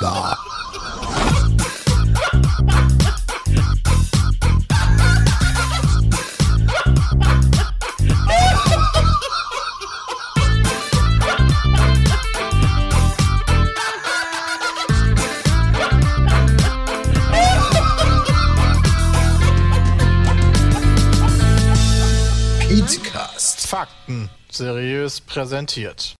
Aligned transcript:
Da. 0.00 0.38
Fakten 23.74 24.30
seriös 24.50 25.20
präsentiert. 25.20 26.14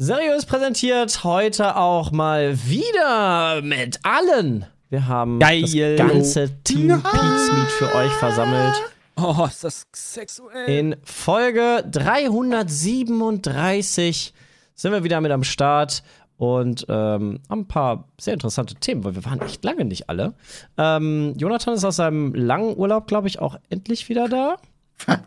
Seriös 0.00 0.46
präsentiert 0.46 1.24
heute 1.24 1.74
auch 1.74 2.12
mal 2.12 2.56
wieder 2.68 3.62
mit 3.62 3.98
allen. 4.04 4.64
Wir 4.90 5.08
haben 5.08 5.40
Geil. 5.40 5.62
das 5.62 5.74
ganze 5.96 6.62
Team 6.62 7.02
Pete's 7.02 7.52
Meet 7.52 7.66
für 7.66 7.92
euch 7.96 8.12
versammelt. 8.12 8.76
Oh, 9.16 9.44
ist 9.44 9.64
das 9.64 9.88
sexuell. 9.92 10.68
In 10.68 10.94
Folge 11.02 11.84
337 11.90 14.32
sind 14.76 14.92
wir 14.92 15.02
wieder 15.02 15.20
mit 15.20 15.32
am 15.32 15.42
Start 15.42 16.04
und 16.36 16.86
ähm, 16.88 17.40
haben 17.50 17.62
ein 17.62 17.66
paar 17.66 18.04
sehr 18.20 18.34
interessante 18.34 18.76
Themen, 18.76 19.02
weil 19.02 19.16
wir 19.16 19.24
waren 19.24 19.40
echt 19.40 19.64
lange 19.64 19.84
nicht 19.84 20.08
alle. 20.08 20.34
Ähm, 20.76 21.34
Jonathan 21.36 21.74
ist 21.74 21.84
aus 21.84 21.96
seinem 21.96 22.34
langen 22.34 22.76
Urlaub, 22.76 23.08
glaube 23.08 23.26
ich, 23.26 23.40
auch 23.40 23.56
endlich 23.68 24.08
wieder 24.08 24.28
da. 24.28 24.58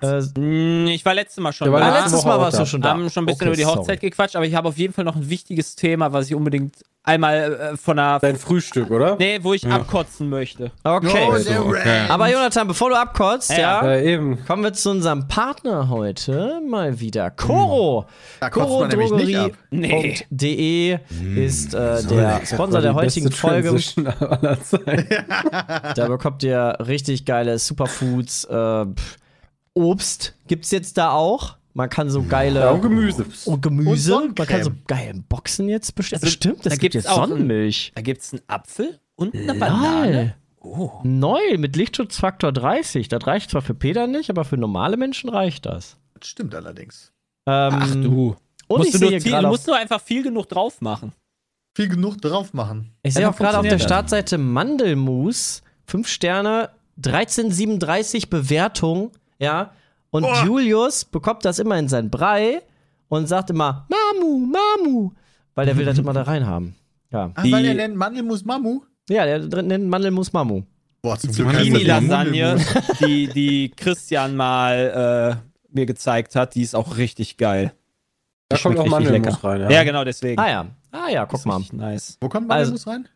Äh, 0.01 0.21
Mm, 0.37 0.87
Ich 0.87 1.05
war 1.05 1.13
letztes 1.13 1.41
Mal 1.41 1.53
schon 1.53 1.71
war 1.71 1.79
da. 1.79 1.87
letzte 1.87 2.01
letztes 2.03 2.25
Mal 2.25 2.39
warst 2.39 2.59
du 2.59 2.65
schon 2.65 2.81
da. 2.81 2.89
haben 2.89 3.09
schon 3.09 3.23
ein 3.23 3.27
bisschen 3.27 3.41
Okay, 3.47 3.47
über 3.47 3.55
die 3.55 3.65
Hochzeit 3.65 3.85
sorry. 3.99 4.09
gequatscht, 4.09 4.35
aber 4.35 4.45
ich 4.45 4.53
habe 4.55 4.67
auf 4.67 4.77
jeden 4.77 4.93
Fall 4.93 5.05
noch 5.05 5.15
ein 5.15 5.29
wichtiges 5.29 5.75
Thema, 5.75 6.11
was 6.13 6.27
ich 6.27 6.35
unbedingt 6.35 6.75
einmal 7.03 7.71
äh, 7.73 7.77
von 7.77 7.97
einer. 7.97 8.19
Dein 8.19 8.35
Frühstück, 8.35 8.91
oder? 8.91 9.15
Nee, 9.17 9.39
wo 9.41 9.53
ich 9.53 9.65
abkotzen 9.65 10.29
möchte. 10.29 10.71
Okay. 10.83 11.27
Oh, 11.27 11.69
Rant. 11.71 12.09
Aber 12.11 12.29
Jonathan, 12.29 12.67
bevor 12.67 12.89
du 12.89 12.95
abkotzt, 12.99 13.49
ja, 13.51 13.57
Ja. 13.57 13.93
Ja, 13.95 14.01
eben. 14.01 14.43
kommen 14.45 14.61
wir 14.63 14.73
zu 14.73 14.91
unserem 14.91 15.27
Partner 15.27 15.89
heute 15.89 16.61
mal 16.69 16.99
wieder. 16.99 17.31
Nämlich 17.47 17.49
nicht 17.71 18.43
ab. 18.43 18.51
Korodrogerie.de 19.71 20.99
ist 21.35 21.73
äh, 21.73 22.03
der 22.03 22.41
Sponsor 22.45 22.81
der 22.81 22.93
heutigen 22.93 23.31
Folge. 23.31 23.71
Da 25.95 26.07
bekommt 26.07 26.43
ihr 26.43 26.77
richtig 26.85 27.25
geile 27.25 27.57
Superfoods. 27.57 28.45
Äh, 28.45 28.85
pff, 28.85 29.17
Obst 29.73 30.35
gibt's 30.47 30.71
jetzt 30.71 30.97
da 30.97 31.11
auch. 31.11 31.55
Man 31.73 31.89
kann 31.89 32.09
so 32.09 32.23
geile 32.23 32.59
Ja, 32.59 32.71
und 32.71 32.81
Gemüse. 32.81 33.25
und 33.45 33.61
Gemüse. 33.61 34.15
Und 34.17 34.37
Man 34.37 34.47
kann 34.47 34.63
so 34.63 34.71
geile 34.87 35.13
Boxen 35.29 35.69
jetzt 35.69 35.95
bestellen. 35.95 36.21
Also, 36.21 36.33
Stimmt, 36.33 36.65
das 36.65 36.71
da 36.73 36.75
gibt 36.77 36.81
gibt's 36.93 36.95
jetzt 36.95 37.07
auch 37.09 37.23
ein- 37.23 37.29
Sonnenmilch. 37.29 37.93
Da 37.95 38.01
gibt 38.01 38.21
es 38.21 38.33
einen 38.33 38.41
Apfel 38.47 38.99
und 39.15 39.33
eine 39.33 39.53
Banane. 39.53 40.11
Lol. 40.11 40.35
Oh. 40.63 40.91
Neu 41.03 41.39
mit 41.57 41.75
Lichtschutzfaktor 41.77 42.51
30. 42.51 43.07
Das 43.07 43.25
reicht 43.25 43.49
zwar 43.51 43.61
für 43.61 43.73
Peter 43.73 44.05
nicht, 44.07 44.29
aber 44.29 44.43
für 44.43 44.57
normale 44.57 44.97
Menschen 44.97 45.29
reicht 45.29 45.65
das. 45.65 45.97
Das 46.19 46.27
stimmt 46.29 46.53
allerdings. 46.53 47.13
Ähm, 47.47 47.73
Ach 47.79 47.95
du. 47.95 48.35
Und 48.67 48.77
musst 48.79 48.89
ich 48.89 48.93
du, 48.95 48.99
nur 48.99 49.09
sehe 49.09 49.21
viel, 49.21 49.31
gerade 49.31 49.43
du 49.45 49.49
musst 49.49 49.65
nur 49.67 49.77
einfach 49.77 50.01
viel 50.01 50.21
genug 50.23 50.49
drauf 50.49 50.81
machen. 50.81 51.13
Viel 51.75 51.87
genug 51.87 52.21
drauf 52.21 52.53
machen. 52.53 52.91
Ich 53.01 53.13
sehe 53.13 53.27
auch 53.29 53.35
gerade 53.35 53.57
auf 53.57 53.65
der. 53.67 53.79
Startseite 53.79 54.37
Mandelmus, 54.37 55.63
5 55.87 56.07
Sterne, 56.07 56.69
1337 56.97 58.29
Bewertung, 58.29 59.11
ja. 59.41 59.71
Und 60.11 60.23
Oh. 60.25 60.33
Julius 60.45 61.05
bekommt 61.05 61.45
das 61.45 61.57
immer 61.59 61.77
in 61.79 61.87
sein 61.87 62.09
Brei 62.09 62.61
und 63.07 63.27
sagt 63.27 63.49
immer 63.49 63.87
Mamu, 63.89 64.45
Mamu, 64.45 65.11
weil 65.55 65.65
der 65.65 65.77
will 65.77 65.85
das 65.85 65.97
immer 65.97 66.13
da 66.13 66.23
rein 66.23 66.45
haben. 66.45 66.75
Ja. 67.11 67.29
Die- 67.43 67.51
weil 67.51 67.65
er 67.65 67.73
nennt 67.73 67.95
Mandelmus 67.95 68.43
Mamu. 68.45 68.81
Ja, 69.09 69.25
der 69.25 69.39
drin 69.39 69.67
nennt 69.67 69.87
Mandelmus 69.87 70.31
Mamu. 70.33 70.63
Boah, 71.01 71.17
zum 71.17 71.31
Zucchini-Lasagne, 71.31 72.57
die, 73.01 73.27
die 73.27 73.71
Christian 73.75 74.35
mal 74.35 75.39
äh, 75.41 75.73
mir 75.73 75.85
gezeigt 75.85 76.35
hat, 76.35 76.55
die 76.55 76.61
ist 76.61 76.75
auch 76.75 76.97
richtig 76.97 77.37
geil. 77.37 77.73
Da 78.49 78.57
kommt 78.57 78.77
auch 78.79 78.85
Mandelmus 78.85 79.25
lecker. 79.35 79.43
rein. 79.43 79.61
Ja, 79.61 79.71
Ja, 79.71 79.83
genau 79.83 80.03
deswegen. 80.03 80.39
Ah 80.39 80.49
ja. 80.49 80.65
Ah 80.91 81.09
ja, 81.09 81.25
guck 81.25 81.45
mal. 81.45 81.61
Nice. 81.71 82.17
Wo 82.21 82.27
kommt 82.29 82.51
Also- 82.51 82.71
Mandelmus 82.73 82.87
rein? 82.87 83.07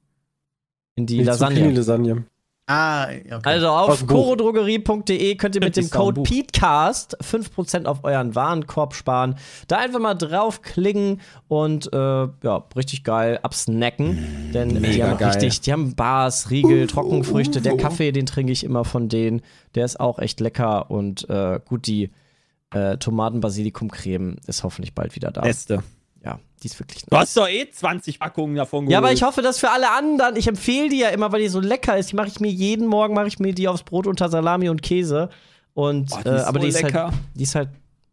In 0.95 1.05
die 1.05 1.17
Die 1.17 1.23
Lasagne. 1.25 1.55
Zucchini-Lasagne. 1.57 2.23
Ah, 2.67 3.09
okay. 3.09 3.39
Also 3.43 3.69
auf 3.69 4.07
chorodrogerie.de 4.07 5.35
könnt 5.35 5.55
ihr 5.55 5.63
mit 5.63 5.77
dem 5.77 5.89
Code. 5.89 6.23
PETECAST 6.23 7.15
5% 7.21 7.85
auf 7.85 8.03
euren 8.03 8.33
Warenkorb 8.33 8.95
sparen. 8.95 9.35
Da 9.67 9.77
einfach 9.77 9.99
mal 9.99 10.15
draufklicken 10.15 11.21
und 11.47 11.93
äh, 11.93 11.97
ja, 11.97 12.63
richtig 12.75 13.03
geil 13.03 13.39
absnacken. 13.43 14.51
Denn 14.51 14.69
die 14.69 14.79
Mega 14.79 15.09
haben 15.09 15.17
geil. 15.19 15.29
richtig, 15.29 15.61
die 15.61 15.73
haben 15.73 15.95
Bars, 15.95 16.49
Riegel, 16.49 16.87
Trockenfrüchte. 16.87 17.61
Der 17.61 17.77
Kaffee, 17.77 18.11
den 18.11 18.25
trinke 18.25 18.51
ich 18.51 18.63
immer 18.63 18.83
von 18.83 19.09
denen. 19.09 19.43
Der 19.75 19.85
ist 19.85 19.99
auch 19.99 20.17
echt 20.17 20.39
lecker 20.39 20.89
und 20.89 21.29
äh, 21.29 21.59
gut, 21.63 21.85
die 21.85 22.09
äh, 22.71 22.97
Tomaten-Basilikum-Creme 22.97 24.37
ist 24.47 24.63
hoffentlich 24.63 24.95
bald 24.95 25.15
wieder 25.15 25.31
da. 25.31 25.41
Beste. 25.41 25.83
Ja, 26.25 26.39
die 26.61 26.67
ist 26.67 26.79
wirklich 26.79 27.03
Du 27.05 27.15
hast 27.15 27.37
doch 27.37 27.47
eh 27.47 27.69
20 27.69 28.19
Packungen 28.19 28.55
davon 28.55 28.89
ja, 28.89 28.97
aber 28.97 29.07
geholt. 29.07 29.17
ich 29.19 29.23
hoffe, 29.23 29.41
dass 29.41 29.59
für 29.59 29.69
alle 29.69 29.91
anderen, 29.91 30.35
ich 30.35 30.47
empfehle 30.47 30.89
die 30.89 30.99
ja 30.99 31.09
immer, 31.09 31.31
weil 31.31 31.41
die 31.41 31.47
so 31.47 31.59
lecker 31.59 31.97
ist. 31.97 32.11
Die 32.11 32.15
mache 32.15 32.27
ich 32.27 32.39
mir 32.39 32.51
jeden 32.51 32.87
Morgen, 32.87 33.13
mache 33.13 33.27
ich 33.27 33.39
mir 33.39 33.53
die 33.53 33.67
aufs 33.67 33.83
Brot 33.83 34.07
unter 34.07 34.29
Salami 34.29 34.69
und 34.69 34.81
Käse. 34.81 35.29
Und, 35.73 36.09
Boah, 36.09 36.23
die 36.23 36.29
äh, 36.29 36.35
ist 36.37 36.43
aber 36.43 36.59
so 36.59 36.63
die 36.63 36.69
ist, 36.69 36.81
lecker. 36.81 37.03
halt, 37.05 37.13
die 37.35 37.43
ist 37.43 37.55
halt 37.55 37.69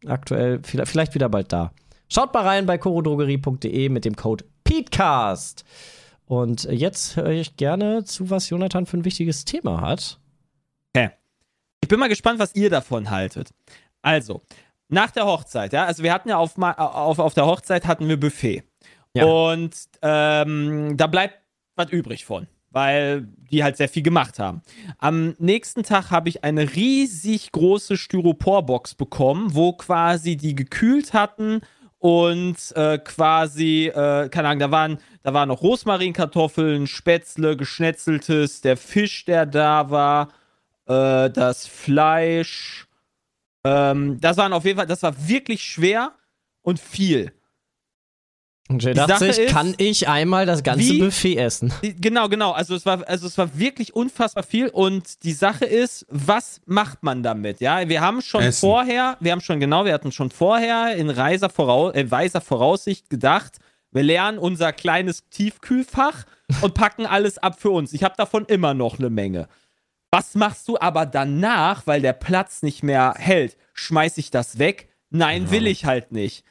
aktuell, 0.06 0.60
vielleicht, 0.62 1.14
wieder 1.14 1.28
bald 1.28 1.52
da. 1.52 1.72
Schaut 2.08 2.34
mal 2.34 2.42
rein 2.42 2.66
bei 2.66 2.76
chorodrogerie.de 2.76 3.88
mit 3.88 4.04
dem 4.04 4.16
Code 4.16 4.44
PETECAST. 4.64 5.64
Und 6.26 6.64
jetzt 6.64 7.16
höre 7.16 7.30
ich 7.30 7.56
gerne 7.56 8.04
zu, 8.04 8.30
was 8.30 8.50
Jonathan 8.50 8.86
für 8.86 8.98
ein 8.98 9.04
wichtiges 9.04 9.44
Thema 9.44 9.80
hat. 9.80 10.18
Ich 11.82 11.88
bin 11.88 11.98
mal 11.98 12.08
gespannt, 12.08 12.38
was 12.38 12.54
ihr 12.54 12.70
davon 12.70 13.10
haltet. 13.10 13.50
Also, 14.02 14.42
nach 14.92 15.10
der 15.10 15.26
Hochzeit, 15.26 15.72
ja, 15.72 15.84
also 15.84 16.02
wir 16.02 16.12
hatten 16.12 16.28
ja 16.28 16.36
auf, 16.36 16.56
ma- 16.56 16.72
auf, 16.72 17.18
auf 17.18 17.34
der 17.34 17.46
Hochzeit 17.46 17.86
hatten 17.86 18.08
wir 18.08 18.18
Buffet. 18.20 18.62
Ja. 19.14 19.24
Und 19.24 19.74
ähm, 20.02 20.96
da 20.96 21.06
bleibt 21.06 21.38
was 21.76 21.90
übrig 21.90 22.24
von, 22.24 22.46
weil 22.70 23.28
die 23.50 23.62
halt 23.64 23.76
sehr 23.76 23.88
viel 23.88 24.02
gemacht 24.02 24.38
haben. 24.38 24.62
Am 24.98 25.34
nächsten 25.38 25.82
Tag 25.82 26.10
habe 26.10 26.28
ich 26.28 26.44
eine 26.44 26.74
riesig 26.74 27.52
große 27.52 27.96
Styroporbox 27.96 28.94
bekommen, 28.94 29.54
wo 29.54 29.72
quasi 29.72 30.36
die 30.36 30.54
gekühlt 30.54 31.12
hatten 31.12 31.60
und 31.98 32.56
äh, 32.74 32.98
quasi, 32.98 33.86
äh, 33.86 34.28
keine 34.28 34.48
Ahnung, 34.48 34.60
da 34.60 34.70
waren, 34.70 34.98
da 35.22 35.34
waren 35.34 35.48
noch 35.48 35.62
Rosmarinkartoffeln, 35.62 36.86
Spätzle, 36.86 37.56
geschnetzeltes, 37.56 38.60
der 38.60 38.76
Fisch, 38.76 39.24
der 39.24 39.46
da 39.46 39.90
war, 39.90 40.28
äh, 40.86 41.30
das 41.30 41.66
Fleisch. 41.66 42.86
Ähm, 43.64 44.20
das 44.20 44.36
waren 44.36 44.52
auf 44.52 44.64
jeden 44.64 44.76
Fall, 44.78 44.86
das 44.86 45.02
war 45.02 45.28
wirklich 45.28 45.62
schwer 45.64 46.12
und 46.62 46.80
viel. 46.80 47.32
Und 48.68 48.82
Jay 48.82 48.92
Die 48.92 48.98
dachte 48.98 49.26
ist, 49.26 49.48
kann 49.48 49.74
ich 49.76 50.08
einmal 50.08 50.46
das 50.46 50.62
ganze 50.62 50.84
wie- 50.88 51.00
Buffet 51.00 51.36
essen? 51.36 51.72
Genau, 51.82 52.28
genau. 52.28 52.52
Also 52.52 52.74
es 52.74 52.86
war, 52.86 53.06
also 53.08 53.26
es 53.26 53.36
war 53.36 53.58
wirklich 53.58 53.94
unfassbar 53.94 54.44
viel. 54.44 54.68
Und 54.68 55.24
die 55.24 55.32
Sache 55.32 55.64
ist, 55.64 56.06
was 56.08 56.60
macht 56.64 57.02
man 57.02 57.22
damit? 57.22 57.60
Ja, 57.60 57.88
wir 57.88 58.00
haben 58.00 58.22
schon 58.22 58.42
Essen. 58.42 58.60
vorher, 58.60 59.16
wir 59.20 59.32
haben 59.32 59.40
schon 59.40 59.60
genau, 59.60 59.84
wir 59.84 59.92
hatten 59.92 60.12
schon 60.12 60.30
vorher 60.30 60.94
in 60.96 61.14
weiser, 61.16 61.50
Vorau 61.50 61.92
äh, 61.92 62.10
weiser 62.10 62.40
Voraussicht 62.40 63.10
gedacht, 63.10 63.58
wir 63.90 64.04
lernen 64.04 64.38
unser 64.38 64.72
kleines 64.72 65.28
Tiefkühlfach 65.28 66.24
und 66.62 66.72
packen 66.74 67.04
alles 67.04 67.38
ab 67.38 67.60
für 67.60 67.70
uns. 67.70 67.92
Ich 67.92 68.04
habe 68.04 68.14
davon 68.16 68.46
immer 68.46 68.74
noch 68.74 68.98
eine 68.98 69.10
Menge. 69.10 69.48
Was 70.14 70.34
machst 70.34 70.68
du 70.68 70.78
aber 70.78 71.06
danach, 71.06 71.86
weil 71.86 72.02
der 72.02 72.12
Platz 72.12 72.62
nicht 72.62 72.82
mehr 72.82 73.14
hält? 73.16 73.56
Schmeiß 73.72 74.18
ich 74.18 74.30
das 74.30 74.58
weg? 74.58 74.88
Nein, 75.10 75.50
will 75.50 75.66
ich 75.66 75.86
halt 75.86 76.12
nicht. 76.12 76.44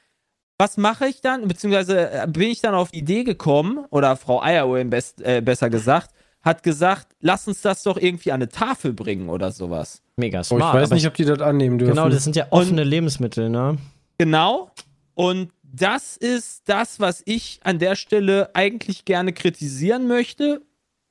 Was 0.58 0.78
mache 0.78 1.08
ich 1.08 1.22
dann? 1.22 1.48
Beziehungsweise 1.48 2.10
äh, 2.12 2.28
bin 2.28 2.50
ich 2.50 2.62
dann 2.62 2.74
auf 2.76 2.92
die 2.92 3.00
Idee 3.00 3.24
gekommen, 3.24 3.86
oder 3.92 4.16
Frau 4.16 4.42
Eieruhr 4.42 4.84
best, 4.86 5.22
äh, 5.22 5.42
besser 5.42 5.70
gesagt, 5.70 6.10
hat 6.42 6.64
gesagt, 6.64 7.08
lass 7.20 7.48
uns 7.48 7.62
das 7.62 7.84
doch 7.84 7.98
irgendwie 7.98 8.32
an 8.32 8.42
eine 8.42 8.50
Tafel 8.50 8.94
bringen 8.94 9.30
oder 9.30 9.52
sowas. 9.52 10.02
Mega 10.18 10.40
Oh, 10.40 10.44
smart. 10.44 10.76
ich 10.76 10.82
weiß 10.82 10.90
nicht, 10.92 11.08
ob 11.08 11.14
die 11.14 11.26
das 11.26 11.40
annehmen 11.40 11.78
dürfen. 11.78 11.94
genau, 11.96 12.10
das 12.10 12.24
sind 12.24 12.36
ja 12.36 12.48
offene 12.50 12.84
Lebensmittel, 12.84 13.50
ne? 13.50 13.78
Genau. 14.18 14.72
Und 15.14 15.52
das 15.64 16.18
ist 16.18 16.64
das, 16.68 17.00
was 17.00 17.22
ich 17.26 17.60
an 17.64 17.78
der 17.78 17.96
Stelle 17.96 18.50
eigentlich 18.56 19.06
gerne 19.06 19.34
kritisieren 19.34 20.08
möchte, 20.08 20.62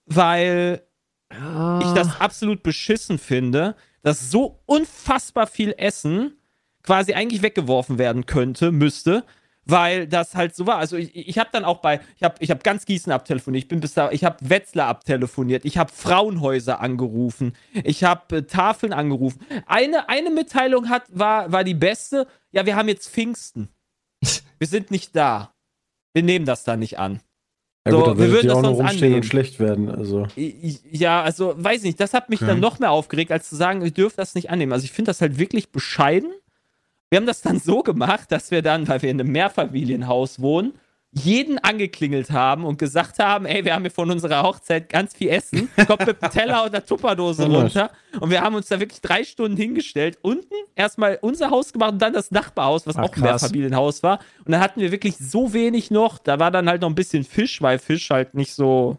weil 0.07 0.83
ich 1.31 1.93
das 1.93 2.21
absolut 2.21 2.63
beschissen 2.63 3.19
finde, 3.19 3.77
dass 4.03 4.31
so 4.31 4.61
unfassbar 4.67 5.47
viel 5.47 5.75
Essen 5.77 6.37
quasi 6.83 7.15
eigentlich 7.15 7.43
weggeworfen 7.43 7.99
werden 7.99 8.27
könnte, 8.27 8.73
müsste, 8.73 9.25
weil 9.65 10.09
das 10.09 10.35
halt 10.35 10.57
so 10.57 10.67
war. 10.67 10.79
Also 10.79 10.97
ich, 10.97 11.15
ich 11.15 11.39
habe 11.39 11.51
dann 11.53 11.65
auch 11.65 11.79
bei, 11.79 12.01
ich 12.17 12.23
habe 12.23 12.35
ich 12.41 12.51
hab 12.51 12.65
ganz 12.65 12.87
Gießen 12.87 13.13
abtelefoniert, 13.13 13.65
ich 13.65 13.69
bin 13.69 13.81
bis 13.81 13.95
da, 13.95 14.11
ich 14.11 14.25
habe 14.25 14.37
Wetzlar 14.41 14.89
abtelefoniert, 14.89 15.65
ich 15.65 15.79
habe 15.79 15.93
Frauenhäuser 15.93 16.81
angerufen, 16.81 17.55
ich 17.85 18.03
habe 18.05 18.39
äh, 18.39 18.43
Tafeln 18.43 18.93
angerufen. 18.93 19.41
Eine, 19.67 20.09
eine 20.09 20.31
Mitteilung 20.31 20.89
hat, 20.89 21.05
war, 21.09 21.53
war 21.53 21.65
die 21.65 21.75
beste, 21.75 22.27
ja, 22.51 22.67
wir 22.67 22.77
haben 22.77 22.89
jetzt 22.89 23.09
Pfingsten. 23.09 23.69
Wir 24.59 24.67
sind 24.67 24.91
nicht 24.91 25.17
da. 25.17 25.55
Wir 26.13 26.23
nehmen 26.23 26.45
das 26.45 26.65
da 26.65 26.77
nicht 26.77 26.99
an. 26.99 27.21
Ja, 27.87 27.93
So, 27.93 28.03
gut, 28.05 28.19
wir 28.19 28.31
würden 28.31 28.49
das 28.49 28.61
sonst 28.61 28.67
rumstehen 28.79 28.99
annehmen. 28.99 29.15
und 29.17 29.25
schlecht 29.27 29.59
werden. 29.59 29.89
Also. 29.89 30.27
Ja, 30.37 31.23
also 31.23 31.55
weiß 31.57 31.83
nicht, 31.83 31.99
das 31.99 32.13
hat 32.13 32.29
mich 32.29 32.41
Okay. 32.43 32.51
dann 32.51 32.61
noch 32.61 32.79
mehr 32.79 32.91
aufgeregt, 32.91 33.33
als 33.33 33.49
zu 33.49 33.57
sagen, 33.57 33.83
ihr 33.83 33.91
dürft 33.91 34.19
das 34.19 34.35
nicht 34.35 34.51
annehmen. 34.51 34.73
Also 34.73 34.85
ich 34.85 34.93
finde 34.93 35.11
das 35.11 35.21
halt 35.21 35.39
wirklich 35.39 35.71
bescheiden. 35.73 36.31
Wir 37.09 37.17
haben 37.19 37.27
das 37.27 37.41
dann 37.43 37.59
so 37.59 37.83
gemacht, 37.83 38.31
dass 38.33 38.51
wir 38.51 38.63
dann, 38.63 38.87
weil 38.87 39.01
wir 39.03 39.11
in 39.11 39.19
einem 39.21 39.33
Mehrfamilienhaus 39.33 40.41
wohnen, 40.41 40.75
jeden 41.13 41.59
angeklingelt 41.59 42.31
haben 42.31 42.65
und 42.65 42.79
gesagt 42.79 43.19
haben, 43.19 43.45
ey, 43.45 43.65
wir 43.65 43.75
haben 43.75 43.83
hier 43.83 43.91
von 43.91 44.11
unserer 44.11 44.45
Hochzeit 44.45 44.89
ganz 44.89 45.13
viel 45.15 45.29
Essen, 45.31 45.69
kommt 45.89 46.07
mit 46.07 46.23
einem 46.23 46.33
Teller 46.33 46.63
und 46.63 46.69
einer 46.73 46.87
Tupperdose 46.87 47.47
runter. 47.51 47.91
Und 48.21 48.31
wir 48.31 48.41
haben 48.43 48.55
uns 48.55 48.69
da 48.69 48.79
wirklich 48.79 49.01
drei 49.01 49.25
Stunden 49.25 49.57
hingestellt. 49.57 50.19
Unten 50.23 50.55
erstmal 50.77 51.19
unser 51.21 51.51
Haus 51.51 51.73
gemacht 51.73 51.93
und 51.93 51.99
dann 52.03 52.13
das 52.13 52.31
Nachbarhaus, 52.31 52.87
was 52.87 52.95
Ah, 52.97 53.03
auch 53.03 53.17
ein. 53.17 53.23
Mehrfamilienhaus 53.23 54.05
war. 54.05 54.21
Und 54.45 54.53
dann 54.53 54.61
hatten 54.61 54.81
wir 54.81 54.93
wirklich 54.93 55.17
so 55.19 55.53
wenig 55.53 55.91
noch. 55.91 56.19
Da 56.19 56.39
war 56.39 56.53
dann 56.53 56.69
halt 56.69 56.83
noch 56.83 56.89
ein 56.89 56.95
bisschen 56.95 57.25
Fisch, 57.25 57.61
weil 57.61 57.81
Fisch 57.81 58.09
halt 58.11 58.35
nicht 58.35 58.55
so 58.55 58.99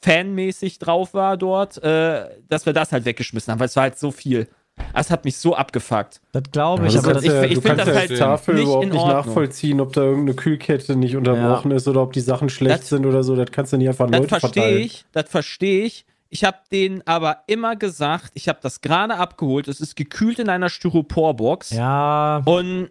fanmäßig 0.00 0.78
drauf 0.78 1.12
war 1.12 1.36
dort, 1.36 1.82
äh, 1.82 2.28
dass 2.48 2.66
wir 2.66 2.72
das 2.72 2.92
halt 2.92 3.04
weggeschmissen 3.04 3.50
haben, 3.50 3.58
weil 3.58 3.66
es 3.66 3.74
war 3.76 3.82
halt 3.82 3.98
so 3.98 4.10
viel. 4.12 4.48
Das 4.94 5.10
hat 5.10 5.24
mich 5.24 5.36
so 5.36 5.54
abgefuckt. 5.54 6.20
Das 6.32 6.42
glaube 6.50 6.82
Aber 6.82 6.86
ich, 6.88 6.92
du 6.94 6.98
aber 7.00 7.12
kannst 7.12 7.26
das, 7.26 7.32
ich- 7.34 7.38
ja, 7.40 7.44
ich 7.44 7.54
du 7.54 7.60
find 7.60 7.64
kannst 7.76 7.80
das 7.86 7.94
ja 7.94 8.00
halt 8.00 8.18
Tafel 8.18 8.54
nicht 8.54 8.64
überhaupt 8.64 8.84
in 8.84 8.90
nicht 8.92 9.06
nachvollziehen, 9.06 9.80
ob 9.80 9.92
da 9.92 10.00
irgendeine 10.02 10.34
Kühlkette 10.34 10.96
nicht 10.96 11.16
unterbrochen 11.16 11.70
ist 11.70 11.86
oder 11.88 12.02
ob 12.02 12.12
die 12.12 12.20
Sachen 12.20 12.48
schlecht 12.48 12.80
Das- 12.80 12.88
sind 12.88 13.06
oder 13.06 13.22
so. 13.22 13.36
Das 13.36 13.50
kannst 13.52 13.72
du 13.72 13.76
nicht 13.76 13.88
einfach 13.88 14.06
an 14.06 14.12
Das 14.12 14.20
Leute 14.22 14.40
verstehe 14.40 14.62
verteilen. 14.62 14.82
ich, 14.82 15.04
das 15.12 15.28
verstehe 15.28 15.84
ich. 15.84 16.04
Ich 16.30 16.44
habe 16.44 16.58
denen 16.72 17.02
aber 17.06 17.38
immer 17.46 17.74
gesagt, 17.76 18.32
ich 18.34 18.48
habe 18.48 18.58
das 18.62 18.80
gerade 18.82 19.16
abgeholt, 19.16 19.66
es 19.68 19.80
ist 19.80 19.96
gekühlt 19.96 20.38
in 20.38 20.48
einer 20.50 20.68
Styroporbox. 20.68 21.70
ja, 21.70 22.42
Und 22.44 22.90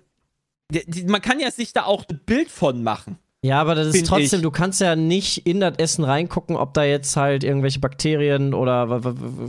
die, 0.72 0.84
die, 0.90 1.04
man 1.06 1.22
kann 1.22 1.40
ja 1.40 1.52
sich 1.52 1.72
da 1.72 1.84
auch 1.84 2.04
ein 2.10 2.20
Bild 2.26 2.50
von 2.50 2.84
machen. 2.84 3.20
Ja, 3.48 3.62
aber 3.62 3.76
das 3.76 3.96
ist 3.96 4.06
trotzdem, 4.06 4.40
ich. 4.40 4.44
du 4.44 4.52
kannst 4.52 4.82
ja 4.82 4.96
nicht 4.96 5.48
in 5.48 5.60
das 5.60 5.78
Essen 5.78 6.04
reingucken, 6.04 6.56
ob 6.56 6.74
da 6.74 6.84
jetzt 6.84 7.16
halt 7.16 7.44
irgendwelche 7.44 7.80
Bakterien 7.80 8.54
oder 8.54 9.02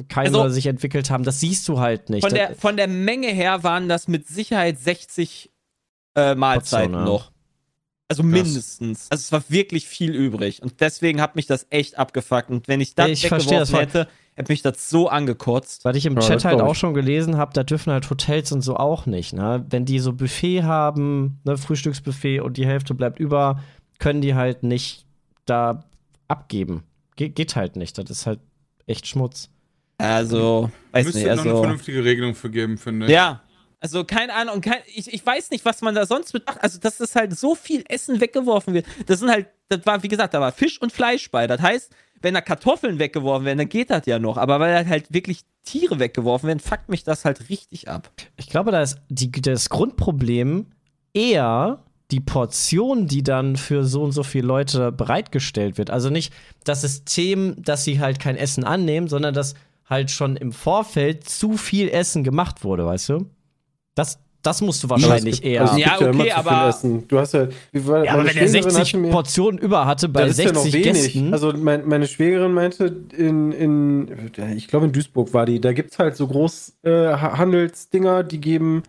Keime 0.08 0.38
Also- 0.38 0.48
sich 0.48 0.66
entwickelt 0.66 1.10
haben. 1.10 1.24
Das 1.24 1.40
siehst 1.40 1.68
du 1.68 1.80
halt 1.80 2.10
nicht. 2.10 2.22
Von 2.22 2.34
der, 2.34 2.54
von 2.54 2.76
der 2.76 2.88
Menge 2.88 3.28
her 3.28 3.62
waren 3.64 3.88
das 3.88 4.08
mit 4.08 4.26
Sicherheit 4.26 4.78
60 4.78 5.50
äh, 6.14 6.34
Mahlzeiten 6.34 6.92
Portionen, 6.92 7.06
ja. 7.06 7.12
noch. 7.12 7.32
Also 8.10 8.22
mindestens. 8.22 9.06
Also 9.10 9.20
es 9.20 9.32
war 9.32 9.42
wirklich 9.48 9.86
viel 9.86 10.14
übrig. 10.14 10.62
Und 10.62 10.80
deswegen 10.80 11.20
hat 11.20 11.36
mich 11.36 11.46
das 11.46 11.66
echt 11.68 11.98
abgefuckt. 11.98 12.48
Und 12.48 12.66
wenn 12.66 12.80
ich 12.80 12.94
das 12.94 13.10
Ich 13.10 13.28
verstehe 13.28 13.58
das 13.58 13.70
weggeworfen 13.70 14.02
hätte, 14.02 14.10
hätte 14.34 14.52
mich 14.52 14.62
das 14.62 14.88
so 14.88 15.08
angekotzt. 15.08 15.84
Was 15.84 15.94
ich 15.94 16.06
im 16.06 16.14
Ja, 16.14 16.20
Chat 16.20 16.44
halt 16.46 16.62
auch 16.62 16.74
schon 16.74 16.94
gelesen 16.94 17.36
habe, 17.36 17.52
da 17.52 17.64
dürfen 17.64 17.92
halt 17.92 18.08
Hotels 18.08 18.50
und 18.52 18.62
so 18.62 18.76
auch 18.76 19.04
nicht. 19.04 19.34
Ne? 19.34 19.66
Wenn 19.68 19.84
die 19.84 19.98
so 19.98 20.14
Buffet 20.14 20.62
haben, 20.62 21.40
ne, 21.44 21.58
Frühstücksbuffet 21.58 22.40
und 22.40 22.56
die 22.56 22.64
Hälfte 22.66 22.94
bleibt 22.94 23.18
über, 23.18 23.60
können 23.98 24.20
die 24.20 24.34
halt 24.34 24.62
nicht 24.62 25.06
da 25.46 25.84
abgeben. 26.28 26.84
Ge 27.16 27.28
geht 27.28 27.56
halt 27.56 27.76
nicht. 27.76 27.98
Das 27.98 28.10
ist 28.10 28.26
halt 28.26 28.40
echt 28.86 29.06
Schmutz. 29.06 29.50
Also, 29.98 30.70
weiß 30.92 31.06
Müsste 31.06 31.18
nicht, 31.20 31.28
noch 31.28 31.42
eine 31.42 31.50
also. 31.50 31.62
vernünftige 31.62 32.04
Regelung 32.04 32.34
für 32.34 32.50
geben, 32.50 32.78
finde 32.78 33.06
ich. 33.06 33.12
Ja. 33.12 33.42
Also 33.80 34.04
keine 34.04 34.34
Ahnung, 34.34 34.56
und 34.56 34.60
kein, 34.62 34.80
ich, 34.92 35.12
ich 35.12 35.24
weiß 35.24 35.50
nicht, 35.50 35.64
was 35.64 35.82
man 35.82 35.94
da 35.94 36.04
sonst 36.04 36.34
mit 36.34 36.44
macht. 36.46 36.62
Also, 36.62 36.80
dass 36.80 36.98
das 36.98 37.14
halt 37.14 37.36
so 37.36 37.54
viel 37.54 37.84
Essen 37.88 38.20
weggeworfen 38.20 38.74
wird. 38.74 38.86
Das 39.06 39.20
sind 39.20 39.30
halt, 39.30 39.46
das 39.68 39.86
war, 39.86 40.02
wie 40.02 40.08
gesagt, 40.08 40.34
da 40.34 40.40
war 40.40 40.50
Fisch 40.50 40.82
und 40.82 40.92
Fleisch 40.92 41.30
bei. 41.30 41.46
Das 41.46 41.60
heißt, 41.60 41.92
wenn 42.20 42.34
da 42.34 42.40
Kartoffeln 42.40 42.98
weggeworfen 42.98 43.46
werden, 43.46 43.58
dann 43.58 43.68
geht 43.68 43.90
das 43.90 44.06
ja 44.06 44.18
noch. 44.18 44.36
Aber 44.36 44.58
weil 44.58 44.84
da 44.84 44.88
halt 44.88 45.12
wirklich 45.12 45.42
Tiere 45.62 46.00
weggeworfen 46.00 46.48
werden, 46.48 46.60
fuckt 46.60 46.88
mich 46.88 47.04
das 47.04 47.24
halt 47.24 47.48
richtig 47.48 47.88
ab. 47.88 48.10
Ich 48.36 48.48
glaube, 48.48 48.72
da 48.72 48.82
ist 48.82 48.98
die, 49.08 49.30
das 49.30 49.68
Grundproblem 49.68 50.66
eher 51.14 51.84
die 52.10 52.20
Portion, 52.20 53.06
die 53.06 53.22
dann 53.22 53.56
für 53.56 53.84
so 53.84 54.02
und 54.02 54.12
so 54.12 54.22
viele 54.22 54.46
Leute 54.46 54.92
bereitgestellt 54.92 55.76
wird. 55.78 55.90
Also 55.90 56.08
nicht 56.10 56.32
das 56.64 56.80
System, 56.80 57.54
dass 57.62 57.84
sie 57.84 58.00
halt 58.00 58.18
kein 58.18 58.36
Essen 58.36 58.64
annehmen, 58.64 59.08
sondern 59.08 59.34
dass 59.34 59.54
halt 59.88 60.10
schon 60.10 60.36
im 60.36 60.52
Vorfeld 60.52 61.28
zu 61.28 61.56
viel 61.56 61.88
Essen 61.88 62.24
gemacht 62.24 62.64
wurde, 62.64 62.86
weißt 62.86 63.10
du? 63.10 63.26
Das, 63.94 64.18
das 64.42 64.60
musst 64.62 64.82
du 64.84 64.88
wahrscheinlich 64.90 65.42
gibt- 65.42 65.46
eher. 65.54 65.62
Also 65.62 65.76
Ja, 65.78 65.86
ja 66.00 66.08
okay, 66.08 66.12
zu 66.16 66.22
viel 66.22 66.32
aber- 66.32 66.68
Essen. 66.68 67.08
Du 67.08 67.18
hast 67.18 67.34
ja, 67.34 67.48
wie 67.72 67.86
war, 67.86 68.04
ja, 68.04 68.12
aber 68.12 68.22
meine 68.24 68.34
wenn 68.34 68.42
er 68.42 68.48
Schwägerin 68.48 68.70
60 68.70 68.80
hatte 68.94 68.96
mir- 68.98 69.10
Portionen 69.10 69.58
über 69.58 69.84
hatte 69.86 70.08
bei 70.08 70.22
das 70.26 70.38
ist 70.38 70.44
ja 70.44 70.52
noch 70.52 70.62
60 70.62 70.84
wenig. 70.84 71.02
Gästen. 71.12 71.32
Also 71.34 71.52
mein, 71.54 71.86
meine 71.86 72.06
Schwägerin 72.06 72.52
meinte, 72.52 72.86
in, 73.16 73.52
in 73.52 74.08
ich 74.56 74.68
glaube 74.68 74.86
in 74.86 74.92
Duisburg 74.92 75.34
war 75.34 75.44
die, 75.44 75.60
da 75.60 75.72
gibt 75.74 75.92
es 75.92 75.98
halt 75.98 76.16
so 76.16 76.26
Großhandelsdinger, 76.28 78.22
die 78.24 78.40
geben 78.40 78.82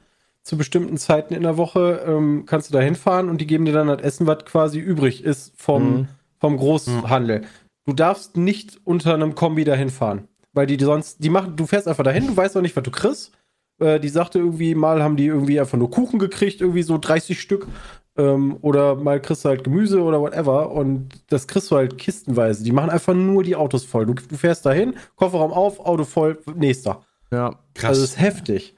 zu 0.49 0.57
bestimmten 0.57 0.97
Zeiten 0.97 1.33
in 1.33 1.43
der 1.43 1.57
Woche, 1.57 2.03
ähm, 2.05 2.43
kannst 2.45 2.69
du 2.69 2.73
da 2.73 2.81
hinfahren 2.81 3.29
und 3.29 3.39
die 3.39 3.47
geben 3.47 3.65
dir 3.65 3.71
dann 3.73 3.87
das 3.87 4.01
Essen, 4.01 4.27
was 4.27 4.43
quasi 4.45 4.79
übrig 4.79 5.23
ist 5.23 5.53
vom, 5.55 5.83
Mhm. 5.99 6.07
vom 6.39 6.57
Großhandel. 6.57 7.43
Du 7.85 7.93
darfst 7.93 8.35
nicht 8.37 8.79
unter 8.83 9.13
einem 9.13 9.35
Kombi 9.35 9.63
dahin 9.63 9.89
fahren, 9.89 10.27
weil 10.53 10.67
die 10.67 10.83
sonst, 10.83 11.23
die 11.23 11.29
machen, 11.29 11.55
du 11.55 11.65
fährst 11.65 11.87
einfach 11.87 12.03
dahin, 12.03 12.27
du 12.27 12.35
weißt 12.37 12.57
auch 12.57 12.61
nicht, 12.61 12.75
was 12.75 12.83
du 12.83 12.91
kriegst. 12.91 13.31
Äh, 13.79 13.99
die 13.99 14.09
sagte 14.09 14.39
irgendwie, 14.39 14.75
mal 14.75 15.01
haben 15.01 15.15
die 15.15 15.25
irgendwie 15.27 15.59
einfach 15.59 15.77
nur 15.77 15.89
Kuchen 15.89 16.19
gekriegt, 16.19 16.59
irgendwie 16.61 16.83
so 16.83 16.97
30 16.97 17.39
Stück. 17.39 17.67
Ähm, 18.17 18.57
oder 18.61 18.95
mal 18.95 19.21
kriegst 19.21 19.45
du 19.45 19.49
halt 19.49 19.63
Gemüse 19.63 20.01
oder 20.03 20.19
whatever. 20.19 20.71
Und 20.71 21.09
das 21.29 21.47
kriegst 21.47 21.71
du 21.71 21.77
halt 21.77 21.97
kistenweise. 21.97 22.63
Die 22.63 22.73
machen 22.73 22.89
einfach 22.89 23.13
nur 23.13 23.43
die 23.43 23.55
Autos 23.55 23.85
voll. 23.85 24.05
Du, 24.05 24.13
du 24.15 24.35
fährst 24.35 24.65
dahin, 24.65 24.95
Kofferraum 25.15 25.53
auf, 25.53 25.79
Auto 25.79 26.03
voll, 26.03 26.37
nächster. 26.55 27.01
ja. 27.31 27.55
Krass. 27.75 27.89
Also 27.89 28.01
das 28.01 28.09
ist 28.11 28.19
heftig. 28.19 28.75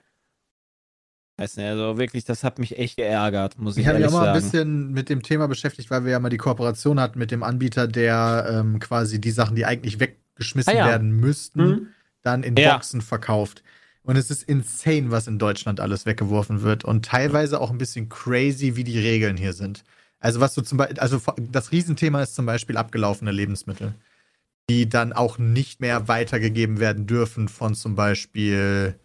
Weiß 1.42 1.58
nicht, 1.58 1.66
also 1.66 1.98
wirklich, 1.98 2.24
das 2.24 2.44
hat 2.44 2.60
mich 2.60 2.78
echt 2.78 2.98
geärgert, 2.98 3.58
muss 3.58 3.76
ich, 3.76 3.82
Ich 3.82 3.88
habe 3.88 3.98
mich 3.98 4.08
auch 4.08 4.12
ehrlich 4.12 4.20
mal 4.22 4.28
ein 4.36 4.42
sagen. 4.42 4.52
bisschen 4.52 4.92
mit 4.92 5.10
dem 5.10 5.24
Thema 5.24 5.48
beschäftigt, 5.48 5.90
weil 5.90 6.06
wir 6.06 6.12
ja 6.12 6.20
mal 6.20 6.30
die 6.30 6.38
Kooperation 6.38 7.00
hatten 7.00 7.18
mit 7.18 7.32
dem 7.32 7.42
Anbieter, 7.42 7.88
der 7.88 8.46
ähm, 8.48 8.80
quasi 8.80 9.20
die 9.20 9.32
Sachen, 9.32 9.56
die 9.56 9.66
eigentlich 9.66 10.00
weggeschmissen 10.00 10.74
Ah, 10.74 10.78
ja. 10.78 10.86
werden 10.86 11.12
müssten, 11.12 11.62
Mhm. 11.68 11.88
dann 12.22 12.44
in 12.44 12.56
Ja. 12.56 12.74
Boxen 12.74 13.02
verkauft. 13.02 13.64
Und 14.04 14.16
es 14.18 14.30
ist 14.30 14.44
insane, 14.44 15.10
was 15.12 15.28
in 15.28 15.40
Deutschland 15.40 15.80
alles 15.80 16.06
weggeworfen 16.06 16.62
wird. 16.62 16.84
Und 16.86 17.06
teilweise 17.06 17.60
auch 17.60 17.72
ein 17.72 17.78
bisschen 17.78 18.10
crazy, 18.10 18.76
wie 18.76 18.84
die 18.84 19.00
Regeln 19.00 19.38
hier 19.38 19.54
sind. 19.54 19.84
Also, 20.20 20.40
was 20.40 20.54
du 20.54 20.62
zum 20.62 20.78
Beispiel, 20.78 21.00
also 21.00 21.20
das 21.52 21.72
Riesenthema 21.72 22.22
ist 22.22 22.36
zum 22.36 22.46
Beispiel 22.46 22.78
abgelaufene 22.78 23.32
Lebensmittel, 23.32 23.96
die 24.70 24.88
dann 24.90 25.12
auch 25.14 25.40
nicht 25.40 25.82
mehr 25.82 26.08
weitergegeben 26.08 26.80
werden 26.80 27.08
dürfen 27.08 27.48
von 27.48 27.74
zum 27.74 27.96
Beispiel 27.96 28.96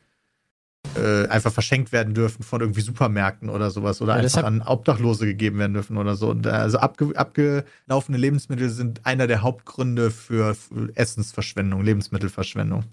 äh, 0.94 1.26
einfach 1.28 1.52
verschenkt 1.52 1.92
werden 1.92 2.14
dürfen 2.14 2.42
von 2.42 2.60
irgendwie 2.60 2.80
Supermärkten 2.80 3.48
oder 3.48 3.70
sowas 3.70 4.00
oder 4.00 4.16
Ja, 4.16 4.22
einfach 4.22 4.44
an 4.44 4.62
Obdachlose 4.62 5.26
gegeben 5.26 5.58
werden 5.58 5.74
dürfen 5.74 5.96
oder 5.96 6.16
so. 6.16 6.30
Und, 6.30 6.46
äh, 6.46 6.50
also 6.50 6.78
abge 6.78 7.12
abgelaufene 7.16 8.18
Lebensmittel 8.18 8.70
sind 8.70 9.04
einer 9.04 9.26
der 9.26 9.42
Hauptgründe 9.42 10.10
für 10.10 10.56
Essensverschwendung, 10.94 11.82
Lebensmittelverschwendung. 11.82 12.84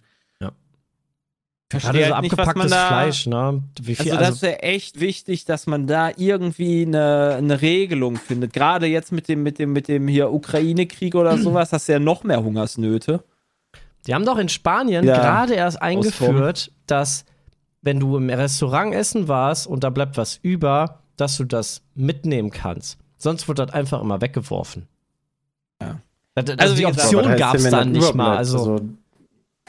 Gerade 1.73 1.81
verstehe 1.81 2.07
so 2.07 2.13
halt 2.13 2.23
nicht, 2.23 2.37
was 2.37 2.45
man 2.45 2.47
abgepacktes 2.49 2.71
da. 2.71 2.87
Fleisch, 2.87 3.27
ne? 3.27 3.63
Wie 3.81 3.95
viel, 3.95 4.11
Also, 4.11 4.17
also, 4.17 4.31
das 4.31 4.41
wäre 4.43 4.61
echt 4.61 4.99
wichtig, 4.99 5.45
dass 5.45 5.65
man 5.67 5.87
da 5.87 6.11
irgendwie 6.15 6.83
eine, 6.83 7.35
eine 7.37 7.61
Regelung 7.61 8.17
findet. 8.17 8.53
Gerade 8.53 8.85
jetzt 8.85 9.11
mit 9.11 9.27
dem, 9.27 9.43
mit 9.43 9.59
dem, 9.59 9.73
mit 9.73 9.87
dem 9.87 10.07
hier 10.07 10.31
Ukraine-Krieg 10.31 11.15
oder 11.15 11.37
sowas, 11.37 11.73
hast 11.73 11.87
du 11.87 11.93
ja 11.93 11.99
noch 11.99 12.23
mehr 12.23 12.43
Hungersnöte. 12.43 13.23
Die 14.05 14.13
haben 14.13 14.25
doch 14.25 14.37
in 14.37 14.49
Spanien 14.49 15.05
Ja, 15.05 15.15
gerade 15.15 15.53
erst 15.55 15.81
eingeführt, 15.81 16.71
dass 16.85 17.25
wenn 17.83 17.99
du 17.99 18.17
im 18.17 18.29
Restaurant 18.29 18.93
essen 18.95 19.27
warst 19.27 19.67
und 19.67 19.83
da 19.83 19.91
bleibt 19.91 20.17
was 20.17 20.39
über, 20.41 20.99
dass 21.17 21.37
du 21.37 21.43
das 21.43 21.83
mitnehmen 21.93 22.49
kannst. 22.49 22.97
Sonst 23.17 23.47
wird 23.47 23.59
das 23.59 23.71
einfach 23.71 24.01
immer 24.01 24.19
weggeworfen. 24.21 24.87
Ja. 25.81 25.99
Also, 26.35 26.53
Also, 26.57 26.75
die 26.75 26.85
Option 26.87 27.35
gab 27.37 27.55
es 27.55 27.69
dann 27.69 27.91
nicht 27.91 28.15
mal. 28.15 28.37
Also, 28.37 28.57
also, 28.57 28.79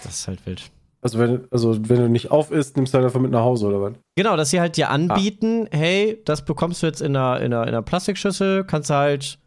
das 0.02 0.14
ist 0.20 0.28
halt 0.28 0.46
wild. 0.46 0.62
also, 1.02 1.18
wenn, 1.18 1.46
also 1.50 1.76
wenn 1.88 1.98
du 1.98 2.08
nicht 2.08 2.30
auf 2.30 2.50
isst, 2.50 2.76
nimmst 2.76 2.94
du 2.94 2.98
halt 2.98 3.04
einfach 3.06 3.20
mit 3.20 3.30
nach 3.30 3.42
Hause 3.42 3.66
oder 3.66 3.82
was? 3.82 3.92
Genau, 4.16 4.36
dass 4.36 4.50
sie 4.50 4.60
halt 4.60 4.76
dir 4.76 4.88
anbieten, 4.90 5.68
hey, 5.70 6.20
das 6.24 6.44
bekommst 6.44 6.82
du 6.82 6.86
jetzt 6.86 7.02
in 7.02 7.14
einer, 7.14 7.40
in 7.40 7.52
einer, 7.52 7.62
in 7.64 7.68
einer 7.68 7.82
Plastikschüssel, 7.82 8.64
kannst 8.64 8.90
du 8.90 8.94
halt 8.94 9.38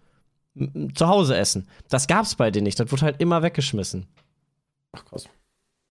zu 0.94 1.08
Hause 1.08 1.36
essen. 1.38 1.68
Das 1.90 2.08
gab's 2.08 2.36
bei 2.36 2.52
denen 2.52 2.66
nicht. 2.66 2.80
Das 2.80 2.92
wurde 2.92 3.04
halt 3.04 3.22
immer 3.22 3.44
weggeschmissen. 3.44 4.06
Ach 4.92 5.06
krass. 5.06 5.28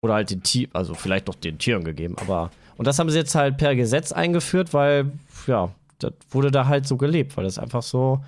Oder 0.02 0.14
halt 0.14 0.30
den 0.30 0.42
Tier, 0.42 0.68
also 0.72 0.94
vielleicht 0.94 1.26
noch 1.26 1.34
den 1.34 1.58
Tieren 1.58 1.84
gegeben, 1.84 2.16
aber. 2.18 2.50
Und 2.76 2.86
das 2.86 2.98
haben 2.98 3.10
sie 3.10 3.18
jetzt 3.18 3.34
halt 3.34 3.56
per 3.56 3.74
Gesetz 3.74 4.12
eingeführt, 4.12 4.74
weil, 4.74 5.12
ja, 5.46 5.70
das 5.98 6.12
wurde 6.30 6.50
da 6.50 6.66
halt 6.66 6.86
so 6.86 6.96
gelebt, 6.96 7.36
weil 7.36 7.44
das 7.44 7.58
einfach 7.58 7.82
so, 7.82 8.20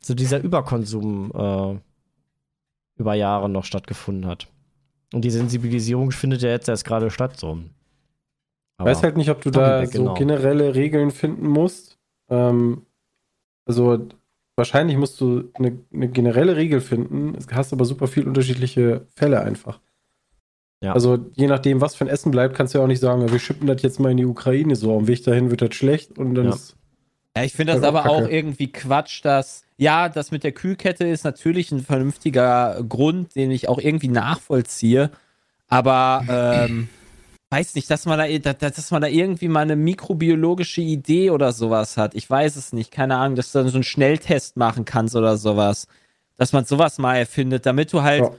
so 0.00 0.14
dieser 0.14 0.40
Überkonsum 0.40 1.32
äh, 1.34 1.78
über 2.98 3.14
Jahre 3.14 3.48
noch 3.48 3.64
stattgefunden 3.64 4.26
hat. 4.26 4.48
Und 5.12 5.22
die 5.22 5.30
Sensibilisierung 5.30 6.10
findet 6.10 6.42
ja 6.42 6.50
jetzt 6.50 6.68
erst 6.68 6.84
gerade 6.84 7.10
statt, 7.10 7.38
so. 7.38 7.58
Ich 8.78 8.84
weiß 8.84 9.02
halt 9.02 9.16
nicht, 9.16 9.30
ob 9.30 9.40
du 9.40 9.50
da 9.50 9.80
Weg, 9.80 9.92
so 9.92 10.00
genau. 10.00 10.14
generelle 10.14 10.74
Regeln 10.74 11.10
finden 11.10 11.48
musst. 11.48 11.98
Ähm, 12.28 12.82
also 13.64 14.06
wahrscheinlich 14.56 14.98
musst 14.98 15.20
du 15.20 15.50
eine, 15.54 15.78
eine 15.92 16.08
generelle 16.08 16.56
Regel 16.56 16.82
finden. 16.82 17.34
Es 17.36 17.46
hast 17.52 17.72
aber 17.72 17.86
super 17.86 18.06
viel 18.06 18.26
unterschiedliche 18.26 19.06
Fälle 19.14 19.40
einfach. 19.40 19.80
Ja. 20.86 20.92
Also 20.92 21.18
je 21.34 21.46
nachdem, 21.48 21.80
was 21.80 21.94
für 21.94 22.04
ein 22.04 22.08
Essen 22.08 22.30
bleibt, 22.30 22.54
kannst 22.54 22.72
du 22.74 22.78
ja 22.78 22.84
auch 22.84 22.88
nicht 22.88 23.00
sagen, 23.00 23.30
wir 23.30 23.38
schippen 23.38 23.66
das 23.66 23.82
jetzt 23.82 24.00
mal 24.00 24.10
in 24.10 24.16
die 24.16 24.24
Ukraine 24.26 24.76
so. 24.76 24.96
Am 24.96 25.06
Weg 25.08 25.22
dahin 25.24 25.50
wird 25.50 25.60
das 25.62 25.74
schlecht 25.74 26.16
und 26.18 26.34
dann 26.34 26.46
Ja. 26.46 26.54
ist 26.54 26.76
Ja, 27.36 27.44
ich 27.44 27.52
finde 27.52 27.72
das 27.74 27.82
Das 27.82 27.90
auch 27.90 27.96
aber 27.98 28.10
auch 28.10 28.20
kacke. 28.22 28.34
irgendwie 28.34 28.72
Quatsch, 28.72 29.24
dass 29.24 29.64
ja, 29.78 30.08
das 30.08 30.30
mit 30.30 30.42
der 30.44 30.52
Kühlkette 30.52 31.06
ist 31.06 31.24
natürlich 31.24 31.70
ein 31.70 31.80
vernünftiger 31.82 32.82
Grund, 32.88 33.34
den 33.36 33.50
ich 33.50 33.68
auch 33.68 33.78
irgendwie 33.78 34.08
nachvollziehe. 34.08 35.10
Aber 35.68 36.24
ähm, 36.70 36.88
weiß 37.50 37.74
nicht, 37.74 37.90
dass 37.90 38.06
man, 38.06 38.18
da, 38.42 38.52
dass 38.54 38.90
man 38.90 39.02
da 39.02 39.08
irgendwie 39.08 39.48
mal 39.48 39.60
eine 39.60 39.76
mikrobiologische 39.76 40.80
Idee 40.80 41.30
oder 41.30 41.52
sowas 41.52 41.96
hat. 41.96 42.14
Ich 42.14 42.28
weiß 42.30 42.56
es 42.56 42.72
nicht. 42.72 42.90
Keine 42.90 43.16
Ahnung, 43.16 43.36
dass 43.36 43.52
du 43.52 43.58
dann 43.58 43.68
so 43.68 43.76
einen 43.76 43.84
Schnelltest 43.84 44.56
machen 44.56 44.84
kannst 44.84 45.14
oder 45.16 45.36
sowas. 45.36 45.88
Dass 46.38 46.52
man 46.52 46.64
sowas 46.64 46.98
mal 46.98 47.16
erfindet, 47.16 47.66
damit 47.66 47.92
du 47.92 48.02
halt 48.02 48.22
Ja. 48.22 48.30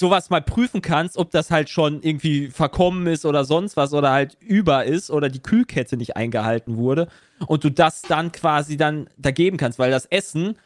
Sowas 0.00 0.30
mal 0.30 0.42
prüfen 0.42 0.82
kannst, 0.82 1.16
ob 1.16 1.30
das 1.30 1.50
halt 1.50 1.70
schon 1.70 2.02
irgendwie 2.02 2.48
verkommen 2.48 3.06
ist 3.06 3.24
oder 3.24 3.44
sonst 3.44 3.76
was 3.76 3.94
oder 3.94 4.10
halt 4.10 4.36
über 4.40 4.84
ist 4.84 5.10
oder 5.10 5.28
die 5.28 5.42
Kühlkette 5.42 5.96
nicht 5.96 6.16
eingehalten 6.16 6.76
wurde 6.76 7.06
und 7.46 7.62
du 7.62 7.70
das 7.70 8.02
dann 8.02 8.32
quasi 8.32 8.76
dann 8.76 9.08
da 9.18 9.30
geben 9.30 9.58
kannst, 9.58 9.78
weil 9.78 9.90
das 9.90 10.06
Essen, 10.06 10.56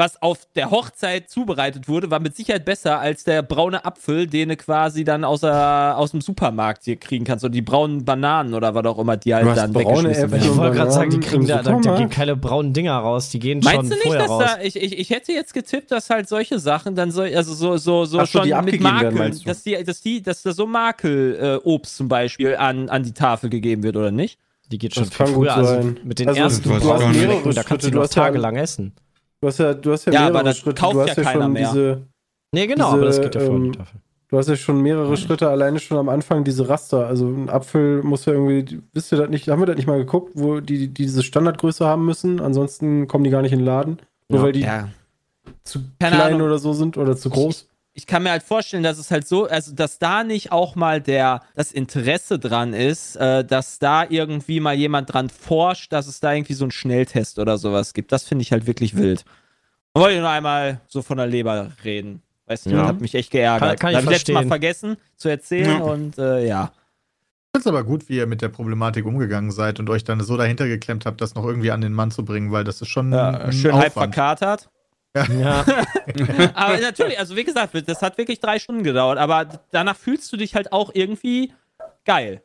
was 0.00 0.20
auf 0.22 0.38
der 0.56 0.70
Hochzeit 0.70 1.28
zubereitet 1.28 1.86
wurde, 1.86 2.10
war 2.10 2.18
mit 2.20 2.34
Sicherheit 2.34 2.64
besser 2.64 2.98
als 2.98 3.22
der 3.22 3.42
braune 3.42 3.84
Apfel, 3.84 4.26
den 4.26 4.48
du 4.48 4.56
quasi 4.56 5.04
dann 5.04 5.22
aus, 5.24 5.42
der, 5.42 5.94
aus 5.96 6.10
dem 6.12 6.22
Supermarkt 6.22 6.84
hier 6.84 6.96
kriegen 6.96 7.24
kannst 7.26 7.44
oder 7.44 7.52
die 7.52 7.60
braunen 7.62 8.04
Bananen 8.04 8.54
oder 8.54 8.74
was 8.74 8.84
auch 8.86 8.98
immer, 8.98 9.18
die 9.18 9.34
halt 9.34 9.54
dann 9.56 9.74
weggeschmissen 9.74 10.30
werden. 10.32 10.42
Ich 10.50 10.56
wollte 10.56 10.76
gerade 10.76 10.90
sagen, 10.90 11.10
die 11.10 11.20
kriegen 11.20 11.46
da, 11.46 11.62
da, 11.62 11.78
da 11.78 11.96
gehen 11.96 12.08
keine 12.08 12.34
braunen 12.34 12.72
Dinger 12.72 12.96
raus, 12.96 13.28
die 13.28 13.38
gehen 13.38 13.60
Meinst 13.62 13.76
schon 13.76 13.88
du 13.90 13.94
nicht, 13.94 14.02
vorher 14.04 14.22
dass 14.22 14.30
raus. 14.30 14.42
da, 14.56 14.62
ich, 14.62 14.76
ich, 14.76 14.98
ich 14.98 15.10
hätte 15.10 15.32
jetzt 15.32 15.52
getippt, 15.52 15.90
dass 15.90 16.08
halt 16.08 16.28
solche 16.28 16.58
Sachen 16.58 16.94
dann 16.96 17.10
so, 17.10 17.20
also 17.20 17.52
so, 17.52 17.76
so, 17.76 18.06
so 18.06 18.18
Ach 18.20 18.26
so, 18.26 18.38
schon 18.38 18.48
die 18.48 18.54
mit 18.54 18.82
werden, 18.82 18.82
Makeln, 18.82 19.32
du? 19.32 19.44
dass 19.44 19.62
die, 19.62 19.84
dass 19.84 20.00
die, 20.00 20.22
dass 20.22 20.42
da 20.42 20.52
so 20.52 20.66
Makelobst 20.66 21.40
äh, 21.42 21.56
Obst 21.68 21.96
zum 21.96 22.08
Beispiel 22.08 22.56
an, 22.56 22.88
an 22.88 23.02
die 23.02 23.12
Tafel 23.12 23.50
gegeben 23.50 23.82
wird, 23.82 23.96
oder 23.96 24.10
nicht? 24.10 24.38
Die 24.72 24.78
geht 24.78 24.96
Das 24.96 25.08
schon 25.08 25.12
viel 25.12 25.26
kann 25.26 25.34
gut 25.34 25.48
früher. 25.50 25.56
Also 25.56 25.94
mit 26.04 26.18
den 26.18 26.28
Also, 26.28 26.40
ersten 26.40 26.62
du 26.68 26.74
hast 26.74 27.12
mehrere 27.12 27.52
da 27.52 27.62
kannst 27.62 27.70
du 27.70 27.88
Schritte, 27.88 27.90
du 27.90 27.96
noch 27.96 28.02
hast 28.04 28.12
tagelang 28.14 28.56
essen. 28.56 28.92
Du 29.40 29.48
hast 29.48 29.58
ja, 29.58 29.72
du 29.74 29.92
hast 29.92 30.04
ja, 30.06 30.12
Ja, 30.12 30.20
mehrere 30.20 30.38
aber 30.40 30.44
das 30.48 30.58
Schritte. 30.58 30.80
kauft 30.80 30.94
Du 30.94 31.00
ja 31.00 31.06
hast 31.08 31.16
ja, 31.16 31.22
keiner 31.22 31.42
schon 31.44 31.52
mehr. 31.52 31.68
diese, 31.70 32.02
Nee, 32.52 32.66
genau, 32.66 32.86
Diese, 32.86 32.96
aber 32.96 33.04
das 33.06 33.20
geht 33.20 33.34
ja 33.36 33.40
vor 33.42 33.54
ähm, 33.54 33.72
die 33.72 33.78
Tafel. 33.78 34.00
du 34.28 34.38
hast 34.38 34.48
ja 34.48 34.56
schon 34.56 34.80
mehrere 34.82 35.16
Schritte 35.16 35.48
alleine 35.48 35.78
schon 35.78 35.98
am 35.98 36.08
Anfang 36.08 36.42
diese 36.44 36.68
Raster. 36.68 37.06
Also 37.06 37.28
ein 37.28 37.48
Apfel 37.48 38.02
muss 38.02 38.24
ja 38.26 38.32
irgendwie, 38.32 38.80
wisst 38.92 39.12
ihr 39.12 39.18
das 39.18 39.30
nicht, 39.30 39.48
haben 39.48 39.62
wir 39.62 39.66
das 39.66 39.76
nicht 39.76 39.86
mal 39.86 39.98
geguckt, 39.98 40.32
wo 40.34 40.60
die, 40.60 40.78
die 40.78 40.88
diese 40.88 41.22
Standardgröße 41.22 41.86
haben 41.86 42.04
müssen? 42.04 42.40
Ansonsten 42.40 43.06
kommen 43.06 43.22
die 43.24 43.30
gar 43.30 43.42
nicht 43.42 43.52
in 43.52 43.60
den 43.60 43.66
Laden. 43.66 43.98
Nur 44.28 44.40
Ja. 44.40 44.44
weil 44.46 44.52
die 44.52 44.60
Ja. 44.62 44.88
zu 45.64 45.78
Keine 46.00 46.16
klein 46.16 46.34
Ahnung. 46.34 46.48
oder 46.48 46.58
so 46.58 46.72
sind 46.72 46.98
oder 46.98 47.16
zu 47.16 47.30
groß. 47.30 47.68
Ich 48.00 48.06
kann 48.06 48.22
mir 48.22 48.30
halt 48.30 48.42
vorstellen, 48.42 48.82
dass 48.82 48.96
es 48.96 49.10
halt 49.10 49.28
so, 49.28 49.44
also 49.46 49.74
dass 49.74 49.98
da 49.98 50.24
nicht 50.24 50.52
auch 50.52 50.74
mal 50.74 51.02
der, 51.02 51.42
das 51.54 51.70
Interesse 51.70 52.38
dran 52.38 52.72
ist, 52.72 53.16
äh, 53.16 53.44
dass 53.44 53.78
da 53.78 54.06
irgendwie 54.08 54.58
mal 54.58 54.74
jemand 54.74 55.12
dran 55.12 55.28
forscht, 55.28 55.92
dass 55.92 56.06
es 56.06 56.18
da 56.18 56.32
irgendwie 56.32 56.54
so 56.54 56.64
einen 56.64 56.70
Schnelltest 56.70 57.38
oder 57.38 57.58
sowas 57.58 57.92
gibt. 57.92 58.10
Das 58.10 58.24
finde 58.24 58.40
ich 58.40 58.52
halt 58.52 58.66
wirklich 58.66 58.96
wild. 58.96 59.24
Und 59.92 60.00
wollte 60.00 60.14
ich 60.14 60.20
nur 60.20 60.30
einmal 60.30 60.80
so 60.88 61.02
von 61.02 61.18
der 61.18 61.26
Leber 61.26 61.72
reden. 61.84 62.22
Weißt 62.46 62.64
du, 62.64 62.70
Ja. 62.70 62.76
das 62.78 62.86
hat 62.88 63.00
mich 63.02 63.14
echt 63.14 63.30
geärgert. 63.32 63.78
Kann- 63.78 63.78
kann 63.78 63.90
ich 63.90 63.96
das 63.96 64.04
hab 64.06 64.12
ich 64.12 64.16
letztes 64.18 64.34
Mal 64.34 64.46
vergessen 64.46 64.96
zu 65.16 65.28
erzählen 65.28 65.78
Ja. 65.78 65.84
und 65.84 66.16
äh, 66.16 66.46
ja. 66.48 66.72
Ich 67.52 67.58
finde 67.58 67.60
es 67.60 67.66
aber 67.66 67.84
gut, 67.84 68.08
wie 68.08 68.16
ihr 68.16 68.26
mit 68.26 68.40
der 68.40 68.48
Problematik 68.48 69.04
umgegangen 69.04 69.50
seid 69.50 69.78
und 69.78 69.90
euch 69.90 70.04
dann 70.04 70.20
so 70.22 70.38
dahinter 70.38 70.68
geklemmt 70.68 71.04
habt, 71.04 71.20
das 71.20 71.34
noch 71.34 71.44
irgendwie 71.44 71.70
an 71.70 71.82
den 71.82 71.92
Mann 71.92 72.10
zu 72.12 72.24
bringen, 72.24 72.50
weil 72.50 72.64
das 72.64 72.80
ist 72.80 72.88
schon 72.88 73.12
ja 73.12 73.28
ein 73.30 73.52
schön 73.52 73.74
halb 73.74 73.88
Aufwand. 73.88 74.14
verkatert. 74.14 74.70
Ja, 75.14 75.64
aber 76.54 76.78
natürlich, 76.78 77.18
also 77.18 77.34
wie 77.36 77.44
gesagt, 77.44 77.74
das 77.88 78.00
hat 78.00 78.16
wirklich 78.16 78.38
drei 78.38 78.58
Stunden 78.58 78.84
gedauert, 78.84 79.18
aber 79.18 79.46
danach 79.72 79.96
fühlst 79.96 80.32
du 80.32 80.36
dich 80.36 80.54
halt 80.54 80.72
auch 80.72 80.90
irgendwie 80.94 81.52
geil. 82.04 82.42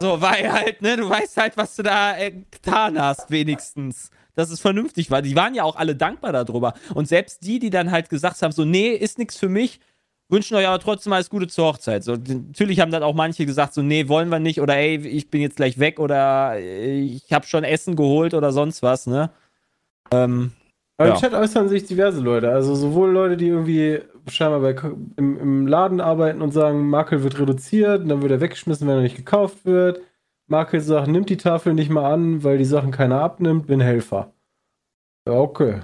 So, 0.00 0.20
weil 0.20 0.52
halt, 0.52 0.80
ne, 0.80 0.96
du 0.96 1.08
weißt 1.08 1.36
halt, 1.36 1.56
was 1.56 1.74
du 1.74 1.82
da 1.82 2.16
äh, 2.16 2.30
getan 2.30 3.00
hast, 3.00 3.30
wenigstens. 3.30 4.10
Dass 4.34 4.50
es 4.50 4.60
vernünftig 4.60 5.10
war. 5.10 5.20
Die 5.20 5.34
waren 5.34 5.56
ja 5.56 5.64
auch 5.64 5.74
alle 5.74 5.96
dankbar 5.96 6.30
darüber. 6.32 6.74
Und 6.94 7.08
selbst 7.08 7.42
die, 7.42 7.58
die 7.58 7.70
dann 7.70 7.90
halt 7.90 8.08
gesagt 8.08 8.40
haben, 8.40 8.52
so, 8.52 8.64
nee, 8.64 8.90
ist 8.90 9.18
nichts 9.18 9.36
für 9.36 9.48
mich, 9.48 9.80
wünschen 10.28 10.56
euch 10.56 10.68
aber 10.68 10.78
trotzdem 10.78 11.12
alles 11.12 11.28
Gute 11.28 11.48
zur 11.48 11.66
Hochzeit. 11.66 12.04
So, 12.04 12.12
natürlich 12.12 12.78
haben 12.78 12.92
dann 12.92 13.02
auch 13.02 13.14
manche 13.14 13.46
gesagt, 13.46 13.74
so, 13.74 13.82
nee, 13.82 14.06
wollen 14.06 14.28
wir 14.28 14.38
nicht, 14.38 14.60
oder 14.60 14.76
ey, 14.76 14.96
ich 15.08 15.28
bin 15.30 15.40
jetzt 15.40 15.56
gleich 15.56 15.80
weg, 15.80 15.98
oder 15.98 16.56
äh, 16.56 17.00
ich 17.00 17.32
habe 17.32 17.46
schon 17.46 17.64
Essen 17.64 17.96
geholt 17.96 18.32
oder 18.32 18.52
sonst 18.52 18.80
was, 18.82 19.08
ne? 19.08 19.30
Ähm, 20.12 20.52
Aber 20.98 21.08
Ja. 21.10 21.14
im 21.14 21.20
Chat 21.20 21.32
äußern 21.32 21.68
sich 21.68 21.84
diverse 21.84 22.20
Leute. 22.20 22.50
Also 22.50 22.74
sowohl 22.74 23.10
Leute, 23.10 23.36
die 23.36 23.46
irgendwie 23.46 24.00
scheinbar 24.28 24.60
bei, 24.60 24.74
im, 25.16 25.38
im 25.38 25.66
Laden 25.66 26.00
arbeiten 26.00 26.42
und 26.42 26.52
sagen, 26.52 26.88
Makel 26.88 27.22
wird 27.22 27.38
reduziert 27.38 28.02
und 28.02 28.08
dann 28.08 28.20
wird 28.20 28.32
er 28.32 28.40
weggeschmissen, 28.40 28.86
wenn 28.86 28.96
er 28.96 29.02
nicht 29.02 29.16
gekauft 29.16 29.64
wird. 29.64 30.00
Makel 30.48 30.80
sagt, 30.80 31.08
nimmt 31.08 31.30
die 31.30 31.36
Tafel 31.36 31.74
nicht 31.74 31.90
mal 31.90 32.12
an, 32.12 32.42
weil 32.42 32.58
die 32.58 32.64
Sachen 32.64 32.90
keiner 32.90 33.20
abnimmt, 33.20 33.66
bin 33.68 33.80
Helfer. 33.80 34.32
Ja, 35.26 35.34
okay. 35.34 35.82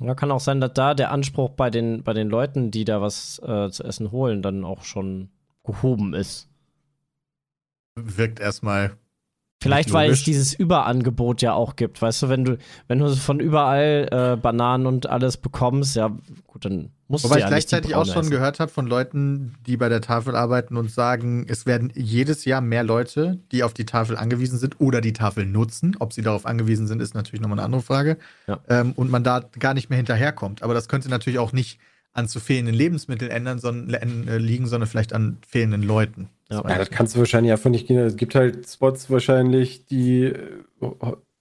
Ja, 0.00 0.14
kann 0.14 0.30
auch 0.30 0.40
sein, 0.40 0.60
dass 0.60 0.72
da 0.72 0.94
der 0.94 1.10
Anspruch 1.12 1.50
bei 1.50 1.70
den, 1.70 2.02
bei 2.02 2.14
den 2.14 2.28
Leuten, 2.28 2.70
die 2.70 2.84
da 2.84 3.00
was 3.02 3.40
äh, 3.44 3.68
zu 3.70 3.84
essen 3.84 4.10
holen, 4.10 4.42
dann 4.42 4.64
auch 4.64 4.84
schon 4.84 5.28
gehoben 5.64 6.14
ist. 6.14 6.48
Wirkt 7.96 8.40
erstmal. 8.40 8.96
Vielleicht, 9.64 9.92
weil 9.92 10.10
es 10.10 10.22
dieses 10.22 10.54
Überangebot 10.54 11.42
ja 11.42 11.54
auch 11.54 11.76
gibt. 11.76 12.00
Weißt 12.00 12.22
du, 12.22 12.28
wenn 12.28 12.44
du, 12.44 12.58
wenn 12.86 12.98
du 12.98 13.14
von 13.16 13.40
überall 13.40 14.08
äh, 14.10 14.36
Bananen 14.36 14.86
und 14.86 15.08
alles 15.08 15.36
bekommst, 15.36 15.96
ja, 15.96 16.08
gut, 16.46 16.64
dann 16.64 16.90
musst 17.08 17.24
Wobei 17.24 17.36
du 17.36 17.38
ich 17.38 17.44
ja 17.44 17.54
nicht 17.54 17.66
die 17.66 17.70
gleichzeitig 17.70 17.94
auch 17.94 18.06
schon 18.06 18.22
essen. 18.22 18.30
gehört 18.30 18.60
habe 18.60 18.70
von 18.70 18.86
Leuten, 18.86 19.54
die 19.66 19.76
bei 19.76 19.88
der 19.88 20.00
Tafel 20.00 20.36
arbeiten 20.36 20.76
und 20.76 20.90
sagen, 20.90 21.46
es 21.48 21.66
werden 21.66 21.92
jedes 21.94 22.44
Jahr 22.44 22.60
mehr 22.60 22.84
Leute, 22.84 23.40
die 23.52 23.62
auf 23.62 23.74
die 23.74 23.86
Tafel 23.86 24.16
angewiesen 24.16 24.58
sind 24.58 24.80
oder 24.80 25.00
die 25.00 25.12
Tafel 25.12 25.46
nutzen. 25.46 25.96
Ob 25.98 26.12
sie 26.12 26.22
darauf 26.22 26.46
angewiesen 26.46 26.86
sind, 26.86 27.00
ist 27.00 27.14
natürlich 27.14 27.40
nochmal 27.40 27.58
eine 27.58 27.66
andere 27.66 27.82
Frage. 27.82 28.18
Ja. 28.46 28.60
Ähm, 28.68 28.92
und 28.96 29.10
man 29.10 29.24
da 29.24 29.40
gar 29.58 29.74
nicht 29.74 29.90
mehr 29.90 29.96
hinterherkommt. 29.96 30.62
Aber 30.62 30.74
das 30.74 30.88
könnte 30.88 31.08
natürlich 31.08 31.38
auch 31.38 31.52
nicht 31.52 31.78
an 32.12 32.28
zu 32.28 32.38
fehlenden 32.40 32.74
Lebensmitteln 32.74 33.30
ändern, 33.30 33.58
sondern, 33.58 34.28
äh, 34.28 34.38
liegen, 34.38 34.66
sondern 34.66 34.88
vielleicht 34.88 35.12
an 35.12 35.38
fehlenden 35.46 35.82
Leuten. 35.82 36.28
Ja. 36.50 36.62
Ja, 36.68 36.78
das 36.78 36.90
kannst 36.90 37.14
du 37.14 37.20
wahrscheinlich 37.20 37.52
einfach 37.52 37.70
nicht 37.70 37.86
gehen. 37.86 37.98
Es 37.98 38.16
gibt 38.16 38.34
halt 38.34 38.68
Spots 38.68 39.10
wahrscheinlich, 39.10 39.86
die 39.86 40.24
äh, 40.24 40.62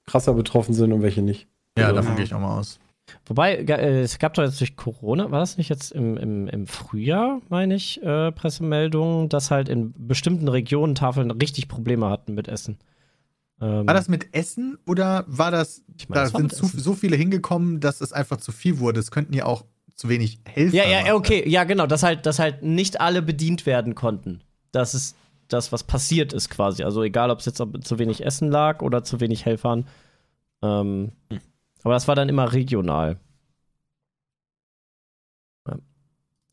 krasser 0.06 0.34
betroffen 0.34 0.74
sind 0.74 0.94
und 0.94 1.02
welche 1.02 1.22
nicht. 1.22 1.48
Ja, 1.78 1.88
Also, 1.88 1.98
davon 1.98 2.16
gehe 2.16 2.26
ich 2.26 2.34
auch 2.34 2.40
mal 2.40 2.60
aus. 2.60 2.80
Wobei, 3.26 3.56
äh, 3.56 4.02
es 4.02 4.18
gab 4.18 4.34
doch 4.34 4.44
jetzt 4.44 4.60
durch 4.60 4.76
Corona, 4.76 5.30
war 5.30 5.40
das 5.40 5.58
nicht 5.58 5.70
jetzt 5.70 5.92
im, 5.92 6.18
im, 6.18 6.48
im 6.48 6.68
Frühjahr, 6.68 7.42
meine 7.50 7.76
ich, 7.76 8.02
äh, 8.02 8.32
Pressemeldungen, 8.32 9.30
dass 9.30 9.52
halt 9.52 9.70
in 9.70 9.94
bestimmten 10.08 10.48
Regionen 10.48 10.96
Tafeln 10.96 11.32
richtig 11.32 11.68
Probleme 11.68 12.10
hatten 12.10 12.34
mit 12.34 12.48
Essen. 12.48 12.78
Ähm, 13.62 13.86
War 13.88 13.94
das 13.94 14.08
mit 14.08 14.34
Essen 14.34 14.78
oder 14.88 15.26
war 15.28 15.52
das, 15.52 15.84
Ich 15.98 16.10
meine, 16.10 16.24
da 16.24 16.30
das 16.30 16.34
sind 16.34 16.54
zu, 16.54 16.66
so 16.66 16.94
viele 16.94 17.16
hingekommen, 17.16 17.80
dass 17.82 18.02
es 18.02 18.14
einfach 18.14 18.38
zu 18.38 18.52
viel 18.52 18.80
wurde? 18.80 19.00
Es 19.00 19.12
könnten 19.12 19.34
ja 19.34 19.46
auch 19.46 19.66
zu 19.96 20.10
wenig 20.10 20.40
Helfer 20.46 20.76
Ja, 20.76 20.86
ja, 20.86 21.08
ja, 21.08 21.16
okay, 21.16 21.48
ja, 21.48 21.66
genau, 21.66 21.88
dass 21.88 22.04
halt, 22.04 22.26
dass 22.26 22.40
halt 22.40 22.64
nicht 22.64 23.00
alle 23.00 23.22
bedient 23.22 23.66
werden 23.66 23.96
konnten. 23.96 24.42
Das 24.74 24.94
ist 24.94 25.16
das, 25.48 25.72
was 25.72 25.84
passiert 25.84 26.34
ist 26.34 26.50
quasi. 26.50 26.84
Also 26.84 27.02
egal, 27.04 27.30
ob 27.32 27.40
es 27.40 27.46
jetzt 27.46 27.58
zu 27.58 28.00
wenig 28.00 28.26
Essen 28.26 28.50
lag 28.52 28.82
oder 28.82 29.04
zu 29.04 29.20
wenig 29.22 29.46
Helfern. 29.46 29.88
Ähm, 30.64 31.12
aber 31.84 31.94
das 31.94 32.08
war 32.08 32.16
dann 32.16 32.28
immer 32.30 32.52
regional. 32.54 33.18
Ja. 35.68 35.78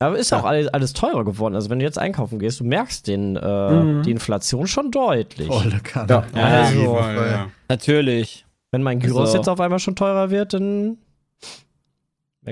Aber 0.00 0.18
ist 0.18 0.32
auch 0.32 0.44
alles, 0.44 0.68
alles 0.68 0.92
teurer 0.92 1.24
geworden. 1.24 1.54
Also 1.54 1.70
wenn 1.70 1.78
du 1.78 1.84
jetzt 1.84 1.98
einkaufen 1.98 2.38
gehst, 2.38 2.60
du 2.60 2.64
merkst 2.64 3.06
den, 3.06 3.36
äh, 3.36 3.70
Mhm. 3.70 4.02
die 4.02 4.10
Inflation 4.10 4.66
schon 4.66 4.90
deutlich. 4.90 5.48
Volle 5.48 5.80
Kanne. 5.80 6.08
Ja. 6.08 6.26
Ja, 6.34 6.46
also, 6.62 6.96
ja. 6.98 7.50
natürlich. 7.68 8.44
Wenn 8.72 8.82
mein 8.82 9.00
Gyros 9.00 9.20
Also- 9.28 9.36
jetzt 9.38 9.48
auf 9.48 9.60
einmal 9.60 9.78
schon 9.78 9.96
teurer 9.96 10.30
wird, 10.30 10.52
dann 10.54 10.98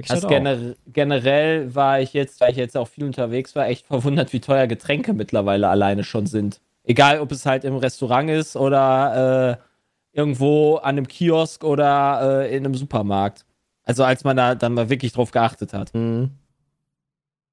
Also 0.09 0.29
gener 0.29 0.75
generell 0.87 1.75
war 1.75 2.01
ich 2.01 2.13
jetzt, 2.13 2.41
weil 2.41 2.51
ich 2.51 2.57
jetzt 2.57 2.77
auch 2.77 2.89
viel 2.89 3.05
unterwegs 3.05 3.55
war, 3.57 3.67
echt 3.67 3.87
verwundert, 3.87 4.33
wie 4.33 4.41
teuer 4.41 4.67
Getränke 4.67 5.13
mittlerweile 5.13 5.69
alleine 5.69 6.05
schon 6.05 6.27
sind. 6.27 6.61
Egal, 6.85 7.21
ob 7.21 7.33
es 7.33 7.47
halt 7.47 7.65
im 7.65 7.77
Restaurant 7.77 8.31
ist 8.31 8.57
oder 8.57 9.59
äh, 9.61 10.17
irgendwo 10.17 10.77
an 10.77 10.97
einem 10.97 11.09
Kiosk 11.09 11.65
oder 11.65 12.43
äh, 12.43 12.57
in 12.57 12.65
einem 12.65 12.75
Supermarkt. 12.75 13.45
Also 13.85 14.05
als 14.05 14.25
man 14.25 14.37
da 14.37 14.55
dann 14.55 14.75
mal 14.75 14.91
wirklich 14.91 15.13
drauf 15.13 15.31
geachtet 15.31 15.73
hat. 15.73 15.95
Mhm. 15.95 16.31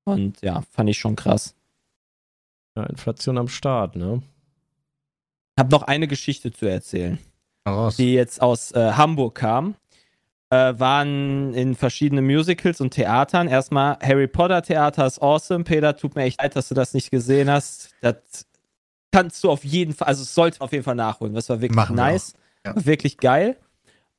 Und 0.05 0.41
ja, 0.41 0.61
fand 0.71 0.89
ich 0.89 0.97
schon 0.97 1.15
krass. 1.15 1.55
Ja, 2.75 2.83
Inflation 2.83 3.37
am 3.37 3.47
Start, 3.47 3.95
ne? 3.95 4.21
Hab 5.57 5.71
noch 5.71 5.83
eine 5.83 6.07
Geschichte 6.07 6.51
zu 6.51 6.65
erzählen. 6.65 7.17
Raus. 7.67 7.97
die 7.97 8.13
jetzt 8.13 8.41
aus 8.41 8.71
äh, 8.73 8.91
Hamburg 8.91 9.35
kam, 9.35 9.75
waren 10.79 11.53
in 11.53 11.75
verschiedenen 11.75 12.25
Musicals 12.25 12.81
und 12.81 12.91
Theatern. 12.91 13.47
Erstmal 13.47 13.97
Harry 14.01 14.27
Potter 14.27 14.61
Theater 14.61 15.05
ist 15.05 15.21
awesome. 15.21 15.63
Peter, 15.63 15.95
tut 15.95 16.15
mir 16.15 16.23
echt 16.23 16.41
leid, 16.41 16.55
dass 16.55 16.67
du 16.69 16.75
das 16.75 16.93
nicht 16.93 17.11
gesehen 17.11 17.49
hast. 17.49 17.91
Das 18.01 18.15
kannst 19.11 19.43
du 19.43 19.49
auf 19.51 19.63
jeden 19.63 19.93
Fall, 19.93 20.07
also 20.07 20.23
sollte 20.23 20.61
auf 20.61 20.71
jeden 20.71 20.83
Fall 20.83 20.95
nachholen. 20.95 21.33
Das 21.33 21.49
war 21.49 21.61
wirklich 21.61 21.75
Machen 21.75 21.95
wir 21.95 22.03
nice. 22.03 22.33
auch. 22.65 22.75
Ja. 22.75 22.85
Wirklich 22.85 23.17
geil. 23.17 23.57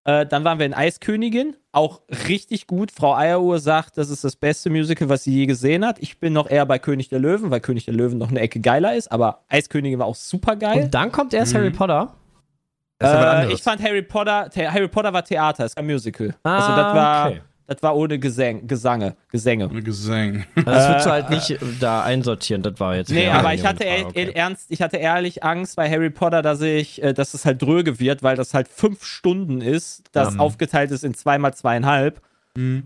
Äh, 0.04 0.24
dann 0.24 0.44
waren 0.44 0.58
wir 0.60 0.66
in 0.66 0.72
Eiskönigin, 0.74 1.56
auch 1.72 2.00
richtig 2.28 2.68
gut. 2.68 2.92
Frau 2.92 3.14
Eieruhr 3.16 3.58
sagt, 3.58 3.98
das 3.98 4.08
ist 4.08 4.22
das 4.22 4.36
beste 4.36 4.70
Musical, 4.70 5.08
was 5.08 5.24
sie 5.24 5.32
je 5.34 5.46
gesehen 5.46 5.84
hat. 5.84 5.98
Ich 5.98 6.20
bin 6.20 6.32
noch 6.32 6.48
eher 6.48 6.64
bei 6.64 6.78
König 6.78 7.08
der 7.08 7.18
Löwen, 7.18 7.50
weil 7.50 7.58
König 7.60 7.86
der 7.86 7.94
Löwen 7.94 8.16
noch 8.16 8.30
eine 8.30 8.38
Ecke 8.38 8.60
geiler 8.60 8.94
ist, 8.94 9.10
aber 9.10 9.42
Eiskönigin 9.48 9.98
war 9.98 10.06
auch 10.06 10.14
super 10.14 10.54
geil. 10.54 10.84
Und 10.84 10.94
dann 10.94 11.10
kommt 11.10 11.34
erst 11.34 11.52
Mhm. 11.54 11.58
Harry 11.58 11.70
Potter. 11.70 12.14
Das 12.14 12.14
ist 12.14 12.14
aber 12.14 12.14
was 12.14 12.85
Äh, 13.02 13.52
ich 13.52 13.62
fand 13.62 13.82
Harry 13.82 14.02
Potter, 14.02 14.48
Harry 14.56 14.88
Potter 14.88 15.12
war 15.12 15.24
Theater, 15.24 15.64
ist 15.66 15.76
kein 15.76 15.86
Musical. 15.86 16.34
Ah, 16.42 16.56
also 16.56 16.74
das 16.74 16.94
war, 16.94 17.26
okay. 17.30 17.42
Das 17.68 17.82
war 17.82 17.96
ohne 17.96 18.18
Gesang, 18.20 18.68
Gesange, 18.68 19.16
Gesänge. 19.28 19.68
Ohne 19.68 19.82
Gesang. 19.82 20.44
Also 20.54 20.70
das 20.70 20.88
würdest 20.88 21.06
du 21.06 21.10
halt 21.10 21.30
nicht 21.30 21.50
äh, 21.50 21.58
da 21.80 22.04
einsortieren, 22.04 22.62
das 22.62 22.78
war 22.78 22.94
jetzt. 22.94 23.10
Nee, 23.10 23.28
aber 23.28 23.54
ich 23.54 23.66
hatte 23.66 23.84
Ah, 23.84 23.96
e- 23.96 24.04
okay. 24.04 24.30
ernst, 24.34 24.70
ich 24.70 24.80
hatte 24.82 24.98
ehrlich 24.98 25.42
Angst 25.42 25.74
bei 25.74 25.90
Harry 25.90 26.10
Potter, 26.10 26.42
dass 26.42 26.60
ich, 26.60 27.02
äh, 27.02 27.12
dass 27.12 27.34
es 27.34 27.44
halt 27.44 27.60
dröge 27.60 27.98
wird, 27.98 28.22
weil 28.22 28.36
das 28.36 28.54
halt 28.54 28.68
fünf 28.68 29.04
Stunden 29.04 29.60
ist, 29.60 30.04
das 30.12 30.34
Mhm. 30.34 30.40
aufgeteilt 30.40 30.92
ist 30.92 31.02
in 31.02 31.14
zweimal 31.14 31.54
zweieinhalb 31.54 32.20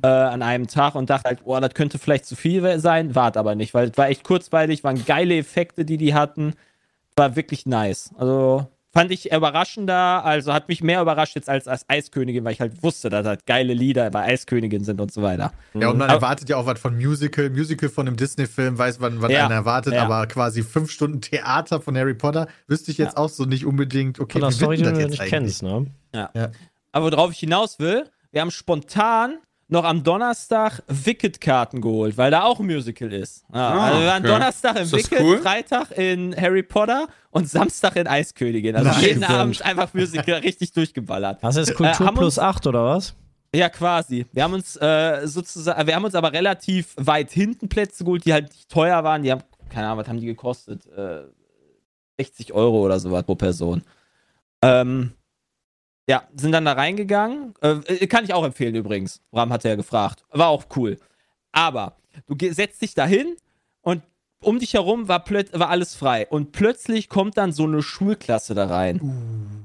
äh, 0.02 0.06
an 0.08 0.42
einem 0.42 0.66
Tag 0.66 0.94
und 0.96 1.10
dachte 1.10 1.28
halt, 1.28 1.44
boah, 1.44 1.60
das 1.60 1.74
könnte 1.74 1.98
vielleicht 2.00 2.24
zu 2.26 2.34
viel 2.34 2.80
sein, 2.80 3.14
war 3.14 3.30
es 3.30 3.36
aber 3.36 3.54
nicht, 3.54 3.72
weil 3.74 3.90
es 3.90 3.96
war 3.98 4.08
echt 4.08 4.24
kurzweilig, 4.24 4.82
waren 4.82 5.04
geile 5.04 5.36
Effekte, 5.36 5.84
die 5.84 5.96
die 5.98 6.12
hatten, 6.14 6.54
war 7.16 7.36
wirklich 7.36 7.66
nice. 7.66 8.10
Also 8.18 8.66
fand 8.92 9.10
ich 9.12 9.32
überraschender, 9.32 10.24
also 10.24 10.52
hat 10.52 10.68
mich 10.68 10.82
mehr 10.82 11.00
überrascht 11.00 11.36
jetzt 11.36 11.48
als 11.48 11.68
als 11.68 11.84
Eiskönigin, 11.88 12.44
weil 12.44 12.52
ich 12.52 12.60
halt 12.60 12.82
wusste, 12.82 13.08
dass 13.08 13.26
halt 13.26 13.46
geile 13.46 13.72
Lieder 13.72 14.10
bei 14.10 14.24
Eiskönigin 14.24 14.82
sind 14.84 15.00
und 15.00 15.12
so 15.12 15.22
weiter. 15.22 15.52
Ja, 15.74 15.90
und 15.90 15.98
man 15.98 16.08
Aber- 16.10 16.14
erwartet 16.18 16.48
ja 16.48 16.56
auch 16.56 16.66
was 16.66 16.80
von 16.80 16.96
Musical. 16.96 17.50
Musical 17.50 17.88
von 17.88 18.06
einem 18.08 18.16
Disney-Film 18.16 18.76
weiß 18.78 18.98
man, 18.98 19.22
was 19.22 19.30
Ja, 19.30 19.46
einer 19.46 19.54
erwartet, 19.54 19.94
ja. 19.94 20.02
aber 20.04 20.26
quasi 20.26 20.62
fünf 20.62 20.90
Stunden 20.90 21.20
Theater 21.20 21.80
von 21.80 21.96
Harry 21.96 22.14
Potter 22.14 22.48
wüsste 22.66 22.90
ich 22.90 22.98
jetzt 22.98 23.16
auch 23.16 23.28
so 23.28 23.44
nicht 23.44 23.64
unbedingt, 23.64 24.18
okay, 24.18 24.32
Von 24.32 24.40
der 24.42 24.50
wie 24.50 24.54
Story, 24.54 24.76
die 24.76 24.82
denn 24.82 24.94
du 24.94 25.00
das 25.00 25.10
nicht 25.10 25.20
jetzt 25.20 25.28
kennst, 25.30 25.62
ne? 25.62 25.86
Aber 26.92 27.12
worauf 27.12 27.30
ich 27.30 27.38
hinaus 27.38 27.78
will, 27.78 28.04
wir 28.32 28.40
haben 28.40 28.50
spontan 28.50 29.38
noch 29.70 29.84
am 29.84 30.02
Donnerstag 30.02 30.82
Wicked-Karten 30.88 31.80
geholt, 31.80 32.16
weil 32.18 32.30
da 32.30 32.42
auch 32.42 32.58
ein 32.60 32.66
Musical 32.66 33.12
ist. 33.12 33.44
Ja, 33.54 33.68
Ah, 33.68 33.84
also 33.86 34.00
wir 34.00 34.06
waren 34.06 34.22
okay. 34.24 34.32
Donnerstag 34.32 34.76
in 34.76 34.82
Ist 34.82 34.92
das 34.92 35.10
Wicked, 35.10 35.24
cool? 35.24 35.38
Freitag 35.38 35.90
in 35.96 36.34
Harry 36.36 36.62
Potter 36.62 37.06
und 37.30 37.48
Samstag 37.48 37.96
in 37.96 38.06
Eiskönigin. 38.06 38.74
Also 38.76 38.90
Nice. 38.90 39.02
jeden 39.02 39.24
Abend 39.24 39.62
einfach 39.64 39.94
Musical 39.94 40.34
richtig 40.44 40.72
durchgeballert. 40.72 41.42
Hast 41.42 41.56
du 41.56 41.60
jetzt 41.62 41.74
Kultur 41.74 42.06
Äh, 42.08 42.12
plus 42.12 42.36
uns- 42.36 42.38
8 42.38 42.66
oder 42.66 42.84
was? 42.84 43.14
Ja, 43.54 43.68
quasi. 43.68 44.26
Wir 44.32 44.44
haben 44.44 44.54
uns 44.54 44.76
äh, 44.76 45.22
sozusagen, 45.24 45.86
wir 45.86 45.94
haben 45.96 46.04
uns 46.04 46.14
aber 46.14 46.32
relativ 46.32 46.94
weit 46.96 47.30
hinten 47.32 47.68
Plätze 47.68 48.04
geholt, 48.04 48.24
die 48.24 48.32
halt 48.32 48.48
nicht 48.50 48.68
teuer 48.68 49.02
waren. 49.02 49.22
Die 49.22 49.30
haben, 49.32 49.42
keine 49.68 49.86
Ahnung, 49.86 49.98
was 49.98 50.08
haben 50.08 50.20
die 50.20 50.26
gekostet? 50.26 50.86
Äh, 50.96 51.22
60 52.18 52.52
Euro 52.52 52.80
oder 52.84 53.00
sowas 53.00 53.24
pro 53.24 53.34
Person. 53.34 53.82
Ähm, 54.62 55.12
ja, 56.08 56.24
sind 56.34 56.52
dann 56.52 56.64
da 56.64 56.72
reingegangen. 56.72 57.54
Äh, 57.62 57.76
äh, 57.86 58.06
kann 58.06 58.24
ich 58.24 58.34
auch 58.34 58.44
empfehlen 58.44 58.74
übrigens. 58.74 59.20
Ram 59.32 59.52
hatte 59.52 59.68
ja 59.68 59.76
gefragt. 59.76 60.24
War 60.30 60.48
auch 60.48 60.64
cool. 60.76 60.98
Aber 61.52 61.96
du 62.26 62.52
setzt 62.52 62.82
dich 62.82 62.94
da 62.94 63.06
hin 63.06 63.36
und 63.82 64.02
um 64.42 64.58
dich 64.58 64.74
herum 64.74 65.08
war, 65.08 65.24
war 65.52 65.68
alles 65.68 65.94
frei. 65.94 66.26
Und 66.26 66.52
plötzlich 66.52 67.08
kommt 67.08 67.36
dann 67.36 67.52
so 67.52 67.64
eine 67.64 67.82
Schulklasse 67.82 68.54
da 68.54 68.66
rein. 68.66 69.59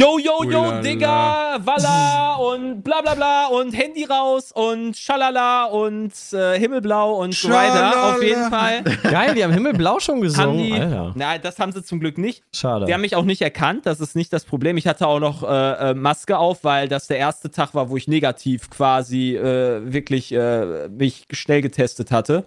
Yo, 0.00 0.18
yo, 0.18 0.42
yo, 0.44 0.60
Ulala. 0.62 0.80
Digga, 0.80 1.58
Walla 1.62 2.36
und 2.36 2.82
bla 2.82 3.02
bla 3.02 3.14
bla 3.14 3.48
und 3.48 3.72
Handy 3.72 4.04
raus 4.04 4.50
und 4.50 4.96
Schalala 4.96 5.66
und 5.66 6.14
äh, 6.32 6.58
Himmelblau 6.58 7.22
und 7.22 7.34
so 7.34 7.50
weiter. 7.50 8.14
Auf 8.14 8.22
jeden 8.22 8.48
Fall 8.48 8.82
Geil, 9.02 9.34
die 9.34 9.44
haben 9.44 9.52
Himmelblau 9.52 10.00
schon 10.00 10.14
haben 10.14 10.22
gesungen. 10.22 10.56
die. 10.56 10.72
Alter. 10.72 11.12
Nein, 11.16 11.40
das 11.42 11.58
haben 11.58 11.72
sie 11.72 11.84
zum 11.84 12.00
Glück 12.00 12.16
nicht. 12.16 12.42
Schade. 12.50 12.86
Die 12.86 12.94
haben 12.94 13.02
mich 13.02 13.14
auch 13.14 13.26
nicht 13.26 13.42
erkannt, 13.42 13.84
das 13.84 14.00
ist 14.00 14.16
nicht 14.16 14.32
das 14.32 14.46
Problem. 14.46 14.78
Ich 14.78 14.86
hatte 14.86 15.06
auch 15.06 15.20
noch 15.20 15.42
äh, 15.42 15.90
äh, 15.90 15.94
Maske 15.94 16.38
auf, 16.38 16.64
weil 16.64 16.88
das 16.88 17.06
der 17.06 17.18
erste 17.18 17.50
Tag 17.50 17.74
war, 17.74 17.90
wo 17.90 17.98
ich 17.98 18.08
negativ 18.08 18.70
quasi 18.70 19.36
äh, 19.36 19.92
wirklich 19.92 20.32
äh, 20.32 20.88
mich 20.88 21.26
schnell 21.30 21.60
getestet 21.60 22.10
hatte. 22.10 22.46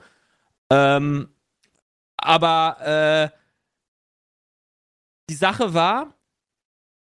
Ähm, 0.71 1.29
aber 2.17 3.29
äh, 3.31 3.37
die 5.29 5.35
Sache 5.35 5.75
war, 5.75 6.15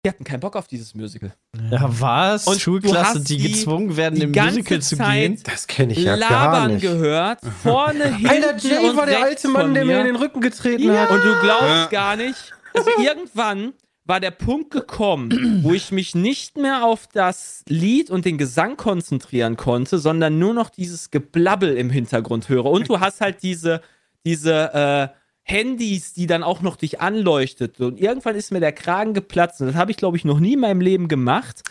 die 0.05 0.09
hatten 0.09 0.23
keinen 0.23 0.39
Bock 0.39 0.55
auf 0.55 0.67
dieses 0.67 0.95
Musical. 0.95 1.33
ja, 1.71 1.85
was? 1.99 2.47
Und 2.47 2.59
Schulklasse, 2.61 3.19
die, 3.21 3.37
die- 3.37 3.51
gezwungen 3.51 3.97
werden, 3.97 4.21
im 4.21 4.31
Musical 4.31 4.81
zu 4.81 4.95
Zeit 4.95 5.13
gehen. 5.21 5.41
Das 5.43 5.67
kenne 5.67 5.91
ich 5.93 5.99
ja 5.99 6.15
gar 6.15 6.29
Labern 6.29 6.71
nicht. 6.73 6.81
gehört, 6.81 7.39
vorne, 7.63 8.05
hinten 8.15 8.27
Alter, 8.27 8.57
Jay 8.57 8.89
und 8.89 8.95
war 8.95 9.05
der 9.05 9.17
rechts 9.25 9.43
alte 9.43 9.47
Mann, 9.49 9.61
von 9.63 9.73
der 9.73 9.85
mir 9.85 9.99
in 9.99 10.05
den 10.07 10.15
Rücken 10.15 10.39
getreten 10.41 10.83
Ja. 10.83 11.01
hat. 11.01 11.11
Und 11.11 11.23
du 11.23 11.39
glaubst 11.41 11.63
Ja. 11.67 11.85
gar 11.87 12.15
nicht, 12.15 12.53
also 12.73 12.89
irgendwann 13.01 13.73
war 14.05 14.19
der 14.21 14.31
Punkt 14.31 14.71
gekommen, 14.71 15.59
wo 15.63 15.73
ich 15.73 15.91
mich 15.91 16.15
nicht 16.15 16.57
mehr 16.57 16.83
auf 16.85 17.05
das 17.13 17.63
Lied 17.67 18.09
und 18.09 18.23
den 18.25 18.37
Gesang 18.37 18.77
konzentrieren 18.77 19.57
konnte, 19.57 19.99
sondern 19.99 20.39
nur 20.39 20.53
noch 20.53 20.69
dieses 20.69 21.11
Geblabbel 21.11 21.75
im 21.77 21.89
Hintergrund 21.89 22.47
höre. 22.49 22.65
Und 22.65 22.87
du 22.89 23.01
hast 23.01 23.19
halt 23.21 23.43
diese, 23.43 23.81
diese 24.25 24.73
äh, 25.13 25.18
Handys, 25.49 26.13
die 26.13 26.27
dann 26.27 26.43
auch 26.43 26.61
noch 26.61 26.75
dich 26.75 27.01
anleuchtet. 27.01 27.79
Und 27.79 27.99
irgendwann 27.99 28.35
ist 28.35 28.51
mir 28.51 28.59
der 28.59 28.71
Kragen 28.71 29.13
geplatzt. 29.13 29.61
Und 29.61 29.67
das 29.67 29.75
habe 29.75 29.91
ich, 29.91 29.97
glaube 29.97 30.15
ich, 30.17 30.25
noch 30.25 30.39
nie 30.39 30.53
in 30.53 30.59
meinem 30.59 30.81
Leben 30.81 31.07
gemacht. 31.07 31.63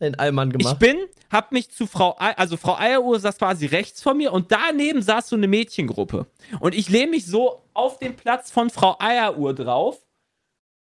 Den 0.00 0.14
Allmann 0.18 0.50
Ich 0.50 0.58
gemacht. 0.58 0.78
bin, 0.78 0.96
hab 1.30 1.52
mich 1.52 1.70
zu 1.70 1.86
Frau, 1.86 2.16
Ei- 2.18 2.36
also 2.36 2.56
Frau 2.56 2.76
Eieruhr 2.76 3.18
saß 3.20 3.38
quasi 3.38 3.66
rechts 3.66 4.02
von 4.02 4.16
mir 4.16 4.32
und 4.32 4.50
daneben 4.52 5.00
saß 5.02 5.28
so 5.28 5.36
eine 5.36 5.48
Mädchengruppe. 5.48 6.26
Und 6.60 6.74
ich 6.74 6.88
lehne 6.88 7.12
mich 7.12 7.26
so 7.26 7.62
auf 7.72 7.98
den 7.98 8.16
Platz 8.16 8.50
von 8.50 8.68
Frau 8.70 8.96
Eieruhr 8.98 9.54
drauf, 9.54 9.98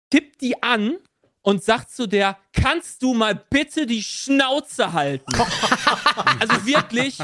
tipp 0.10 0.38
die 0.40 0.62
an 0.64 0.98
und 1.44 1.64
sagt 1.64 1.92
zu 1.92 2.08
der, 2.08 2.38
kannst 2.54 3.04
du 3.04 3.14
mal 3.14 3.36
bitte 3.36 3.86
die 3.86 4.02
Schnauze 4.02 4.94
halten? 4.94 5.32
also 6.40 6.66
wirklich 6.66 7.20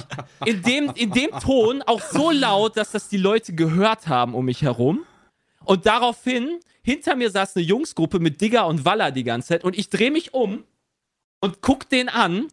in 0.45 0.61
dem, 0.61 0.91
in 0.93 1.11
dem 1.11 1.31
Ton 1.39 1.81
auch 1.81 2.01
so 2.01 2.29
laut, 2.29 2.77
dass 2.77 2.91
das 2.91 3.07
die 3.07 3.17
Leute 3.17 3.53
gehört 3.53 4.07
haben 4.07 4.35
um 4.35 4.45
mich 4.45 4.61
herum. 4.61 5.05
Und 5.63 5.85
daraufhin, 5.85 6.59
hinter 6.83 7.15
mir 7.15 7.31
saß 7.31 7.55
eine 7.55 7.65
Jungsgruppe 7.65 8.19
mit 8.19 8.41
Digger 8.41 8.67
und 8.67 8.85
Waller 8.85 9.11
die 9.11 9.23
ganze 9.23 9.49
Zeit 9.49 9.63
und 9.63 9.77
ich 9.77 9.89
drehe 9.89 10.11
mich 10.11 10.33
um 10.33 10.63
und 11.39 11.61
guck 11.61 11.89
den 11.89 12.09
an. 12.09 12.47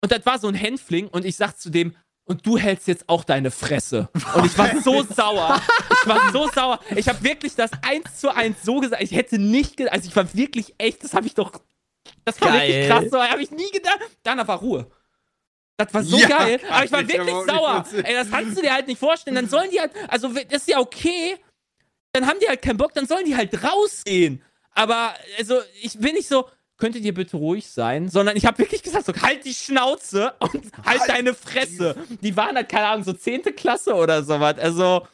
Und 0.00 0.12
das 0.12 0.24
war 0.24 0.38
so 0.38 0.48
ein 0.48 0.54
Hänfling 0.54 1.08
und 1.08 1.24
ich 1.24 1.36
sag 1.36 1.58
zu 1.58 1.70
dem, 1.70 1.96
und 2.26 2.46
du 2.46 2.56
hältst 2.56 2.88
jetzt 2.88 3.08
auch 3.08 3.24
deine 3.24 3.50
Fresse. 3.50 4.08
Und 4.34 4.46
ich 4.46 4.56
war 4.56 4.80
so 4.80 5.02
sauer. 5.02 5.60
Ich 5.90 6.08
war 6.08 6.32
so 6.32 6.48
sauer. 6.48 6.80
Ich 6.96 7.08
habe 7.08 7.22
wirklich 7.22 7.54
das 7.54 7.70
eins 7.82 8.20
zu 8.20 8.34
eins 8.34 8.62
so 8.62 8.80
gesagt. 8.80 9.02
Ich 9.02 9.12
hätte 9.12 9.38
nicht 9.38 9.76
gedacht, 9.76 9.94
also 9.94 10.08
ich 10.08 10.16
war 10.16 10.32
wirklich 10.34 10.74
echt, 10.78 11.04
das 11.04 11.14
habe 11.14 11.26
ich 11.26 11.34
doch, 11.34 11.52
das 12.24 12.40
war 12.40 12.48
Geil. 12.48 12.68
wirklich 12.68 12.88
krass, 12.88 13.04
so 13.10 13.22
habe 13.22 13.42
ich 13.42 13.50
nie 13.50 13.70
gedacht. 13.70 14.00
Danach 14.22 14.48
war 14.48 14.58
Ruhe. 14.58 14.90
Das 15.76 15.92
war 15.92 16.02
so 16.02 16.16
Ja, 16.16 16.28
geil. 16.28 16.60
Aber 16.70 16.84
ich 16.84 16.92
war 16.92 17.06
wirklich 17.06 17.34
sauer. 17.46 17.84
Ey, 18.04 18.14
das 18.14 18.30
kannst 18.30 18.56
du 18.56 18.62
dir 18.62 18.72
halt 18.72 18.86
nicht 18.86 18.98
vorstellen. 18.98 19.34
Dann 19.34 19.48
sollen 19.48 19.70
die 19.70 19.80
halt, 19.80 19.92
also 20.08 20.28
das 20.28 20.62
ist 20.62 20.68
ja 20.68 20.78
okay. 20.78 21.36
Dann 22.12 22.26
haben 22.26 22.38
die 22.40 22.48
halt 22.48 22.62
keinen 22.62 22.76
Bock, 22.76 22.94
dann 22.94 23.06
sollen 23.06 23.24
die 23.24 23.36
halt 23.36 23.62
rausgehen. 23.64 24.40
Aber 24.70 25.14
also 25.36 25.60
ich 25.82 25.98
bin 25.98 26.14
nicht 26.14 26.28
so, 26.28 26.48
könntet 26.76 27.04
ihr 27.04 27.14
bitte 27.14 27.36
ruhig 27.36 27.68
sein, 27.68 28.08
sondern 28.08 28.36
ich 28.36 28.46
habe 28.46 28.58
wirklich 28.58 28.82
gesagt, 28.82 29.06
so 29.06 29.12
halt 29.22 29.44
die 29.44 29.54
Schnauze 29.54 30.34
und 30.40 30.64
halt, 30.84 31.02
deine 31.06 31.34
Fresse. 31.34 31.94
Die 32.20 32.36
waren 32.36 32.56
halt, 32.56 32.68
keine 32.68 32.86
Ahnung, 32.86 33.04
so 33.04 33.12
10. 33.12 33.42
Klasse 33.56 33.94
oder 33.94 34.22
sowas. 34.24 34.58
Also, 34.58 35.06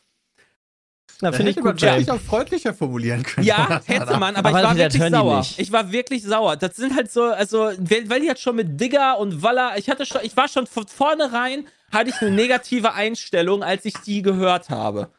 Na, 1.20 1.32
finde 1.32 1.50
ich 1.50 1.56
gut, 1.58 1.78
vielleicht 1.78 2.10
auch 2.10 2.20
freundlicher 2.20 2.72
formulieren 2.72 3.22
können. 3.22 3.46
ja, 3.46 3.80
hätte 3.86 4.16
man, 4.16 4.36
aber, 4.36 4.48
Aber 4.48 4.58
ich 4.58 4.64
war 4.64 4.76
wirklich 4.76 5.10
sauer. 5.10 5.38
nicht. 5.38 5.58
Ich 5.58 5.70
war 5.70 5.92
wirklich 5.92 6.22
sauer. 6.22 6.56
Das 6.56 6.76
sind 6.76 6.96
halt 6.96 7.10
so, 7.12 7.24
also, 7.24 7.58
weil 7.58 8.20
die 8.20 8.28
halt 8.28 8.40
schon 8.40 8.56
mit 8.56 8.80
Digger 8.80 9.18
und 9.18 9.42
Waller, 9.42 9.74
ich 9.76 9.90
hatte 9.90 10.06
schon, 10.06 10.22
ich 10.24 10.36
war 10.36 10.48
schon 10.48 10.66
von 10.66 10.86
vornherein, 10.86 11.66
hatte 11.92 12.08
ich 12.10 12.20
eine 12.22 12.30
negative 12.30 12.94
Einstellung, 12.94 13.62
als 13.62 13.84
ich 13.84 13.94
die 13.98 14.22
gehört 14.22 14.70
habe. 14.70 15.10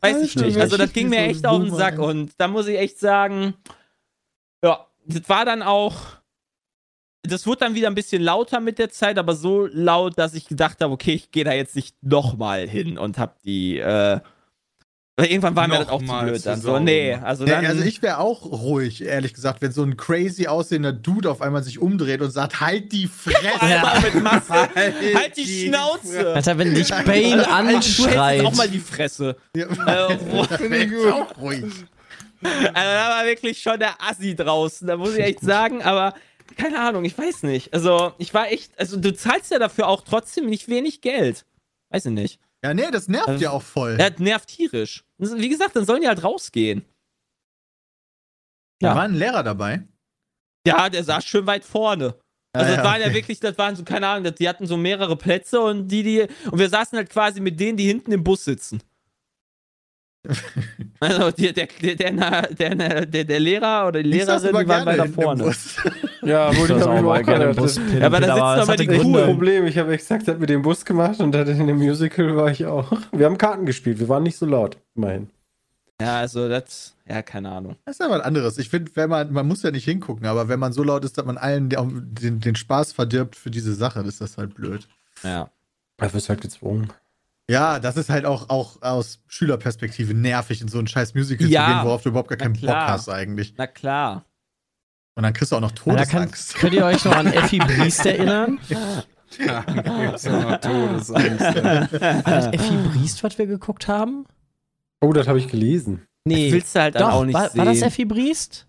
Weiß 0.00 0.20
ich 0.20 0.36
nicht. 0.36 0.58
Also, 0.58 0.76
das 0.76 0.92
ging 0.92 1.08
mir 1.08 1.18
echt 1.20 1.46
auf 1.46 1.62
den 1.62 1.74
Sack 1.74 1.98
und 1.98 2.32
da 2.36 2.48
muss 2.48 2.66
ich 2.66 2.78
echt 2.78 2.98
sagen, 2.98 3.54
ja, 4.62 4.86
das 5.06 5.28
war 5.28 5.44
dann 5.44 5.62
auch, 5.62 5.96
das 7.22 7.46
wurde 7.46 7.60
dann 7.60 7.74
wieder 7.74 7.88
ein 7.88 7.94
bisschen 7.94 8.22
lauter 8.22 8.60
mit 8.60 8.78
der 8.78 8.90
Zeit, 8.90 9.18
aber 9.18 9.34
so 9.34 9.66
laut, 9.70 10.18
dass 10.18 10.34
ich 10.34 10.46
gedacht 10.48 10.80
habe, 10.80 10.92
okay, 10.92 11.12
ich 11.14 11.30
gehe 11.30 11.44
da 11.44 11.52
jetzt 11.52 11.76
nicht 11.76 11.94
nochmal 12.02 12.68
hin 12.68 12.98
und 12.98 13.18
hab 13.18 13.40
die, 13.42 13.78
äh, 13.78 14.18
irgendwann 15.20 15.54
war 15.54 15.68
mir 15.68 15.78
das 15.78 15.88
auch 15.88 16.02
zu 16.02 16.18
blöd 16.24 16.44
dann. 16.44 16.60
So, 16.60 16.80
nee, 16.80 17.14
also 17.14 17.44
Ja, 17.46 17.56
dann. 17.56 17.66
also 17.66 17.84
ich 17.84 18.02
wäre 18.02 18.18
auch 18.18 18.44
ruhig, 18.46 19.04
ehrlich 19.04 19.34
gesagt, 19.34 19.62
wenn 19.62 19.70
so 19.70 19.82
ein 19.84 19.96
crazy 19.96 20.48
aussehender 20.48 20.92
Dude 20.92 21.30
auf 21.30 21.42
einmal 21.42 21.62
sich 21.62 21.78
umdreht 21.78 22.22
und 22.22 22.30
sagt, 22.32 22.60
halt 22.60 22.90
die 22.90 23.06
Fresse. 23.06 23.60
Alter, 23.60 24.00
mit 24.00 24.22
Maske. 24.22 24.52
Halt 24.74 24.94
halt 25.14 25.36
die 25.36 25.66
Schnauze. 25.68 26.34
Alter, 26.34 26.58
wenn 26.58 26.74
dich 26.74 26.88
Bane 26.88 27.12
hältst 27.12 27.38
jetzt 27.38 27.48
anschreit. 27.48 28.44
auch 28.44 28.54
mal 28.56 28.68
die 28.68 28.80
Fresse. 28.80 29.36
Ja. 29.54 29.66
Äh, 30.08 30.16
Finde 30.56 30.76
ich 30.84 31.12
auch 31.12 31.38
ruhig. 31.38 31.64
Also, 32.42 32.72
da 32.74 33.08
war 33.10 33.24
wirklich 33.24 33.60
schon 33.62 33.78
der 33.78 34.02
Assi 34.02 34.34
draußen, 34.34 34.86
da 34.86 34.96
muss 34.96 35.14
ich 35.14 35.20
echt 35.24 35.40
sagen, 35.40 35.82
aber 35.82 36.14
keine 36.56 36.80
Ahnung, 36.80 37.04
ich 37.04 37.16
weiß 37.16 37.44
nicht. 37.44 37.72
Also, 37.72 38.12
ich 38.18 38.34
war 38.34 38.50
echt, 38.50 38.78
also 38.78 38.98
du 38.98 39.14
zahlst 39.14 39.50
ja 39.50 39.58
dafür 39.58 39.88
auch 39.88 40.02
trotzdem 40.02 40.46
nicht 40.46 40.68
wenig 40.68 41.00
Geld. 41.00 41.44
Weiß 41.90 42.06
ich 42.06 42.12
nicht. 42.12 42.40
Ja, 42.64 42.74
nee, 42.74 42.90
das 42.90 43.08
nervt 43.08 43.28
Also- 43.28 43.42
ja 43.42 43.50
auch 43.50 43.62
voll. 43.62 43.96
Er 43.98 44.12
nervt 44.20 44.48
tierisch. 44.48 45.04
Wie 45.18 45.48
gesagt, 45.48 45.74
dann 45.76 45.84
sollen 45.84 46.02
die 46.02 46.08
halt 46.08 46.22
rausgehen. 46.22 46.84
Da 48.80 48.88
ja. 48.88 48.94
war 48.96 49.02
ein 49.02 49.14
Lehrer 49.14 49.42
dabei. 49.42 49.82
Ja, 50.66 50.88
der 50.88 51.04
saß 51.04 51.24
schön 51.24 51.46
weit 51.46 51.64
vorne. 51.64 52.14
Also 52.54 52.66
Ah, 52.72 52.76
das 52.76 52.76
ja, 52.76 52.84
waren 52.84 53.00
ja 53.00 53.06
okay. 53.06 53.14
wirklich, 53.16 53.40
das 53.40 53.56
waren 53.58 53.74
so, 53.76 53.82
keine 53.84 54.06
Ahnung, 54.08 54.24
das- 54.24 54.34
die 54.34 54.48
hatten 54.48 54.66
so 54.66 54.76
mehrere 54.76 55.16
Plätze 55.16 55.60
und 55.60 55.88
die, 55.88 56.02
die, 56.02 56.22
und 56.50 56.58
wir 56.58 56.68
saßen 56.68 56.96
halt 56.98 57.10
quasi 57.10 57.40
mit 57.40 57.58
denen, 57.58 57.76
die 57.76 57.86
hinten 57.86 58.12
im 58.12 58.22
Bus 58.22 58.44
sitzen. 58.44 58.82
Also 61.00 61.32
die, 61.32 61.52
der, 61.52 61.66
der, 61.82 61.94
der, 61.96 62.74
der, 62.74 63.06
der, 63.06 63.24
der 63.24 63.40
Lehrer 63.40 63.88
oder 63.88 64.02
die 64.02 64.08
Lehrerin, 64.08 64.56
die 64.56 64.68
waren 64.68 64.86
weiter 64.86 65.08
vorne. 65.08 65.52
Ja, 66.22 66.56
wo 66.56 66.64
Ich 66.64 66.70
auch 66.70 67.02
mal 67.02 67.24
gerne 67.24 67.46
im 67.46 67.50
keine. 67.50 67.54
Bus. 67.54 67.74
Das, 67.74 67.92
Ja, 67.98 68.06
aber 68.06 68.20
da 68.20 68.26
das 68.28 68.38
aber 68.38 68.72
hatte 68.74 68.86
die. 68.86 68.98
Coolen. 68.98 69.26
Problem, 69.26 69.66
ich 69.66 69.76
habe 69.76 69.92
exakt 69.92 70.28
das 70.28 70.38
mit 70.38 70.48
dem 70.48 70.62
Bus 70.62 70.84
gemacht 70.84 71.18
und 71.18 71.32
dann 71.32 71.48
in 71.48 71.66
dem 71.66 71.78
Musical 71.78 72.36
war 72.36 72.48
ich 72.50 72.64
auch. 72.66 72.92
Wir 73.12 73.26
haben 73.26 73.38
Karten 73.38 73.66
gespielt, 73.66 73.98
wir 73.98 74.08
waren 74.08 74.22
nicht 74.22 74.36
so 74.36 74.46
laut, 74.46 74.78
immerhin. 74.94 75.30
Ja, 76.00 76.18
also 76.18 76.48
das, 76.48 76.94
ja, 77.08 77.22
keine 77.22 77.50
Ahnung. 77.50 77.76
Das 77.84 77.96
ist 77.96 78.00
ja 78.00 78.10
was 78.10 78.22
anderes. 78.22 78.58
Ich 78.58 78.68
finde, 78.70 78.92
wenn 78.94 79.10
man, 79.10 79.32
man 79.32 79.46
muss 79.46 79.62
ja 79.62 79.72
nicht 79.72 79.84
hingucken, 79.84 80.26
aber 80.26 80.48
wenn 80.48 80.60
man 80.60 80.72
so 80.72 80.84
laut 80.84 81.04
ist, 81.04 81.18
dass 81.18 81.24
man 81.24 81.38
allen 81.38 81.68
den, 81.68 82.14
den, 82.14 82.40
den 82.40 82.54
Spaß 82.54 82.92
verdirbt 82.92 83.34
für 83.34 83.50
diese 83.50 83.74
Sache, 83.74 83.98
dann 83.98 84.08
ist 84.08 84.20
das 84.20 84.38
halt 84.38 84.54
blöd. 84.54 84.86
Ja. 85.24 85.50
Dafür 85.96 86.18
ist 86.18 86.28
halt 86.28 86.40
gezwungen. 86.40 86.92
Ja, 87.50 87.80
das 87.80 87.96
ist 87.96 88.08
halt 88.08 88.24
auch, 88.24 88.48
auch 88.48 88.80
aus 88.82 89.20
Schülerperspektive 89.26 90.14
nervig, 90.14 90.60
in 90.60 90.68
so 90.68 90.78
ein 90.78 90.86
scheiß 90.86 91.14
Musical 91.14 91.48
Ja, 91.48 91.66
zu 91.66 91.72
gehen, 91.72 91.84
worauf 91.84 92.02
du 92.02 92.08
überhaupt 92.10 92.28
gar 92.28 92.36
na 92.38 92.44
keinen 92.44 92.60
Bock 92.60 92.70
hast 92.74 93.08
eigentlich. 93.08 93.54
Na 93.56 93.66
klar. 93.66 94.24
Und 95.14 95.24
dann 95.24 95.32
kriegst 95.34 95.52
du 95.52 95.56
auch 95.56 95.60
noch 95.60 95.72
da 95.72 95.82
kann, 95.82 95.96
Todesangst. 95.96 96.54
könnt 96.54 96.72
ihr 96.74 96.84
euch 96.86 97.04
noch 97.04 97.14
an 97.14 97.26
Effi 97.26 97.58
Briest 97.58 98.06
erinnern? 98.06 98.58
Ja, 99.38 99.62
da 99.62 100.04
gibt's 100.04 100.24
immer 100.26 100.60
Todesangst. 100.60 101.40
ja. 101.40 101.90
War 101.90 102.22
das 102.22 102.46
Effi 102.52 102.76
Briest, 102.90 103.24
was 103.24 103.38
wir 103.38 103.46
geguckt 103.46 103.88
haben? 103.88 104.26
Oh, 105.00 105.10
das 105.14 105.26
habe 105.26 105.38
ich 105.38 105.48
gelesen. 105.48 106.02
Nee. 106.26 106.48
Das 106.48 106.52
willst 106.52 106.76
du 106.76 106.80
halt 106.80 106.94
dann 106.96 107.02
Doch, 107.04 107.12
auch 107.12 107.24
nicht 107.24 107.34
war, 107.34 107.48
sehen. 107.48 107.56
war 107.58 107.64
das 107.64 107.80
Effi 107.80 108.04
Briest? 108.04 108.66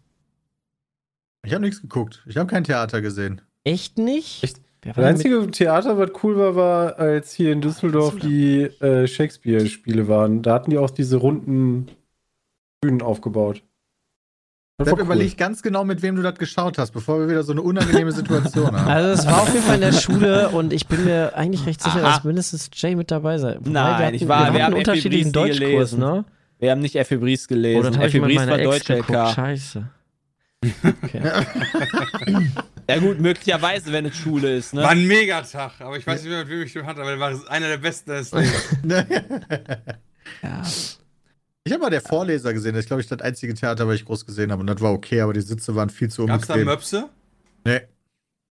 Ich 1.46 1.54
habe 1.54 1.66
nichts 1.66 1.82
geguckt. 1.82 2.24
Ich 2.28 2.38
habe 2.38 2.48
kein 2.50 2.64
Theater 2.64 3.02
gesehen. 3.02 3.42
Echt 3.66 3.98
nicht? 3.98 4.42
Echt? 4.46 4.62
Das 4.86 4.98
einzige 4.98 5.50
Theater, 5.52 5.98
was 5.98 6.12
cool 6.24 6.38
war, 6.38 6.56
war, 6.56 7.00
als 7.00 7.32
hier 7.34 7.52
in 7.54 7.62
Düsseldorf 7.62 8.18
die 8.20 8.64
äh, 8.82 9.08
Shakespeare-Spiele 9.08 10.08
waren. 10.08 10.42
Da 10.42 10.54
hatten 10.56 10.72
die 10.72 10.78
auch 10.78 10.90
diese 10.90 11.18
runden 11.18 11.88
Bühnen 12.82 13.02
aufgebaut. 13.02 13.64
War 14.80 14.92
habe 14.92 15.02
überlegt 15.04 15.38
ganz 15.38 15.62
genau, 15.62 15.86
mit 15.86 16.02
wem 16.02 16.16
du 16.16 16.22
das 16.24 16.36
geschaut 16.36 16.78
hast, 16.80 16.92
bevor 16.92 17.20
wir 17.20 17.30
wieder 17.30 17.44
so 17.44 17.52
eine 17.52 17.62
unangenehme 17.62 18.12
Situation 18.12 18.66
haben. 18.76 18.90
also 18.90 19.10
es 19.22 19.26
war 19.28 19.44
auf 19.44 19.54
jeden 19.54 19.64
Fall 19.64 19.76
in 19.76 19.82
der 19.82 19.94
Schule 19.94 20.50
und 20.50 20.74
ich 20.74 20.88
bin 20.88 21.06
mir 21.06 21.38
eigentlich 21.38 21.66
recht 21.68 21.82
sicher, 21.82 22.04
Aha. 22.04 22.16
dass 22.16 22.24
mindestens 22.24 22.70
Jay 22.74 22.96
mit 22.96 23.12
dabei 23.12 23.38
sei. 23.38 23.56
Wobei, 23.60 23.70
Nein, 23.70 24.00
wir 24.00 24.06
hatten, 24.08 24.16
ich 24.16 24.28
war- 24.28 24.48
wir 24.52 24.54
wir 24.60 24.66
haben 24.66 24.74
unterschiedlichen 24.74 25.32
Deutschkurs, 25.32 25.60
gelesen. 25.60 26.00
ne? 26.00 26.26
Wir 26.60 26.72
haben 26.72 26.82
nicht 26.82 26.96
Effi 26.96 27.18
Briest 27.18 27.48
gelesen. 27.48 27.80
Oh, 27.80 27.84
dann 27.84 27.94
habe 27.96 28.08
ich 28.08 28.16
Effi 28.16 28.20
mit 28.20 28.30
Briest 28.30 28.40
meiner 28.40 28.52
war 28.52 28.60
Ex 28.60 28.86
Deutsch 28.86 28.88
geguckt. 28.88 29.10
LK. 29.20 29.34
Scheiße. 29.36 29.90
Okay. 30.84 31.22
Ja 32.90 33.00
gut, 33.00 33.20
möglicherweise, 33.20 33.94
wenn 33.94 34.06
es 34.06 34.16
Schule 34.18 34.58
ist, 34.58 34.74
ne? 34.74 34.82
War 34.82 34.90
ein 34.90 35.08
Megatag, 35.08 35.80
aber 35.80 35.96
ich 35.96 36.06
weiß 36.06 36.22
nicht 36.22 36.30
mehr, 36.30 36.40
mit 36.40 36.50
wem 36.50 36.64
ich 36.64 36.74
den 36.74 36.86
hatte, 36.86 37.00
aber 37.00 37.12
der 37.12 37.20
war 37.20 37.50
einer 37.50 37.68
der 37.70 37.78
besten 37.78 38.12
des. 38.12 38.32
Ja. 40.42 40.62
Ich 41.66 41.72
habe 41.72 41.82
mal 41.82 41.90
der 41.90 42.02
Vorleser 42.02 42.54
gesehen. 42.54 42.74
Das 42.74 42.82
ist, 42.84 42.88
glaube 42.88 43.02
ich, 43.02 43.08
das 43.08 43.22
einzige 43.22 43.54
Theater, 43.54 43.88
was 43.88 43.96
ich 43.96 44.06
groß 44.06 44.26
gesehen 44.26 44.52
habe. 44.52 44.62
Und 44.62 44.68
das 44.68 44.82
war 44.82 44.92
okay, 44.92 45.22
aber 45.22 45.34
die 45.34 45.42
Sitze 45.42 45.76
waren 45.76 45.90
viel 45.90 46.10
zu 46.10 46.26
Gab's 46.26 46.48
da 46.48 46.54
unbequem. 46.54 46.74
Möpse? 46.74 47.10
Nee. 47.66 47.82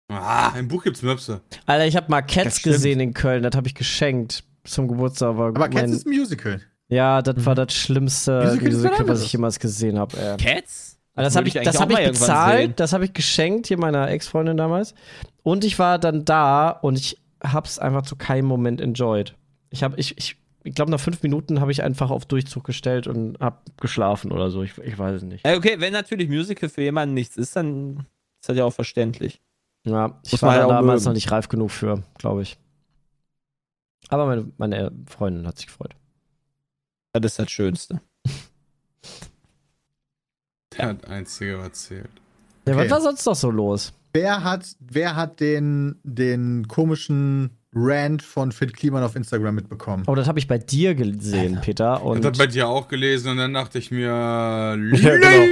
Ah, 0.09 0.53
im 0.59 0.69
Buch 0.69 0.85
gibt's 0.85 1.03
Möpse. 1.03 1.41
Alter, 1.67 1.87
ich 1.87 1.97
habe 1.97 2.09
mal 2.11 2.23
Cats 2.23 2.63
gesehen 2.63 3.01
in 3.01 3.15
Köln, 3.15 3.43
das 3.43 3.55
habe 3.57 3.67
ich 3.67 3.75
geschenkt 3.75 4.45
zum 4.65 4.89
Geburtstag. 4.89 5.31
Aber, 5.31 5.47
Aber 5.47 5.69
Cats 5.69 5.75
mein, 5.75 5.93
ist 5.93 6.07
ein 6.07 6.11
Musical. 6.11 6.61
Ja, 6.89 7.23
das 7.23 7.45
war 7.45 7.55
das 7.55 7.73
schlimmste 7.73 8.45
Musical 8.45 8.71
Musical, 8.73 9.09
was 9.09 9.23
ich 9.23 9.33
jemals 9.33 9.59
gesehen 9.59 9.99
habe. 9.99 10.37
Cats? 10.41 10.99
Also 11.15 11.27
das 11.27 11.37
habe 11.37 11.49
ich, 11.49 11.55
das 11.55 11.81
hab 11.81 11.91
ich 11.91 12.07
bezahlt, 12.07 12.81
das 12.81 12.93
habe 12.93 13.05
ich 13.05 13.13
geschenkt, 13.13 13.67
hier 13.67 13.79
meiner 13.79 14.09
Ex-Freundin 14.09 14.57
damals. 14.57 14.95
Und 15.43 15.65
ich 15.65 15.79
war 15.79 15.99
dann 15.99 16.25
da 16.25 16.71
und 16.71 16.99
ich 16.99 17.19
habe 17.43 17.67
es 17.67 17.79
einfach 17.79 18.03
zu 18.03 18.17
keinem 18.17 18.47
Moment 18.47 18.81
enjoyed. 18.81 19.35
Ich 19.71 19.83
habe, 19.83 19.97
ich, 19.99 20.17
ich, 20.19 20.37
ich 20.63 20.75
glaube, 20.75 20.91
nach 20.91 21.01
fünf 21.01 21.23
Minuten 21.23 21.61
habe 21.61 21.73
ich 21.73 21.83
einfach 21.83 22.11
auf 22.11 22.27
Durchzug 22.27 22.65
gestellt 22.65 23.07
und 23.07 23.39
habe 23.41 23.59
geschlafen 23.81 24.31
oder 24.33 24.51
so. 24.51 24.63
Ich, 24.63 24.79
ich 24.79 24.99
weiß 24.99 25.17
es 25.17 25.23
nicht. 25.23 25.47
Ja, 25.47 25.57
okay, 25.57 25.77
wenn 25.79 25.93
natürlich 25.93 26.29
Musical 26.29 26.69
für 26.69 26.83
jemanden 26.83 27.15
nichts 27.15 27.37
ist, 27.37 27.57
dann 27.57 28.07
ist 28.41 28.49
das 28.49 28.57
ja 28.57 28.65
auch 28.65 28.73
verständlich. 28.73 29.41
Ja, 29.85 30.21
ich 30.25 30.33
Muss 30.33 30.43
war 30.43 30.53
halt 30.53 30.71
damals 30.71 31.03
mögen. 31.03 31.11
noch 31.11 31.15
nicht 31.15 31.31
reif 31.31 31.49
genug 31.49 31.71
für, 31.71 32.03
glaube 32.19 32.43
ich. 32.43 32.59
Aber 34.09 34.27
meine, 34.27 34.51
meine 34.59 34.93
Freundin 35.07 35.47
hat 35.47 35.57
sich 35.57 35.67
gefreut. 35.67 35.95
Das 37.13 37.25
ist 37.25 37.39
das 37.39 37.51
Schönste. 37.51 38.01
Der 40.77 40.87
hat 40.89 41.07
einzige, 41.09 41.59
was 41.59 41.73
zählt. 41.73 42.09
Ja, 42.67 42.75
Okay. 42.75 42.85
was 42.85 42.91
war 42.91 43.01
sonst 43.01 43.27
noch 43.27 43.35
so 43.35 43.51
los? 43.51 43.93
Wer 44.13 44.43
hat, 44.45 44.67
wer 44.81 45.17
hat 45.17 45.41
den, 45.41 45.97
den 46.03 46.67
komischen 46.69 47.51
Rant 47.73 48.23
von 48.23 48.51
Fit 48.53 48.75
Kliman 48.77 49.03
auf 49.03 49.15
Instagram 49.17 49.55
mitbekommen? 49.55 50.05
Oh, 50.09 50.15
das 50.15 50.27
habe 50.29 50.39
ich 50.39 50.49
bei 50.49 50.59
dir 50.59 50.95
gesehen, 50.95 51.61
Peter. 51.61 51.97
Ich 51.99 52.03
Und 52.05 52.25
hab 52.25 52.33
das 52.33 52.39
bei 52.39 52.47
dir 52.49 52.69
auch 52.69 52.89
gelesen 52.89 53.31
und 53.33 53.37
dann 53.39 53.55
dachte 53.55 53.79
ich 53.79 53.91
mir, 53.91 54.07
Ja, 54.09 54.75
genau. 54.77 55.47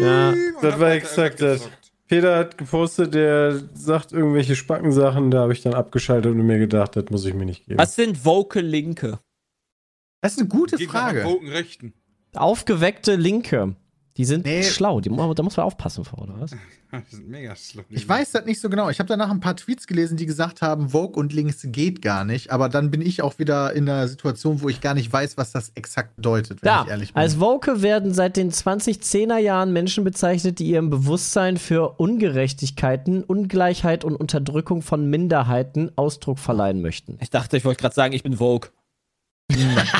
Ja, 0.00 0.34
Das 0.62 0.78
war 0.80 0.92
exakt 0.92 1.42
das. 1.42 1.68
Peter 2.08 2.36
hat 2.38 2.58
gepostet, 2.58 3.14
der 3.14 3.60
sagt 3.74 4.12
irgendwelche 4.12 4.56
Spackensachen, 4.56 5.30
da 5.30 5.40
habe 5.42 5.52
ich 5.52 5.62
dann 5.62 5.74
abgeschaltet 5.74 6.32
und 6.32 6.44
mir 6.46 6.58
gedacht, 6.58 6.96
das 6.96 7.04
muss 7.10 7.24
ich 7.24 7.34
mir 7.34 7.44
nicht 7.44 7.66
geben. 7.66 7.78
Was 7.78 7.94
sind 7.94 8.24
Vocal 8.24 8.62
Linke? 8.64 9.20
Das 10.22 10.32
ist 10.32 10.38
eine 10.40 10.48
gute 10.48 10.78
Frage. 10.78 11.24
Woken 11.24 11.48
Rechten. 11.48 11.92
aufgeweckte 12.34 13.14
Linke. 13.16 13.76
Die 14.16 14.24
sind 14.24 14.44
Nee. 14.44 14.62
schlau. 14.64 15.00
Die, 15.00 15.08
da 15.08 15.42
muss 15.42 15.56
man 15.56 15.66
aufpassen 15.66 16.04
vor, 16.04 16.22
oder 16.22 16.34
was? 16.40 16.50
Die 17.10 17.14
sind 17.16 17.28
mega 17.28 17.54
schlau. 17.54 17.82
Ich 17.88 18.08
weiß 18.08 18.32
das 18.32 18.44
nicht 18.46 18.60
so 18.60 18.68
genau. 18.68 18.90
Ich 18.90 18.98
habe 18.98 19.06
danach 19.06 19.30
ein 19.30 19.38
paar 19.38 19.54
Tweets 19.54 19.86
gelesen, 19.86 20.16
die 20.16 20.26
gesagt 20.26 20.60
haben, 20.60 20.88
Vogue 20.88 21.14
und 21.14 21.32
links 21.32 21.60
geht 21.66 22.02
gar 22.02 22.24
nicht. 22.24 22.50
Aber 22.50 22.68
dann 22.68 22.90
bin 22.90 23.00
ich 23.00 23.22
auch 23.22 23.38
wieder 23.38 23.72
in 23.72 23.88
einer 23.88 24.08
Situation, 24.08 24.60
wo 24.60 24.68
ich 24.68 24.80
gar 24.80 24.94
nicht 24.94 25.12
weiß, 25.12 25.36
was 25.36 25.52
das 25.52 25.70
exakt 25.76 26.16
bedeutet, 26.16 26.60
wenn 26.62 26.66
Da, 26.66 26.82
ich 26.82 26.88
ehrlich 26.90 27.12
bin. 27.14 27.22
als 27.22 27.38
Woke 27.38 27.82
werden 27.82 28.12
seit 28.12 28.36
den 28.36 28.50
2010er 28.50 29.36
Jahren 29.38 29.72
Menschen 29.72 30.02
bezeichnet, 30.02 30.58
die 30.58 30.66
ihrem 30.66 30.90
Bewusstsein 30.90 31.56
für 31.56 32.00
Ungerechtigkeiten, 32.00 33.22
Ungleichheit 33.22 34.04
und 34.04 34.16
Unterdrückung 34.16 34.82
von 34.82 35.08
Minderheiten 35.08 35.92
Ausdruck 35.96 36.38
verleihen 36.40 36.80
möchten. 36.82 37.18
Ich 37.20 37.30
dachte, 37.30 37.56
ich 37.56 37.64
wollte 37.64 37.80
gerade 37.80 37.94
sagen, 37.94 38.14
ich 38.14 38.22
bin 38.24 38.38
Vogue. 38.38 38.70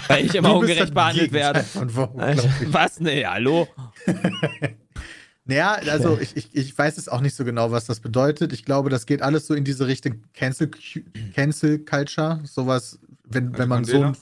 Weil 0.09 0.27
ich 0.27 0.35
immer 0.35 0.55
ungerecht 0.55 0.81
das 0.83 0.91
behandelt 0.91 1.33
werde. 1.33 1.65
Ich. 1.65 2.73
Was? 2.73 3.01
Nee, 3.01 3.25
hallo? 3.25 3.69
Naja, 5.51 5.81
also 5.91 6.17
ich, 6.21 6.37
ich, 6.37 6.55
ich 6.55 6.79
weiß 6.79 6.97
es 6.97 7.09
auch 7.09 7.21
nicht 7.21 7.35
so 7.35 7.45
genau, 7.45 7.73
was 7.73 7.85
das 7.85 7.99
bedeutet. 7.99 8.53
Ich 8.53 8.65
glaube, 8.65 8.89
das 8.89 9.05
geht 9.05 9.21
alles 9.21 9.49
so 9.49 9.55
in 9.55 9.65
diese 9.65 9.89
Richtung 9.89 10.23
Cancel, 10.33 10.71
Cancel 11.35 11.81
Culture. 11.81 12.41
Sowas, 12.45 13.01
wenn, 13.25 13.59
wenn 13.59 13.69
man 13.69 13.85
so 13.85 14.01
einen 14.01 14.17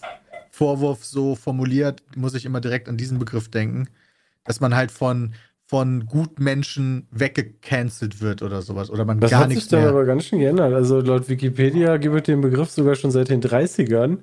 Vorwurf 0.51 1.05
so 1.05 1.35
formuliert, 1.35 2.03
muss 2.17 2.35
ich 2.35 2.47
immer 2.47 2.63
direkt 2.63 2.89
an 2.89 2.97
diesen 2.97 3.19
Begriff 3.19 3.51
denken. 3.51 3.89
Dass 4.45 4.61
man 4.61 4.75
halt 4.75 4.91
von, 4.91 5.35
von 5.67 6.07
Gutmenschen 6.07 7.07
weggecancelt 7.11 8.23
wird 8.23 8.41
oder 8.41 8.63
sowas. 8.63 8.89
Oder 8.89 9.05
man 9.05 9.21
Das 9.21 9.31
gar 9.31 9.41
hat 9.41 9.49
nichts 9.49 9.65
sich 9.65 9.71
dann 9.71 9.87
aber 9.87 10.07
ganz 10.07 10.25
schön 10.25 10.39
geändert. 10.39 10.73
Also 10.73 11.01
laut 11.01 11.29
Wikipedia 11.29 11.99
gibt 11.99 12.17
es 12.17 12.23
den 12.23 12.41
Begriff 12.41 12.71
sogar 12.71 12.95
schon 12.95 13.11
seit 13.11 13.29
den 13.29 13.43
30ern 13.43 14.21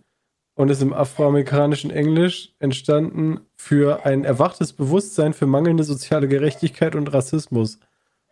und 0.56 0.70
ist 0.70 0.82
im 0.82 0.94
afroamerikanischen 0.94 1.92
Englisch 1.92 2.54
entstanden 2.60 3.42
für 3.56 4.06
ein 4.06 4.24
erwachtes 4.24 4.74
Bewusstsein 4.74 5.34
für 5.34 5.46
mangelnde 5.46 5.84
soziale 5.84 6.28
Gerechtigkeit 6.28 6.96
und 6.96 7.14
Rassismus. 7.14 7.78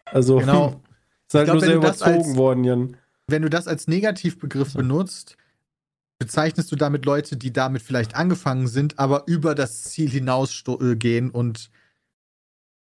Also 0.05 0.37
Genau. 0.39 0.81
ist 1.27 1.33
halt 1.35 1.45
glaub, 1.45 1.55
nur 1.57 1.65
sehr 1.65 1.75
überzogen 1.75 2.15
als- 2.29 2.35
worden, 2.35 2.63
Jan. 2.63 2.97
wenn 3.27 3.41
du 3.41 3.49
das 3.49 3.67
als 3.67 3.87
Negativbegriff 3.87 4.73
benutzt, 4.73 5.37
bezeichnest 6.19 6.71
du 6.71 6.75
damit 6.77 7.05
Leute, 7.05 7.35
die 7.35 7.51
damit 7.51 7.81
vielleicht 7.81 8.15
angefangen 8.15 8.67
sind, 8.67 8.99
aber 8.99 9.23
über 9.27 9.55
das 9.55 9.83
Ziel 9.83 10.09
hinausgehen 10.09 11.29
und 11.29 11.69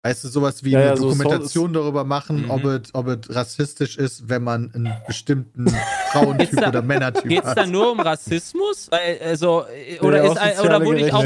weißt 0.04 0.24
du, 0.24 0.28
sowas 0.28 0.64
wie 0.64 0.70
Ja, 0.70 0.78
eine 0.80 0.88
ja, 0.88 0.96
so 0.96 1.04
Dokumentation 1.10 1.72
darüber 1.72 2.02
machen, 2.04 2.42
Mhm. 2.42 2.50
ob, 2.50 2.64
es, 2.64 2.94
ob 2.94 3.06
es 3.06 3.34
rassistisch 3.34 3.96
ist, 3.96 4.28
wenn 4.28 4.42
man 4.42 4.72
einen 4.74 4.92
bestimmten 5.06 5.66
Frauentyp 6.12 6.60
da- 6.60 6.68
oder 6.68 6.82
Männertyp 6.82 7.28
Geht's 7.28 7.46
hat. 7.46 7.56
da 7.56 7.66
nur 7.66 7.92
um 7.92 8.00
Rassismus? 8.00 8.88
Weil, 8.90 9.20
Also, 9.24 9.62
äh, 9.66 10.00
oder, 10.00 10.18
Ja, 10.18 10.24
ist, 10.24 10.28
soziale 10.34 10.66
oder 10.76 10.84
wurde 10.84 10.98
ich 11.06 11.10
von, 11.12 11.20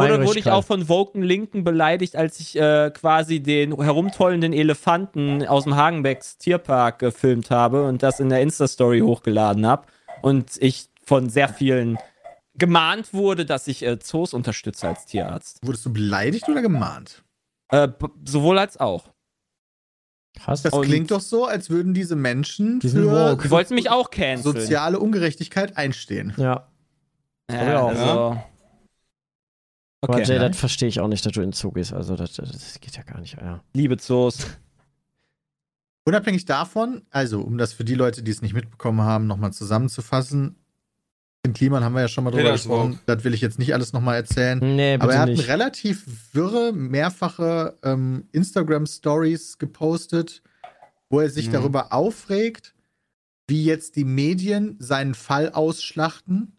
oder 0.00 0.24
wurde 0.24 0.38
ich 0.40 0.50
auch 0.50 0.64
von 0.64 0.88
Woken 0.88 1.22
Linken 1.22 1.62
beleidigt, 1.62 2.16
als 2.16 2.40
ich 2.40 2.56
äh, 2.58 2.90
quasi 2.92 3.40
den 3.40 3.80
herumtollenden 3.80 4.52
Elefanten 4.52 5.46
aus 5.46 5.62
dem 5.64 5.76
Hagenbecks 5.76 6.38
Tierpark 6.38 6.98
gefilmt 6.98 7.50
habe 7.50 7.86
und 7.86 8.02
das 8.02 8.18
in 8.18 8.28
der 8.28 8.40
Insta-Story 8.42 9.00
hochgeladen 9.00 9.64
habe 9.66 9.86
und 10.22 10.50
ich 10.58 10.88
von 11.04 11.28
sehr 11.30 11.48
vielen 11.48 11.96
gemahnt 12.58 13.14
wurde, 13.14 13.44
dass 13.46 13.68
ich 13.68 13.84
äh, 13.86 13.98
Zoos 14.00 14.34
unterstütze 14.34 14.88
als 14.88 15.04
Tierarzt. 15.06 15.58
Wurdest 15.62 15.86
du 15.86 15.92
beleidigt 15.92 16.48
oder 16.48 16.62
gemahnt? 16.62 17.22
Äh, 17.68 17.88
sowohl 18.24 18.58
als 18.58 18.76
auch. 18.78 19.12
Krass. 20.38 20.62
Das 20.62 20.72
Und- 20.72 20.84
klingt 20.84 21.10
doch 21.10 21.20
so, 21.20 21.46
als 21.46 21.70
würden 21.70 21.94
diese 21.94 22.14
Menschen 22.16 22.80
für. 22.80 22.88
Die 23.42 23.50
wollten 23.50 23.74
mich 23.74 23.90
auch 23.90 24.10
canceln. 24.10 24.54
soziale 24.54 24.98
Ungerechtigkeit 24.98 25.76
einstehen. 25.76 26.32
Ja. 26.36 26.68
Ja, 27.50 27.64
Ja. 27.64 27.86
also. 27.86 28.40
Aber 30.02 30.18
Jay, 30.18 30.36
Okay, 30.36 30.38
das 30.48 30.58
verstehe 30.58 30.88
ich 30.88 31.00
auch 31.00 31.08
nicht, 31.08 31.24
dass 31.24 31.32
du 31.32 31.40
in 31.40 31.48
den 31.48 31.52
Zug 31.54 31.74
gehst. 31.74 31.92
Also, 31.92 32.16
das, 32.16 32.34
das 32.34 32.78
geht 32.80 32.96
ja 32.96 33.02
gar 33.02 33.18
nicht. 33.20 33.34
Ja. 33.40 33.62
liebe 33.72 33.96
Zoos. 33.96 34.46
Unabhängig 36.04 36.44
davon, 36.44 37.02
also 37.10 37.40
um 37.40 37.58
das 37.58 37.72
für 37.72 37.82
die 37.84 37.94
Leute, 37.96 38.22
die 38.22 38.30
es 38.30 38.40
nicht 38.42 38.52
mitbekommen 38.54 39.00
haben, 39.00 39.26
nochmal 39.26 39.52
zusammenzufassen, 39.52 40.54
Den 41.46 41.52
Kliman 41.54 41.84
haben 41.84 41.94
wir 41.94 42.00
ja 42.02 42.08
schon 42.08 42.24
mal 42.24 42.30
drüber 42.32 42.52
gesprochen. 42.52 42.98
Das 43.06 43.22
will 43.22 43.32
ich 43.32 43.40
jetzt 43.40 43.58
nicht 43.58 43.72
alles 43.72 43.92
nochmal 43.92 44.16
erzählen. 44.16 44.58
Nee, 44.58 44.94
bitte 44.96 45.04
Aber 45.04 45.14
er 45.14 45.20
hat 45.20 45.28
nicht. 45.28 45.46
relativ 45.48 46.04
wirre, 46.32 46.72
mehrfache 46.72 47.76
ähm, 47.84 48.28
Instagram-Stories 48.32 49.58
gepostet, 49.58 50.42
wo 51.08 51.20
er 51.20 51.30
sich 51.30 51.48
Mhm. 51.48 51.52
darüber 51.52 51.92
aufregt, 51.92 52.74
wie 53.46 53.64
jetzt 53.64 53.94
die 53.94 54.04
Medien 54.04 54.76
seinen 54.80 55.14
Fall 55.14 55.50
ausschlachten. 55.52 56.56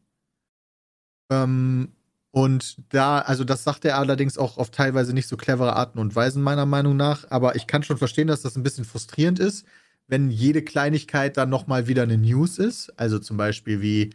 Ähm, 1.30 1.90
und 2.32 2.78
da, 2.90 3.20
also 3.20 3.44
das 3.44 3.64
sagt 3.64 3.84
er 3.86 3.98
allerdings 3.98 4.38
auch 4.38 4.58
auf 4.58 4.70
teilweise 4.70 5.14
nicht 5.14 5.28
so 5.28 5.38
clevere 5.38 5.76
Arten 5.76 6.00
und 6.00 6.16
Weisen, 6.16 6.42
meiner 6.44 6.66
Meinung 6.66 6.96
nach. 6.96 7.26
Aber 7.30 7.56
ich 7.56 7.68
kann 7.68 7.84
schon 7.84 7.98
verstehen, 7.98 8.28
dass 8.28 8.42
das 8.42 8.56
ein 8.56 8.64
bisschen 8.64 8.86
frustrierend 8.86 9.40
ist, 9.40 9.66
wenn 10.08 10.30
jede 10.30 10.62
Kleinigkeit 10.62 11.36
dann 11.36 11.50
nochmal 11.50 11.88
wieder 11.88 12.04
eine 12.04 12.18
News 12.18 12.60
ist. 12.60 12.94
Also 12.98 13.20
zum 13.20 13.38
Beispiel 13.38 13.82
wie 13.82 14.12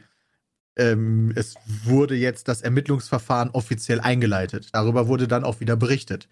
ähm, 0.77 1.33
es 1.37 1.55
wurde 1.85 2.15
jetzt 2.15 2.49
das 2.49 2.63
Ermittlungsverfahren 2.63 3.51
offiziell 3.51 4.01
eingeleitet. 4.01 4.69
Darüber 4.73 5.07
wurde 5.09 5.29
dann 5.29 5.45
auch 5.45 5.61
wieder 5.61 5.77
berichtet. 5.77 6.29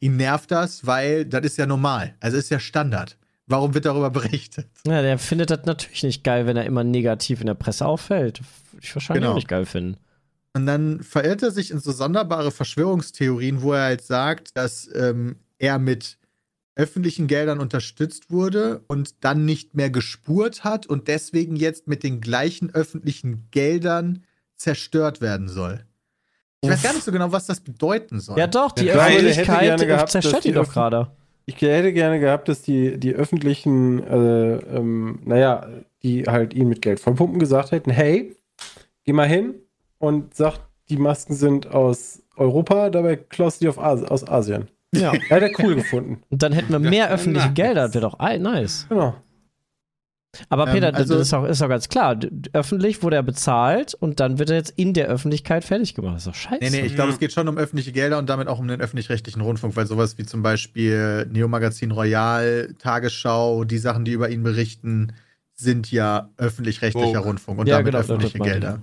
Ihn 0.00 0.16
nervt 0.16 0.50
das, 0.50 0.86
weil 0.86 1.24
das 1.24 1.44
ist 1.44 1.56
ja 1.58 1.66
normal. 1.66 2.14
Also 2.20 2.36
ist 2.36 2.50
ja 2.50 2.58
Standard. 2.58 3.16
Warum 3.46 3.74
wird 3.74 3.84
darüber 3.84 4.10
berichtet? 4.10 4.66
Ja, 4.86 5.02
der 5.02 5.18
findet 5.18 5.50
das 5.50 5.64
natürlich 5.64 6.02
nicht 6.02 6.24
geil, 6.24 6.46
wenn 6.46 6.56
er 6.56 6.64
immer 6.64 6.82
negativ 6.84 7.40
in 7.40 7.46
der 7.46 7.54
Presse 7.54 7.86
auffällt. 7.86 8.40
Würde 8.72 8.84
ich 8.84 8.94
wahrscheinlich 8.94 9.20
Genau. 9.22 9.32
auch 9.32 9.36
nicht 9.36 9.48
geil 9.48 9.66
finden. 9.66 9.96
Und 10.56 10.66
dann 10.66 11.02
verirrt 11.02 11.42
er 11.42 11.50
sich 11.50 11.70
in 11.70 11.80
so 11.80 11.90
sonderbare 11.92 12.50
Verschwörungstheorien, 12.52 13.62
wo 13.62 13.72
er 13.72 13.82
halt 13.84 14.02
sagt, 14.02 14.56
dass 14.56 14.88
ähm, 14.94 15.36
er 15.58 15.78
mit 15.78 16.16
öffentlichen 16.76 17.26
Geldern 17.26 17.60
unterstützt 17.60 18.30
wurde 18.30 18.82
und 18.88 19.24
dann 19.24 19.44
nicht 19.44 19.74
mehr 19.74 19.90
gespurt 19.90 20.64
hat 20.64 20.86
und 20.86 21.08
deswegen 21.08 21.56
jetzt 21.56 21.86
mit 21.86 22.02
den 22.02 22.20
gleichen 22.20 22.74
öffentlichen 22.74 23.48
Geldern 23.50 24.24
zerstört 24.56 25.20
werden 25.20 25.48
soll. 25.48 25.84
Ich 26.62 26.70
weiß 26.70 26.82
gar 26.82 26.94
nicht 26.94 27.04
so 27.04 27.12
genau, 27.12 27.30
was 27.30 27.46
das 27.46 27.60
bedeuten 27.60 28.20
soll. 28.20 28.38
Ja, 28.38 28.46
doch, 28.46 28.72
die 28.72 28.86
Ja, 28.86 28.94
Öffentlichkeit 28.94 29.78
gehabt, 29.80 30.10
zerstört 30.10 30.44
die 30.44 30.48
ihn 30.48 30.54
doch 30.54 30.72
gerade. 30.72 31.10
Ich 31.46 31.60
hätte 31.60 31.92
gerne 31.92 32.20
gehabt, 32.20 32.48
dass 32.48 32.62
die, 32.62 32.98
die 32.98 33.12
öffentlichen, 33.14 34.02
äh, 34.02 34.54
ähm, 34.56 35.20
naja, 35.24 35.66
die 36.02 36.24
halt 36.24 36.54
ihn 36.54 36.68
mit 36.68 36.80
Geld 36.80 37.00
vollpumpen, 37.00 37.38
gesagt 37.38 37.70
hätten, 37.70 37.90
hey, 37.90 38.34
geh 39.04 39.12
mal 39.12 39.28
hin 39.28 39.54
und 39.98 40.34
sag, 40.34 40.58
die 40.88 40.96
Masken 40.96 41.34
sind 41.34 41.66
aus 41.66 42.22
Europa, 42.36 42.88
dabei 42.88 43.16
klaust 43.16 43.60
du 43.60 43.66
die 43.66 43.68
auf 43.68 43.78
As 43.78 44.02
aus 44.02 44.26
Asien. 44.26 44.68
Ja. 44.96 45.12
Ja, 45.30 45.40
der 45.40 45.50
cool 45.58 45.74
gefunden. 45.76 46.22
Und 46.30 46.42
dann 46.42 46.52
hätten 46.52 46.70
wir 46.72 46.80
Ja, 46.80 46.90
mehr 46.90 47.10
öffentliche 47.10 47.46
nice. 47.48 47.54
Gelder, 47.54 47.82
das 47.86 47.94
wäre 47.94 48.02
doch 48.10 48.18
nice. 48.18 48.86
Genau. 48.88 49.14
Aber 50.48 50.66
Ähm, 50.66 50.72
Peter, 50.74 50.90
das 50.90 51.02
also- 51.02 51.16
ist 51.18 51.32
auch, 51.32 51.44
ist 51.44 51.62
auch 51.62 51.68
ganz 51.68 51.88
klar. 51.88 52.18
Öffentlich 52.52 53.02
wurde 53.04 53.14
er 53.16 53.22
bezahlt 53.22 53.94
und 53.94 54.18
dann 54.18 54.38
wird 54.40 54.50
er 54.50 54.56
jetzt 54.56 54.72
in 54.76 54.92
der 54.92 55.06
Öffentlichkeit 55.06 55.64
fertig 55.64 55.94
gemacht. 55.94 56.16
Das 56.16 56.22
ist 56.22 56.28
doch 56.28 56.34
scheiße. 56.34 56.58
Nee, 56.60 56.70
nee, 56.70 56.80
ich 56.80 56.94
glaube, 56.96 57.10
Ja. 57.10 57.14
es 57.14 57.20
geht 57.20 57.32
schon 57.32 57.46
um 57.46 57.56
öffentliche 57.56 57.92
Gelder 57.92 58.18
und 58.18 58.28
damit 58.28 58.48
auch 58.48 58.58
um 58.58 58.66
den 58.66 58.80
öffentlich-rechtlichen 58.80 59.40
Rundfunk, 59.42 59.76
weil 59.76 59.86
sowas 59.86 60.18
wie 60.18 60.24
zum 60.24 60.42
Beispiel 60.42 61.26
Neo-Magazin 61.30 61.92
Royal, 61.92 62.74
Tagesschau, 62.80 63.62
die 63.64 63.78
Sachen, 63.78 64.04
die 64.04 64.10
über 64.12 64.28
ihn 64.28 64.42
berichten, 64.42 65.12
sind 65.54 65.92
ja 65.92 66.30
öffentlich-rechtlicher 66.36 67.06
Vogue. 67.18 67.20
Rundfunk 67.20 67.60
und 67.60 67.68
Ja, 67.68 67.76
damit 67.76 67.92
genau, 67.92 67.98
das 67.98 68.10
öffentliche. 68.10 68.38
Gelder. 68.40 68.80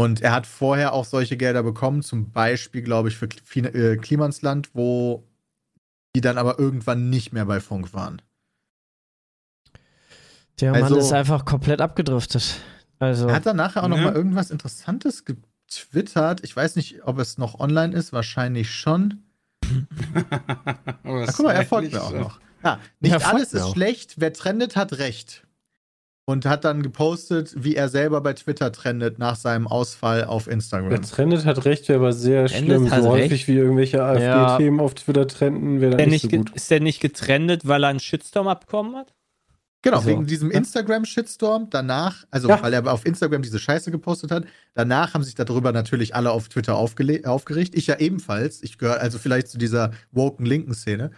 Und 0.00 0.20
er 0.20 0.32
hat 0.32 0.46
vorher 0.46 0.92
auch 0.92 1.04
solche 1.04 1.36
Gelder 1.36 1.64
bekommen, 1.64 2.02
zum 2.02 2.30
Beispiel, 2.30 2.82
glaube 2.82 3.08
ich, 3.08 3.16
für 3.16 3.26
äh, 3.56 3.96
Klimansland, 3.96 4.70
wo 4.72 5.24
die 6.14 6.20
dann 6.20 6.38
aber 6.38 6.58
irgendwann 6.58 7.10
nicht 7.10 7.32
mehr 7.32 7.46
bei 7.46 7.58
Funk 7.60 7.92
waren. 7.94 8.22
Der 10.60 10.72
Mann 10.72 10.84
Also- 10.84 10.98
ist 10.98 11.12
einfach 11.12 11.44
komplett 11.44 11.80
abgedriftet. 11.80 12.60
Also, 13.00 13.28
Er 13.28 13.34
hat 13.36 13.46
dann 13.46 13.56
nachher 13.56 13.82
auch 13.84 13.88
noch 13.88 13.96
Ja. 13.98 14.04
mal 14.04 14.14
irgendwas 14.14 14.50
Interessantes 14.50 15.24
getwittert. 15.24 16.42
Ich 16.44 16.54
weiß 16.54 16.76
nicht, 16.76 17.04
ob 17.04 17.18
es 17.18 17.38
noch 17.38 17.58
online 17.60 17.94
ist, 17.94 18.12
wahrscheinlich 18.12 18.70
schon. 18.72 19.22
Na, 21.04 21.26
guck 21.26 21.40
mal, 21.46 21.52
er 21.52 21.66
folgt 21.66 21.92
mir 21.92 22.02
auch 22.02 22.12
noch. 22.12 22.40
Ja, 22.64 22.80
nicht 23.00 23.24
alles 23.26 23.52
ist 23.52 23.62
auch. 23.62 23.72
schlecht. 23.74 24.14
Wer 24.18 24.32
trendet, 24.32 24.74
hat 24.74 24.94
recht. 24.98 25.44
Und 26.28 26.44
hat 26.44 26.64
dann 26.64 26.82
gepostet, 26.82 27.54
wie 27.56 27.74
er 27.74 27.88
selber 27.88 28.20
bei 28.20 28.34
Twitter 28.34 28.70
trendet 28.70 29.18
nach 29.18 29.34
seinem 29.34 29.66
Ausfall 29.66 30.24
auf 30.24 30.44
Der 30.44 30.52
Instagram. 30.52 31.00
Trendet 31.00 31.46
hat 31.46 31.64
recht, 31.64 31.88
wäre 31.88 32.00
aber 32.00 32.12
sehr 32.12 32.46
Trendet 32.48 32.76
schlimm. 32.80 32.90
hat 32.90 33.02
So 33.02 33.08
häufig 33.08 33.30
recht. 33.32 33.48
wie 33.48 33.56
irgendwelche 33.56 33.96
Ja. 33.96 34.12
AfD-Themen 34.48 34.78
auf 34.78 34.92
Twitter 34.92 35.26
trenden, 35.26 35.80
wäre 35.80 35.96
Der 35.96 36.06
nicht 36.06 36.24
nicht 36.24 36.30
so 36.30 36.36
gut. 36.36 36.50
ist 36.54 36.70
der 36.70 36.80
nicht 36.80 37.00
getrennt, 37.00 37.66
weil 37.66 37.82
er 37.82 37.88
einen 37.88 37.98
Shitstorm 38.00 38.46
abbekommen 38.46 38.94
hat? 38.96 39.14
Genau, 39.80 39.96
Also, 39.98 40.08
wegen 40.10 40.26
diesem 40.26 40.50
ja. 40.50 40.58
Instagram-Shitstorm. 40.58 41.68
Danach, 41.70 42.24
also 42.30 42.48
Ja. 42.50 42.62
weil 42.62 42.74
er 42.74 42.86
auf 42.92 43.06
Instagram 43.06 43.40
diese 43.40 43.58
Scheiße 43.58 43.90
gepostet 43.90 44.30
hat, 44.30 44.44
danach 44.74 45.14
haben 45.14 45.22
sich 45.24 45.34
darüber 45.34 45.72
natürlich 45.72 46.14
alle 46.14 46.30
auf 46.32 46.50
Twitter 46.50 46.76
aufgeregt. 46.76 47.74
Ich 47.74 47.86
ja 47.86 47.96
ebenfalls. 48.00 48.62
Ich 48.62 48.76
gehöre 48.76 49.00
also 49.00 49.18
vielleicht 49.18 49.48
zu 49.48 49.56
dieser 49.56 49.92
woken 50.12 50.44
linken 50.44 50.74
Szene. 50.74 51.10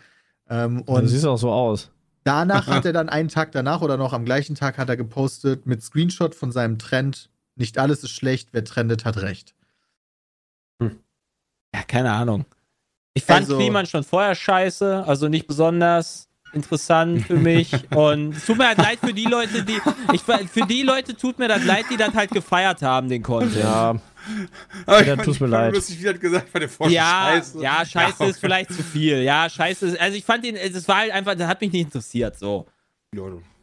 Ähm, 0.48 0.82
und 0.82 0.88
und 1.02 1.08
sieht 1.08 1.24
auch 1.24 1.36
so 1.36 1.50
aus. 1.50 1.90
Danach 2.24 2.66
hat 2.66 2.84
er 2.84 2.92
dann 2.92 3.08
einen 3.08 3.28
Tag 3.28 3.52
danach 3.52 3.80
oder 3.82 3.96
noch 3.96 4.12
am 4.12 4.24
gleichen 4.24 4.54
Tag 4.54 4.78
hat 4.78 4.88
er 4.88 4.96
gepostet 4.96 5.66
mit 5.66 5.82
Screenshot 5.82 6.34
von 6.34 6.52
seinem 6.52 6.78
Trend. 6.78 7.30
Nicht 7.56 7.78
alles 7.78 8.02
ist 8.04 8.10
schlecht, 8.12 8.50
wer 8.52 8.64
trendet, 8.64 9.04
hat 9.04 9.18
recht. 9.18 9.54
Ja, 10.80 11.82
keine 11.86 12.12
Ahnung. 12.12 12.44
Ich 13.14 13.24
fand 13.24 13.40
Also- 13.40 13.58
Kliman 13.58 13.86
schon 13.86 14.04
vorher 14.04 14.34
scheiße, 14.34 15.04
also 15.06 15.28
nicht 15.28 15.46
besonders 15.46 16.28
interessant 16.52 17.26
für 17.26 17.36
mich. 17.36 17.72
Und 17.94 18.34
es 18.36 18.46
tut 18.46 18.58
mir 18.58 18.68
halt 18.68 18.78
leid 18.78 18.98
für 19.00 19.12
die 19.14 19.24
Leute, 19.26 19.62
die. 19.64 19.80
Ich, 20.12 20.22
für 20.22 20.66
die 20.66 20.82
Leute 20.82 21.16
tut 21.16 21.38
mir 21.38 21.48
das 21.48 21.64
leid, 21.64 21.84
die 21.90 21.96
das 21.96 22.14
halt 22.14 22.30
gefeiert 22.32 22.82
haben, 22.82 23.08
den 23.08 23.22
Content. 23.22 23.56
Ja, 23.56 23.96
Aber 24.86 25.04
Ja, 25.06 25.14
ich 25.14 25.22
fand- 25.22 25.40
mir 25.40 25.46
leid. 25.46 25.74
Lustig, 25.74 26.00
wie 26.02 26.06
er 26.06 26.14
gesagt 26.14 26.52
hat, 26.54 26.62
der 26.62 26.68
Forscher 26.68 26.92
Ja, 26.92 27.30
scheiße. 27.34 27.62
ja, 27.62 27.84
scheiße 27.84 28.12
ist 28.12 28.20
okay. 28.30 28.36
vielleicht 28.40 28.72
zu 28.72 28.82
viel. 28.82 29.18
Ja, 29.22 29.48
scheiße 29.48 29.86
ist. 29.86 30.00
Also 30.00 30.16
ich 30.16 30.24
fand 30.24 30.44
ihn, 30.44 30.56
es 30.56 30.86
war 30.88 30.96
halt 30.98 31.12
einfach, 31.12 31.34
das 31.34 31.46
hat 31.48 31.60
mich 31.60 31.72
nicht 31.72 31.82
interessiert. 31.82 32.38
So. 32.38 32.66
Ja, 33.14 33.22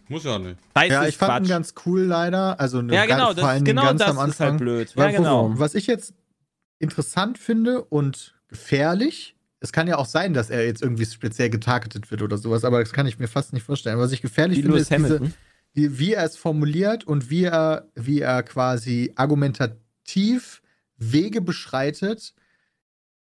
muss 0.10 0.24
ja 0.24 0.39
nicht. 0.39 0.58
Scheiße 0.78 0.93
Ja, 0.93 1.04
ist 1.04 1.10
ich 1.10 1.17
fand 1.17 1.32
ihn 1.32 1.38
Quatsch. 1.43 1.50
ganz 1.50 1.74
cool 1.86 2.02
leider. 2.02 2.60
Also 2.60 2.82
ja, 2.82 3.06
genau, 3.06 3.34
das, 3.34 3.63
genau 3.63 3.84
ganz 3.84 4.00
das 4.00 4.10
am 4.10 4.15
ist 4.30 4.39
halt 4.39 4.52
Anfang. 4.52 4.58
blöd. 4.58 4.89
Ja, 4.96 5.04
Weil- 5.04 5.13
genau. 5.15 5.52
Was 5.56 5.76
ich 5.76 5.88
jetzt 5.88 6.13
interessant 6.80 7.38
finde 7.38 7.84
und 7.84 8.36
gefährlich, 8.48 9.36
es 9.60 9.72
kann 9.72 9.88
ja 9.88 9.98
auch 9.98 10.06
sein, 10.06 10.34
dass 10.34 10.50
er 10.50 10.65
jetzt 10.65 10.82
irgendwie 10.82 11.06
speziell 11.06 11.50
getargetet 11.50 12.12
wird 12.12 12.22
oder 12.22 12.38
sowas, 12.38 12.63
aber 12.63 12.80
das 12.80 12.93
kann 12.93 13.08
ich 13.08 13.17
mir 13.20 13.28
fast 13.28 13.54
nicht 13.54 13.63
vorstellen. 13.63 13.98
Was 14.00 14.12
ich 14.12 14.22
gefährlich 14.22 14.60
Wie 14.60 14.62
finde, 14.62 14.78
Lewis 14.78 14.91
ist 14.91 14.98
diese, 14.98 15.32
die, 15.76 15.98
wie 16.00 16.13
er 16.13 16.24
es 16.26 16.38
formuliert 16.38 17.04
und 17.06 17.30
wie 17.30 17.43
er, 17.46 17.88
wie 17.96 18.22
er 18.22 18.43
quasi 18.43 19.12
argumentativ 19.15 19.78
Wege 20.98 21.41
beschreitet, 21.41 22.34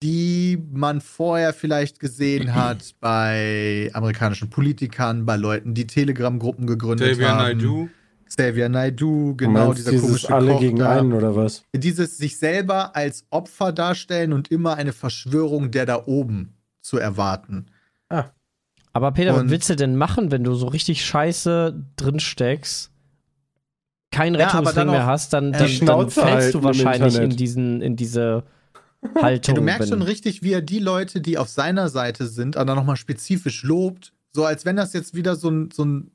die 0.01 0.61
man 0.71 0.99
vorher 1.01 1.53
vielleicht 1.53 1.99
gesehen 1.99 2.53
hat 2.55 2.95
bei 2.99 3.89
amerikanischen 3.93 4.49
Politikern, 4.49 5.25
bei 5.25 5.37
Leuten, 5.37 5.73
die 5.73 5.87
Telegram-Gruppen 5.87 6.67
gegründet 6.67 7.11
Xavier 7.11 7.29
haben. 7.29 7.57
Naidoo. 7.57 7.89
Xavier 8.25 8.67
Naidoo, 8.67 9.29
Du 9.31 9.35
genau, 9.37 9.65
meinst 9.67 9.79
dieser 9.79 9.91
dieses 9.91 10.07
komische 10.07 10.33
alle 10.33 10.51
Koch 10.53 10.59
gegen 10.59 10.79
da. 10.79 10.97
einen 10.99 11.13
oder 11.13 11.35
was? 11.35 11.63
Dieses 11.75 12.17
sich 12.17 12.37
selber 12.37 12.95
als 12.95 13.25
Opfer 13.29 13.71
darstellen 13.71 14.33
und 14.33 14.49
immer 14.49 14.75
eine 14.75 14.91
Verschwörung 14.91 15.69
der 15.71 15.85
da 15.85 16.03
oben 16.07 16.53
zu 16.81 16.97
erwarten. 16.97 17.67
aber 18.95 19.11
Peter, 19.11 19.35
Und- 19.35 19.45
was 19.45 19.51
willst 19.51 19.69
du 19.69 19.75
denn 19.75 19.95
machen, 19.95 20.31
wenn 20.31 20.43
du 20.43 20.53
so 20.55 20.67
richtig 20.67 21.05
scheiße 21.05 21.83
drin 21.95 22.19
Ja, 24.13 24.19
aber 24.19 24.37
Rettungsring 24.39 24.75
dann 24.75 24.87
mehr 24.91 25.05
hast, 25.05 25.33
dann, 25.33 25.47
äh, 25.49 25.51
dann, 25.51 25.59
dann 25.59 25.69
Schnauze 25.69 26.21
fällst 26.21 26.53
du 26.53 26.63
wahrscheinlich 26.63 27.15
in, 27.15 27.29
diesen, 27.31 27.81
in 27.81 27.95
diese 27.95 28.43
Ja, 29.15 29.21
Haltung. 29.21 29.55
du 29.55 29.61
merkst 29.61 29.81
wenn- 29.91 29.99
schon 29.99 30.01
richtig, 30.01 30.43
wie 30.43 30.53
er 30.53 30.61
die 30.61 30.79
Leute, 30.79 31.19
die 31.21 31.37
auf 31.37 31.49
seiner 31.49 31.89
Seite 31.89 32.27
sind, 32.27 32.55
dann 32.55 32.67
nochmal 32.67 32.95
spezifisch 32.95 33.63
lobt. 33.63 34.13
So 34.31 34.45
als 34.45 34.65
wenn 34.65 34.75
das 34.77 34.93
jetzt 34.93 35.13
wieder 35.13 35.35
so 35.35 35.49
ein, 35.49 35.69
so 35.71 35.83
ein 35.85 36.11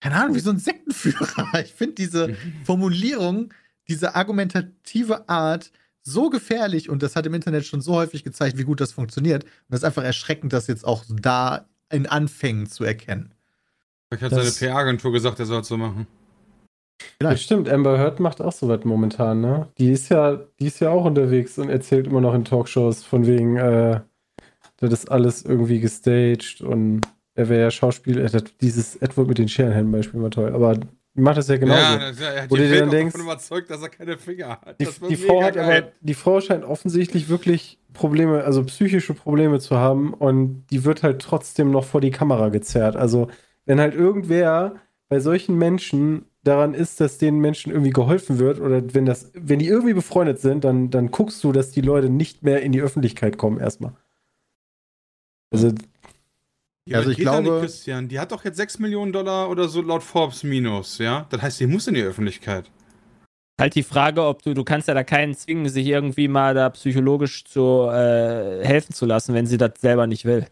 keine 0.00 0.16
Ahnung, 0.16 0.34
wie 0.34 0.40
so 0.40 0.50
ein 0.50 0.58
Sektenführer. 0.58 1.46
Ich 1.64 1.74
finde 1.74 1.94
diese 1.94 2.34
Formulierung, 2.64 3.52
diese 3.88 4.14
argumentative 4.14 5.28
Art 5.28 5.70
so 6.02 6.30
gefährlich 6.30 6.88
und 6.90 7.02
das 7.02 7.14
hat 7.14 7.26
im 7.26 7.34
Internet 7.34 7.64
schon 7.66 7.80
so 7.80 7.94
häufig 7.94 8.24
gezeigt, 8.24 8.58
wie 8.58 8.64
gut 8.64 8.80
das 8.80 8.92
funktioniert. 8.92 9.44
Und 9.44 9.50
das 9.68 9.80
ist 9.80 9.84
einfach 9.84 10.02
erschreckend, 10.02 10.52
das 10.52 10.66
jetzt 10.66 10.84
auch 10.84 11.04
da 11.08 11.66
in 11.90 12.06
Anfängen 12.06 12.66
zu 12.66 12.82
erkennen. 12.82 13.32
Vielleicht 14.08 14.24
hat 14.24 14.32
Das- 14.32 14.56
seine 14.58 14.72
PR-Agentur 14.72 15.12
gesagt, 15.12 15.38
er 15.38 15.46
soll 15.46 15.60
es 15.60 15.68
so 15.68 15.76
machen. 15.76 16.06
Das 17.18 17.42
stimmt, 17.42 17.68
Amber 17.68 17.98
Heard 17.98 18.20
macht 18.20 18.40
auch 18.40 18.52
so 18.52 18.68
was 18.68 18.84
momentan, 18.84 19.40
ne? 19.40 19.68
Die 19.78 19.90
ist 19.90 20.08
ja, 20.08 20.40
die 20.60 20.66
ist 20.66 20.80
ja 20.80 20.90
auch 20.90 21.04
unterwegs 21.04 21.58
und 21.58 21.68
erzählt 21.68 22.06
immer 22.06 22.20
noch 22.20 22.34
in 22.34 22.44
Talkshows 22.44 23.04
von 23.04 23.26
wegen, 23.26 23.56
äh, 23.56 24.00
das 24.78 24.92
ist 24.92 25.10
alles 25.10 25.44
irgendwie 25.44 25.80
gestaged 25.80 26.60
und 26.62 27.02
er 27.34 27.48
wäre 27.48 27.62
ja 27.62 27.70
Schauspieler, 27.70 28.22
äh, 28.32 28.42
dieses 28.60 28.96
Edward 28.96 29.28
mit 29.28 29.38
den 29.38 29.48
Scherenhänden 29.48 29.92
Beispiel 29.92 30.20
war 30.22 30.30
toll, 30.30 30.52
aber 30.54 30.74
die 31.14 31.20
macht 31.20 31.36
das 31.38 31.48
ja 31.48 31.56
genauso. 31.58 31.80
Ja, 31.80 31.98
das, 32.10 32.20
er 32.20 32.42
hat 32.42 32.50
Wo 32.50 32.56
die 32.56 32.62
du 32.62 32.68
dir 32.68 32.80
dann 32.80 32.90
denkst- 32.90 33.12
davon 33.12 33.26
überzeugt, 33.26 33.70
dass 33.70 33.82
er 33.82 33.88
keine 33.88 34.18
Finger 34.18 34.48
hat. 34.48 34.80
Die, 34.80 34.88
die 35.08 35.16
Frau 35.16 35.42
hat 35.42 35.56
aber, 35.56 35.92
die 36.00 36.14
Frau 36.14 36.40
scheint 36.40 36.64
offensichtlich 36.64 37.28
wirklich 37.28 37.78
Probleme, 37.92 38.42
also 38.44 38.64
psychische 38.64 39.14
Probleme 39.14 39.60
zu 39.60 39.76
haben 39.76 40.14
und 40.14 40.64
die 40.70 40.84
wird 40.84 41.02
halt 41.02 41.20
trotzdem 41.20 41.70
noch 41.70 41.84
vor 41.84 42.00
die 42.00 42.10
Kamera 42.10 42.48
gezerrt. 42.48 42.96
Also, 42.96 43.28
wenn 43.66 43.78
halt 43.78 43.94
irgendwer 43.94 44.76
bei 45.08 45.20
solchen 45.20 45.56
Menschen 45.58 46.24
daran 46.44 46.74
ist, 46.74 47.00
dass 47.00 47.18
den 47.18 47.38
Menschen 47.38 47.70
irgendwie 47.72 47.90
geholfen 47.92 48.38
wird 48.38 48.60
oder 48.60 48.94
wenn 48.94 49.06
das, 49.06 49.30
wenn 49.34 49.58
die 49.58 49.68
irgendwie 49.68 49.94
befreundet 49.94 50.40
sind, 50.40 50.64
dann, 50.64 50.90
dann 50.90 51.10
guckst 51.10 51.42
du, 51.44 51.52
dass 51.52 51.70
die 51.70 51.80
Leute 51.82 52.08
nicht 52.10 52.42
mehr 52.42 52.62
in 52.62 52.72
die 52.72 52.80
Öffentlichkeit 52.80 53.38
kommen 53.38 53.58
erstmal. 53.60 53.92
Also, 55.52 55.72
Ja, 56.88 56.98
Also 56.98 57.10
ich 57.10 57.18
glaube- 57.18 57.60
Christian, 57.60 58.08
die 58.08 58.18
hat 58.18 58.32
doch 58.32 58.44
jetzt 58.44 58.56
6 58.56 58.80
Millionen 58.80 59.12
Dollar 59.12 59.48
oder 59.50 59.68
so 59.68 59.82
laut 59.82 60.02
Forbes 60.02 60.42
minus, 60.42 60.98
ja? 60.98 61.26
Das 61.30 61.40
heißt, 61.40 61.60
die 61.60 61.66
muss 61.68 61.86
in 61.86 61.94
die 61.94 62.02
Öffentlichkeit. 62.02 62.68
Halt 63.60 63.76
die 63.76 63.84
Frage, 63.84 64.24
ob 64.24 64.42
du, 64.42 64.52
du 64.54 64.64
kannst 64.64 64.88
ja 64.88 64.94
da 64.94 65.04
keinen 65.04 65.34
zwingen, 65.36 65.68
sich 65.68 65.86
irgendwie 65.86 66.26
mal 66.26 66.54
da 66.54 66.70
psychologisch 66.70 67.44
zu 67.44 67.88
äh, 67.88 68.64
helfen 68.64 68.92
zu 68.94 69.06
lassen, 69.06 69.32
wenn 69.34 69.46
sie 69.46 69.58
das 69.58 69.74
selber 69.80 70.08
nicht 70.08 70.24
will. 70.24 70.46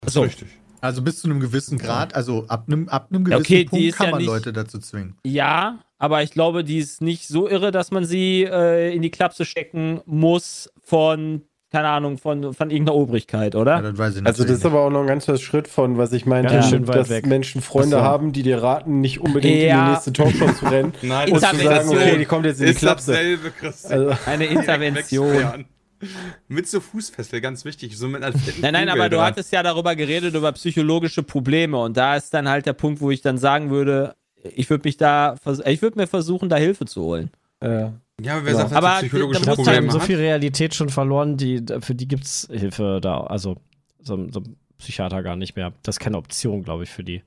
Das 0.00 0.14
So. 0.14 0.24
ist 0.24 0.30
richtig. 0.30 0.48
Also 0.80 1.02
bis 1.02 1.20
zu 1.20 1.28
einem 1.28 1.40
gewissen 1.40 1.78
Grad, 1.78 2.14
also 2.14 2.44
ab 2.48 2.64
einem, 2.66 2.88
ab 2.88 3.08
einem 3.10 3.22
Ja, 3.26 3.38
gewissen 3.38 3.40
okay, 3.40 3.64
die 3.64 3.68
Punkt 3.70 3.84
ist 3.86 3.96
kann 3.96 4.06
ja 4.06 4.10
man 4.12 4.20
nicht- 4.20 4.28
Leute 4.28 4.52
dazu 4.52 4.78
zwingen. 4.78 5.16
Ja, 5.24 5.78
aber 5.98 6.22
ich 6.22 6.30
glaube, 6.30 6.62
die 6.64 6.78
ist 6.78 7.00
nicht 7.02 7.26
so 7.28 7.48
irre, 7.48 7.70
dass 7.70 7.90
man 7.90 8.04
sie 8.04 8.44
äh, 8.44 8.94
in 8.94 9.02
die 9.02 9.10
Klapse 9.10 9.44
stecken 9.44 10.00
muss 10.04 10.70
von, 10.82 11.42
keine 11.72 11.88
Ahnung, 11.88 12.18
von, 12.18 12.52
von 12.54 12.70
irgendeiner 12.70 12.96
Obrigkeit, 12.96 13.54
Ja, 13.54 13.60
oder? 13.60 13.82
das 13.82 13.98
weiß 13.98 14.16
ich 14.18 14.26
also 14.26 14.42
das 14.44 14.52
ist 14.58 14.66
aber 14.66 14.80
auch 14.82 14.90
noch 14.90 15.00
ein 15.00 15.06
ganzer 15.06 15.36
Schritt 15.38 15.66
von, 15.68 15.96
was 15.98 16.12
ich 16.12 16.26
meinte, 16.26 16.54
Ja, 16.54 16.62
schön 16.62 16.86
weit 16.86 16.96
dass 16.96 17.08
weg. 17.10 17.26
Menschen 17.26 17.60
Freunde 17.62 17.96
so. 17.96 18.02
haben, 18.02 18.32
die 18.32 18.42
dir 18.42 18.62
raten, 18.62 19.00
nicht 19.00 19.20
unbedingt 19.20 19.56
in 19.62 19.68
Ja. 19.68 19.84
die 19.86 19.90
nächste 19.92 20.12
Talkshow 20.12 20.52
zu 20.52 20.66
rennen 20.66 20.92
Nein, 21.02 21.32
und 21.32 21.40
zu 21.40 21.56
sagen, 21.56 21.88
okay, 21.88 22.18
die 22.18 22.24
kommt 22.26 22.44
jetzt 22.46 22.60
in 22.60 22.66
die 22.68 22.74
Klapse. 22.74 23.12
dasselbe, 23.12 23.50
Christian. 23.50 23.92
Also, 24.10 24.16
Eine 24.26 24.44
Intervention. 24.46 25.64
Mit 26.48 26.68
so 26.68 26.80
Fußfessel, 26.80 27.40
ganz 27.40 27.64
wichtig. 27.64 27.96
So 27.96 28.08
mit 28.08 28.22
einer 28.22 28.34
Nein, 28.60 28.72
nein, 28.72 28.88
Kugel 28.88 28.90
aber 28.90 29.08
du 29.08 29.20
hattest 29.20 29.52
ja 29.52 29.62
darüber 29.62 29.96
geredet, 29.96 30.34
über 30.34 30.52
psychologische 30.52 31.22
Probleme. 31.22 31.78
Und 31.78 31.96
da 31.96 32.16
ist 32.16 32.32
dann 32.34 32.48
halt 32.48 32.66
der 32.66 32.72
Punkt, 32.74 33.00
wo 33.00 33.10
ich 33.10 33.22
dann 33.22 33.38
sagen 33.38 33.70
würde, 33.70 34.14
ich 34.42 34.68
würde 34.70 34.86
mich 34.86 34.96
da, 34.96 35.36
ich 35.64 35.82
würde 35.82 35.98
mir 35.98 36.06
versuchen, 36.06 36.48
da 36.48 36.56
Hilfe 36.56 36.84
zu 36.86 37.02
holen. 37.02 37.30
äh, 37.60 37.90
Ja, 38.20 38.34
aber 38.36 38.44
wer 38.44 38.52
Ja. 38.52 38.58
sagt, 38.58 38.70
dass 38.70 38.76
Aber 38.76 38.88
er 38.88 38.98
psychologische 39.00 39.42
da 39.42 39.46
halt 39.48 39.56
Probleme 39.56 39.88
haben 39.88 39.90
so 39.90 40.00
viel 40.00 40.16
Realität 40.16 40.74
schon 40.74 40.88
verloren, 40.90 41.36
die, 41.36 41.62
für 41.80 41.94
die 41.94 42.06
gibt 42.08 42.24
es 42.24 42.48
Hilfe 42.50 43.00
da. 43.02 43.20
Also 43.20 43.56
so, 44.00 44.28
so 44.30 44.40
ein 44.40 44.56
Psychiater 44.78 45.22
gar 45.22 45.36
nicht 45.36 45.56
mehr. 45.56 45.72
Das 45.82 45.96
ist 45.96 46.00
keine 46.00 46.18
Option, 46.18 46.62
glaube 46.62 46.84
ich, 46.84 46.90
für 46.90 47.02
die. 47.04 47.22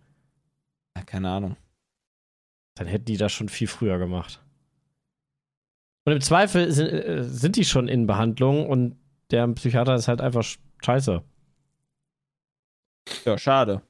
Ja, 0.96 1.04
keine 1.04 1.30
Ahnung. 1.30 1.56
Dann 2.76 2.88
hätten 2.88 3.06
die 3.06 3.18
das 3.18 3.34
schon 3.34 3.50
viel 3.50 3.68
früher 3.68 3.98
gemacht. 3.98 4.40
Und 6.10 6.16
im 6.16 6.22
Zweifel 6.22 6.72
sind, 6.72 6.88
äh, 6.88 7.24
sind 7.24 7.56
die 7.56 7.64
schon 7.66 7.88
in 7.88 8.08
Behandlung 8.08 8.66
und 8.68 8.96
der 9.30 9.48
Psychiater 9.50 9.94
ist 9.94 10.08
halt 10.08 10.22
einfach 10.22 10.42
sch- 10.42 10.58
scheiße. 10.84 11.22
Ja, 13.26 13.38
schade. 13.38 13.84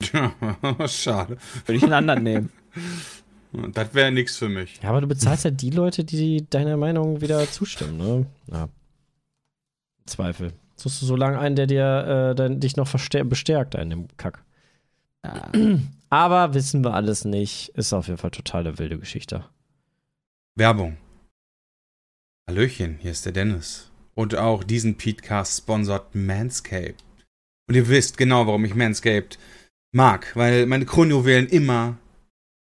Schade. 0.86 1.38
Würde 1.66 1.76
ich 1.76 1.82
einen 1.82 1.92
anderen 1.92 2.22
nehmen. 2.22 2.52
Das 3.72 3.94
wäre 3.94 4.12
nichts 4.12 4.36
für 4.36 4.48
mich. 4.48 4.78
Ja, 4.80 4.90
aber 4.90 5.00
du 5.00 5.08
bezahlst 5.08 5.44
ja 5.44 5.50
die 5.50 5.70
Leute, 5.70 6.04
die 6.04 6.48
deiner 6.48 6.76
Meinung 6.76 7.20
wieder 7.20 7.50
zustimmen, 7.50 7.96
ne? 7.98 8.26
Ja. 8.46 8.68
Zweifel. 10.06 10.52
Suchst 10.76 11.02
du 11.02 11.06
so 11.06 11.16
lange 11.16 11.36
einen, 11.40 11.56
der 11.56 11.66
dir 11.66 12.30
äh, 12.30 12.34
dann, 12.36 12.60
dich 12.60 12.76
noch 12.76 12.88
bestärkt 13.24 13.74
in 13.74 13.90
dem 13.90 14.06
Kack. 14.16 14.44
Ja. 15.24 15.50
Aber 16.10 16.54
wissen 16.54 16.84
wir 16.84 16.94
alles 16.94 17.24
nicht. 17.24 17.70
Ist 17.70 17.92
auf 17.92 18.06
jeden 18.06 18.18
Fall 18.18 18.30
total 18.30 18.60
eine 18.68 18.78
wilde 18.78 19.00
Geschichte. 19.00 19.44
Werbung. 20.54 20.96
Hallöchen, 22.50 22.98
hier 23.00 23.12
ist 23.12 23.24
der 23.26 23.32
Dennis. 23.32 23.92
Und 24.16 24.34
auch 24.34 24.64
diesen 24.64 24.96
Podcast 24.96 25.58
sponsort 25.58 26.16
Manscaped. 26.16 26.96
Und 27.68 27.76
ihr 27.76 27.88
wisst 27.88 28.16
genau, 28.16 28.44
warum 28.48 28.64
ich 28.64 28.74
Manscaped 28.74 29.38
mag, 29.94 30.34
weil 30.34 30.66
meine 30.66 30.84
Kronjuwelen 30.84 31.46
immer, 31.46 31.96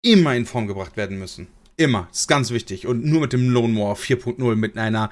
immer 0.01 0.37
in 0.37 0.47
Form 0.47 0.69
gebracht 0.69 0.97
werden 0.97 1.19
müssen. 1.19 1.49
Immer. 1.77 2.07
Das 2.11 2.21
ist 2.21 2.29
ganz 2.29 2.53
wichtig. 2.53 2.87
Und 2.87 3.05
nur 3.05 3.23
mit 3.23 3.33
dem 3.33 3.51
Lone 3.51 3.73
Moore 3.73 3.97
4.0 3.97 4.55
mit 4.55 4.79
einer, 4.79 5.11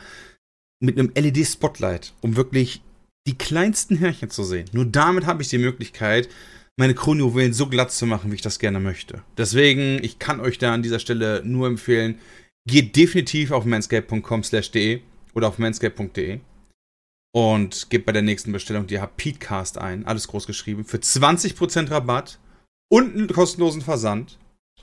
mit 0.79 0.97
einem 0.97 1.11
LED-Spotlight, 1.17 2.13
um 2.21 2.37
wirklich 2.37 2.81
die 3.27 3.37
kleinsten 3.37 3.97
Härchen 3.97 4.31
zu 4.31 4.45
sehen. 4.45 4.71
Nur 4.71 4.85
damit 4.85 5.27
habe 5.27 5.43
ich 5.43 5.49
die 5.49 5.59
Möglichkeit, 5.59 6.29
meine 6.77 6.95
Kronjuwelen 6.95 7.53
so 7.53 7.67
glatt 7.67 7.91
zu 7.91 8.07
machen, 8.07 8.31
wie 8.31 8.37
ich 8.37 8.43
das 8.43 8.61
gerne 8.61 8.79
möchte. 8.79 9.25
Deswegen, 9.37 9.99
ich 10.05 10.21
kann 10.21 10.39
euch 10.39 10.59
da 10.59 10.73
an 10.73 10.85
dieser 10.85 11.01
Stelle 11.01 11.43
nur 11.45 11.67
empfehlen, 11.67 12.21
geht 12.69 12.97
definitiv 12.97 13.51
auf 13.53 13.65
manscape.com/de 13.65 15.01
oder 15.35 15.49
auf 15.49 15.59
manscape.de 15.59 16.41
und 17.33 17.91
gebt 17.91 18.07
bei 18.07 18.13
der 18.13 18.23
nächsten 18.23 18.53
Bestellung 18.53 18.87
die 18.87 18.99
Petecast 19.17 19.79
ein, 19.79 20.07
alles 20.07 20.29
groß 20.29 20.47
geschrieben, 20.47 20.85
für 20.85 20.99
20% 20.99 21.91
Rabatt 21.91 22.39
und 22.91 23.15
einen 23.15 23.29
kostenlosen 23.29 23.83
Versand. 23.83 24.39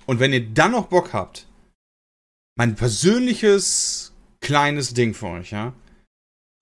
Und 0.06 0.20
wenn 0.20 0.34
ihr 0.34 0.48
dann 0.50 0.72
noch 0.72 0.88
Bock 0.88 1.14
habt, 1.14 1.48
mein 2.58 2.76
persönliches 2.76 4.14
kleines 4.40 4.94
Ding 4.94 5.14
für 5.14 5.28
euch, 5.28 5.52
ja, 5.52 5.74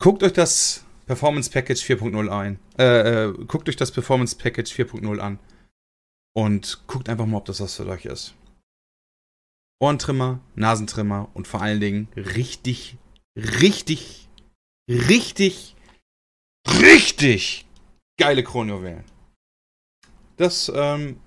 guckt 0.02 0.24
euch 0.24 0.34
das 0.34 0.84
Performance 1.06 1.52
Package 1.52 1.84
4.0 1.84 2.30
ein, 2.30 2.60
äh, 2.80 3.28
äh, 3.28 3.34
guckt 3.46 3.70
euch 3.70 3.76
das 3.76 3.92
Performance 3.92 4.36
Package 4.36 4.74
4.0 4.74 5.20
an. 5.20 5.40
Und 6.36 6.84
guckt 6.88 7.08
einfach 7.08 7.26
mal, 7.26 7.38
ob 7.38 7.46
das 7.46 7.62
was 7.62 7.76
für 7.76 7.88
euch 7.88 8.06
ist. 8.06 8.34
Ohrentrimmer, 9.82 10.40
Nasentrimmer 10.56 11.30
und 11.34 11.48
vor 11.48 11.62
allen 11.62 11.80
Dingen 11.80 12.08
richtig, 12.16 12.98
richtig, 13.36 14.30
richtig, 14.90 15.76
richtig 16.68 17.66
geile 18.20 18.44
Kronjuwelen. 18.44 19.04
Das 20.38 20.72
ähm, 20.74 21.20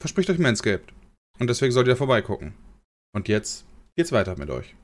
verspricht 0.00 0.30
euch 0.30 0.38
Manscaped. 0.38 0.92
Und 1.38 1.48
deswegen 1.48 1.72
solltet 1.72 1.94
ihr 1.94 1.96
vorbeigucken. 1.96 2.54
Und 3.14 3.28
jetzt 3.28 3.66
geht's 3.96 4.12
weiter 4.12 4.36
mit 4.38 4.50
euch. 4.50 4.74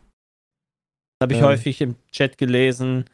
Habe 1.23 1.33
ich 1.35 1.39
Ähm. 1.41 1.47
häufig 1.47 1.81
im 1.81 1.97
Chat 2.11 2.39
gelesen, 2.39 3.05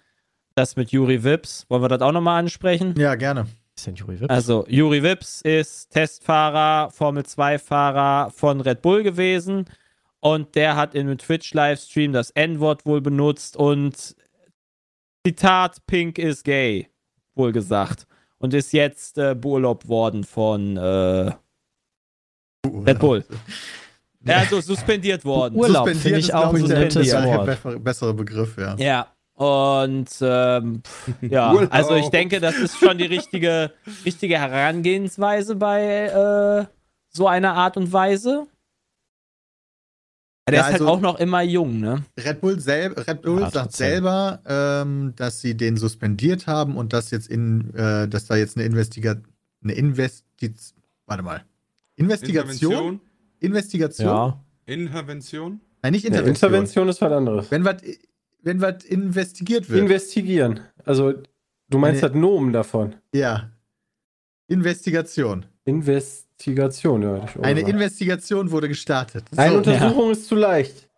das 0.55 0.77
mit 0.77 0.90
Juri 0.90 1.22
Wips. 1.22 1.66
Wollen 1.68 1.83
wir 1.83 1.88
das 1.88 2.01
auch 2.03 2.12
nochmal 2.12 2.38
ansprechen? 2.40 2.94
Ja, 2.98 3.14
gerne. 3.14 3.46
Ist 3.79 3.87
denn 3.87 3.95
Juri 3.95 4.19
Wips? 4.21 4.29
Also, 4.31 4.67
Juri 4.69 5.03
Wips 5.05 5.41
ist 5.43 5.91
Testfahrer, 5.91 6.91
Formel-2-Fahrer 6.91 8.31
von 8.31 8.61
Red 8.61 8.83
Bull 8.83 9.05
gewesen. 9.05 9.67
Und 10.21 10.57
der 10.57 10.75
hat 10.75 10.97
in 10.97 11.03
einem 11.07 11.19
Twitch-Livestream 11.19 12.12
das 12.12 12.31
N-Wort 12.31 12.85
wohl 12.87 13.01
benutzt 13.01 13.57
und 13.57 14.17
Zitat, 15.25 15.87
Pink 15.87 16.19
is 16.19 16.43
gay, 16.43 16.88
wohl 17.37 17.53
gesagt. 17.53 18.07
Und 18.38 18.53
ist 18.53 18.73
jetzt 18.73 19.17
äh, 19.17 19.37
beurlaubt 19.37 19.87
worden 19.88 20.25
von 20.25 20.77
äh, 20.77 21.31
Red 22.67 22.99
Bull. 22.99 23.25
Ja, 24.25 24.38
also 24.38 24.61
suspendiert 24.61 25.25
worden. 25.25 25.55
Urlaub 25.55 25.87
Suspendiert 25.88 26.03
finde 26.03 26.19
ich 26.19 26.25
ist, 26.29 26.35
auch 26.35 26.53
ein 26.53 26.67
der- 26.69 26.79
nettes 26.81 27.11
der 27.11 27.25
Wort. 27.25 27.85
bessere 27.85 28.12
Begriff, 28.14 28.57
ja. 28.59 28.75
Ja. 28.77 29.14
Und 29.38 30.09
ähm, 30.20 30.83
ja, 31.20 31.53
Urlaub. 31.53 31.72
also 31.72 31.94
ich 31.94 32.09
denke, 32.09 32.40
das 32.40 32.57
ist 32.57 32.77
schon 32.79 32.98
die 32.98 33.07
richtige, 33.07 33.72
richtige 34.05 34.38
Herangehensweise 34.38 35.55
bei 35.55 36.07
äh, 36.07 36.66
so 37.11 37.29
einer 37.29 37.55
Art 37.55 37.77
und 37.77 37.92
Weise. 37.92 38.48
Der 40.48 40.55
Ja, 40.57 40.61
ist 40.62 40.66
halt 40.66 40.74
also- 40.81 40.88
auch 40.88 41.01
noch 41.01 41.20
immer 41.20 41.42
jung, 41.42 41.79
ne? 41.79 42.05
Red 42.18 42.40
Bull, 42.40 42.59
sel 42.59 42.92
Red 42.94 43.22
Bull 43.22 43.40
Ja, 43.42 43.51
sagt 43.51 43.77
selber, 43.77 44.40
ähm, 44.46 45.12
dass 45.14 45.40
sie 45.40 45.57
den 45.57 45.77
suspendiert 45.77 46.46
haben 46.48 46.77
und 46.77 46.92
dass 46.92 47.11
jetzt 47.12 47.29
in, 47.29 47.72
äh, 47.74 48.09
dass 48.09 48.27
da 48.27 48.35
jetzt 48.37 48.57
eine 48.57 48.66
Investiga 48.66 49.16
eine 49.62 49.72
Investiz 49.74 50.74
warte 51.07 51.22
mal. 51.22 51.44
Investigation? 51.96 53.01
Investigation? 53.40 54.07
Ja. 54.09 54.40
Intervention? 54.66 55.61
Nein, 55.83 55.92
nicht 55.92 56.03
ja, 56.05 56.09
Intervention. 56.11 56.48
Intervention 56.51 56.88
ist 56.88 57.01
was 57.01 57.12
anderes. 57.12 57.51
Wenn 57.51 57.64
was 57.64 57.77
wenn 58.42 58.61
was 58.61 58.85
investigiert 58.85 59.68
wird. 59.68 59.81
Investigieren. 59.81 60.61
Also, 60.85 61.14
du 61.70 61.79
meinst 61.79 62.03
Nee. 62.03 62.09
das 62.09 62.16
Nomen 62.16 62.53
davon. 62.53 62.94
ja. 63.12 63.51
Investigation. 64.51 65.44
Investigation, 65.66 67.03
ja. 67.03 67.27
Eine 67.42 67.61
mal. 67.62 67.68
Investigation 67.70 68.51
wurde 68.51 68.68
gestartet. 68.68 69.24
Eine 69.37 69.53
So. 69.53 69.59
Untersuchung 69.59 70.11
ist 70.11 70.27
zu 70.27 70.35
leicht. 70.37 70.88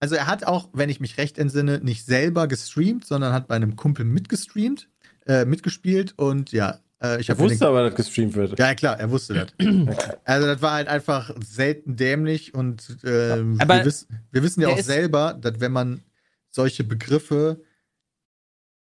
Also 0.00 0.16
er 0.16 0.26
hat 0.26 0.44
auch, 0.44 0.68
wenn 0.72 0.90
ich 0.90 0.98
mich 1.00 1.16
recht 1.16 1.38
entsinne, 1.38 1.78
nicht 1.78 2.04
selber 2.04 2.48
gestreamt, 2.48 3.06
sondern 3.06 3.32
hat 3.32 3.46
bei 3.46 3.54
einem 3.54 3.76
Kumpel 3.76 4.04
mitgestreamt, 4.04 4.88
äh, 5.26 5.44
mitgespielt 5.44 6.14
und 6.18 6.50
ja, 6.52 6.80
äh, 7.00 7.20
ich 7.20 7.30
habe 7.30 7.40
den 7.40 7.50
wusste 7.50 7.68
aber, 7.68 7.84
dass 7.84 7.94
gestreamt 7.94 8.34
wird. 8.34 8.58
Ja, 8.58 8.74
klar, 8.74 8.98
er 8.98 9.10
wusste 9.10 9.34
das. 9.34 9.68
also, 10.24 10.46
das 10.48 10.60
war 10.60 10.72
halt 10.72 10.88
einfach 10.88 11.30
selten 11.46 11.94
dämlich 11.96 12.54
und 12.54 12.96
Aber 13.04 13.76
wir, 13.78 13.84
wiss, 13.84 14.08
wir 14.32 14.42
wissen 14.42 14.60
ja 14.62 14.68
auch 14.68 14.78
selber, 14.80 15.38
dass 15.40 15.60
wenn 15.60 15.72
man 15.72 16.00
solche 16.54 16.84
Begriffe 16.84 17.62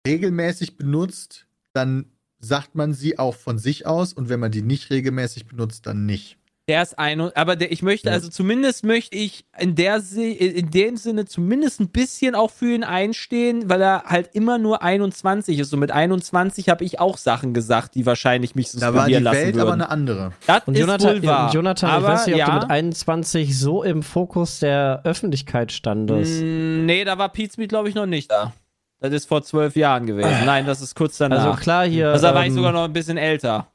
regelmäßig 0.08 0.78
benutzt, 0.78 1.48
dann 1.74 2.12
sagt 2.40 2.74
man 2.74 2.94
sie 2.94 3.20
auch 3.20 3.36
von 3.36 3.60
sich 3.60 3.86
aus 3.86 4.14
und 4.14 4.30
wenn 4.30 4.40
man 4.40 4.52
die 4.52 4.62
nicht 4.62 4.90
regelmäßig 4.90 5.46
benutzt, 5.46 5.86
dann 5.86 6.06
nicht. 6.06 6.39
Der 6.70 6.84
ist 6.84 6.98
ein, 7.00 7.20
aber 7.36 7.56
der, 7.56 7.72
ich 7.72 7.82
möchte, 7.82 8.08
Ja. 8.10 8.14
also 8.14 8.30
zumindest 8.30 8.86
möchte 8.86 9.18
ich 9.18 9.44
in 9.58 9.74
der 9.76 10.02
in 10.16 10.70
dem 10.70 10.96
Sinne 10.98 11.26
zumindest 11.26 11.82
ein 11.82 11.90
bisschen 11.90 12.36
auch 12.36 12.52
für 12.52 12.74
ihn 12.74 12.84
einstehen, 12.84 13.70
weil 13.70 13.82
er 13.82 14.04
halt 14.06 14.30
immer 14.34 14.58
nur 14.60 14.84
21 14.84 15.58
ist. 15.60 15.74
Und 15.74 15.80
mit 15.80 15.92
21 15.92 16.70
habe 16.70 16.84
ich 16.86 17.00
auch 17.00 17.18
Sachen 17.18 17.54
gesagt, 17.54 17.96
die 17.96 18.06
wahrscheinlich 18.06 18.54
mich 18.56 18.72
Da 18.72 18.82
war 18.94 19.08
die 19.08 19.16
suspendieren 19.16 19.24
lassen 19.24 19.38
Welt 19.38 19.56
aber 19.58 19.64
würden. 19.72 19.82
eine 19.82 19.90
andere. 19.90 20.32
das 20.46 20.62
Und 20.68 20.76
ist 20.76 20.80
Jonathan, 20.82 21.16
wohl 21.22 21.28
wahr. 21.28 21.46
und 21.48 21.54
Jonathan 21.56 21.90
aber, 21.90 22.06
ich 22.08 22.14
weiß 22.14 22.26
nicht, 22.28 22.36
ob 22.36 22.40
ja, 22.40 22.46
du 22.48 22.54
mit 22.62 22.70
21 22.70 23.60
so 23.60 23.84
im 23.84 24.04
Fokus 24.04 24.60
der 24.60 25.02
Öffentlichkeit 25.04 25.72
standest. 25.72 26.42
Mm, 26.42 26.86
Nee, 26.86 27.04
da 27.04 27.18
war 27.18 27.30
Pete 27.30 27.52
Smith, 27.54 27.68
glaube 27.70 27.90
ich, 27.90 27.96
noch 27.96 28.06
nicht 28.06 28.32
da. 28.32 28.54
Das 29.00 29.12
ist 29.12 29.28
vor 29.28 29.42
zwölf 29.44 29.76
Jahren 29.76 30.06
gewesen. 30.06 30.30
Nein, 30.46 30.66
das 30.68 30.82
ist 30.82 30.94
kurz 30.96 31.18
danach. 31.18 31.46
Also 31.46 31.60
klar 31.60 31.88
hier. 31.88 32.10
Also 32.10 32.28
da 32.28 32.36
war 32.36 32.44
ich 32.44 32.50
ähm, 32.50 32.56
sogar 32.56 32.72
noch 32.74 32.84
ein 32.84 32.94
bisschen 32.94 33.18
älter. 33.18 33.68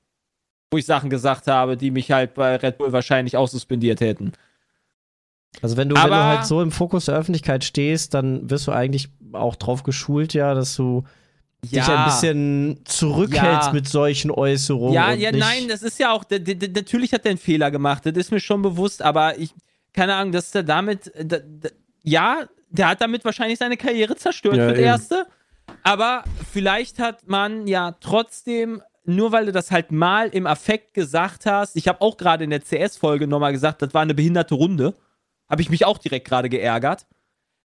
Wo 0.75 0.79
ich 0.79 0.87
Sachen 0.87 1.09
gesagt 1.09 1.47
habe, 1.47 1.77
die 1.77 1.93
mich 1.93 2.11
halt 2.11 2.35
bei 2.35 2.57
Red 2.57 2.79
Bull 2.79 2.91
wahrscheinlich 2.91 3.37
auch 3.37 3.47
suspendiert 3.47 4.01
hätten. 4.01 4.33
Also 5.63 5.77
wenn 5.77 5.89
du, 5.89 5.95
wenn 5.95 6.09
du 6.09 6.13
Aber- 6.13 6.25
halt 6.25 6.47
so 6.47 6.61
im 6.61 6.73
Fokus 6.73 7.05
der 7.05 7.15
Öffentlichkeit 7.15 7.63
stehst, 7.63 8.13
dann 8.13 8.51
wirst 8.51 8.67
du 8.67 8.73
eigentlich 8.73 9.09
auch 9.35 9.55
drauf 9.55 9.85
geschult, 9.85 10.35
ja, 10.35 10.53
dass 10.53 10.75
du 10.75 11.05
dich 11.63 11.81
ein 11.81 12.05
bisschen 12.07 12.81
zurückhältst 12.87 13.69
Ja. 13.69 13.73
mit 13.73 13.89
solchen 13.89 14.33
Äußerungen. 14.33 14.93
Ja, 14.95 15.13
ja, 15.13 15.31
nicht, 15.31 15.41
nein, 15.41 15.69
das 15.69 15.83
ist 15.83 16.01
ja 16.01 16.11
auch, 16.11 16.25
natürlich 16.29 17.13
hat 17.13 17.25
er 17.25 17.31
einen 17.31 17.39
Fehler 17.39 17.71
gemacht, 17.71 18.05
das 18.05 18.15
ist 18.17 18.33
mir 18.33 18.41
schon 18.41 18.63
bewusst, 18.63 19.01
aber 19.01 19.39
ich, 19.39 19.55
keine 19.93 20.15
Ahnung, 20.17 20.33
dass 20.33 20.53
er 20.57 20.65
damit, 20.65 21.13
ja, 22.03 22.49
der 22.71 22.89
hat 22.89 23.01
damit 23.01 23.25
wahrscheinlich 23.25 23.61
seine 23.61 23.77
Karriere 23.77 24.17
zerstört 24.17 24.57
Ja, 24.57 24.65
für 24.65 24.71
das 24.71 24.79
eben. 24.79 24.87
Erste, 24.89 25.27
aber 25.85 26.25
vielleicht 26.53 26.99
hat 26.99 27.29
man 27.29 27.69
ja 27.69 27.93
trotzdem, 28.01 28.83
nur 29.05 29.33
weil 29.33 29.47
du 29.47 29.53
das 29.53 29.71
halt 29.71 29.93
mal 29.93 30.29
im 30.29 30.47
Affekt 30.47 30.95
gesagt 30.95 31.47
hast, 31.47 31.77
ich 31.77 31.89
habe 31.89 32.01
auch 32.01 32.17
gerade 32.17 32.45
in 32.45 32.51
der 32.51 32.61
CS-Folge 32.61 33.27
nochmal 33.27 33.53
gesagt, 33.53 33.83
das 33.83 33.95
war 33.95 34.03
eine 34.03 34.15
behinderte 34.15 34.55
Runde, 34.55 34.95
habe 35.49 35.63
ich 35.63 35.71
mich 35.71 35.85
auch 35.85 35.99
direkt 35.99 36.27
gerade 36.27 36.49
geärgert, 36.49 37.07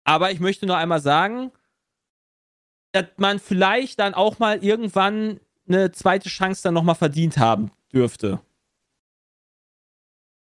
aber 0.03 0.31
ich 0.31 0.39
möchte 0.39 0.65
nur 0.65 0.77
einmal 0.77 1.01
sagen, 1.01 1.51
dass 2.93 3.07
man 3.17 3.39
vielleicht 3.39 3.99
dann 3.99 4.13
auch 4.13 4.39
mal 4.39 4.63
irgendwann 4.63 5.39
eine 5.67 5.91
zweite 5.91 6.29
Chance 6.29 6.63
dann 6.63 6.73
nochmal 6.73 6.95
verdient 6.95 7.37
haben 7.37 7.71
dürfte. 7.91 8.39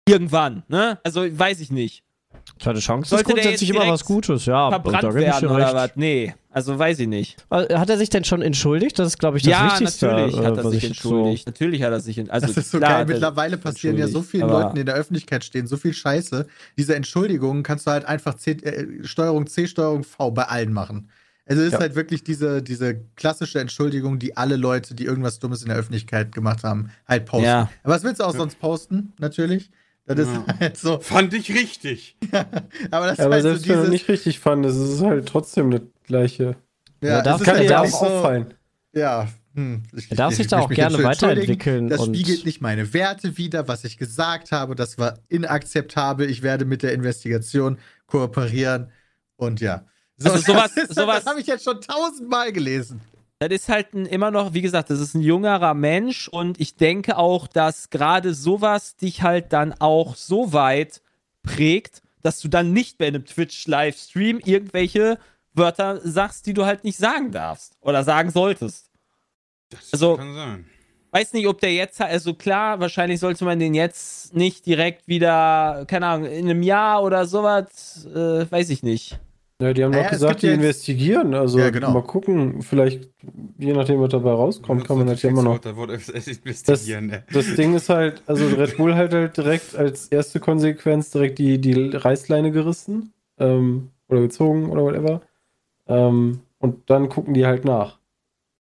Irgendwann, 0.07 0.65
ne? 0.69 1.01
Also 1.03 1.23
weiß 1.23 1.61
ich 1.61 1.71
nicht. 1.71 2.05
Zweite 2.59 2.79
Chance 2.81 3.11
Sollte 3.11 3.25
ist 3.31 3.35
grundsätzlich 3.35 3.71
immer 3.71 3.89
was 3.89 4.05
Gutes, 4.05 4.47
ja. 4.47 4.71
Verbrannt 4.71 5.15
werden 5.15 5.49
oder 5.49 5.65
recht. 5.65 5.75
was? 5.75 5.91
Nee, 5.97 6.35
also 6.51 6.79
weiß 6.79 7.01
ich 7.01 7.09
nicht. 7.09 7.37
Äh, 7.51 7.75
Hat 7.77 7.91
er 7.91 7.99
sich 7.99 8.11
denn 8.11 8.25
schon 8.25 8.43
entschuldigt? 8.43 8.99
Das 8.99 9.09
ist, 9.09 9.19
glaube 9.19 9.39
ich, 9.39 9.43
das 9.43 9.51
ja, 9.51 9.67
Wichtigste. 9.73 10.07
natürlich 10.07 10.39
hat 10.39 10.57
äh, 10.57 10.61
er 10.61 10.71
sich 10.71 10.85
entschuldigt. 10.85 11.47
Natürlich 11.47 11.83
hat 11.83 11.93
er 11.93 12.01
sich 12.01 12.17
ent- 12.19 12.31
also 12.31 12.47
Das 12.47 12.57
ist 12.57 12.71
so 12.71 12.79
klar 12.79 12.91
geil. 12.91 13.01
er 13.01 13.07
Mittlerweile 13.07 13.59
passieren 13.59 13.97
ja 13.99 14.07
so 14.07 14.19
entschuldigt, 14.19 14.31
vielen 14.31 14.49
Leuten, 14.49 14.75
die 14.77 14.81
in 14.81 14.87
der 14.87 14.95
Öffentlichkeit 14.95 15.43
stehen, 15.45 15.67
so 15.67 15.77
viel 15.77 15.93
Scheiße. 15.93 16.47
Diese 16.79 16.95
Entschuldigungen 16.95 17.63
kannst 17.65 17.87
du 17.87 17.91
halt 17.91 18.05
einfach 18.05 18.35
C, 18.35 18.53
äh, 18.53 19.05
Steuerung 19.05 19.47
C, 19.49 19.67
Steuerung 19.67 20.05
V 20.05 20.31
bei 20.31 20.45
allen 20.45 20.73
machen. 20.73 21.09
Also 21.47 21.61
es 21.61 21.67
ist 21.69 21.73
Ja. 21.75 21.81
halt 21.81 21.95
wirklich 21.97 22.25
diese, 22.25 22.63
diese 22.63 23.01
klassische 23.17 23.61
Entschuldigung, 23.61 24.19
die 24.19 24.37
alle 24.37 24.57
Leute, 24.57 24.95
die 24.95 25.05
irgendwas 25.05 25.41
Dummes 25.41 25.61
in 25.63 25.69
der 25.69 25.77
Öffentlichkeit 25.77 26.33
gemacht 26.33 26.63
haben, 26.65 26.89
halt 27.07 27.27
posten. 27.27 27.45
Ja. 27.47 27.69
Aber 27.83 27.95
was 27.95 28.05
willst 28.05 28.21
du 28.21 28.25
auch 28.25 28.35
sonst 28.35 28.59
posten, 28.61 29.13
natürlich? 29.19 29.71
Das 30.07 30.19
ist 30.19 30.27
Ja. 30.29 30.45
halt 30.61 30.77
so. 30.77 31.01
Fand 31.01 31.33
ich 31.35 31.51
richtig. 31.55 32.17
Aber 32.91 33.07
das 33.07 33.19
Ja, 33.19 33.25
aber 33.27 33.35
halt 33.35 33.43
selbst 33.43 33.63
so 33.65 33.69
wenn 33.71 33.77
du 33.77 33.81
dieses, 33.83 33.91
nicht 33.91 34.09
richtig 34.09 34.39
fandest, 34.41 34.77
ist 34.77 34.89
es 34.91 35.03
halt 35.03 35.27
trotzdem 35.27 35.71
das 35.71 35.81
gleiche. 36.07 36.57
ja, 37.01 37.21
ist 37.21 37.25
Kann 37.45 37.55
halt 37.55 37.65
dir 37.65 37.69
darf 37.71 37.93
auch 37.95 38.01
so, 38.01 38.07
auffallen. 38.07 38.55
Ja. 38.93 39.29
Hm, 39.55 39.83
ich, 39.97 40.11
Er 40.11 40.17
darf 40.17 40.33
ich- 40.33 40.37
sich 40.39 40.47
ich 40.47 40.51
da 40.51 40.59
auch 40.61 40.69
mich 40.69 40.77
gerne 40.77 41.03
weiterentwickeln 41.03 41.89
Das 41.89 42.01
und- 42.01 42.15
spiegelt 42.17 42.45
nicht 42.45 42.61
meine 42.61 42.93
Werte 42.93 43.39
wider, 43.39 43.67
was 43.69 43.85
ich 43.85 43.97
gesagt 43.99 44.53
habe. 44.53 44.75
Das 44.75 44.99
war 44.99 45.19
inakzeptabel. 45.29 46.29
Ich 46.29 46.43
werde 46.43 46.65
mit 46.65 46.83
der 46.83 46.93
Investigation 46.93 47.79
kooperieren. 48.07 48.91
Und 49.37 49.61
ja. 49.61 49.85
So, 50.17 50.31
Also 50.33 50.53
sowas- 50.53 50.71
das, 50.77 50.89
sowas- 50.97 51.23
das 51.25 51.27
habe 51.27 51.41
ich 51.41 51.47
jetzt 51.47 51.65
schon 51.65 51.81
tausendmal 51.81 52.53
gelesen. 52.53 53.01
Das 53.49 53.61
ist 53.63 53.69
halt 53.69 53.95
ein, 53.95 54.07
immer 54.07 54.31
noch, 54.31 54.55
wie 54.55 54.63
gesagt, 54.63 54.91
das 54.91 55.01
ist 55.01 55.15
ein 55.15 55.21
jüngerer 55.23 55.75
Mensch 55.75 56.29
und 56.29 56.61
ich 56.61 56.77
denke 56.77 57.17
auch, 57.17 57.47
dass 57.47 57.91
gerade 57.91 58.35
sowas 58.35 58.97
dich 58.97 59.23
halt 59.23 59.53
dann 59.53 59.73
auch 59.81 60.17
so 60.17 60.53
weit 60.53 61.01
prägt, 61.43 62.03
dass 62.23 62.41
du 62.41 62.49
dann 62.49 62.73
nicht 62.73 62.99
bei 62.99 63.07
einem 63.09 63.25
Twitch-Livestream 63.25 64.41
irgendwelche 64.45 65.19
Wörter 65.53 66.01
sagst, 66.03 66.47
die 66.47 66.55
du 66.55 66.65
halt 66.65 66.85
nicht 66.85 66.97
sagen 66.97 67.31
darfst 67.31 67.77
oder 67.81 68.03
sagen 68.05 68.31
solltest. 68.31 68.91
Das 69.71 69.93
Also- 69.93 70.17
kann 70.17 70.35
sein. 70.35 70.67
Weiß 71.11 71.33
nicht, 71.33 71.47
ob 71.47 71.61
der 71.61 71.73
jetzt, 71.73 72.01
also 72.01 72.35
klar, 72.35 72.81
wahrscheinlich 72.81 73.21
sollte 73.21 73.45
man 73.45 73.61
den 73.61 73.73
jetzt 73.73 74.35
nicht 74.35 74.67
direkt 74.67 75.07
wieder, 75.07 75.85
keine 75.87 76.07
Ahnung, 76.09 76.27
in 76.29 76.51
einem 76.51 76.65
Jahr 76.65 77.05
oder 77.05 77.25
sowas, 77.27 78.05
äh, 78.07 78.51
weiß 78.51 78.71
ich 78.71 78.83
nicht. 78.83 79.21
Ja, 79.63 79.73
die 79.73 79.85
haben 79.85 79.93
Naja, 79.93 80.03
doch 80.05 80.13
es 80.13 80.19
gesagt, 80.19 80.43
die 80.43 80.47
jetzt- 80.49 80.57
investigieren. 80.57 81.33
Also 81.35 81.59
Ja, 81.61 81.71
genau. 81.71 81.93
mal 81.93 82.03
gucken, 82.03 82.61
vielleicht, 82.63 83.09
je 83.59 83.73
nachdem, 83.73 84.01
was 84.01 84.11
dabei 84.11 84.33
rauskommt, 84.33 84.85
kann 84.85 84.99
man 84.99 85.07
das 85.07 85.23
ja 85.23 85.31
immer 85.31 85.43
noch. 85.45 85.59
Da 85.59 85.77
wurde 85.77 85.95
es 85.95 86.09
investigieren, 86.09 87.07
ne? 87.07 87.23
Das 87.33 87.55
Ding 87.55 87.75
ist 87.75 87.89
halt, 87.89 88.23
also 88.27 88.47
Red 88.49 88.77
Bull 88.77 88.95
hat 88.97 89.13
halt 89.13 89.37
direkt 89.37 89.77
als 89.77 90.09
erste 90.09 90.41
Konsequenz 90.41 91.11
direkt 91.11 91.39
die, 91.39 91.61
die 91.61 91.73
Reißleine 91.95 92.51
gerissen 92.51 93.13
ähm, 93.39 93.91
oder 94.09 94.23
gezogen 94.23 94.71
oder 94.71 94.83
whatever. 94.83 95.21
Ähm, 95.87 96.41
und 96.59 96.91
dann 96.91 97.09
gucken 97.09 97.33
die 97.35 97.47
halt 97.47 97.65
nach. 97.65 97.99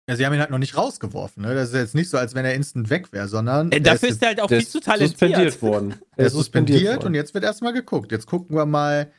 Ja, 0.08 0.16
sie 0.16 0.24
haben 0.24 0.32
ihn 0.32 0.40
halt 0.40 0.50
noch 0.50 0.58
nicht 0.58 0.76
rausgeworfen. 0.76 1.42
Ne? 1.42 1.54
Das 1.54 1.70
ist 1.70 1.74
jetzt 1.74 1.94
nicht 1.94 2.08
so, 2.08 2.18
als 2.18 2.34
wenn 2.34 2.44
er 2.44 2.54
instant 2.54 2.88
weg 2.88 3.12
wäre, 3.12 3.26
sondern 3.28 3.72
Äh, 3.72 3.76
er 3.76 3.80
dafür 3.80 4.08
ist 4.10 4.14
ist 4.16 4.22
er 4.22 4.28
halt 4.28 4.40
auch 4.40 4.48
viel 4.48 4.66
zu 4.66 4.80
talentiert. 4.80 5.10
suspendiert 5.18 5.60
worden. 5.62 5.94
Er 6.16 6.26
ist 6.26 6.32
suspendiert 6.34 6.96
und 6.98 7.02
worden. 7.02 7.14
jetzt 7.14 7.34
wird 7.34 7.44
erstmal 7.44 7.72
geguckt. 7.72 8.12
Jetzt 8.12 8.26
gucken 8.26 8.56
wir 8.56 8.64
mal, 8.64 9.10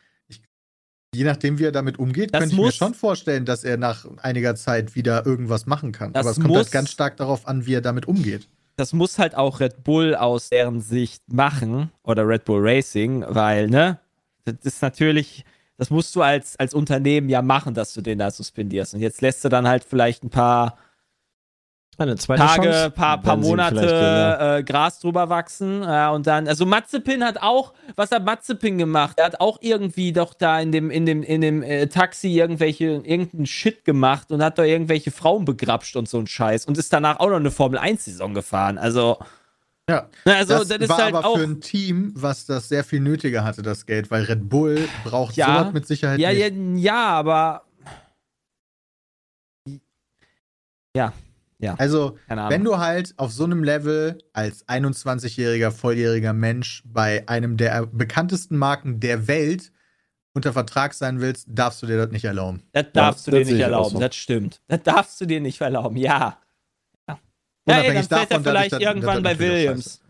je 1.13 1.23
nachdem, 1.23 1.57
wie 1.59 1.65
er 1.65 1.71
damit 1.71 1.97
umgeht, 1.99 2.33
Das 2.33 2.41
könnte 2.41 2.55
ich 2.55 2.61
mir 2.61 2.71
schon 2.71 2.93
vorstellen, 2.93 3.45
dass 3.45 3.63
er 3.63 3.77
nach 3.77 4.05
einiger 4.21 4.55
Zeit 4.55 4.95
wieder 4.95 5.25
irgendwas 5.25 5.65
machen 5.65 5.91
kann. 5.91 6.13
Aber 6.15 6.29
es 6.29 6.35
kommt 6.35 6.47
muss- 6.49 6.57
halt 6.57 6.71
ganz 6.71 6.91
stark 6.91 7.17
darauf 7.17 7.47
an, 7.47 7.65
wie 7.65 7.73
er 7.73 7.81
damit 7.81 8.07
umgeht. 8.07 8.47
das 8.75 8.93
muss 8.93 9.19
halt 9.19 9.35
auch 9.35 9.59
Red 9.59 9.83
Bull 9.83 10.15
aus 10.15 10.47
deren 10.49 10.79
Sicht 10.79 11.33
machen 11.33 11.91
oder 12.03 12.25
Red 12.27 12.45
Bull 12.45 12.61
Racing, 12.65 13.25
weil, 13.27 13.67
ne, 13.67 13.99
das 14.45 14.55
ist 14.63 14.81
natürlich, 14.81 15.43
das 15.77 15.89
musst 15.89 16.15
du 16.15 16.21
als, 16.21 16.57
als 16.57 16.73
Unternehmen 16.73 17.27
ja 17.27 17.41
machen, 17.41 17.73
dass 17.73 17.93
du 17.93 17.99
den 18.01 18.19
da 18.19 18.31
suspendierst. 18.31 18.93
Und 18.93 19.01
jetzt 19.01 19.19
lässt 19.21 19.43
du 19.43 19.49
dann 19.49 19.67
halt 19.67 19.83
vielleicht 19.83 20.23
ein 20.23 20.29
paar 20.29 20.77
Eine 21.99 22.15
zweite 22.15 22.41
Tage, 22.41 22.63
Chance. 22.71 22.91
paar, 22.91 23.21
paar 23.21 23.35
Monate 23.35 23.85
ja. 23.85 24.57
äh, 24.57 24.63
Gras 24.63 24.99
drüber 24.99 25.27
wachsen. 25.29 25.83
Ja, 25.83 26.11
und 26.11 26.25
dann, 26.27 26.47
also 26.47 26.65
Matzepin 26.65 27.23
hat 27.25 27.41
auch, 27.41 27.73
was 27.97 28.11
hat 28.11 28.23
Matzepin 28.23 28.77
gemacht? 28.77 29.17
Er 29.19 29.25
hat 29.25 29.41
auch 29.41 29.57
irgendwie 29.61 30.13
doch 30.13 30.33
da 30.33 30.61
in 30.61 30.71
dem, 30.71 30.89
in 30.91 31.05
dem, 31.05 31.23
in 31.23 31.41
dem 31.41 31.61
äh, 31.61 31.87
Taxi 31.87 32.29
irgendwelche, 32.29 32.85
irgendeinen 32.85 33.45
Shit 33.45 33.83
gemacht 33.83 34.31
und 34.31 34.41
hat 34.41 34.57
da 34.57 34.63
irgendwelche 34.63 35.11
Frauen 35.11 35.43
begrapscht 35.43 35.97
und 35.97 36.07
so 36.07 36.17
ein 36.19 36.27
Scheiß 36.27 36.65
und 36.65 36.77
ist 36.77 36.93
danach 36.93 37.19
auch 37.19 37.29
noch 37.29 37.35
eine 37.35 37.51
Formel 37.51 37.77
1-Saison 37.77 38.33
gefahren. 38.33 38.77
Also, 38.77 39.17
Ja. 39.89 40.07
na, 40.23 40.35
also 40.35 40.53
das, 40.59 40.67
das, 40.69 40.77
ist 40.79 40.89
war 40.89 40.97
halt 40.99 41.15
aber 41.15 41.27
auch. 41.27 41.37
für 41.37 41.43
ein 41.43 41.59
Team, 41.59 42.13
was 42.15 42.45
das 42.45 42.69
sehr 42.69 42.85
viel 42.85 43.01
nötiger 43.01 43.43
hatte, 43.43 43.61
das 43.61 43.85
Geld, 43.85 44.09
weil 44.09 44.23
Red 44.23 44.47
Bull 44.47 44.87
braucht 45.03 45.35
Ja. 45.35 45.47
sowas 45.59 45.73
mit 45.73 45.85
Sicherheit 45.85 46.19
Ja, 46.19 46.29
nicht. 46.29 46.39
ja, 46.39 46.93
ja, 46.93 47.07
aber. 47.09 47.63
Also, 50.95 51.13
Keine 51.61 51.77
Ahnung. 51.77 52.49
wenn 52.49 52.63
du 52.63 52.77
halt 52.77 53.13
auf 53.17 53.31
so 53.33 53.43
einem 53.43 53.63
Level 53.63 54.17
als 54.33 54.65
21-jähriger, 54.67 55.71
volljähriger 55.71 56.31
Mensch 56.33 56.83
bei 56.85 57.27
einem 57.27 57.57
der 57.57 57.85
bekanntesten 57.85 58.57
Marken 58.57 58.99
der 59.01 59.27
Welt 59.27 59.71
unter 60.33 60.53
Vertrag 60.53 60.93
sein 60.93 61.19
willst, 61.19 61.47
darfst 61.49 61.81
du 61.83 61.87
dir 61.87 61.97
das 61.97 62.11
nicht 62.11 62.23
erlauben. 62.23 62.63
Das 62.71 62.85
darfst 62.93 63.27
Ja, 63.27 63.31
du 63.31 63.37
dir 63.37 63.39
das 63.41 63.47
sehe 63.49 63.55
nicht 63.57 63.63
erlauben, 63.65 63.89
so. 63.91 63.99
das 63.99 64.15
stimmt. 64.15 64.61
Das 64.67 64.83
darfst 64.83 65.19
du 65.19 65.25
dir 65.25 65.41
nicht 65.41 65.59
erlauben, 65.59 65.97
ja. 65.97 66.37
Ja, 67.07 67.15
ey, 67.15 67.17
Unabhängig 67.81 68.07
dann 68.07 68.19
fällt 68.19 68.31
er 68.31 68.37
davon, 68.37 68.41
ich 68.41 68.43
vielleicht 68.51 68.71
das- 68.73 68.79
irgendwann 68.79 69.23
das 69.23 69.33
bei 69.33 69.39
Williams. 69.39 70.01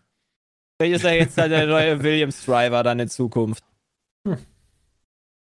Vielleicht 0.80 0.95
ist 0.97 1.04
er 1.06 1.14
jetzt 1.16 1.38
da 1.38 1.47
der 1.47 1.66
neue 1.68 2.04
Williams-Driver 2.04 2.84
dann 2.84 3.00
in 3.00 3.10
Zukunft. 3.10 3.64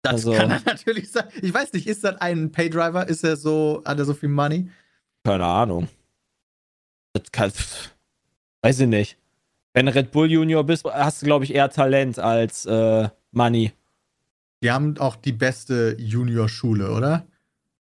Das 0.02 0.14
Also- 0.14 0.32
kann 0.32 0.50
er 0.50 0.60
natürlich 0.64 1.12
sein. 1.12 1.24
Ich 1.42 1.52
weiß 1.52 1.72
nicht, 1.74 1.86
ist 1.86 2.02
das 2.04 2.16
ein 2.22 2.50
Paydriver? 2.52 3.06
Ist 3.06 3.22
er 3.22 3.36
so, 3.36 3.82
hat 3.84 3.98
er 3.98 4.04
so 4.06 4.14
viel 4.14 4.30
Money? 4.30 4.70
Keine 5.24 5.44
Ahnung. 5.44 5.88
Das 7.12 7.30
kann, 7.32 7.52
weiß 8.62 8.80
ich 8.80 8.88
nicht. 8.88 9.16
Wenn 9.72 9.86
du 9.86 9.94
Red 9.94 10.10
Bull 10.10 10.30
Junior 10.30 10.64
bist, 10.64 10.84
hast 10.84 11.22
du, 11.22 11.26
glaube 11.26 11.44
ich, 11.44 11.54
eher 11.54 11.70
Talent 11.70 12.18
als 12.18 12.66
äh, 12.66 13.08
Money. 13.32 13.72
Die 14.62 14.70
haben 14.70 14.98
auch 14.98 15.16
die 15.16 15.32
beste 15.32 15.96
Junior-Schule, 15.98 16.90
oder? 16.90 17.24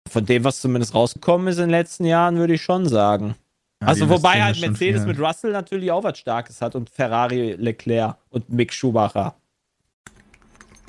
Von 0.09 0.25
dem, 0.25 0.43
was 0.43 0.61
zumindest 0.61 0.93
rausgekommen 0.93 1.47
ist 1.47 1.57
in 1.57 1.63
den 1.63 1.69
letzten 1.71 2.05
Jahren, 2.05 2.37
würde 2.37 2.53
ich 2.53 2.61
schon 2.61 2.87
sagen. 2.87 3.35
Ja, 3.81 3.87
also 3.87 4.09
wobei 4.09 4.41
halt 4.41 4.59
Mercedes 4.61 5.01
viel. 5.01 5.07
mit 5.07 5.19
Russell 5.19 5.51
natürlich 5.51 5.91
auch 5.91 6.03
was 6.03 6.17
Starkes 6.17 6.61
hat 6.61 6.75
und 6.75 6.89
Ferrari 6.89 7.53
Leclerc 7.53 8.17
und 8.29 8.49
Mick 8.49 8.71
Schumacher. 8.71 9.35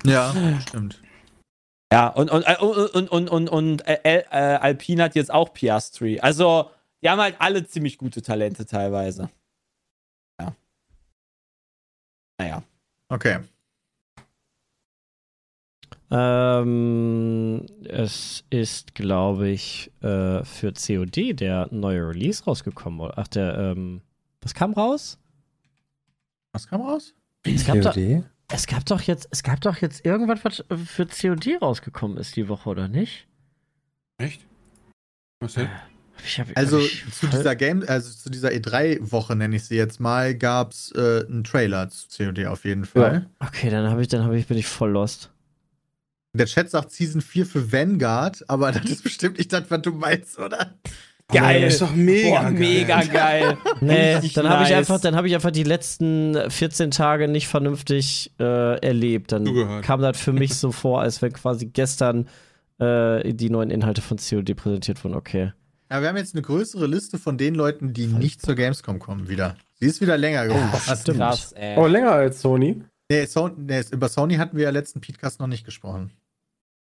Ja, 0.05 0.35
stimmt. 0.69 1.01
Ja, 1.97 2.09
und, 2.09 2.31
und, 2.31 2.43
äh, 2.43 2.57
und, 2.59 3.09
und, 3.11 3.31
und, 3.31 3.49
und 3.49 3.89
äh, 3.89 3.99
äh, 4.05 4.25
Alpine 4.29 5.05
hat 5.05 5.15
jetzt 5.15 5.33
auch 5.33 5.55
Piastri. 5.55 6.21
Also, 6.21 6.71
die 7.03 7.09
haben 7.09 7.23
halt 7.23 7.37
alle 7.39 7.67
ziemlich 7.67 7.97
gute 7.97 8.21
Talente 8.21 8.67
teilweise. 8.67 9.31
Ja. 10.39 10.55
Naja. 12.39 12.63
Okay. 13.09 13.39
Ähm, 16.11 17.65
es 17.85 18.45
ist, 18.51 18.95
glaube 18.95 19.49
ich, 19.49 19.91
äh, 20.03 20.45
für 20.45 20.75
COD 20.75 21.33
der 21.33 21.69
neue 21.71 22.11
Release 22.11 22.45
rausgekommen. 22.45 23.01
oder? 23.01 23.15
Ach, 23.17 23.29
der, 23.29 23.57
ähm, 23.57 24.03
was 24.43 24.53
kam 24.53 24.75
raus? 24.75 25.19
Was 26.53 26.69
kam 26.69 26.83
raus? 26.83 27.15
Es 27.43 27.65
COD? 27.65 28.23
Es 28.49 28.67
gab 28.67 28.85
doch 28.87 29.01
jetzt, 29.03 29.29
es 29.31 29.43
gab 29.43 29.61
doch 29.61 29.79
jetzt 29.79 30.05
irgendwas, 30.05 30.45
was 30.45 30.65
für 30.87 31.07
COD 31.07 31.61
rausgekommen 31.61 32.17
ist 32.17 32.37
die 32.37 32.49
Woche, 32.49 32.69
oder 32.69 32.89
nicht? 32.89 33.27
Echt? 34.19 34.47
Was 35.41 35.55
denn? 35.55 35.69
Ich 36.25 36.41
hab, 36.41 36.49
Also 36.55 36.81
zu 36.81 37.27
dieser 37.27 37.55
Game, 37.57 37.85
also 37.87 38.11
zu 38.11 38.31
dieser 38.31 38.49
E3-Woche 38.49 39.37
nenne 39.37 39.57
ich 39.57 39.65
sie 39.65 39.77
jetzt 39.77 40.01
mal, 40.01 40.35
gab 40.35 40.73
es 40.73 40.91
äh, 40.93 41.25
einen 41.29 41.45
Trailer 41.45 41.91
zu 41.91 42.07
COD 42.09 42.47
auf 42.47 42.65
jeden 42.65 42.87
Fall. 42.87 43.27
Okay, 43.39 43.69
dann 43.69 43.91
habe 43.91 44.01
ich, 44.01 44.09
dann 44.09 44.25
habe 44.25 44.39
ich, 44.39 44.47
bin 44.47 44.57
ich 44.57 44.67
voll 44.67 44.93
lost. 44.93 45.31
Der 46.33 46.47
Chat 46.47 46.71
sagt 46.71 46.93
Season 46.93 47.21
4 47.21 47.47
für 47.47 47.73
Vanguard, 47.73 48.49
aber 48.49 48.73
das 48.73 48.85
ist 48.85 49.03
bestimmt 49.03 49.39
nicht 49.39 49.53
das, 49.53 49.65
was 49.69 49.83
du 49.83 49.93
meinst, 49.93 50.39
oder? 50.39 50.75
Geil. 51.33 51.63
das 51.63 51.75
ist 51.75 51.83
doch 51.83 51.95
mega 51.95 52.29
Boah, 52.43 52.43
geil. 52.45 52.53
mega 52.53 53.03
geil. 53.03 53.59
Nee, 53.81 54.21
dann 54.35 54.49
habe 54.49 54.63
ich 54.63 54.71
nice. 54.71 54.79
einfach, 54.79 55.01
dann 55.01 55.17
habe 55.17 55.27
ich 55.27 55.35
einfach 55.35 55.51
die 55.51 55.65
letzten 55.65 56.37
14 56.51 56.93
Tage 56.93 57.27
nicht 57.27 57.49
vernünftig 57.49 58.33
äh, 58.39 58.79
erlebt. 58.79 59.33
Dann 59.33 59.45
Zugehört. 59.45 59.85
kam 59.85 60.01
das 60.01 60.19
für 60.21 60.33
mich 60.33 60.55
so 60.59 60.71
vor, 60.71 61.01
als 61.01 61.23
wenn 61.23 61.33
quasi 61.33 61.67
gestern 61.67 62.29
äh, 62.79 63.33
die 63.35 63.51
neuen 63.51 63.71
Inhalte 63.71 64.03
von 64.03 64.19
COD 64.19 64.55
präsentiert 64.55 65.03
wurden. 65.03 65.15
Okay. 65.15 65.53
Aber 65.89 66.03
wir 66.03 66.09
haben 66.09 66.17
jetzt 66.17 66.35
eine 66.35 66.43
größere 66.43 66.87
Liste 66.87 67.19
von 67.19 67.39
den 67.39 67.55
Leuten, 67.55 67.93
die 67.93 68.07
nicht 68.07 68.43
zur 68.43 68.55
Gamescom 68.55 68.99
kommen 68.99 69.29
wieder. 69.29 69.57
Sie 69.75 69.87
ist 69.87 70.01
wieder 70.01 70.17
länger 70.17 70.47
geworden. 70.47 70.71
stimmt. 71.01 71.19
Krass, 71.19 71.53
ey. 71.53 71.77
Oh, 71.77 71.87
länger 71.87 72.13
als 72.13 72.41
Sony. 72.41 72.83
nee, 73.11 73.25
so, 73.27 73.49
nee, 73.49 73.83
über 73.91 74.09
Sony 74.09 74.37
hatten 74.37 74.57
wir 74.57 74.65
ja 74.65 74.71
letzten 74.71 75.01
Podcast 75.01 75.39
noch 75.41 75.47
nicht 75.49 75.65
gesprochen. 75.65 76.13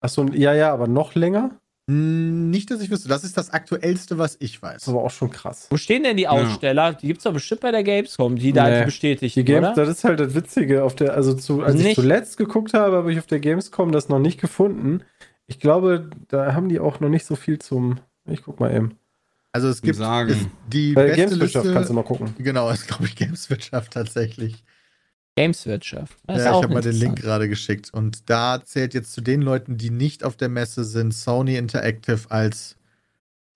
Achso, 0.00 0.24
ja, 0.32 0.52
ja, 0.54 0.72
aber 0.72 0.86
noch 0.86 1.14
länger? 1.14 1.58
Hm, 1.88 2.50
Nicht, 2.50 2.70
dass 2.70 2.80
ich 2.82 2.90
wüsste. 2.90 3.08
Das 3.08 3.24
ist 3.24 3.36
das 3.36 3.50
aktuellste, 3.50 4.18
was 4.18 4.36
ich 4.40 4.60
Das 4.60 4.62
weiß. 4.62 4.82
ist 4.82 4.88
aber 4.88 5.02
auch 5.02 5.10
schon 5.10 5.30
krass. 5.30 5.66
Wo 5.70 5.76
stehen 5.76 6.02
denn 6.02 6.16
die 6.16 6.28
Aussteller? 6.28 6.92
Die 6.94 7.06
gibt's 7.06 7.24
doch 7.24 7.32
bestimmt 7.32 7.62
bei 7.62 7.70
der 7.72 7.82
Gamescom, 7.82 8.36
die 8.36 8.52
da 8.52 8.64
Nee. 8.68 8.76
halt 8.76 8.84
bestätigt, 8.86 9.34
Die 9.36 9.44
Games, 9.44 9.68
oder? 9.72 9.86
das 9.86 9.88
ist 9.98 10.04
halt 10.04 10.20
das 10.20 10.34
Witzige. 10.34 10.84
Auf 10.84 10.94
der, 10.94 11.14
also 11.14 11.32
zu, 11.34 11.62
als 11.62 11.76
ich 11.80 11.82
Nicht. 11.86 11.94
zuletzt 11.96 12.36
geguckt 12.36 12.74
habe, 12.74 12.96
habe 12.96 13.12
ich 13.12 13.18
auf 13.18 13.26
der 13.26 13.40
Gamescom 13.40 13.90
das 13.90 14.08
noch 14.08 14.18
nicht 14.18 14.40
gefunden. 14.40 15.00
Ich 15.46 15.60
glaube, 15.60 16.10
da 16.28 16.52
haben 16.54 16.68
die 16.68 16.78
auch 16.78 17.00
noch 17.00 17.08
nicht 17.08 17.24
so 17.24 17.34
viel 17.36 17.58
zum. 17.58 18.00
Ich 18.26 18.42
guck 18.42 18.60
mal 18.60 18.74
eben. 18.74 18.98
Also 19.52 19.68
es 19.68 19.80
gibt 19.80 19.96
Sagen. 19.96 20.30
es, 20.30 20.36
die 20.70 20.92
Bei 20.92 21.04
beste 21.06 21.22
Gameswirtschaft 21.22 21.64
Liste. 21.64 21.72
kannst 21.74 21.88
du 21.90 21.94
mal 21.94 22.04
gucken. 22.04 22.34
Genau, 22.38 22.68
ist 22.70 22.86
glaube 22.86 23.06
ich 23.06 23.16
Gameswirtschaft 23.16 23.94
tatsächlich. 23.94 24.62
Gameswirtschaft. 25.38 26.16
Das 26.26 26.38
ja, 26.44 26.50
ich 26.50 26.62
habe 26.62 26.74
mal 26.74 26.80
den 26.82 26.96
Link 26.96 27.20
gerade 27.20 27.48
geschickt. 27.48 27.90
Und 27.92 28.28
da 28.28 28.60
zählt 28.64 28.94
jetzt 28.94 29.12
zu 29.12 29.20
den 29.20 29.40
Leuten, 29.42 29.76
die 29.76 29.90
nicht 29.90 30.24
auf 30.24 30.36
der 30.36 30.48
Messe 30.48 30.84
sind, 30.84 31.14
Sony 31.14 31.56
Interactive 31.56 32.30
als 32.30 32.76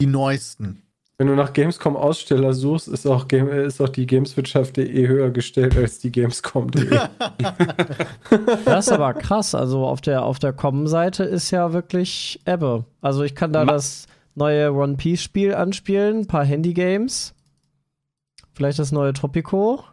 die 0.01 0.07
neuesten. 0.07 0.83
Wenn 1.18 1.26
du 1.28 1.35
nach 1.37 1.53
Gamescom 1.53 1.95
Aussteller 1.95 2.53
suchst, 2.53 2.89
ist 2.89 3.07
auch, 3.07 3.28
Game, 3.28 3.49
ist 3.49 3.80
auch 3.80 3.89
die 3.91 4.07
Gameswirtschaft.de 4.07 5.07
höher 5.07 5.30
gestellt 5.30 5.76
als 5.76 5.99
die 6.01 6.11
Gamescom.de. 6.11 6.99
Das 8.64 8.87
ist 8.87 8.93
aber 8.93 9.14
krass. 9.14 9.55
Also 9.55 9.87
auf 9.87 10.01
der, 10.01 10.24
auf 10.24 10.39
der 10.39 10.53
Com-Seite 10.53 11.24
ist 11.24 11.51
ja 11.51 11.72
wirklich 11.72 12.41
Ebbe. 12.45 12.85
Also 13.01 13.22
ich 13.22 13.35
kann 13.35 13.53
da 13.53 13.64
Ma- 13.64 13.72
das 13.72 14.07
neue 14.35 14.72
One 14.72 14.97
Piece-Spiel 14.97 15.55
anspielen, 15.55 16.20
ein 16.20 16.26
paar 16.26 16.45
Handy-Games. 16.45 17.35
Vielleicht 18.55 18.78
das 18.78 18.91
neue 18.93 19.12
Tropico. 19.12 19.85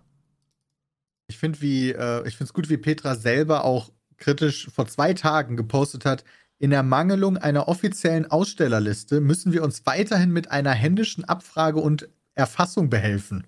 Ich 1.29 1.37
finde 1.37 1.61
wie, 1.61 1.91
äh, 1.91 2.27
ich 2.27 2.35
finde 2.35 2.49
es 2.49 2.53
gut, 2.53 2.69
wie 2.69 2.77
Petra 2.77 3.15
selber 3.15 3.63
auch 3.63 3.91
kritisch 4.17 4.67
vor 4.73 4.87
zwei 4.87 5.13
Tagen 5.13 5.55
gepostet 5.55 6.03
hat. 6.03 6.23
In 6.57 6.71
Ermangelung 6.71 7.37
einer 7.37 7.67
offiziellen 7.67 8.29
Ausstellerliste 8.29 9.21
müssen 9.21 9.53
wir 9.53 9.63
uns 9.63 9.85
weiterhin 9.85 10.31
mit 10.31 10.51
einer 10.51 10.71
händischen 10.71 11.23
Abfrage 11.23 11.79
und 11.79 12.09
Erfassung 12.33 12.89
behelfen. 12.89 13.45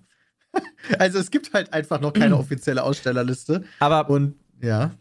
also 0.98 1.18
es 1.18 1.30
gibt 1.30 1.52
halt 1.52 1.72
einfach 1.72 2.00
noch 2.00 2.12
keine 2.12 2.36
offizielle 2.38 2.84
Ausstellerliste. 2.84 3.64
Aber 3.80 4.08
Und 4.08 4.36
ja. 4.62 4.92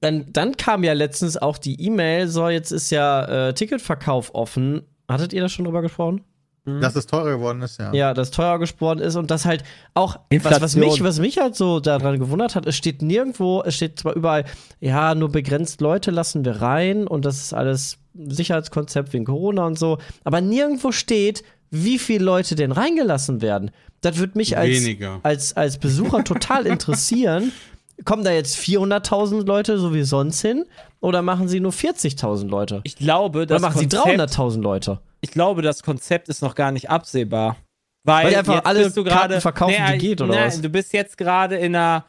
dann, 0.00 0.32
dann 0.32 0.56
kam 0.56 0.84
ja 0.84 0.92
letztens 0.92 1.36
auch 1.36 1.58
die 1.58 1.82
E-Mail, 1.82 2.28
so 2.28 2.48
jetzt 2.48 2.70
ist 2.70 2.90
ja 2.90 3.48
äh, 3.48 3.54
Ticketverkauf 3.54 4.34
offen. 4.34 4.82
Hattet 5.08 5.32
ihr 5.32 5.42
da 5.42 5.48
schon 5.48 5.64
drüber 5.64 5.82
gesprochen? 5.82 6.24
Dass 6.64 6.94
es 6.94 7.06
teurer 7.06 7.36
geworden 7.36 7.62
ist, 7.62 7.78
ja. 7.78 7.92
Ja, 7.92 8.14
das 8.14 8.30
teuer 8.30 8.58
geworden 8.58 9.00
ist 9.00 9.16
und 9.16 9.30
das 9.30 9.44
halt 9.46 9.64
auch, 9.94 10.18
was, 10.42 10.60
was, 10.60 10.76
mich, 10.76 11.02
was 11.02 11.18
mich 11.18 11.38
halt 11.38 11.56
so 11.56 11.80
daran 11.80 12.18
gewundert 12.18 12.54
hat, 12.54 12.66
es 12.66 12.76
steht 12.76 13.00
nirgendwo, 13.02 13.62
es 13.64 13.76
steht 13.76 13.98
zwar 13.98 14.14
überall, 14.14 14.44
ja, 14.78 15.14
nur 15.14 15.30
begrenzt 15.30 15.80
Leute 15.80 16.10
lassen 16.10 16.44
wir 16.44 16.60
rein 16.60 17.06
und 17.06 17.24
das 17.24 17.38
ist 17.38 17.54
alles 17.54 17.98
Sicherheitskonzept 18.14 19.12
wegen 19.12 19.24
Corona 19.24 19.66
und 19.66 19.78
so, 19.78 19.98
aber 20.24 20.40
nirgendwo 20.40 20.92
steht, 20.92 21.44
wie 21.70 21.98
viele 21.98 22.24
Leute 22.24 22.56
denn 22.56 22.72
reingelassen 22.72 23.40
werden. 23.40 23.70
Das 24.00 24.18
würde 24.18 24.36
mich 24.36 24.56
als, 24.56 24.70
Weniger. 24.70 25.20
als, 25.22 25.56
als 25.56 25.78
Besucher 25.78 26.24
total 26.24 26.66
interessieren. 26.66 27.52
Kommen 28.04 28.24
da 28.24 28.32
jetzt 28.32 28.56
400.000 28.58 29.44
Leute 29.44 29.78
so 29.78 29.92
wie 29.92 30.02
sonst 30.04 30.40
hin 30.40 30.64
oder 31.00 31.20
machen 31.20 31.48
sie 31.48 31.60
nur 31.60 31.72
40.000 31.72 32.48
Leute? 32.48 32.80
Ich 32.84 32.96
glaube, 32.96 33.40
Oder 33.40 33.46
das 33.46 33.62
machen 33.62 33.78
sie 33.78 33.88
Konzept, 33.88 34.38
300.000 34.38 34.60
Leute? 34.62 35.00
Ich 35.20 35.30
glaube, 35.30 35.62
das 35.62 35.82
Konzept 35.82 36.28
ist 36.28 36.42
noch 36.42 36.54
gar 36.54 36.72
nicht 36.72 36.90
absehbar. 36.90 37.56
Weil, 38.04 38.26
Weil 38.26 38.36
einfach 38.36 38.54
jetzt 38.54 38.66
alle 38.66 38.84
bist 38.84 38.96
du 38.96 39.04
gerade 39.04 39.40
verkaufen, 39.40 39.74
die 39.92 39.98
geht, 39.98 40.20
oder 40.22 40.34
nein, 40.34 40.46
was? 40.46 40.60
Du 40.60 40.70
bist 40.70 40.92
jetzt 40.92 41.18
gerade 41.18 41.56
in 41.56 41.76
einer, 41.76 42.06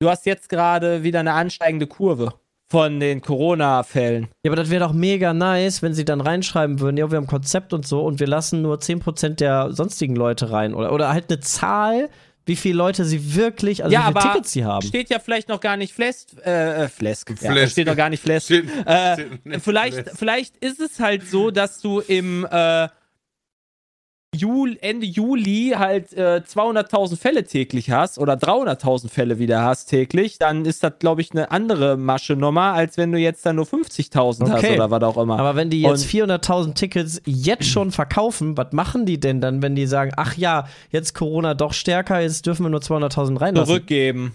du 0.00 0.08
hast 0.08 0.26
jetzt 0.26 0.48
gerade 0.48 1.04
wieder 1.04 1.20
eine 1.20 1.32
ansteigende 1.32 1.86
Kurve 1.86 2.34
von 2.72 2.98
den 2.98 3.20
Corona-Fällen. 3.20 4.28
Ja, 4.44 4.50
aber 4.50 4.56
das 4.56 4.70
wäre 4.70 4.84
doch 4.84 4.94
mega 4.94 5.32
nice, 5.32 5.82
wenn 5.82 5.94
sie 5.94 6.04
dann 6.04 6.20
reinschreiben 6.20 6.80
würden, 6.80 6.96
ja, 6.96 7.10
wir 7.10 7.18
haben 7.18 7.24
ein 7.24 7.28
Konzept 7.28 7.72
und 7.72 7.86
so 7.86 8.02
und 8.02 8.18
wir 8.18 8.26
lassen 8.26 8.62
nur 8.62 8.78
10% 8.78 9.34
der 9.36 9.72
sonstigen 9.72 10.16
Leute 10.16 10.50
rein. 10.50 10.74
Oder, 10.74 10.92
oder 10.92 11.12
halt 11.12 11.30
eine 11.30 11.40
Zahl, 11.40 12.08
wie 12.46 12.56
viele 12.56 12.76
Leute 12.76 13.04
sie 13.04 13.34
wirklich, 13.36 13.84
also 13.84 13.92
ja, 13.92 14.00
wie 14.00 14.06
viele 14.06 14.16
aber 14.20 14.32
Tickets 14.32 14.52
sie 14.52 14.64
haben. 14.64 14.86
steht 14.86 15.10
ja 15.10 15.18
vielleicht 15.18 15.48
noch 15.48 15.60
gar 15.60 15.76
nicht 15.76 15.94
fest, 15.94 16.34
äh, 16.44 16.84
äh, 16.84 16.88
Flesk. 16.88 17.30
Ja, 17.40 17.52
Flesk. 17.52 17.72
steht 17.72 17.86
noch 17.86 17.96
gar 17.96 18.10
nicht 18.10 18.22
Flesk. 18.22 18.46
Steht- 18.46 18.66
Äh, 18.86 19.14
steht 19.14 19.46
nicht 19.46 19.62
vielleicht, 19.62 19.94
Flesk. 19.98 20.18
vielleicht 20.18 20.56
ist 20.58 20.80
es 20.80 20.98
halt 21.00 21.28
so, 21.28 21.50
dass 21.50 21.80
du 21.80 22.00
im 22.00 22.44
äh, 22.50 22.88
Jul, 24.34 24.78
Ende 24.80 25.04
Juli 25.04 25.74
halt 25.76 26.14
äh, 26.14 26.40
200.000 26.46 27.18
Fälle 27.18 27.44
täglich 27.44 27.90
hast 27.90 28.18
oder 28.18 28.32
300.000 28.32 29.10
Fälle 29.10 29.38
wieder 29.38 29.62
hast 29.62 29.86
täglich, 29.90 30.38
dann 30.38 30.64
ist 30.64 30.82
das, 30.82 30.94
glaube 30.98 31.20
ich, 31.20 31.32
eine 31.32 31.50
andere 31.50 31.98
Masche 31.98 32.34
Nummer, 32.34 32.72
als 32.72 32.96
wenn 32.96 33.12
du 33.12 33.18
jetzt 33.18 33.44
dann 33.44 33.56
nur 33.56 33.66
50.000 33.66 34.48
hast 34.50 34.64
Okay. 34.64 34.76
oder 34.76 34.90
was 34.90 35.02
auch 35.02 35.18
immer. 35.18 35.38
Aber 35.38 35.54
wenn 35.54 35.68
die 35.68 35.82
jetzt 35.82 36.04
Und- 36.04 36.08
400.000 36.08 36.74
Tickets 36.74 37.20
jetzt 37.26 37.66
schon 37.66 37.90
verkaufen, 37.90 38.56
was 38.56 38.72
machen 38.72 39.04
die 39.04 39.20
denn 39.20 39.42
dann, 39.42 39.60
wenn 39.60 39.74
die 39.74 39.86
sagen, 39.86 40.12
ach 40.16 40.34
ja, 40.38 40.66
jetzt 40.90 41.14
Corona 41.14 41.52
doch 41.52 41.74
stärker, 41.74 42.20
jetzt 42.20 42.46
dürfen 42.46 42.64
wir 42.64 42.70
nur 42.70 42.80
200.000 42.80 43.38
reinlassen? 43.38 43.66
Zurückgeben. 43.68 44.32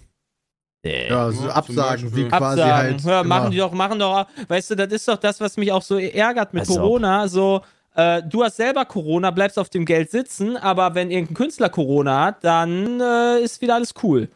Ja, 0.85 1.31
so 1.31 1.47
Ja, 1.47 1.53
Absagen, 1.53 2.15
wie 2.15 2.25
quasi 2.25 2.61
Absagen. 2.61 2.71
halt. 2.73 3.03
Immer- 3.03 3.23
machen 3.23 3.51
die 3.51 3.57
doch, 3.57 3.71
machen 3.73 3.97
doch, 3.97 4.27
weißt 4.47 4.69
du, 4.71 4.75
das 4.75 4.93
ist 4.93 5.07
doch 5.07 5.17
das, 5.17 5.41
was 5.41 5.57
mich 5.57 5.71
auch 5.71 5.81
so 5.81 5.97
ärgert 5.97 6.53
mit 6.53 6.61
Als 6.61 6.69
ob. 6.69 6.77
Corona. 6.77 7.27
So, 7.27 7.61
äh, 7.97 8.21
du 8.21 8.43
hast 8.43 8.57
selber 8.57 8.85
Corona, 8.85 9.31
bleibst 9.31 9.57
auf 9.57 9.69
dem 9.69 9.83
Geld 9.83 10.11
sitzen, 10.11 10.55
aber 10.55 10.93
wenn 10.93 11.09
irgendein 11.09 11.33
Künstler 11.33 11.69
Corona 11.69 12.25
hat, 12.25 12.43
dann 12.43 13.01
äh, 13.01 13.41
ist 13.41 13.59
wieder 13.59 13.73
alles 13.73 13.95
cool. 14.03 14.29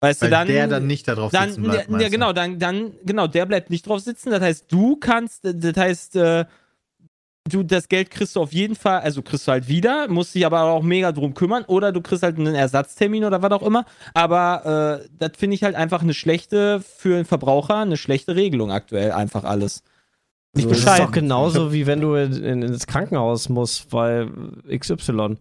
Weißt 0.00 0.22
weil 0.22 0.30
du, 0.30 0.36
dann. 0.36 0.48
der 0.48 0.66
dann 0.66 0.86
nicht 0.86 1.06
darauf 1.06 1.30
dann, 1.30 1.50
sitzen 1.50 1.62
bleibt. 1.62 1.90
ja, 1.90 2.08
genau, 2.08 2.32
dann, 2.32 2.58
dann, 2.58 2.92
genau, 3.04 3.26
der 3.26 3.44
bleibt 3.44 3.68
nicht 3.68 3.86
drauf 3.86 4.00
sitzen. 4.00 4.30
Das 4.30 4.40
heißt, 4.40 4.72
du 4.72 4.96
kannst, 4.96 5.42
das 5.44 5.76
heißt, 5.76 6.16
äh, 6.16 6.46
du, 7.50 7.62
das 7.62 7.86
Geld 7.86 8.10
kriegst 8.10 8.34
du 8.34 8.40
auf 8.40 8.54
jeden 8.54 8.74
Fall, 8.74 9.00
also 9.00 9.20
kriegst 9.20 9.46
du 9.46 9.52
halt 9.52 9.68
wieder, 9.68 10.08
musst 10.08 10.34
dich 10.34 10.46
aber 10.46 10.62
auch 10.62 10.82
mega 10.82 11.12
drum 11.12 11.34
kümmern 11.34 11.64
oder 11.66 11.92
du 11.92 12.00
kriegst 12.00 12.22
halt 12.22 12.38
einen 12.38 12.54
Ersatztermin 12.54 13.26
oder 13.26 13.42
was 13.42 13.52
auch 13.52 13.62
immer. 13.62 13.84
Aber 14.14 15.02
äh, 15.04 15.08
das 15.18 15.32
finde 15.36 15.54
ich 15.54 15.64
halt 15.64 15.76
einfach 15.76 16.00
eine 16.00 16.14
schlechte, 16.14 16.80
für 16.80 17.16
den 17.16 17.26
Verbraucher, 17.26 17.76
eine 17.76 17.98
schlechte 17.98 18.36
Regelung 18.36 18.72
aktuell, 18.72 19.12
einfach 19.12 19.44
alles. 19.44 19.82
Nicht 20.54 20.70
Das 20.70 20.78
ist 20.78 20.98
doch 20.98 21.10
genauso, 21.12 21.72
wie 21.72 21.86
wenn 21.86 22.00
du 22.00 22.14
in, 22.14 22.62
ins 22.62 22.86
Krankenhaus 22.86 23.48
musst, 23.48 23.92
weil 23.92 24.30
XY. 24.68 25.36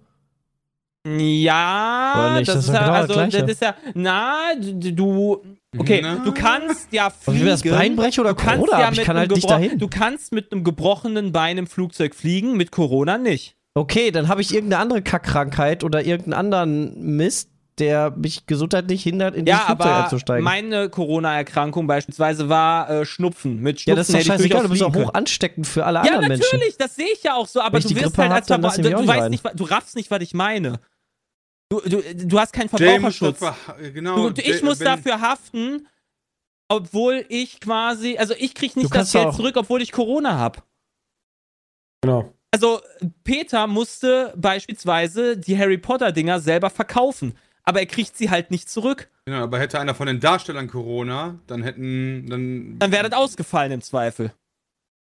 Ja, 1.05 2.13
Oder 2.15 2.35
nicht? 2.39 2.47
das, 2.47 2.55
Das 2.55 2.65
ist 2.67 2.73
ja, 2.73 2.79
genau 2.79 2.91
das 2.91 3.01
also, 3.01 3.13
Gleiche. 3.15 3.41
das 3.41 3.51
ist 3.51 3.61
ja, 3.61 3.75
na, 3.95 4.39
du, 4.59 5.41
okay, 5.77 5.99
Na. 6.03 6.15
du 6.23 6.31
kannst 6.31 6.93
ja 6.93 7.09
fliegen. 7.09 7.41
wie 7.41 7.45
das 7.49 7.63
Bein 7.63 7.95
breche 7.95 8.21
oder 8.21 8.31
Du 8.31 8.35
kannst 8.35 8.59
Corona 8.59 8.79
ja 8.79 8.85
haben, 8.85 8.93
ich 8.93 8.99
mit 8.99 9.05
kann 9.07 9.17
einem 9.17 9.31
halt 9.31 9.49
dahin. 9.49 9.79
Du 9.79 9.87
kannst 9.87 10.31
mit 10.31 10.51
einem 10.51 10.63
gebrochenen 10.63 11.31
Bein 11.31 11.57
im 11.57 11.65
Flugzeug 11.67 12.13
fliegen, 12.13 12.55
mit 12.55 12.71
Corona 12.71 13.17
nicht. 13.17 13.55
Okay, 13.73 14.11
dann 14.11 14.27
habe 14.27 14.41
ich 14.41 14.53
irgendeine 14.53 14.81
andere 14.81 15.01
Kackkrankheit 15.01 15.83
oder 15.83 16.03
irgendeinen 16.03 16.33
anderen 16.33 17.15
Mist, 17.15 17.49
der 17.81 18.11
mich 18.11 18.45
gesundheitlich 18.45 19.03
hindert, 19.03 19.35
in 19.35 19.45
Ja, 19.45 19.55
dieses 19.55 19.65
Flugzeug 19.65 19.87
aber 19.91 20.03
einzusteigen. 20.03 20.43
meine 20.45 20.89
Corona-Erkrankung 20.89 21.87
beispielsweise 21.87 22.47
war 22.47 22.89
äh, 22.89 23.05
Schnupfen. 23.05 23.59
Mit 23.59 23.81
Schnupfen 23.81 23.89
ja, 23.91 23.95
das 23.95 24.09
ist 24.09 24.15
doch 24.15 24.33
scheißegal, 24.35 24.63
du 24.63 24.69
bist 24.69 24.81
fliegen 24.83 25.03
hoch 25.05 25.13
ansteckend 25.13 25.67
für 25.67 25.85
alle 25.85 25.97
Ja, 25.99 26.03
anderen 26.13 26.27
Menschen. 26.29 26.45
natürlich, 26.53 26.77
das 26.77 26.95
sehe 26.95 27.11
ich 27.11 27.23
ja 27.23 27.35
auch 27.35 27.47
so, 27.47 27.59
aber 27.59 27.79
du 27.79 27.87
die 27.89 27.95
wirst 27.95 28.05
Grippe 28.05 28.21
halt 28.21 28.31
hab, 28.31 28.37
als 28.37 28.47
dann 28.47 28.61
die 28.83 28.89
du, 28.89 28.95
auch 28.97 29.01
du 29.01 29.07
weißt 29.07 29.29
nicht, 29.29 29.43
du 29.55 29.63
raffst 29.65 29.95
nicht, 29.97 30.09
was 30.11 30.21
ich 30.21 30.33
meine. 30.33 30.79
Du, 31.69 31.79
du, 31.81 32.01
du 32.15 32.39
hast 32.39 32.53
keinen 32.53 32.69
Verbraucherschutz. 32.69 33.39
dafür- 33.39 33.91
genau, 33.91 34.29
Du, 34.29 34.41
ich 34.41 34.61
muss 34.61 34.79
dafür 34.79 35.21
haften, 35.21 35.87
obwohl 36.69 37.25
ich 37.29 37.59
quasi, 37.59 38.17
also 38.17 38.33
ich 38.37 38.53
krieg 38.55 38.73
Du 38.73 38.81
nicht 38.81 38.95
das 38.95 39.11
Geld 39.11 39.27
auch- 39.27 39.35
zurück, 39.35 39.55
obwohl 39.57 39.81
ich 39.81 39.91
Corona 39.91 40.37
habe. 40.37 40.59
Genau. 42.01 42.33
Also 42.53 42.81
Peter 43.23 43.67
musste 43.67 44.33
beispielsweise 44.35 45.37
die 45.37 45.57
Harry 45.57 45.77
Potter 45.77 46.11
Dinger 46.11 46.39
selber 46.41 46.69
verkaufen, 46.69 47.37
aber 47.71 47.79
er 47.79 47.85
kriegt 47.85 48.17
sie 48.17 48.29
halt 48.29 48.51
nicht 48.51 48.69
zurück. 48.69 49.09
Genau, 49.25 49.43
aber 49.43 49.57
hätte 49.57 49.79
einer 49.79 49.95
von 49.95 50.07
den 50.07 50.19
Darstellern 50.19 50.67
Corona, 50.67 51.39
dann 51.47 51.63
hätten. 51.63 52.29
Dann, 52.29 52.79
Dann 52.79 52.91
wäre 52.91 53.09
das 53.09 53.17
ausgefallen 53.17 53.71
im 53.71 53.81
Zweifel. 53.81 54.33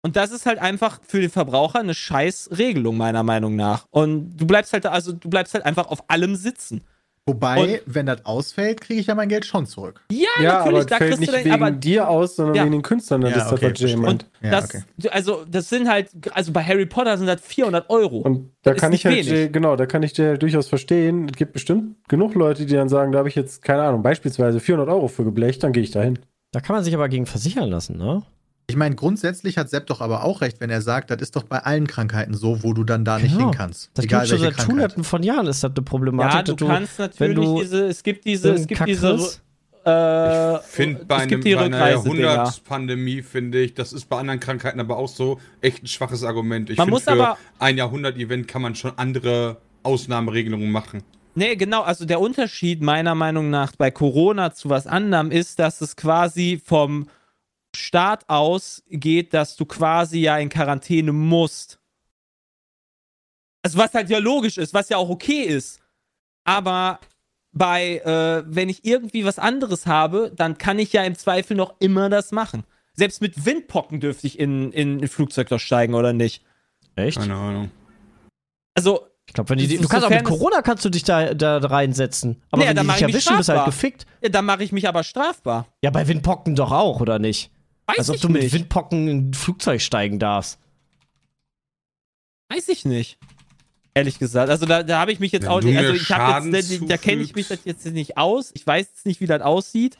Und 0.02 0.16
das 0.16 0.30
ist 0.32 0.44
halt 0.44 0.58
einfach 0.58 1.00
für 1.02 1.20
den 1.20 1.30
Verbraucher 1.30 1.80
eine 1.80 1.94
scheiß 1.94 2.50
Regelung 2.58 2.98
meiner 2.98 3.22
Meinung 3.22 3.56
nach. 3.56 3.86
Und 3.90 4.36
du 4.36 4.46
bleibst 4.46 4.74
halt 4.74 4.84
also 4.84 5.12
du 5.12 5.30
bleibst 5.30 5.54
halt 5.54 5.64
einfach 5.64 5.86
auf 5.86 6.10
allem 6.10 6.36
sitzen. 6.36 6.84
Wobei, 7.28 7.80
wenn 7.86 8.06
das 8.06 8.24
ausfällt, 8.26 8.80
kriege 8.80 9.00
ich 9.00 9.06
ja 9.06 9.14
mein 9.14 9.28
Geld 9.28 9.44
schon 9.46 9.66
zurück. 9.66 10.00
Ja, 10.10 10.26
Ja, 10.42 10.50
aber 10.60 10.72
natürlich, 10.72 10.80
es 10.80 10.86
da 10.86 10.96
fällt 10.96 11.08
kriegst 11.10 11.20
nicht 11.20 11.28
du 11.32 11.36
dann, 11.36 11.44
wegen 11.44 11.54
aber 11.54 11.70
dir 11.70 12.08
aus, 12.08 12.36
sondern 12.36 12.54
Ja. 12.56 12.62
wegen 12.62 12.72
den 12.72 12.82
Künstlern. 12.82 13.20
Das 13.20 13.30
Ja, 13.30 13.36
ist 13.36 13.44
das, 13.44 13.52
okay, 13.52 13.66
verstehe. 13.66 13.96
meint. 13.96 14.26
Ja, 14.42 14.50
das, 14.50 14.64
okay. 14.64 14.82
also 15.10 15.44
das 15.48 15.68
sind 15.68 15.88
halt, 15.88 16.08
also 16.32 16.52
bei 16.52 16.62
Harry 16.64 16.86
Potter 16.86 17.16
sind 17.18 17.26
das 17.26 17.40
400 17.42 17.88
Euro. 17.90 18.18
Und 18.18 18.50
da 18.62 18.72
Das 18.72 18.80
kann 18.80 18.92
ist 18.92 19.00
ich 19.00 19.06
halt, 19.06 19.26
wenig. 19.30 19.52
Genau, 19.52 19.76
da 19.76 19.86
kann 19.86 20.02
ich 20.02 20.16
Jay 20.16 20.26
halt 20.28 20.42
durchaus 20.42 20.68
verstehen. 20.68 21.28
Es 21.30 21.36
gibt 21.36 21.52
bestimmt 21.52 21.96
genug 22.08 22.34
Leute, 22.34 22.66
die 22.66 22.74
dann 22.74 22.88
sagen, 22.88 23.12
da 23.12 23.18
habe 23.18 23.28
ich 23.28 23.34
jetzt, 23.34 23.62
keine 23.62 23.82
Ahnung, 23.82 24.02
beispielsweise 24.02 24.58
400 24.60 24.88
Euro 24.88 25.08
für 25.08 25.24
geblecht, 25.24 25.62
dann 25.62 25.72
gehe 25.72 25.82
ich 25.82 25.90
dahin. 25.90 26.18
Da 26.52 26.60
kann 26.60 26.74
man 26.74 26.82
sich 26.84 26.94
aber 26.94 27.08
gegen 27.10 27.26
versichern 27.26 27.68
lassen, 27.68 27.98
ne? 27.98 28.22
Ich 28.70 28.76
meine, 28.76 28.94
grundsätzlich 28.94 29.56
hat 29.56 29.70
Sepp 29.70 29.86
doch 29.86 30.02
aber 30.02 30.24
auch 30.24 30.42
recht, 30.42 30.60
wenn 30.60 30.68
er 30.68 30.82
sagt, 30.82 31.10
das 31.10 31.22
ist 31.22 31.34
doch 31.36 31.42
bei 31.44 31.60
allen 31.60 31.86
Krankheiten 31.86 32.34
so, 32.34 32.62
wo 32.62 32.74
du 32.74 32.84
dann 32.84 33.02
da 33.02 33.18
nicht 33.18 33.32
Genau. 33.32 33.48
hin 33.48 33.56
kannst. 33.56 33.90
Das 33.94 34.04
Egal 34.04 34.20
gibt 34.20 34.28
schon 34.28 34.40
welche 34.40 34.44
seit 34.50 34.56
Krankheit. 34.56 34.72
hunderten 34.74 35.04
von 35.04 35.22
Jahren 35.22 35.46
ist 35.46 35.64
das 35.64 35.70
eine 35.74 35.82
Problematik. 35.82 36.34
ja, 36.34 36.42
du 36.42 36.54
dass 36.54 36.68
kannst 36.68 36.98
wenn 36.98 37.30
natürlich 37.32 37.48
du 37.48 37.60
diese, 37.62 37.86
es 37.86 38.02
gibt 38.02 38.24
diese, 38.26 38.52
es 38.52 38.66
gibt 38.66 38.78
Kack 38.78 38.86
diese, 38.86 39.08
äh, 39.86 40.56
Ich 40.56 40.62
finde 40.66 41.04
bei, 41.06 41.16
es 41.16 41.22
einem, 41.22 41.28
gibt 41.30 41.44
die 41.44 41.54
bei 41.54 41.62
einer. 41.62 41.88
Jahrhundertspandemie, 41.90 43.22
finde 43.22 43.58
ich, 43.58 43.72
das 43.72 43.94
ist 43.94 44.04
bei 44.06 44.18
anderen 44.18 44.38
Krankheiten 44.38 44.80
aber 44.80 44.98
auch 44.98 45.08
so 45.08 45.40
echt 45.62 45.82
ein 45.82 45.86
schwaches 45.86 46.22
Argument. 46.22 46.68
Ich 46.68 46.76
Man 46.76 46.88
finde, 46.88 46.94
muss 46.94 47.04
für 47.04 47.12
aber- 47.12 47.38
ein 47.58 47.78
Jahrhundert-Event 47.78 48.48
kann 48.48 48.60
man 48.60 48.74
schon 48.74 48.92
andere 48.96 49.56
Ausnahmeregelungen 49.82 50.70
machen. 50.70 51.02
Nee, 51.34 51.56
genau, 51.56 51.82
also 51.82 52.04
der 52.04 52.20
Unterschied 52.20 52.82
meiner 52.82 53.14
Meinung 53.14 53.48
nach 53.48 53.72
bei 53.76 53.90
Corona 53.90 54.52
zu 54.52 54.68
was 54.68 54.86
anderem 54.86 55.30
ist, 55.30 55.58
dass 55.58 55.80
es 55.80 55.96
quasi 55.96 56.60
vom 56.62 57.08
Start 57.76 58.28
aus 58.28 58.82
geht, 58.88 59.34
dass 59.34 59.56
du 59.56 59.64
quasi 59.66 60.20
ja 60.20 60.38
in 60.38 60.48
Quarantäne 60.48 61.12
musst. 61.12 61.78
Also 63.62 63.78
was 63.78 63.92
halt 63.94 64.08
ja 64.10 64.18
logisch 64.18 64.58
ist, 64.58 64.72
was 64.74 64.88
ja 64.88 64.96
auch 64.96 65.08
okay 65.10 65.42
ist. 65.42 65.80
Aber 66.44 67.00
bei, 67.52 67.98
äh, 67.98 68.44
wenn 68.46 68.68
ich 68.68 68.84
irgendwie 68.84 69.24
was 69.24 69.38
anderes 69.38 69.86
habe, 69.86 70.32
dann 70.34 70.58
kann 70.58 70.78
ich 70.78 70.92
ja 70.92 71.02
im 71.04 71.14
Zweifel 71.16 71.56
noch 71.56 71.74
immer 71.80 72.08
das 72.08 72.32
machen. 72.32 72.64
Selbst 72.94 73.20
mit 73.20 73.44
Windpocken 73.44 74.00
dürfte 74.00 74.26
ich 74.26 74.38
in, 74.38 74.72
in 74.72 74.98
ein 75.02 75.08
Flugzeug 75.08 75.48
doch 75.48 75.58
steigen, 75.60 75.94
oder 75.94 76.12
nicht? 76.12 76.44
echt? 76.96 77.18
Keine 77.18 77.34
Ahnung. 77.36 77.70
Also, 78.74 79.06
Ich 79.26 79.34
glaube, 79.34 79.50
wenn 79.50 79.58
die, 79.58 79.76
du 79.76 79.86
kannst 79.88 80.06
auch 80.06 80.10
mit 80.10 80.24
Corona 80.24 80.62
kannst 80.62 80.84
du 80.84 80.88
dich 80.90 81.04
da, 81.04 81.32
da 81.34 81.58
reinsetzen. 81.58 82.42
Aber 82.50 82.62
Nee, 82.62 82.68
wenn 82.70 82.76
dann 82.76 82.86
die 82.86 82.92
dich 82.92 83.00
ich 83.02 83.06
mich 83.06 83.14
erwischen, 83.14 83.36
bist 83.36 83.48
du 83.48 83.52
halt 83.52 83.60
strafbar. 83.62 83.66
gefickt. 83.66 84.06
ja, 84.22 84.28
dann 84.30 84.44
mache 84.44 84.64
ich 84.64 84.72
mich 84.72 84.88
aber 84.88 85.04
strafbar. 85.04 85.66
Ja, 85.82 85.90
bei 85.90 86.06
Windpocken 86.08 86.54
doch 86.56 86.72
auch, 86.72 87.00
oder 87.00 87.18
nicht? 87.18 87.50
Weiß 87.88 87.98
Als 87.98 88.10
ob 88.10 88.16
ich 88.16 88.20
du 88.20 88.28
mit 88.28 88.42
nicht. 88.42 88.52
Windpocken 88.52 89.08
in 89.08 89.30
ein 89.30 89.34
Flugzeug 89.34 89.80
steigen 89.80 90.18
darfst. 90.18 90.60
Weiß 92.50 92.68
ich 92.68 92.84
nicht. 92.84 93.18
Ehrlich 93.94 94.18
gesagt. 94.18 94.50
Also 94.50 94.66
da, 94.66 94.82
da 94.82 95.00
habe 95.00 95.10
ich 95.10 95.18
mich 95.18 95.32
jetzt 95.32 95.44
Wenn 95.44 95.50
auch 95.50 95.62
nicht. 95.62 95.76
Also 95.76 95.94
ich 95.94 96.10
habe 96.12 96.48
jetzt, 96.48 96.82
da, 96.82 96.86
da 96.86 96.96
kenne 96.98 97.22
ich 97.22 97.34
mich 97.34 97.48
zufügst. 97.48 97.66
das 97.66 97.82
jetzt 97.82 97.92
nicht 97.92 98.16
aus. 98.16 98.52
Ich 98.54 98.64
weiß 98.66 98.86
jetzt 98.86 99.06
nicht, 99.06 99.20
wie 99.20 99.26
das 99.26 99.42
aussieht. 99.42 99.98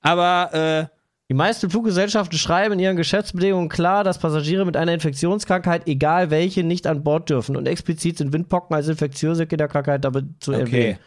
Aber 0.00 0.90
äh, 0.90 0.94
Die 1.30 1.34
meisten 1.34 1.70
Fluggesellschaften 1.70 2.38
schreiben 2.38 2.74
in 2.74 2.80
ihren 2.80 2.96
Geschäftsbedingungen 2.96 3.68
klar, 3.68 4.02
dass 4.02 4.18
Passagiere 4.18 4.64
mit 4.64 4.76
einer 4.76 4.92
Infektionskrankheit, 4.92 5.86
egal 5.86 6.30
welche, 6.30 6.64
nicht 6.64 6.86
an 6.86 7.04
Bord 7.04 7.30
dürfen. 7.30 7.56
Und 7.56 7.66
explizit 7.66 8.18
sind 8.18 8.32
Windpocken 8.32 8.74
als 8.74 8.88
infektiöse 8.88 9.46
Kinderkrankheit 9.46 10.04
damit 10.04 10.26
zu 10.40 10.52
okay. 10.52 10.60
erwähnen. 10.60 10.98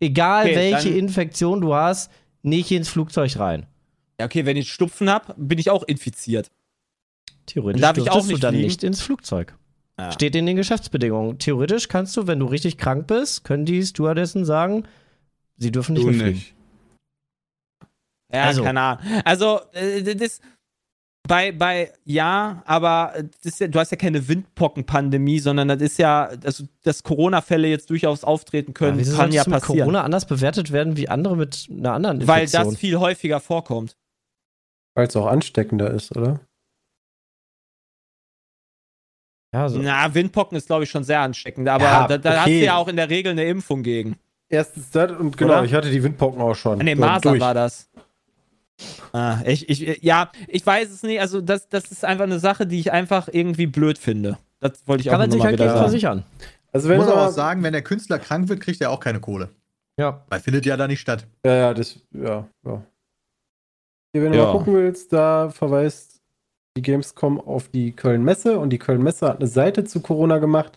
Egal 0.00 0.46
Okay, 0.46 0.56
welche 0.56 0.88
Infektion 0.90 1.60
du 1.60 1.74
hast, 1.74 2.10
nicht 2.42 2.70
ins 2.70 2.88
Flugzeug 2.88 3.38
rein. 3.38 3.66
Ja, 4.20 4.26
okay, 4.26 4.46
wenn 4.46 4.56
ich 4.56 4.72
Stupfen 4.72 5.10
habe, 5.10 5.34
bin 5.36 5.58
ich 5.58 5.70
auch 5.70 5.82
infiziert. 5.82 6.50
Theoretisch 7.46 7.82
Darf 7.82 7.98
ich 7.98 8.10
auch 8.10 8.22
du 8.22 8.28
nicht 8.28 8.42
dann 8.44 8.54
fliegen? 8.54 8.66
nicht 8.66 8.84
ins 8.84 9.00
Flugzeug. 9.00 9.56
Ja. 9.98 10.10
Steht 10.12 10.34
in 10.34 10.46
den 10.46 10.56
Geschäftsbedingungen. 10.56 11.38
Theoretisch 11.38 11.88
kannst 11.88 12.16
du, 12.16 12.26
wenn 12.26 12.38
du 12.40 12.46
richtig 12.46 12.78
krank 12.78 13.06
bist, 13.06 13.44
können 13.44 13.64
die 13.64 13.82
Stewardessen 13.84 14.44
sagen, 14.44 14.84
sie 15.56 15.70
dürfen 15.70 15.92
nicht 15.94 16.02
Du 16.04 16.10
mehr 16.10 16.18
fliegen. 16.20 16.34
nicht. 16.38 16.54
Ja, 18.32 18.44
Also. 18.44 18.62
keine 18.64 18.80
Ahnung. 18.80 19.04
Also, 19.24 19.60
äh, 19.72 20.14
das. 20.16 20.40
Bei, 21.26 21.52
bei, 21.52 21.90
ja, 22.04 22.62
aber 22.66 23.14
das 23.16 23.52
ist 23.54 23.60
ja, 23.60 23.68
du 23.68 23.78
hast 23.78 23.90
ja 23.90 23.96
keine 23.96 24.28
Windpockenpandemie, 24.28 25.38
sondern 25.38 25.68
das 25.68 25.80
ist 25.80 25.98
ja, 25.98 26.28
also, 26.44 26.64
dass 26.82 27.02
Corona-Fälle 27.02 27.66
jetzt 27.66 27.88
durchaus 27.88 28.24
auftreten 28.24 28.74
können, 28.74 28.98
wieso 28.98 29.16
kann 29.16 29.32
ja 29.32 29.42
du 29.44 29.50
passieren. 29.52 29.78
Corona 29.78 30.02
anders 30.02 30.26
bewertet 30.26 30.70
werden 30.70 30.98
wie 30.98 31.08
andere 31.08 31.34
mit 31.34 31.66
einer 31.70 31.94
anderen 31.94 32.26
weil 32.26 32.42
Infektion? 32.42 32.64
das 32.72 32.76
viel 32.78 32.98
häufiger 32.98 33.40
vorkommt. 33.40 33.96
Weil 34.94 35.06
es 35.08 35.16
auch 35.16 35.26
ansteckender 35.26 35.90
ist, 35.90 36.16
oder? 36.16 36.40
ja, 39.52 39.68
so. 39.68 39.78
Na, 39.78 40.12
Windpocken 40.14 40.56
ist, 40.56 40.66
glaube 40.66 40.84
ich, 40.84 40.90
schon 40.90 41.04
sehr 41.04 41.20
ansteckend, 41.20 41.68
aber 41.68 41.84
Ja, 41.84 42.06
da, 42.08 42.18
da 42.18 42.30
hast 42.38 42.42
okay. 42.46 42.60
du 42.60 42.64
ja 42.66 42.76
auch 42.76 42.88
in 42.88 42.96
der 42.96 43.08
Regel 43.10 43.32
eine 43.32 43.44
Impfung 43.44 43.82
gegen. 43.82 44.16
Erstens 44.48 44.90
das 44.90 45.12
und 45.12 45.36
genau, 45.36 45.54
Oder? 45.54 45.64
ich 45.64 45.74
hatte 45.74 45.90
die 45.90 46.02
Windpocken 46.02 46.40
auch 46.40 46.54
schon. 46.54 46.78
Nee, 46.78 46.94
So, 46.94 47.00
Maser 47.00 47.30
durch. 47.30 47.40
war 47.40 47.54
das. 47.54 47.88
Ah, 49.12 49.38
ich, 49.46 49.68
ich, 49.68 50.02
ja, 50.02 50.30
ich 50.48 50.66
weiß 50.66 50.90
es 50.90 51.02
nicht. 51.04 51.20
Also, 51.20 51.40
das, 51.40 51.68
das 51.68 51.90
ist 51.92 52.04
einfach 52.04 52.24
eine 52.24 52.40
Sache, 52.40 52.66
die 52.66 52.80
ich 52.80 52.90
einfach 52.92 53.28
irgendwie 53.30 53.66
blöd 53.66 53.98
finde. 53.98 54.38
Das 54.60 54.86
wollte 54.86 55.02
ich 55.02 55.06
Kann 55.06 55.14
auch 55.16 55.18
man 55.20 55.30
sich 55.30 55.38
nochmal 55.38 55.52
halt 55.52 55.60
wieder 55.60 55.68
sagen. 55.70 55.80
versichern. 55.80 56.24
Also 56.72 56.88
Ich 56.88 56.90
wenn 56.90 56.98
muss 56.98 57.06
aber 57.06 57.16
man, 57.20 57.28
auch 57.28 57.32
sagen, 57.32 57.62
wenn 57.62 57.72
der 57.72 57.82
Künstler 57.82 58.18
krank 58.18 58.48
wird, 58.48 58.60
kriegt 58.60 58.80
er 58.80 58.90
auch 58.90 58.98
keine 59.00 59.20
Kohle. 59.20 59.50
Ja. 59.96 60.24
Weil 60.28 60.40
findet 60.40 60.66
ja 60.66 60.76
da 60.76 60.88
nicht 60.88 61.00
statt. 61.00 61.26
Ja, 61.46 61.54
ja, 61.54 61.74
das, 61.74 62.00
ja, 62.12 62.48
ja. 62.66 62.82
Wenn 64.22 64.32
du 64.32 64.38
Ja. 64.38 64.44
mal 64.46 64.52
gucken 64.52 64.74
willst, 64.74 65.12
da 65.12 65.50
verweist 65.50 66.20
die 66.76 66.82
Gamescom 66.82 67.40
auf 67.40 67.68
die 67.68 67.92
Köln-Messe 67.92 68.58
und 68.58 68.70
die 68.70 68.78
Köln-Messe 68.78 69.28
hat 69.28 69.38
eine 69.40 69.48
Seite 69.48 69.84
zu 69.84 70.00
Corona 70.00 70.38
gemacht. 70.38 70.72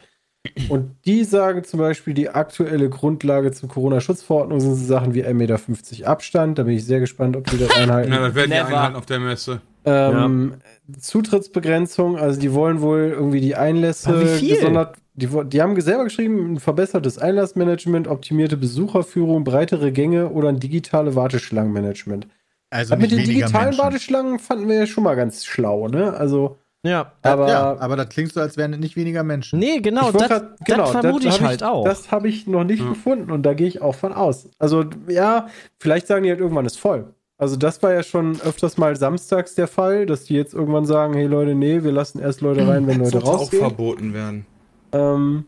Und 0.69 0.95
die 1.05 1.23
sagen 1.23 1.63
zum 1.63 1.79
Beispiel, 1.79 2.13
die 2.13 2.29
aktuelle 2.29 2.89
Grundlage 2.89 3.51
zur 3.51 3.67
Corona-Schutzverordnung 3.69 4.59
sind 4.59 4.75
so 4.75 4.85
Sachen 4.85 5.13
wie 5.13 5.25
1,50 5.25 5.33
Meter 5.33 6.09
Abstand. 6.09 6.57
Da 6.57 6.63
bin 6.63 6.73
ich 6.75 6.85
sehr 6.85 6.99
gespannt, 6.99 7.35
ob 7.35 7.45
die 7.49 7.57
das 7.57 7.69
einhalten. 7.77 8.11
Na, 8.11 8.19
das 8.19 8.35
werden 8.35 8.51
die 8.51 8.57
Never. 8.57 8.67
einhalten 8.69 8.95
auf 8.95 9.05
der 9.05 9.19
Messe. 9.19 9.61
Ähm, 9.85 10.53
Zutrittsbegrenzung, 10.99 12.17
also 12.17 12.39
die 12.39 12.53
wollen 12.53 12.81
wohl 12.81 13.13
irgendwie 13.15 13.41
die 13.41 13.55
Einlässe 13.55 14.09
Aber 14.09 14.21
wie 14.21 14.25
viel? 14.39 14.55
gesondert. 14.55 14.97
Die, 15.15 15.27
die 15.45 15.61
haben 15.61 15.79
selber 15.81 16.03
geschrieben, 16.03 16.53
ein 16.53 16.59
verbessertes 16.59 17.17
Einlassmanagement, 17.17 18.07
optimierte 18.07 18.55
Besucherführung, 18.55 19.43
breitere 19.43 19.91
Gänge 19.91 20.29
oder 20.29 20.49
ein 20.49 20.59
digitale 20.59 21.15
Warteschlangenmanagement. 21.15 22.27
Also 22.69 22.93
Aber 22.93 23.01
mit 23.01 23.11
den 23.11 23.19
digitalen 23.23 23.65
Menschen. 23.65 23.79
Warteschlangen 23.83 24.39
fanden 24.39 24.67
wir 24.67 24.75
ja 24.75 24.85
schon 24.87 25.03
mal 25.03 25.15
ganz 25.15 25.45
schlau, 25.45 25.87
ne? 25.87 26.13
Also, 26.13 26.57
Ja. 26.83 27.13
aber. 27.21 27.47
ja, 27.49 27.77
aber 27.79 27.95
das 27.95 28.09
klingt 28.09 28.33
so, 28.33 28.41
als 28.41 28.57
wären 28.57 28.73
es 28.73 28.79
nicht 28.79 28.95
weniger 28.97 29.23
Menschen. 29.23 29.59
Nee, 29.59 29.79
genau, 29.79 30.09
ich 30.09 30.15
das, 30.17 30.27
grad- 30.27 30.57
genau, 30.65 30.91
das 30.91 31.01
vermute 31.01 31.27
ich 31.29 31.39
hab 31.41 31.47
halt 31.47 31.63
auch. 31.63 31.85
Das 31.85 32.11
habe 32.11 32.27
ich 32.27 32.45
noch 32.45 32.63
nicht 32.65 32.81
Ja. 32.83 32.89
gefunden 32.89 33.31
und 33.31 33.43
da 33.43 33.53
gehe 33.53 33.67
ich 33.67 33.81
auch 33.81 33.95
von 33.95 34.11
aus. 34.13 34.49
Also, 34.59 34.85
ja, 35.07 35.47
vielleicht 35.79 36.07
sagen 36.07 36.23
die 36.23 36.29
halt 36.29 36.39
irgendwann 36.41 36.65
ist 36.65 36.77
voll. 36.79 37.13
Also, 37.39 37.55
das 37.55 37.81
war 37.83 37.93
ja 37.93 38.03
schon 38.03 38.41
öfters 38.41 38.77
mal 38.77 38.95
samstags 38.95 39.53
der 39.55 39.67
Fall, 39.67 40.05
dass 40.05 40.25
die 40.25 40.33
jetzt 40.33 40.53
irgendwann 40.53 40.85
sagen: 40.85 41.13
Hey 41.13 41.27
Leute, 41.27 41.55
nee, 41.55 41.83
wir 41.83 41.91
lassen 41.91 42.19
erst 42.19 42.41
Leute 42.41 42.67
rein, 42.67 42.85
wenn 42.87 42.99
Das 42.99 43.11
Leute 43.13 43.25
sollte 43.25 43.27
auch 43.27 43.41
rausgehen. 43.41 43.61
verboten 43.63 44.13
werden. 44.13 44.45
Ähm, 44.91 45.45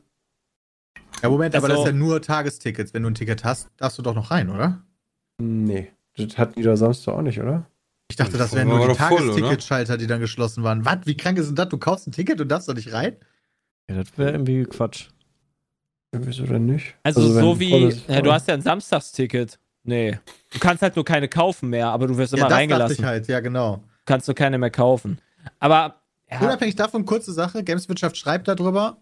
Ja, 1.22 1.30
Moment, 1.30 1.54
aber 1.56 1.66
Also- 1.66 1.76
das 1.78 1.86
ist 1.86 1.92
ja 1.92 1.98
nur 1.98 2.22
Tagestickets. 2.22 2.94
Wenn 2.94 3.04
du 3.04 3.10
ein 3.10 3.16
Ticket 3.16 3.44
hast, 3.44 3.68
darfst 3.78 3.98
du 3.98 4.02
doch 4.04 4.16
noch 4.16 4.32
rein, 4.32 4.50
oder? 4.50 4.84
nee, 5.42 5.90
das 6.28 6.38
hatten 6.38 6.60
die 6.60 6.64
da 6.64 6.76
Samstag 6.78 7.14
auch 7.14 7.22
nicht, 7.22 7.40
oder? 7.40 7.66
Ich 8.10 8.16
dachte, 8.16 8.38
das 8.38 8.54
wären 8.54 8.68
nur 8.68 8.88
die? 8.88 8.96
Tagesticketschalter, 8.96 9.98
die 9.98 10.08
dann 10.08 10.20
geschlossen 10.20 10.64
waren. 10.64 10.84
Was? 10.84 11.00
Wie 11.06 11.16
krank 11.16 11.38
ist 11.38 11.48
denn 11.48 11.56
das? 11.56 11.70
Du 11.70 11.78
kaufst 11.78 12.08
ein 12.08 12.12
Ticket 12.12 12.42
und 12.42 12.48
darfst 12.48 12.68
doch 12.68 12.74
nicht 12.74 12.92
rein? 12.92 13.16
Ja, 13.88 13.96
das 13.96 14.18
wäre 14.18 14.32
irgendwie 14.32 14.64
Quatsch. 14.64 15.10
Ja, 16.14 16.20
wieso 16.24 16.46
denn 16.46 16.66
nicht? 16.66 16.96
Also, 17.04 17.36
wenn 17.36 17.42
so 17.42 17.60
wie, 17.60 17.86
ist, 17.86 18.10
ja, 18.10 18.22
du 18.22 18.32
hast 18.32 18.48
ja 18.48 18.56
ein 18.56 18.62
Samstagsticket. 18.62 19.60
Nee. 19.84 20.20
Du 20.52 20.60
kannst 20.60 20.82
halt 20.82 20.96
nur 20.96 21.06
keine 21.06 21.28
kaufen 21.28 21.70
mehr, 21.70 21.88
aber 21.88 22.08
du 22.08 22.18
wirst 22.18 22.34
immer 22.34 22.44
ja, 22.44 22.50
das 22.50 22.58
reingelassen. 22.58 22.98
ich 23.00 23.04
halt. 23.04 23.28
Ja, 23.28 23.40
genau. 23.40 23.78
Du 23.78 23.82
kannst 24.06 24.28
nur 24.28 24.36
keine 24.36 24.58
mehr 24.58 24.72
kaufen. 24.72 25.20
Aber, 25.60 26.02
ja, 26.30 26.40
Unabhängig 26.40 26.76
davon, 26.76 27.06
kurze 27.06 27.32
Sache, 27.32 27.64
Gameswirtschaft 27.64 28.18
schreibt 28.18 28.48
darüber, 28.48 28.98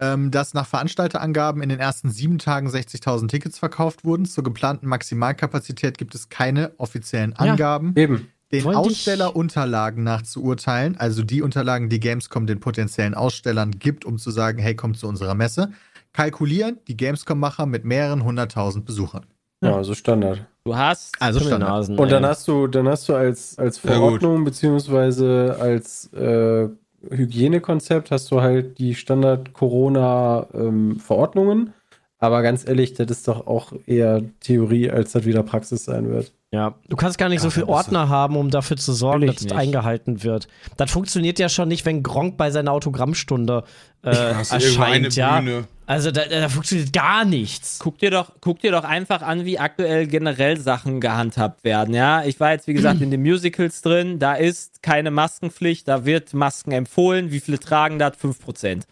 ähm, 0.00 0.30
dass 0.30 0.54
nach 0.54 0.66
Veranstalterangaben 0.66 1.62
in 1.62 1.68
den 1.68 1.80
ersten 1.80 2.10
sieben 2.10 2.38
Tagen 2.38 2.68
60.000 2.68 3.28
Tickets 3.28 3.58
verkauft 3.58 4.04
wurden. 4.04 4.24
Zur 4.26 4.44
geplanten 4.44 4.86
Maximalkapazität 4.86 5.98
gibt 5.98 6.14
es 6.14 6.28
keine 6.28 6.72
offiziellen 6.78 7.32
Ja. 7.32 7.52
Angaben. 7.52 7.92
Eben. 7.96 8.28
Den 8.50 8.64
Wollte 8.64 8.78
Ausstellerunterlagen 8.78 10.02
nach 10.04 10.22
zu 10.22 10.42
urteilen, 10.42 10.96
also 10.98 11.22
die 11.22 11.42
Unterlagen, 11.42 11.90
die 11.90 12.00
Gamescom 12.00 12.46
den 12.46 12.60
potenziellen 12.60 13.14
Ausstellern 13.14 13.72
gibt, 13.72 14.06
um 14.06 14.16
zu 14.16 14.30
sagen, 14.30 14.58
hey, 14.58 14.74
kommt 14.74 14.96
zu 14.98 15.06
unserer 15.06 15.34
Messe, 15.34 15.70
kalkulieren 16.14 16.78
die 16.88 16.96
Gamescom-Macher 16.96 17.66
mit 17.66 17.84
mehreren 17.84 18.24
hunderttausend 18.24 18.86
Besuchern. 18.86 19.26
Ja, 19.60 19.76
also 19.76 19.92
Standard. 19.94 20.46
Du 20.64 20.74
hast 20.76 21.20
Also 21.20 21.40
Standard. 21.40 21.68
Nasen, 21.68 21.98
Und 21.98 22.10
dann 22.10 22.24
hast 22.24 22.46
du, 22.48 22.68
dann 22.68 22.88
hast 22.88 23.08
du 23.08 23.14
als, 23.14 23.58
als 23.58 23.82
Ja. 23.82 23.90
Verordnung 23.92 24.44
beziehungsweise 24.44 25.56
als 25.60 26.10
äh, 26.14 26.68
Hygienekonzept 27.10 28.10
hast 28.10 28.30
du 28.30 28.40
halt 28.40 28.78
die 28.78 28.94
Standard-Corona-Verordnungen. 28.94 31.72
Aber 32.20 32.42
ganz 32.42 32.66
ehrlich, 32.66 32.94
das 32.94 33.08
ist 33.12 33.28
doch 33.28 33.46
auch 33.46 33.72
eher 33.86 34.22
Theorie, 34.40 34.90
als 34.90 35.12
das 35.12 35.24
wieder 35.24 35.44
Praxis 35.44 35.84
sein 35.84 36.08
wird. 36.10 36.32
Ja, 36.50 36.74
du 36.88 36.96
kannst 36.96 37.16
gar 37.18 37.28
nicht 37.28 37.42
so 37.42 37.48
Ach, 37.48 37.52
viel 37.52 37.62
bist 37.62 37.70
du- 37.70 37.74
Ordner 37.76 38.08
haben, 38.08 38.36
um 38.36 38.50
dafür 38.50 38.76
zu 38.76 38.92
sorgen, 38.92 39.26
dass 39.28 39.36
es 39.36 39.42
nicht. 39.44 39.54
eingehalten 39.54 40.24
wird. 40.24 40.48
Das 40.76 40.90
funktioniert 40.90 41.38
ja 41.38 41.48
schon 41.48 41.68
nicht, 41.68 41.86
wenn 41.86 42.02
Gronk 42.02 42.36
bei 42.36 42.50
seiner 42.50 42.72
Autogrammstunde 42.72 43.62
äh, 44.02 44.08
erscheint, 44.08 45.14
ja. 45.14 45.38
Bühne. 45.40 45.64
Also 45.88 46.10
da, 46.10 46.26
da 46.26 46.50
funktioniert 46.50 46.92
gar 46.92 47.24
nichts. 47.24 47.78
Guck 47.78 47.96
dir, 47.96 48.10
doch, 48.10 48.32
guck 48.42 48.60
dir 48.60 48.72
doch 48.72 48.84
einfach 48.84 49.22
an, 49.22 49.46
wie 49.46 49.58
aktuell 49.58 50.06
generell 50.06 50.58
Sachen 50.58 51.00
gehandhabt 51.00 51.64
werden. 51.64 51.94
Ja, 51.94 52.24
ich 52.24 52.38
war 52.40 52.52
jetzt, 52.52 52.66
wie 52.66 52.74
gesagt, 52.74 53.00
in 53.00 53.10
den 53.10 53.22
Musicals 53.22 53.80
drin. 53.80 54.18
Da 54.18 54.34
ist 54.34 54.82
keine 54.82 55.10
Maskenpflicht, 55.10 55.88
da 55.88 56.04
wird 56.04 56.34
Masken 56.34 56.72
empfohlen. 56.72 57.32
Wie 57.32 57.40
viele 57.40 57.58
tragen 57.58 57.98
das? 57.98 58.18
5%. 58.18 58.82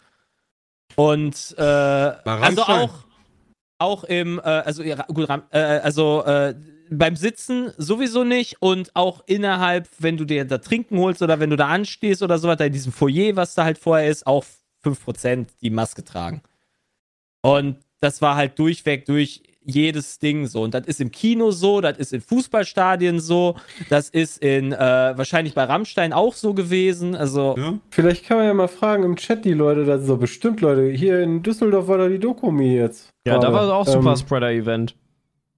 Und 0.94 1.54
äh, 1.58 1.62
also 1.62 2.62
auch, 2.62 2.94
auch 3.76 4.04
im, 4.04 4.38
äh, 4.38 4.44
also, 4.44 4.82
ja, 4.82 5.04
gut, 5.12 5.28
äh, 5.50 5.58
also 5.58 6.24
äh, 6.24 6.54
beim 6.88 7.14
Sitzen 7.14 7.72
sowieso 7.76 8.24
nicht 8.24 8.62
und 8.62 8.96
auch 8.96 9.22
innerhalb, 9.26 9.86
wenn 9.98 10.16
du 10.16 10.24
dir 10.24 10.46
da 10.46 10.56
Trinken 10.56 10.98
holst 10.98 11.20
oder 11.20 11.40
wenn 11.40 11.50
du 11.50 11.56
da 11.56 11.68
anstehst 11.68 12.22
oder 12.22 12.38
so 12.38 12.48
weiter, 12.48 12.64
in 12.64 12.72
diesem 12.72 12.92
Foyer, 12.92 13.36
was 13.36 13.54
da 13.54 13.64
halt 13.64 13.76
vorher 13.76 14.08
ist, 14.08 14.26
auch 14.26 14.46
5% 14.82 15.48
die 15.60 15.68
Maske 15.68 16.02
tragen. 16.02 16.40
Und 17.42 17.76
das 18.00 18.22
war 18.22 18.36
halt 18.36 18.58
durchweg 18.58 19.06
durch 19.06 19.42
jedes 19.66 20.18
Ding 20.20 20.46
so. 20.46 20.62
Und 20.62 20.74
das 20.74 20.86
ist 20.86 21.00
im 21.00 21.10
Kino 21.10 21.50
so, 21.50 21.80
das 21.80 21.98
ist 21.98 22.12
in 22.12 22.20
Fußballstadien 22.20 23.18
so, 23.18 23.56
das 23.90 24.08
ist 24.08 24.38
in 24.38 24.72
äh, 24.72 24.78
wahrscheinlich 24.78 25.54
bei 25.54 25.64
Rammstein 25.64 26.12
auch 26.12 26.34
so 26.34 26.54
gewesen. 26.54 27.16
Also 27.16 27.56
Ja? 27.58 27.74
Vielleicht 27.90 28.26
kann 28.26 28.38
man 28.38 28.46
ja 28.46 28.54
mal 28.54 28.68
fragen 28.68 29.02
im 29.02 29.16
Chat 29.16 29.44
die 29.44 29.54
Leute, 29.54 29.84
da 29.84 29.98
sind 29.98 30.06
so 30.06 30.16
bestimmt 30.16 30.60
Leute. 30.60 30.88
Hier 30.90 31.20
in 31.20 31.42
Düsseldorf 31.42 31.88
war 31.88 31.98
da 31.98 32.08
die 32.08 32.20
Dokumi 32.20 32.76
jetzt. 32.76 33.10
Ja, 33.26 33.34
da 33.34 33.50
gerade. 33.50 33.66
war 33.68 33.76
auch 33.76 33.86
Ähm, 33.88 33.92
Super 33.94 34.16
Spreader-Event. 34.16 34.94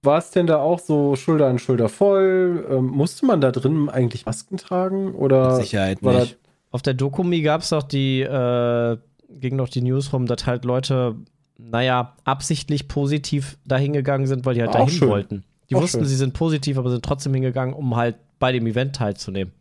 War 0.01 0.17
es 0.17 0.31
denn 0.31 0.47
da 0.47 0.57
auch 0.57 0.79
so 0.79 1.15
Schulter 1.15 1.47
an 1.47 1.59
Schulter 1.59 1.89
voll? 1.89 2.65
Ähm, 2.69 2.85
musste 2.85 3.25
man 3.25 3.41
da 3.41 3.51
drin 3.51 3.89
eigentlich 3.89 4.25
Masken 4.25 4.57
tragen? 4.57 5.13
Oder 5.13 5.57
mit 5.57 5.65
Sicherheit 5.65 6.01
nicht. 6.01 6.37
Auf 6.71 6.81
der 6.81 6.93
Dokumi 6.93 7.41
gab 7.41 7.61
es 7.61 7.69
doch 7.69 7.83
die, 7.83 8.21
äh, 8.21 8.97
ging 9.29 9.55
noch 9.55 9.69
die 9.69 9.81
News 9.81 10.13
rum, 10.13 10.25
dass 10.25 10.45
halt 10.45 10.65
Leute, 10.65 11.15
naja, 11.59 12.15
absichtlich 12.23 12.87
positiv 12.87 13.57
dahingegangen 13.65 14.27
sind, 14.27 14.45
weil 14.45 14.55
die 14.55 14.61
halt 14.61 14.69
Auch 14.71 14.75
dahin 14.75 14.89
schön. 14.89 15.09
wollten. 15.09 15.43
Die 15.69 15.75
Auch 15.75 15.81
wussten, 15.81 15.99
schön. 15.99 16.07
sie 16.07 16.15
sind 16.15 16.33
positiv, 16.33 16.77
aber 16.77 16.89
sind 16.89 17.03
trotzdem 17.03 17.33
hingegangen, 17.33 17.75
um 17.75 17.95
halt 17.95 18.15
bei 18.39 18.51
dem 18.51 18.65
Event 18.65 18.95
teilzunehmen. 18.95 19.53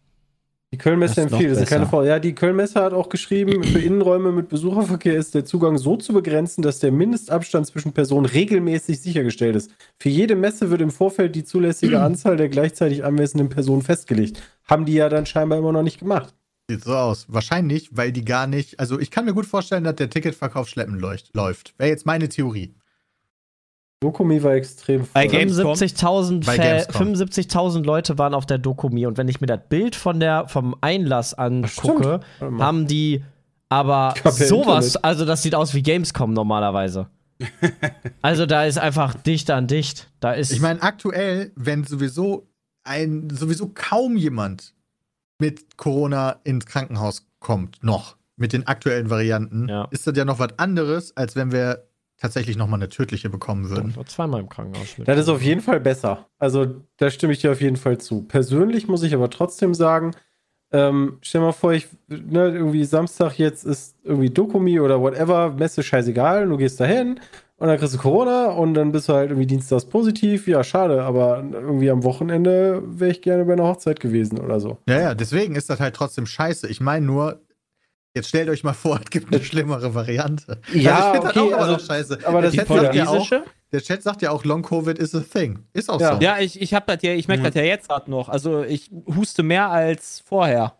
Die 0.70 0.76
Kölnmesse 0.76 1.22
empfiehlt, 1.22 1.50
das 1.52 1.62
ist 1.62 1.68
keine. 1.70 1.86
Frage. 1.86 2.08
Ja, 2.08 2.18
die 2.18 2.34
Kölnmesse 2.34 2.82
hat 2.82 2.92
auch 2.92 3.08
geschrieben, 3.08 3.62
für 3.64 3.78
Innenräume 3.78 4.32
mit 4.32 4.50
Besucherverkehr 4.50 5.16
ist 5.16 5.34
der 5.34 5.46
Zugang 5.46 5.78
so 5.78 5.96
zu 5.96 6.12
begrenzen, 6.12 6.60
dass 6.60 6.78
der 6.78 6.92
Mindestabstand 6.92 7.66
zwischen 7.66 7.92
Personen 7.92 8.26
regelmäßig 8.26 9.00
sichergestellt 9.00 9.56
ist. 9.56 9.70
Für 9.98 10.10
jede 10.10 10.36
Messe 10.36 10.68
wird 10.70 10.82
im 10.82 10.90
Vorfeld 10.90 11.34
die 11.34 11.44
zulässige 11.44 12.00
Anzahl 12.02 12.36
der 12.36 12.50
gleichzeitig 12.50 13.02
anwesenden 13.02 13.48
Personen 13.48 13.80
festgelegt. 13.80 14.42
Haben 14.64 14.84
die 14.84 14.92
ja 14.92 15.08
dann 15.08 15.24
scheinbar 15.24 15.58
immer 15.58 15.72
noch 15.72 15.82
nicht 15.82 16.00
gemacht. 16.00 16.34
Sieht 16.70 16.84
so 16.84 16.94
aus. 16.94 17.24
Wahrscheinlich, 17.28 17.96
weil 17.96 18.12
die 18.12 18.24
gar 18.24 18.46
nicht. 18.46 18.78
Also, 18.78 18.98
ich 19.00 19.10
kann 19.10 19.24
mir 19.24 19.32
gut 19.32 19.46
vorstellen, 19.46 19.84
dass 19.84 19.96
der 19.96 20.10
Ticketverkauf 20.10 20.68
schleppend 20.68 21.00
leucht, 21.00 21.34
läuft. 21.34 21.74
Wäre 21.78 21.88
jetzt 21.90 22.04
meine 22.04 22.28
Theorie. 22.28 22.74
Dokumi 24.00 24.42
war 24.42 24.52
extrem 24.52 25.00
voll. 25.00 25.10
Bei 25.14 25.26
Gamescom? 25.26 25.72
75.000 25.74 26.46
Bei 26.46 26.56
Fa- 26.56 26.62
Gamescom. 26.62 27.14
75.000 27.14 27.82
Leute 27.84 28.18
waren 28.18 28.34
auf 28.34 28.46
der 28.46 28.58
Dokumi 28.58 29.06
und 29.06 29.16
wenn 29.18 29.26
ich 29.28 29.40
mir 29.40 29.48
das 29.48 29.60
Bild 29.68 29.96
von 29.96 30.20
der, 30.20 30.46
vom 30.46 30.76
Einlass 30.80 31.34
angucke, 31.34 32.20
haben 32.40 32.86
die 32.86 33.24
aber 33.70 34.14
sowas, 34.24 34.86
Internet. 34.94 35.04
also 35.04 35.24
das 35.24 35.42
sieht 35.42 35.54
aus 35.56 35.74
wie 35.74 35.82
Gamescom 35.82 36.32
normalerweise. 36.32 37.08
also 38.22 38.46
da 38.46 38.64
ist 38.66 38.78
einfach 38.78 39.14
dicht 39.14 39.50
an 39.50 39.66
dicht. 39.66 40.10
Da 40.20 40.32
ist 40.32 40.52
Ich 40.52 40.60
meine, 40.60 40.80
aktuell, 40.82 41.50
wenn 41.56 41.82
sowieso 41.82 42.46
ein, 42.84 43.28
sowieso 43.30 43.72
kaum 43.74 44.16
jemand 44.16 44.74
mit 45.38 45.76
Corona 45.76 46.40
ins 46.44 46.66
Krankenhaus 46.66 47.26
kommt, 47.38 47.82
noch 47.82 48.16
mit 48.36 48.52
den 48.52 48.66
aktuellen 48.66 49.10
Varianten, 49.10 49.68
Ja. 49.68 49.88
ist 49.90 50.06
das 50.06 50.16
ja 50.16 50.24
noch 50.24 50.38
was 50.38 50.58
anderes, 50.58 51.16
als 51.16 51.34
wenn 51.36 51.52
wir 51.52 51.84
tatsächlich 52.18 52.56
noch 52.56 52.66
mal 52.66 52.76
eine 52.76 52.88
tödliche 52.88 53.30
bekommen 53.30 53.70
würden. 53.70 53.94
Ich 53.98 54.06
zweimal 54.06 54.40
im 54.40 54.48
Krankenhaus. 54.48 54.96
Das 55.04 55.18
ist 55.18 55.28
auf 55.28 55.40
jeden 55.42 55.60
Fall 55.60 55.80
besser. 55.80 56.26
Also 56.38 56.82
da 56.96 57.10
stimme 57.10 57.32
ich 57.32 57.40
dir 57.40 57.52
auf 57.52 57.60
jeden 57.60 57.76
Fall 57.76 57.98
zu. 57.98 58.22
Persönlich 58.22 58.88
muss 58.88 59.04
ich 59.04 59.14
aber 59.14 59.30
trotzdem 59.30 59.72
sagen, 59.74 60.12
ähm, 60.72 61.18
stell 61.22 61.40
mal 61.40 61.52
vor, 61.52 61.72
ich, 61.72 61.88
ne, 62.08 62.48
irgendwie 62.50 62.84
Samstag 62.84 63.38
jetzt 63.38 63.64
ist 63.64 63.96
irgendwie 64.04 64.30
Dokumi 64.30 64.80
oder 64.80 65.00
whatever, 65.00 65.52
Messe 65.52 65.82
scheißegal, 65.82 66.46
du 66.48 66.56
gehst 66.56 66.80
dahin 66.80 67.20
und 67.58 67.68
dann 67.68 67.76
kriegst 67.78 67.94
du 67.94 67.98
Corona 67.98 68.46
und 68.52 68.74
dann 68.74 68.90
bist 68.92 69.08
du 69.08 69.12
halt 69.12 69.30
irgendwie 69.30 69.46
dienstags 69.46 69.84
positiv. 69.84 70.48
Ja, 70.48 70.64
schade, 70.64 71.02
aber 71.02 71.44
irgendwie 71.52 71.90
am 71.90 72.02
Wochenende 72.04 72.82
wäre 72.84 73.10
ich 73.10 73.20
gerne 73.22 73.44
bei 73.44 73.52
einer 73.52 73.64
Hochzeit 73.64 74.00
gewesen 74.00 74.38
oder 74.38 74.58
so. 74.60 74.78
Ja, 74.88 75.00
ja, 75.00 75.14
deswegen 75.14 75.54
ist 75.56 75.68
das 75.70 75.80
halt 75.80 75.94
trotzdem 75.94 76.24
scheiße. 76.26 76.68
Ich 76.68 76.80
meine 76.80 77.04
nur, 77.04 77.40
jetzt 78.14 78.28
stellt 78.28 78.48
euch 78.48 78.64
mal 78.64 78.72
vor, 78.72 78.98
es 79.04 79.10
gibt 79.10 79.32
eine 79.34 79.42
schlimmere 79.44 79.94
Variante. 79.94 80.60
Ja, 80.72 80.96
also 80.96 81.06
ich 81.08 81.12
finde 81.12 81.26
okay, 81.28 81.34
das 81.34 81.36
auch 81.42 81.46
immer 81.48 81.58
also- 81.58 81.72
noch 81.72 81.80
scheiße. 81.80 82.18
aber 82.24 82.40
der, 82.42 82.50
das 82.50 82.54
Chat 82.54 82.70
ist 82.70 82.82
sagt 82.82 82.94
ja 82.94 83.08
auch, 83.08 83.30
der 83.72 83.80
Chat 83.82 84.02
sagt 84.02 84.22
ja 84.22 84.30
auch, 84.30 84.44
Long 84.44 84.62
Covid 84.62 84.98
is 84.98 85.14
a 85.14 85.20
thing. 85.20 85.58
Ist 85.74 85.90
auch 85.90 86.00
Ja. 86.00 86.14
so. 86.14 86.20
Ja, 86.22 86.38
ich, 86.38 86.60
ich 86.60 86.72
hab 86.74 86.86
das 86.86 87.02
ja, 87.02 87.12
ich 87.12 87.28
merke 87.28 87.42
Mhm. 87.42 87.46
das 87.46 87.54
ja 87.54 87.62
jetzt 87.62 87.88
gerade 87.88 88.10
noch. 88.10 88.28
Also 88.28 88.62
ich 88.62 88.90
huste 89.14 89.42
mehr 89.42 89.68
als 89.68 90.20
vorher. 90.26 90.74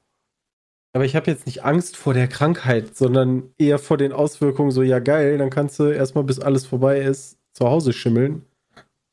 Aber 0.99 1.05
ich 1.05 1.15
habe 1.15 1.31
jetzt 1.31 1.47
nicht 1.47 1.65
Angst 1.65 1.97
vor 1.97 2.13
der 2.13 2.27
Krankheit, 2.27 2.97
sondern 2.97 3.45
eher 3.57 3.79
vor 3.79 3.99
den 3.99 4.13
Auswirkungen 4.13 4.73
so, 4.73 4.83
ja 4.83 4.99
geil, 4.99 5.39
dann 5.39 5.49
kannst 5.49 5.79
du 5.79 5.85
erstmal, 5.85 6.25
bis 6.25 6.41
alles 6.41 6.67
vorbei 6.67 6.99
ist, 6.99 7.39
zu 7.53 7.69
Hause 7.69 7.93
schimmeln. 7.93 8.43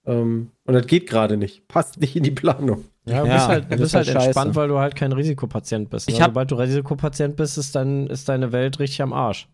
Ähm, 0.07 0.49
und 0.65 0.73
das 0.73 0.87
geht 0.87 1.07
gerade 1.07 1.37
nicht. 1.37 1.67
Passt 1.67 2.01
nicht 2.01 2.15
in 2.15 2.23
die 2.23 2.31
Planung. 2.31 2.85
Ja, 3.05 3.21
du 3.21 3.27
Ja, 3.27 3.35
bist 3.35 3.47
halt, 3.49 3.65
du 3.65 3.69
das 3.69 3.79
bist 3.81 3.89
ist 3.89 3.93
halt 3.93 4.07
halt 4.07 4.15
scheiße. 4.15 4.25
entspannt, 4.29 4.55
weil 4.55 4.67
du 4.67 4.79
halt 4.79 4.95
kein 4.95 5.11
Risikopatient 5.11 5.91
bist. 5.91 6.09
Ich 6.09 6.15
ne? 6.17 6.23
hab- 6.23 6.31
Sobald 6.31 6.49
du 6.49 6.55
Risikopatient 6.55 7.35
bist, 7.35 7.59
ist, 7.59 7.75
dann, 7.75 8.07
ist 8.07 8.27
deine 8.29 8.51
Welt 8.51 8.79
richtig 8.79 9.03
am 9.03 9.13
Arsch. 9.13 9.47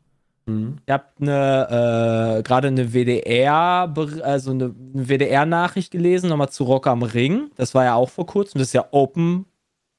Ich 0.47 0.91
habe 0.93 1.03
eine, 1.19 2.37
äh, 2.39 2.43
gerade 2.43 2.69
eine 2.69 2.93
WDR, 2.93 3.93
also 4.23 4.51
eine 4.51 4.73
WDR-Nachricht 4.77 5.91
gelesen, 5.91 6.29
nochmal 6.29 6.49
zu 6.49 6.63
Rock 6.63 6.87
am 6.87 7.03
Ring. 7.03 7.51
Das 7.57 7.75
war 7.75 7.83
ja 7.83 7.95
auch 7.95 8.09
vor 8.09 8.25
kurzem. 8.25 8.59
Das 8.59 8.69
ist 8.69 8.73
ja 8.73 8.85
Open 8.91 9.45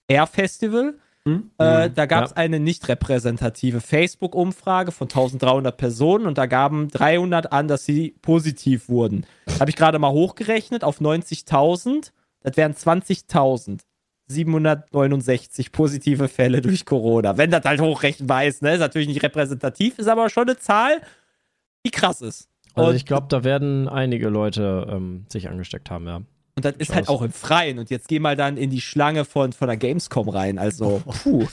Air 0.09 0.27
Festival. 0.27 0.95
Hm? 1.27 1.51
Äh, 1.59 1.89
da 1.91 2.07
gab 2.07 2.25
es 2.25 2.31
Ja. 2.33 2.37
eine 2.39 2.59
nicht 2.59 2.89
repräsentative 2.89 3.81
Facebook-Umfrage 3.81 4.91
von 4.91 5.07
1300 5.09 5.77
Personen 5.77 6.27
und 6.27 6.37
da 6.37 6.47
gaben 6.47 6.89
300 6.89 7.53
an, 7.53 7.69
dass 7.69 7.85
sie 7.85 8.17
positiv 8.23 8.89
wurden. 8.89 9.25
Habe 9.61 9.71
ich 9.71 9.77
gerade 9.77 9.99
mal 10.01 10.11
hochgerechnet 10.11 10.83
auf 10.83 11.01
90.000. 11.01 12.13
Das 12.41 12.57
wären 12.57 12.75
20.000. 12.75 13.81
769 14.29 15.73
positive 15.73 16.29
Fälle 16.29 16.61
durch 16.63 16.87
Corona. 16.87 17.37
Wenn 17.37 17.51
das 17.51 17.65
halt 17.65 17.81
hochrechenbar 17.81 18.45
ist, 18.45 18.63
ne? 18.63 18.75
Ist 18.75 18.81
natürlich 18.81 19.09
nicht 19.09 19.23
repräsentativ, 19.23 19.99
ist 19.99 20.09
aber 20.09 20.31
schon 20.31 20.45
eine 20.49 20.57
Zahl, 20.57 21.01
die 21.85 21.91
krass 21.91 22.21
ist. 22.23 22.49
Also 22.75 22.91
Und- 22.91 22.97
ich 22.97 23.05
glaube, 23.07 23.27
da 23.29 23.45
werden 23.45 23.89
einige 23.89 24.29
Leute 24.29 24.87
ähm, 24.91 25.27
sich 25.29 25.49
angesteckt 25.51 25.91
haben, 25.91 26.07
ja. 26.07 26.23
Und 26.57 26.65
das 26.65 26.75
ist 26.77 26.89
Schaus. 26.89 26.97
halt 26.97 27.09
auch 27.09 27.23
im 27.23 27.33
Freien. 27.33 27.79
Und 27.79 27.89
jetzt 27.91 28.09
geh 28.09 28.19
mal 28.19 28.37
dann 28.37 28.57
in 28.57 28.71
die 28.71 28.81
Schlange 28.81 29.25
von, 29.25 29.53
von 29.53 29.69
der 29.69 29.77
Gamescom 29.77 30.29
rein. 30.29 30.59
Also, 30.59 31.03
puh, 31.23 31.47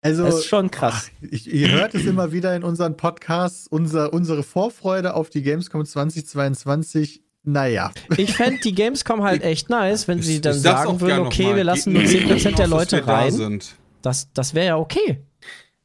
Also, 0.00 0.24
das 0.24 0.36
ist 0.36 0.46
schon 0.46 0.70
krass. 0.70 1.10
Ich, 1.30 1.52
ihr 1.52 1.70
hört 1.72 1.94
es 1.94 2.06
immer 2.06 2.32
wieder 2.32 2.54
in 2.56 2.62
unseren 2.62 2.96
Podcasts, 2.96 3.66
unser, 3.66 4.12
unsere 4.12 4.42
Vorfreude 4.42 5.14
auf 5.14 5.28
die 5.28 5.42
Gamescom 5.42 5.84
2022. 5.84 7.22
Naja, 7.42 7.90
Ich 8.18 8.34
fände 8.34 8.60
die 8.62 8.74
Gamescom 8.74 9.22
halt 9.22 9.42
echt 9.42 9.70
nice, 9.70 10.06
wenn 10.08 10.20
sie 10.22 10.36
Ich- 10.36 10.40
dann 10.42 10.56
ich 10.56 10.62
sag's 10.62 10.82
sagen 10.84 11.00
würden, 11.00 11.20
okay, 11.26 11.56
wir 11.56 11.64
lassen 11.64 11.92
nur 11.94 12.02
nicht 12.02 12.12
10% 12.14 12.56
der 12.56 12.66
Leute 12.66 13.00
da 13.00 13.12
rein. 13.14 13.32
Sind. 13.32 13.74
Das, 14.02 14.30
das 14.34 14.52
wäre 14.54 14.66
ja 14.66 14.76
okay. 14.76 15.20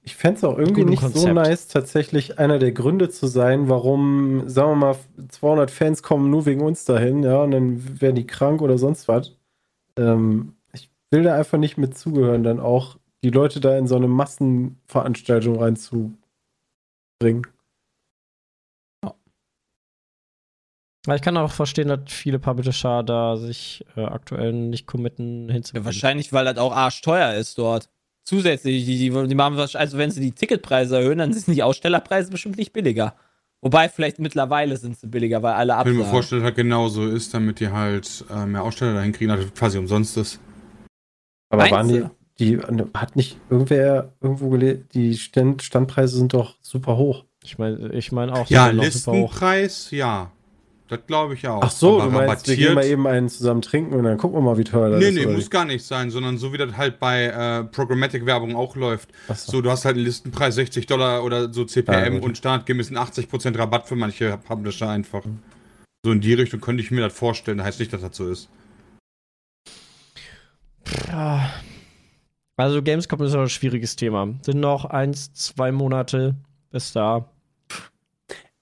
Ich 0.08 0.16
fände 0.16 0.38
es 0.38 0.43
auch 0.43 0.58
irgendwie 0.60 0.86
nicht 0.86 1.01
so 1.01 1.08
Konzept. 1.08 1.34
nice, 1.34 1.68
tatsächlich 1.68 2.38
einer 2.38 2.60
der 2.60 2.72
Gründe 2.72 3.10
zu 3.10 3.26
sein, 3.26 3.70
warum, 3.70 4.47
sagen 4.47 4.72
wir 4.74 4.76
mal, 4.76 4.95
200 5.30 5.72
Fans 5.72 6.03
kommen 6.03 6.30
nur 6.30 6.45
wegen 6.45 6.62
uns 6.62 6.86
dahin, 6.86 7.24
ja, 7.24 7.41
und 7.41 7.51
dann 7.51 8.01
werden 8.01 8.16
die 8.16 8.28
krank 8.28 8.62
oder 8.62 8.78
sonst 8.78 9.08
was. 9.08 9.36
Ähm, 9.97 10.56
ich 10.74 10.91
will 11.10 11.24
da 11.24 11.34
einfach 11.36 11.58
nicht 11.58 11.78
mit 11.78 11.97
zugehören, 11.97 12.43
dann 12.43 12.60
auch 12.60 12.97
die 13.24 13.32
Leute 13.32 13.60
da 13.60 13.76
in 13.78 13.88
so 13.88 13.95
eine 13.95 14.08
Massenveranstaltung 14.08 15.60
reinzubringen. 15.60 16.18
Ich 21.14 21.22
kann 21.22 21.38
auch 21.38 21.51
verstehen, 21.51 21.88
dass 21.88 21.99
viele 22.12 22.39
Publisher 22.39 23.03
da 23.03 23.38
sich 23.38 23.86
äh, 23.95 24.03
aktuell 24.06 24.53
nicht 24.53 24.88
committen 24.88 25.47
Ja, 25.47 25.53
hinzubekommen. 25.53 25.86
wahrscheinlich, 25.86 26.34
weil 26.34 26.45
das 26.45 26.58
auch 26.58 26.72
arschteuer 26.76 27.34
ist 27.36 27.58
dort. 27.60 27.89
Zusätzlich, 28.26 28.86
die, 28.86 28.97
die, 28.97 29.28
die 29.28 29.36
machen 29.36 29.55
wahrscheinlich, 29.55 29.80
also 29.80 29.97
wenn 29.99 30.09
sie 30.11 30.19
die 30.19 30.32
Ticketpreise 30.32 30.97
erhöhen, 30.97 31.19
dann 31.19 31.32
sind 31.32 31.53
die 31.55 31.63
Ausstellerpreise 31.63 32.32
bestimmt 32.32 32.57
nicht 32.57 32.73
billiger. 32.73 33.13
Wobei, 33.61 33.88
vielleicht 33.88 34.19
mittlerweile 34.19 34.78
sind 34.78 34.97
sie 34.99 35.07
billiger, 35.07 35.41
weil 35.41 35.53
alle 35.53 35.73
Ich 35.73 35.78
kann 35.84 35.93
mir 35.93 35.99
absagen. 35.99 36.11
vorstellen, 36.11 36.41
dass 36.41 36.51
das 36.51 36.55
genau 36.57 36.88
so 36.88 37.07
ist, 37.07 37.34
damit 37.34 37.59
die 37.59 37.69
halt 37.69 38.26
äh, 38.30 38.45
mehr 38.45 38.63
Aussteller 38.63 38.95
dahin 38.95 39.11
kriegen, 39.11 39.30
das 39.30 39.53
quasi 39.53 39.78
umsonst 39.78 40.17
ist. 40.17 40.39
Aber 41.49 41.63
Meinst 41.69 41.73
waren 41.73 41.88
die, 42.38 42.53
die, 42.57 42.57
hat 42.93 43.15
nicht 43.15 43.38
irgendwer 43.49 44.11
irgendwo 44.21 44.49
gelesen, 44.49 44.88
die 44.93 45.15
Stand, 45.17 45.63
Standpreise 45.63 46.17
sind 46.17 46.34
doch 46.34 46.55
super 46.61 46.97
hoch. 46.97 47.26
Ich 47.43 47.57
meine 47.57 47.93
ich 47.93 48.11
mein 48.11 48.30
auch, 48.32 48.49
Ja. 48.49 48.67
Listenpreis, 48.67 49.91
ja. 49.91 50.32
Das 50.88 51.00
glaube 51.08 51.34
ich 51.34 51.48
auch. 51.48 51.62
Ach 51.64 51.72
so, 51.72 52.00
Aber 52.00 52.12
du 52.12 52.28
meinst, 52.28 52.48
wir 52.48 52.56
gehen 52.56 52.76
mal 52.76 52.86
eben 52.86 53.08
einen 53.08 53.28
zusammen 53.28 53.64
trinken 53.64 53.96
und 53.96 54.04
dann 54.04 54.18
gucken 54.20 54.38
wir 54.38 54.42
mal, 54.42 54.58
wie 54.60 54.64
teuer 54.64 54.92
das 54.92 55.00
Nee, 55.00 55.08
ist. 55.08 55.16
nee, 55.16 55.26
oder 55.26 55.34
muss 55.36 55.50
gar 55.50 55.66
nicht 55.66 55.84
sein, 55.84 56.12
sondern 56.12 56.38
so 56.38 56.54
wie 56.54 56.58
das 56.58 56.78
halt 56.78 57.00
bei 57.00 57.24
äh, 57.26 57.64
Programmatic-Werbung 57.64 58.56
auch 58.56 58.76
läuft. 58.76 59.10
Ach 59.28 59.36
so. 59.36 59.54
So, 59.54 59.62
du 59.62 59.72
hast 59.72 59.84
halt 59.86 59.96
einen 59.96 60.06
Listenpreis 60.06 60.54
60 60.54 60.86
Dollar 60.86 61.24
oder 61.24 61.52
so 61.52 61.66
CPM 61.66 62.16
Ja, 62.18 62.22
und 62.22 62.38
standgemäß 62.38 62.90
einen 62.90 62.98
80% 63.00 63.58
Rabatt 63.58 63.88
für 63.88 63.96
manche 63.96 64.38
Publisher 64.38 64.88
einfach. 64.90 65.24
So 66.06 66.12
in 66.12 66.22
die 66.22 66.36
Richtung 66.36 66.62
könnte 66.62 66.84
ich 66.84 66.92
mir 66.92 67.02
das 67.02 67.14
vorstellen. 67.14 67.64
Heißt 67.64 67.80
nicht, 67.80 67.92
dass 67.92 68.02
das 68.02 68.16
so 68.16 68.30
ist. 68.30 68.48
Also 72.58 72.82
Gamescom 72.84 73.22
ist 73.24 73.34
ein 73.36 73.50
schwieriges 73.50 73.96
Thema. 73.96 74.36
Sind 74.44 74.60
noch 74.60 74.86
eins, 74.86 75.34
zwei 75.34 75.72
Monate 75.72 76.36
bis 76.72 76.94
da. 76.94 77.30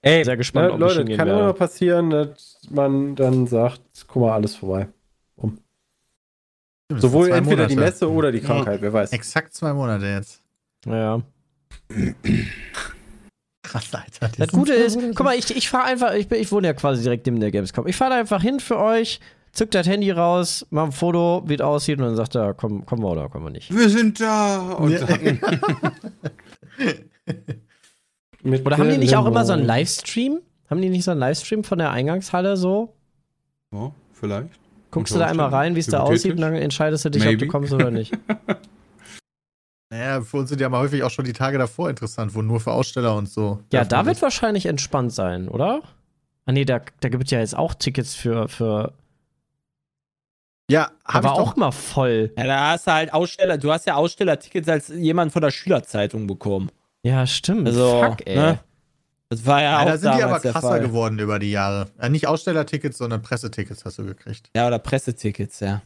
Ey, 0.05 0.23
Sehr 0.25 0.35
gespannt, 0.37 0.67
ne, 0.67 0.73
ob 0.73 0.77
ich 0.79 0.81
Leute, 0.81 0.97
hingehen 0.99 1.17
kann 1.17 1.27
werde. 1.27 1.39
immer 1.39 1.49
noch 1.49 1.57
passieren, 1.57 2.09
dass 2.09 2.59
man 2.69 3.15
dann 3.15 3.47
sagt, 3.47 3.81
guck 4.07 4.21
mal, 4.23 4.33
alles 4.33 4.55
vorbei. 4.55 4.87
Das 6.89 7.01
Sowohl 7.01 7.29
entweder 7.31 7.65
die 7.67 7.75
Monate. 7.75 7.91
Messe 7.91 8.11
oder 8.11 8.31
die 8.31 8.41
Krankheit, 8.41 8.81
wer 8.81 8.91
weiß. 8.93 9.13
Exakt 9.13 9.53
zwei 9.53 9.73
Monate 9.73 10.05
jetzt. 10.05 10.41
Naja. 10.85 11.21
Krass, 13.63 13.89
Alter. 13.95 14.29
Das 14.37 14.49
Gute 14.49 14.73
ist, 14.73 14.99
guck 15.15 15.23
mal, 15.23 15.35
ich, 15.37 15.55
ich 15.55 15.69
fahre 15.69 15.85
einfach, 15.85 16.13
ich, 16.13 16.27
bin, 16.27 16.39
ich 16.41 16.51
wohne 16.51 16.67
ja 16.67 16.73
quasi 16.73 17.01
direkt 17.01 17.25
neben 17.25 17.39
der 17.39 17.49
Gamescom. 17.51 17.87
Ich 17.87 17.95
fahre 17.95 18.11
da 18.11 18.17
einfach 18.19 18.41
hin 18.41 18.59
für 18.59 18.77
euch, 18.77 19.21
zück 19.53 19.71
das 19.71 19.87
Handy 19.87 20.11
raus, 20.11 20.67
mach 20.69 20.83
ein 20.83 20.91
Foto, 20.91 21.41
wie 21.47 21.55
es 21.55 21.61
aussieht 21.61 21.97
und 21.99 22.03
dann 22.05 22.15
sagt 22.17 22.35
er, 22.35 22.53
komm, 22.53 22.85
kommen 22.85 23.01
wir 23.01 23.09
oder 23.09 23.29
kommen 23.29 23.45
wir 23.45 23.51
nicht. 23.51 23.73
Wir 23.75 23.89
sind 23.89 24.19
da! 24.19 24.73
Und 24.73 24.91
Ja. 24.91 25.05
dann, 25.05 25.39
Mit 28.43 28.65
Oder 28.65 28.77
haben 28.77 28.89
die 28.89 28.97
nicht 28.97 29.15
auch 29.15 29.25
immer 29.25 29.45
so 29.45 29.53
einen 29.53 29.63
Limo. 29.63 29.73
Livestream? 29.73 30.39
Haben 30.69 30.81
die 30.81 30.89
nicht 30.89 31.03
so 31.03 31.11
einen 31.11 31.19
Livestream 31.19 31.63
von 31.63 31.77
der 31.79 31.91
Eingangshalle 31.91 32.57
so? 32.57 32.93
ja, 33.73 33.91
vielleicht. 34.13 34.49
Guckst 34.91 35.15
du 35.15 35.19
da 35.19 35.25
einmal 35.27 35.49
rein, 35.49 35.75
wie 35.75 35.79
es 35.79 35.87
da 35.87 36.01
aussieht 36.01 36.33
und 36.33 36.41
dann 36.41 36.53
entscheidest 36.53 37.03
du 37.05 37.09
dich, 37.09 37.21
ob 37.23 37.27
Maybe. 37.29 37.45
du 37.45 37.51
kommst 37.51 37.73
oder 37.73 37.89
nicht. 37.91 38.13
Naja, 39.89 40.21
für 40.21 40.37
uns 40.37 40.49
sind 40.49 40.59
ja 40.59 40.69
mal 40.69 40.79
häufig 40.79 41.03
auch 41.03 41.11
schon 41.11 41.25
die 41.25 41.33
Tage 41.33 41.59
davor 41.59 41.87
interessant, 41.87 42.33
wo 42.33 42.41
nur 42.41 42.59
für 42.59 42.71
Aussteller 42.71 43.15
und 43.15 43.29
so. 43.29 43.59
Ja, 43.71 43.85
da 43.85 44.07
wird 44.07 44.19
wahrscheinlich 44.23 44.65
entspannt 44.65 45.13
sein, 45.13 45.47
oder? 45.47 45.83
Ah 46.47 46.51
nee, 46.51 46.65
da, 46.65 46.81
da 47.01 47.09
gibt 47.09 47.25
es 47.25 47.29
ja 47.31 47.37
jetzt 47.39 47.55
auch 47.55 47.75
Tickets 47.75 48.15
für, 48.15 48.47
für 48.47 48.93
Ja, 50.67 50.89
hab 51.05 51.21
doch. 51.21 51.37
auch 51.37 51.55
mal 51.57 51.71
voll. 51.71 52.31
Ja, 52.35 52.45
da 52.45 52.71
hast 52.71 52.87
du 52.87 52.91
halt 52.91 53.13
Aussteller, 53.13 53.59
du 53.59 53.71
hast 53.71 53.85
ja 53.85 53.93
Ausstellertickets 53.93 54.67
als 54.67 54.87
jemand 54.89 55.31
von 55.31 55.43
der 55.43 55.51
Schülerzeitung 55.51 56.25
bekommen. 56.25 56.71
Ja, 57.05 57.27
stimmt. 57.27 57.67
Also, 57.67 58.01
Fuck, 58.03 58.25
ey. 58.27 58.35
ne? 58.35 58.59
Das 59.29 59.45
war 59.45 59.61
ja 59.61 59.71
Ja, 59.71 59.79
auch 59.81 59.85
da 59.85 59.97
sind 59.97 60.15
die 60.15 60.23
aber 60.23 60.39
krasser 60.39 60.79
geworden 60.79 61.17
über 61.19 61.39
die 61.39 61.51
Jahre. 61.51 61.89
Äh, 61.97 62.09
nicht 62.09 62.27
Ausstellertickets, 62.27 62.97
sondern 62.99 63.21
Pressetickets 63.21 63.83
hast 63.83 63.97
du 63.97 64.05
gekriegt. 64.05 64.49
Ja, 64.55 64.67
oder 64.67 64.79
Pressetickets, 64.79 65.59
ja. 65.59 65.81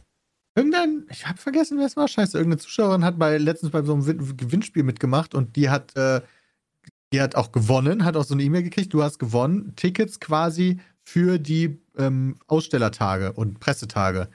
Irgendein, 0.54 1.06
ich 1.10 1.26
habe 1.26 1.38
vergessen, 1.38 1.78
wer 1.78 1.86
es 1.86 1.96
war. 1.96 2.08
Scheiße, 2.08 2.36
irgendeine 2.36 2.60
Zuschauerin 2.60 3.04
hat 3.04 3.18
bei 3.18 3.38
letztens 3.38 3.72
bei 3.72 3.82
so 3.82 3.94
einem 3.94 4.06
Win- 4.06 4.36
Gewinnspiel 4.36 4.82
mitgemacht 4.82 5.34
und 5.34 5.56
die 5.56 5.70
hat, 5.70 5.96
äh, 5.96 6.20
die 7.12 7.20
hat 7.22 7.36
auch 7.36 7.52
gewonnen, 7.52 8.04
hat 8.04 8.16
auch 8.16 8.24
so 8.24 8.34
eine 8.34 8.42
E-Mail 8.42 8.64
gekriegt. 8.64 8.92
Du 8.92 9.02
hast 9.02 9.18
gewonnen, 9.18 9.72
Tickets 9.76 10.20
quasi 10.20 10.80
für 11.04 11.38
die 11.38 11.80
ähm, 11.96 12.36
Ausstellertage 12.48 13.32
und 13.32 13.60
Pressetage. 13.60 14.28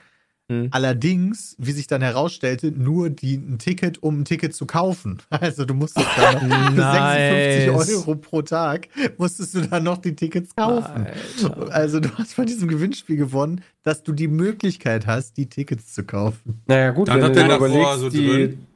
Hm. 0.52 0.68
Allerdings, 0.72 1.56
wie 1.58 1.72
sich 1.72 1.86
dann 1.86 2.02
herausstellte, 2.02 2.70
nur 2.70 3.08
die, 3.08 3.36
ein 3.36 3.58
Ticket, 3.58 4.02
um 4.02 4.20
ein 4.20 4.24
Ticket 4.26 4.54
zu 4.54 4.66
kaufen. 4.66 5.18
Also 5.30 5.64
du 5.64 5.72
musstest 5.74 6.06
dann 6.16 6.38
für 6.40 6.46
Nice. 6.80 7.64
56 7.64 7.96
Euro 7.96 8.14
pro 8.16 8.42
Tag 8.42 8.88
musstest 9.18 9.54
du 9.54 9.62
dann 9.62 9.84
noch 9.84 9.98
die 9.98 10.14
Tickets 10.14 10.54
kaufen. 10.54 11.06
Alter. 11.42 11.72
Also 11.74 12.00
du 12.00 12.10
hast 12.18 12.36
bei 12.36 12.44
diesem 12.44 12.68
Gewinnspiel 12.68 13.16
gewonnen, 13.16 13.62
dass 13.82 14.02
du 14.02 14.12
die 14.12 14.28
Möglichkeit 14.28 15.06
hast, 15.06 15.36
die 15.38 15.46
Tickets 15.46 15.94
zu 15.94 16.04
kaufen. 16.04 16.62
Naja, 16.66 16.90
gut, 16.90 17.08
Dann 17.08 17.16
wenn 17.16 17.22
hat 17.24 17.30
du 17.30 17.34
der 17.34 17.42
dir 17.44 17.48
davor 17.48 17.66
überlegst, 17.68 17.98
so 18.00 18.10
die, 18.10 18.26
drin. 18.26 18.66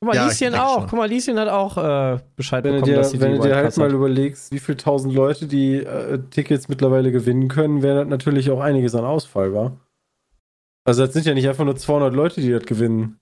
Guck 0.00 0.06
mal, 0.08 0.16
Ja, 0.16 0.26
Lieschen 0.28 0.54
auch. 0.54 0.80
schon. 0.80 0.86
Guck 0.88 0.98
mal, 0.98 1.08
Lieschen 1.08 1.38
hat 1.38 1.48
auch 1.48 1.76
äh, 1.76 2.18
Bescheid 2.36 2.62
wenn 2.64 2.72
du 2.72 2.76
bekommen, 2.76 2.92
dir, 2.92 2.98
dass 2.98 3.10
sie 3.10 3.20
wenn 3.20 3.32
die 3.32 3.38
du 3.38 3.42
dir 3.44 3.54
halt 3.54 3.64
Wildcards 3.64 3.76
mal 3.78 3.88
hat. 3.88 3.92
überlegst, 3.94 4.52
wie 4.52 4.58
viele 4.58 4.76
tausend 4.76 5.14
Leute 5.14 5.46
die 5.46 5.76
äh, 5.76 6.18
Tickets 6.30 6.68
mittlerweile 6.68 7.10
gewinnen 7.10 7.48
können, 7.48 7.82
wäre 7.82 8.00
das 8.00 8.08
natürlich 8.08 8.50
auch 8.50 8.60
einiges 8.60 8.94
an 8.94 9.04
Ausfall, 9.04 9.52
war. 9.54 9.72
Also 10.84 11.04
das 11.04 11.12
sind 11.12 11.26
ja 11.26 11.34
nicht 11.34 11.48
einfach 11.48 11.64
nur 11.64 11.76
200 11.76 12.14
Leute, 12.14 12.40
die 12.40 12.50
das 12.50 12.64
gewinnen. 12.64 13.18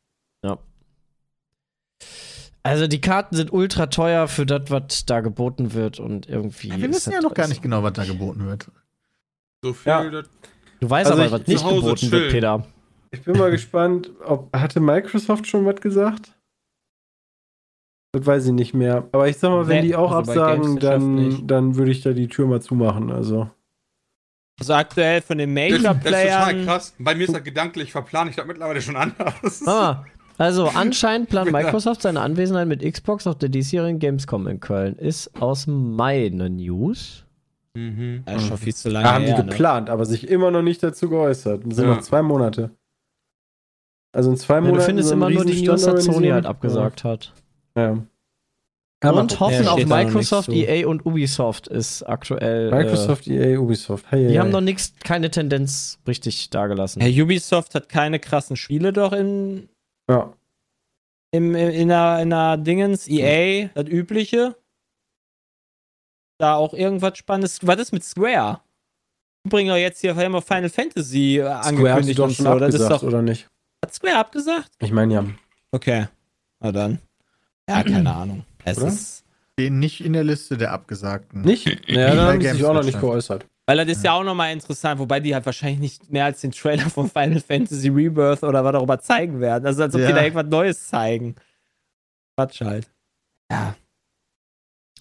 Also 2.64 2.86
die 2.86 3.00
Karten 3.00 3.34
sind 3.34 3.52
ultra 3.52 3.86
teuer 3.86 4.28
für 4.28 4.44
das, 4.44 4.62
was 4.70 5.06
da 5.06 5.20
geboten 5.20 5.72
wird 5.72 6.00
und 6.00 6.28
irgendwie. 6.28 6.68
Ja, 6.68 6.78
wir 6.78 6.88
wissen 6.90 7.12
ja 7.12 7.20
noch 7.22 7.32
gar 7.32 7.48
nicht 7.48 7.62
genau, 7.62 7.82
was 7.82 7.94
da 7.94 8.04
geboten 8.04 8.46
wird. 8.46 8.70
So 9.64 9.72
viel. 9.72 9.88
Ja. 9.90 10.10
das- 10.10 10.28
Du 10.80 10.88
weißt 10.90 11.10
Also 11.10 11.22
aber, 11.22 11.32
was 11.32 11.46
nicht 11.46 11.64
Hause 11.64 11.76
geboten 11.76 12.10
wird, 12.10 12.20
chillen. 12.20 12.30
Peter. 12.32 12.66
Ich 13.10 13.22
bin 13.22 13.38
mal 13.38 13.50
gespannt, 13.50 14.10
ob 14.24 14.54
hatte 14.54 14.80
Microsoft 14.80 15.46
schon 15.46 15.64
was 15.64 15.80
gesagt? 15.80 16.36
Das 18.12 18.26
weiß 18.26 18.46
ich 18.46 18.52
nicht 18.52 18.74
mehr. 18.74 19.08
Aber 19.12 19.28
ich 19.28 19.38
sag 19.38 19.50
mal, 19.50 19.66
wenn 19.66 19.76
Nee, 19.80 19.88
die 19.88 19.96
auch 19.96 20.12
also 20.12 20.30
absagen, 20.30 20.78
dann, 20.78 21.46
dann 21.46 21.76
würde 21.76 21.90
ich 21.90 22.02
da 22.02 22.12
die 22.12 22.28
Tür 22.28 22.46
mal 22.46 22.60
zumachen. 22.60 23.10
Also. 23.10 23.50
Also 24.60 24.74
aktuell 24.74 25.20
von 25.22 25.38
den 25.38 25.54
Das, 25.54 25.64
das 25.64 25.72
ist 25.72 25.82
total 25.82 25.94
Major-Playern. 26.02 26.64
krass. 26.66 26.94
Bei 26.98 27.14
mir 27.14 27.24
ist 27.24 27.34
das 27.34 27.44
gedanklich 27.44 27.92
verplant. 27.92 28.30
Ich 28.30 28.36
glaube 28.36 28.48
mittlerweile 28.48 28.80
schon 28.82 28.96
anders. 28.96 29.66
Ah, 29.66 30.04
also 30.36 30.66
anscheinend 30.68 31.28
plant 31.28 31.46
Ja. 31.52 31.52
Microsoft 31.52 32.02
seine 32.02 32.20
Anwesenheit 32.20 32.66
mit 32.68 32.82
Xbox 32.82 33.26
auf 33.26 33.38
der 33.38 33.48
diesjährigen 33.50 33.98
Gamescom 34.00 34.46
in 34.48 34.58
Köln. 34.60 34.96
Ist 34.96 35.40
aus 35.40 35.66
Mai 35.66 36.26
eine 36.26 36.50
News. 36.50 37.24
Mhm. 37.74 38.24
Ja, 38.26 38.34
ist 38.34 38.46
schon 38.48 38.58
viel 38.58 38.74
zu 38.74 38.88
lange 38.88 39.04
Da 39.04 39.14
haben 39.14 39.24
die 39.24 39.30
her, 39.30 39.38
ne? 39.44 39.50
geplant, 39.50 39.90
aber 39.90 40.04
sich 40.06 40.28
immer 40.28 40.50
noch 40.50 40.62
nicht 40.62 40.82
dazu 40.82 41.08
geäußert. 41.08 41.62
Das 41.64 41.76
sind 41.76 41.86
Ja. 41.86 41.94
noch 41.94 42.00
zwei 42.02 42.22
Monate. 42.22 42.70
Also 44.12 44.30
in 44.30 44.36
zwei 44.36 44.54
Ja, 44.56 44.60
Monaten. 44.62 44.78
du 44.78 44.84
findest 44.84 45.12
immer 45.12 45.30
nur 45.30 45.44
die 45.44 45.62
News, 45.66 45.82
dass 45.84 46.04
Sony 46.04 46.28
halt 46.30 46.46
abgesagt 46.46 47.04
hat. 47.04 47.32
Ja. 47.76 47.98
Aber 49.00 49.20
und 49.20 49.38
hoffen 49.38 49.64
Ja, 49.64 49.70
auf 49.72 49.86
Microsoft. 49.86 50.48
EA 50.48 50.86
und 50.88 51.06
Ubisoft 51.06 51.68
ist 51.68 52.02
aktuell. 52.02 52.70
Microsoft, 52.70 53.28
EA, 53.28 53.58
Ubisoft. 53.58 54.06
Hey, 54.10 54.24
Äh, 54.24 54.26
die 54.26 54.32
hey, 54.32 54.38
haben 54.38 54.46
hey. 54.46 54.52
noch 54.52 54.60
nichts, 54.60 54.92
keine 55.04 55.30
Tendenz 55.30 55.98
richtig 56.06 56.50
dargelassen. 56.50 57.00
Ja, 57.00 57.22
Ubisoft 57.24 57.74
hat 57.76 57.88
keine 57.88 58.18
krassen 58.18 58.56
Spiele 58.56 58.92
doch 58.92 59.12
in, 59.12 59.68
Ja. 60.10 60.32
im, 61.30 61.54
in, 61.54 61.88
der, 61.88 62.18
in 62.22 62.30
der 62.30 62.56
Dingens. 62.56 63.06
EA, 63.06 63.68
das 63.74 63.86
Übliche. 63.88 64.56
Da 66.40 66.56
auch 66.56 66.72
irgendwas 66.74 67.18
Spannendes. 67.18 67.60
Was 67.66 67.78
ist 67.80 67.92
mit 67.92 68.02
Square? 68.04 68.60
Die 69.44 69.50
bringen 69.50 69.68
ja 69.68 69.76
jetzt 69.76 70.00
hier 70.00 70.16
immer 70.18 70.42
Final 70.42 70.68
Fantasy 70.70 71.38
äh, 71.38 71.42
Square 71.42 71.60
angekündigt 71.64 72.18
doch 72.18 72.24
und 72.28 72.34
schon. 72.34 72.44
Das 72.58 72.74
ist 72.74 72.80
abgesagt, 72.80 73.02
doch. 73.02 73.08
oder 73.08 73.22
nicht? 73.22 73.48
Hat 73.84 73.94
Square 73.94 74.16
abgesagt? 74.16 74.70
Ich 74.80 74.90
meine 74.92 75.14
ja. 75.14 75.24
Okay. 75.70 76.08
Na 76.60 76.72
dann. 76.72 76.98
Ja, 77.68 77.82
keine 77.84 78.12
Ahnung. 78.14 78.44
Es 78.70 78.78
Oder? 78.78 78.88
ist. 78.88 79.24
Stehen 79.54 79.78
nicht 79.80 80.04
in 80.04 80.12
der 80.12 80.24
Liste 80.24 80.56
der 80.56 80.72
Abgesagten. 80.72 81.40
Nicht? 81.42 81.66
Ja, 81.88 82.10
Bei 82.10 82.14
dann 82.16 82.20
haben 82.20 82.40
die 82.40 82.46
sich 82.48 82.64
auch 82.64 82.74
noch 82.74 82.84
nicht 82.84 83.00
geäußert. 83.00 83.44
Weil 83.66 83.76
das 83.78 83.88
ist 83.88 84.04
ja, 84.04 84.12
auch 84.12 84.22
nochmal 84.24 84.52
interessant, 84.52 84.98
wobei 84.98 85.20
die 85.20 85.34
halt 85.34 85.44
wahrscheinlich 85.44 85.80
nicht 85.80 86.10
mehr 86.10 86.24
als 86.24 86.40
den 86.40 86.52
Trailer 86.52 86.88
von 86.88 87.10
Final 87.10 87.40
Fantasy 87.40 87.88
Rebirth 87.88 88.42
oder 88.44 88.64
was 88.64 88.74
auch 88.76 88.84
immer 88.84 88.98
zeigen 89.00 89.40
werden. 89.40 89.66
Also 89.66 89.82
als 89.82 89.94
ob 89.94 90.00
die 90.00 90.06
Ja. 90.06 90.12
da 90.12 90.22
irgendwas 90.22 90.46
Neues 90.46 90.88
zeigen. 90.88 91.34
Quatsch 92.36 92.60
halt. 92.62 92.88
Ja. 93.50 93.74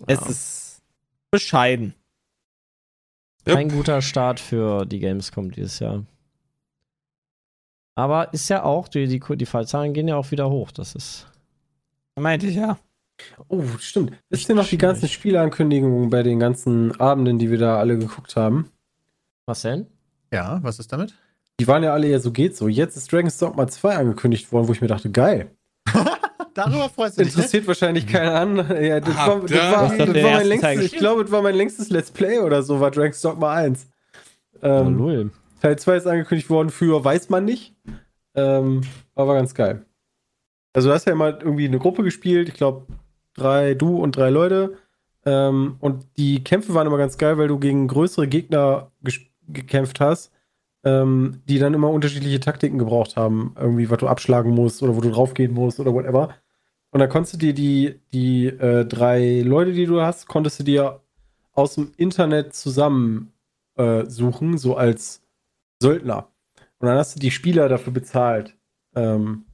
Es 0.07 0.19
Ja. 0.19 0.25
ist 0.27 0.81
bescheiden. 1.31 1.93
Kein 3.45 3.69
guter 3.69 4.01
Start 4.01 4.39
für 4.41 4.85
die 4.85 4.99
Gamescom 4.99 5.51
dieses 5.51 5.79
Jahr. 5.79 6.03
Aber 7.95 8.33
ist 8.33 8.49
ja 8.49 8.63
auch, 8.63 8.87
die, 8.89 9.07
die, 9.07 9.19
die 9.37 9.45
Fallzahlen 9.45 9.93
gehen 9.93 10.07
ja 10.07 10.17
auch 10.17 10.31
wieder 10.31 10.49
hoch. 10.49 10.71
Das 10.71 10.93
ist. 10.93 11.25
Meinte 12.19 12.47
ich 12.47 12.55
ja. 12.55 12.77
Oh, 13.47 13.63
stimmt. 13.79 14.13
Wisst 14.29 14.49
ihr 14.49 14.55
noch 14.55 14.67
die 14.67 14.77
ganzen 14.77 15.07
Spieleankündigungen 15.07 16.09
bei 16.09 16.23
den 16.23 16.39
ganzen 16.39 16.99
Abenden, 16.99 17.39
die 17.39 17.49
wir 17.49 17.57
da 17.57 17.77
alle 17.77 17.97
geguckt 17.97 18.35
haben? 18.35 18.69
Was 19.45 19.61
denn? 19.61 19.87
Ja, 20.31 20.59
was 20.61 20.79
ist 20.79 20.91
damit? 20.91 21.13
Die 21.59 21.67
waren 21.67 21.83
ja 21.83 21.93
alle 21.93 22.07
eher 22.07 22.19
so 22.19 22.31
geht 22.31 22.55
so. 22.55 22.67
Jetzt 22.67 22.97
ist 22.97 23.11
Dragon's 23.11 23.37
Dogma 23.37 23.67
2 23.67 23.95
angekündigt 23.95 24.51
worden, 24.51 24.67
wo 24.67 24.73
ich 24.73 24.81
mir 24.81 24.87
dachte, 24.87 25.09
geil. 25.09 25.51
Darüber 26.53 26.89
freust 26.89 27.17
du 27.17 27.23
dich. 27.23 27.33
Ne? 27.33 27.37
Interessiert 27.41 27.67
wahrscheinlich 27.67 28.07
keinen 28.07 28.59
an. 28.59 28.83
Ja, 28.83 28.99
das 28.99 29.15
war, 29.15 29.39
das 29.41 29.51
war, 29.51 29.97
das 29.97 30.23
war 30.23 30.31
mein 30.31 30.47
längstes, 30.47 30.81
ich 30.85 30.97
glaube, 30.97 31.23
das 31.23 31.31
war 31.31 31.41
mein 31.41 31.55
längstes 31.55 31.89
Let's 31.89 32.11
Play 32.11 32.39
oder 32.39 32.61
so, 32.63 32.79
war 32.79 32.91
Dragon's 32.91 33.21
Dogma 33.21 33.53
1. 33.53 33.87
Oh, 34.61 34.65
Ähm, 34.65 34.97
lul. 34.97 35.31
Teil 35.61 35.77
2 35.79 35.97
ist 35.97 36.07
angekündigt 36.07 36.49
worden 36.49 36.69
für 36.69 37.03
weiß 37.03 37.29
man 37.29 37.45
nicht. 37.45 37.75
Ähm, 38.35 38.81
aber 39.15 39.29
war 39.29 39.35
ganz 39.35 39.55
geil. 39.55 39.85
Also 40.73 40.89
du 40.89 40.93
hast 40.95 41.07
ja 41.07 41.15
mal 41.15 41.39
irgendwie 41.41 41.65
eine 41.65 41.79
Gruppe 41.79 42.03
gespielt, 42.03 42.49
ich 42.49 42.55
glaube 42.55 42.85
drei, 43.37 43.73
du 43.73 43.97
und 43.97 44.15
drei 44.15 44.29
Leute. 44.29 44.77
Ähm, 45.25 45.77
und 45.79 46.05
die 46.17 46.43
Kämpfe 46.43 46.73
waren 46.73 46.87
immer 46.87 46.97
ganz 46.97 47.17
geil, 47.17 47.37
weil 47.37 47.47
du 47.47 47.59
gegen 47.59 47.87
größere 47.87 48.27
Gegner 48.27 48.91
gekämpft 49.47 49.99
hast, 49.99 50.31
ähm, 50.83 51.41
die 51.47 51.59
dann 51.59 51.73
immer 51.73 51.89
unterschiedliche 51.89 52.39
Taktiken 52.39 52.77
gebraucht 52.77 53.15
haben. 53.15 53.55
Irgendwie, 53.59 53.89
was 53.89 53.97
du 53.99 54.07
abschlagen 54.07 54.53
musst 54.53 54.83
oder 54.83 54.95
wo 54.95 55.01
du 55.01 55.11
draufgehen 55.11 55.53
musst 55.53 55.79
oder 55.79 55.93
whatever. 55.93 56.29
Und 56.91 56.99
dann 56.99 57.09
konntest 57.09 57.35
du 57.35 57.37
dir 57.37 57.53
die, 57.53 57.99
die 58.13 58.47
äh, 58.47 58.85
drei 58.85 59.41
Leute, 59.41 59.73
die 59.73 59.85
du 59.85 60.01
hast, 60.01 60.27
konntest 60.27 60.59
du 60.59 60.63
dir 60.63 61.01
aus 61.53 61.75
dem 61.75 61.91
Internet 61.97 62.53
zusammen 62.53 63.33
äh, 63.75 64.05
suchen, 64.05 64.57
so 64.57 64.77
als 64.77 65.21
Söldner. 65.81 66.29
Und 66.79 66.87
dann 66.87 66.97
hast 66.97 67.15
du 67.15 67.19
die 67.19 67.31
Spieler 67.31 67.67
dafür 67.67 67.93
bezahlt. 67.93 68.55
Ähm, 68.95 69.46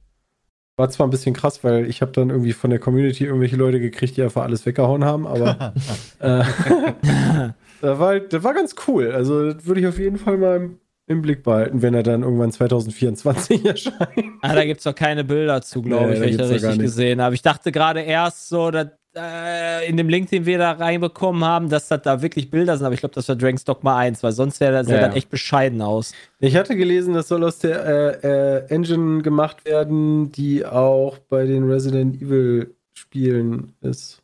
war 0.76 0.90
zwar 0.90 1.06
ein 1.06 1.10
bisschen 1.10 1.34
krass, 1.34 1.62
weil 1.62 1.88
ich 1.88 2.02
habe 2.02 2.12
dann 2.12 2.30
irgendwie 2.30 2.52
von 2.52 2.70
der 2.70 2.78
Community 2.78 3.24
irgendwelche 3.24 3.56
Leute 3.56 3.80
gekriegt, 3.80 4.16
die 4.16 4.22
einfach 4.22 4.42
alles 4.42 4.66
weggehauen 4.66 5.04
haben, 5.04 5.26
aber 5.26 5.72
äh, 6.18 6.44
das, 7.80 7.98
war, 7.98 8.20
das 8.20 8.42
war 8.42 8.54
ganz 8.54 8.74
cool. 8.88 9.12
Also 9.12 9.52
das 9.52 9.66
würde 9.66 9.80
ich 9.80 9.86
auf 9.86 9.98
jeden 9.98 10.18
Fall 10.18 10.36
mal 10.36 10.56
im, 10.56 10.78
im 11.06 11.22
Blick 11.22 11.42
behalten, 11.44 11.82
wenn 11.82 11.94
er 11.94 12.02
dann 12.02 12.22
irgendwann 12.22 12.50
2024 12.50 13.64
erscheint. 13.66 13.98
Ah, 14.42 14.54
da 14.54 14.64
gibt 14.64 14.78
es 14.78 14.84
doch 14.84 14.94
keine 14.94 15.22
Bilder 15.24 15.62
zu, 15.62 15.82
glaube 15.82 16.06
Nee, 16.06 16.14
ich, 16.14 16.20
wenn 16.20 16.28
ich 16.30 16.36
das 16.36 16.50
richtig 16.50 16.78
gesehen 16.78 17.22
habe. 17.22 17.34
Ich 17.34 17.42
dachte 17.42 17.70
gerade 17.70 18.00
erst 18.00 18.48
so, 18.48 18.70
dass 18.70 18.88
äh, 19.16 19.88
in 19.88 19.96
dem 19.96 20.08
Link, 20.08 20.30
den 20.30 20.46
wir 20.46 20.58
da 20.58 20.72
reinbekommen 20.72 21.44
haben, 21.44 21.68
dass 21.68 21.88
das 21.88 22.02
da 22.02 22.22
wirklich 22.22 22.50
Bilder 22.50 22.76
sind, 22.76 22.86
aber 22.86 22.94
ich 22.94 23.00
glaube, 23.00 23.14
das 23.14 23.28
war 23.28 23.36
Dragon's 23.36 23.64
Dogma 23.64 23.96
1, 23.98 24.22
weil 24.22 24.32
sonst 24.32 24.60
wäre 24.60 24.72
das 24.72 24.88
Ja, 24.88 24.96
ja, 24.96 25.00
dann 25.02 25.12
echt 25.12 25.30
bescheiden 25.30 25.82
aus. 25.82 26.12
Ich 26.40 26.56
hatte 26.56 26.76
gelesen, 26.76 27.14
das 27.14 27.28
soll 27.28 27.44
aus 27.44 27.58
der 27.58 27.84
äh, 27.84 28.58
äh, 28.62 28.66
Engine 28.68 29.22
gemacht 29.22 29.64
werden, 29.64 30.32
die 30.32 30.64
auch 30.64 31.18
bei 31.18 31.46
den 31.46 31.64
Resident 31.70 32.20
Evil 32.20 32.74
Spielen 32.92 33.74
ist. 33.80 34.22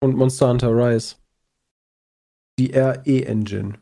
Und 0.00 0.16
Monster 0.16 0.48
Hunter 0.48 0.70
Rise. 0.70 1.16
Die 2.58 2.72
RE-Engine. 2.72 3.78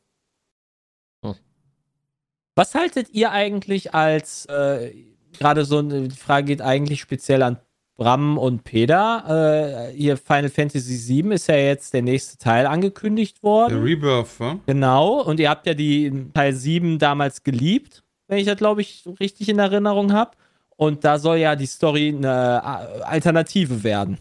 Was 2.54 2.74
haltet 2.74 3.10
ihr 3.10 3.30
eigentlich 3.30 3.94
als, 3.94 4.46
äh, 4.46 4.92
gerade 5.38 5.64
so 5.64 5.78
eine 5.78 6.08
die 6.08 6.16
Frage 6.16 6.46
geht 6.46 6.60
eigentlich 6.60 7.00
speziell 7.00 7.42
an 7.42 7.58
Bram 8.02 8.38
und 8.38 8.64
Peter. 8.64 9.88
Äh, 9.90 9.96
hier 9.96 10.16
Final 10.16 10.48
Fantasy 10.50 11.22
VII 11.22 11.34
ist 11.34 11.46
ja 11.48 11.56
jetzt 11.56 11.92
der 11.94 12.02
nächste 12.02 12.36
Teil 12.38 12.66
angekündigt 12.66 13.36
Der 13.38 13.42
worden. 13.42 13.82
Rebirth, 13.82 14.38
wa? 14.40 14.58
Genau, 14.66 15.20
und 15.22 15.38
ihr 15.40 15.48
habt 15.50 15.66
ja 15.66 15.74
die 15.74 16.12
Teil 16.34 16.52
7 16.54 16.98
damals 16.98 17.42
geliebt, 17.42 18.02
wenn 18.28 18.38
ich 18.38 18.46
das, 18.46 18.56
glaube 18.56 18.80
ich, 18.80 19.02
so 19.04 19.12
richtig 19.12 19.48
in 19.48 19.58
Erinnerung 19.58 20.12
habe. 20.12 20.32
Und 20.76 21.04
da 21.04 21.18
soll 21.18 21.36
ja 21.36 21.54
die 21.54 21.66
Story 21.66 22.08
eine 22.16 22.60
äh, 22.98 23.02
Alternative 23.04 23.84
werden. 23.84 24.18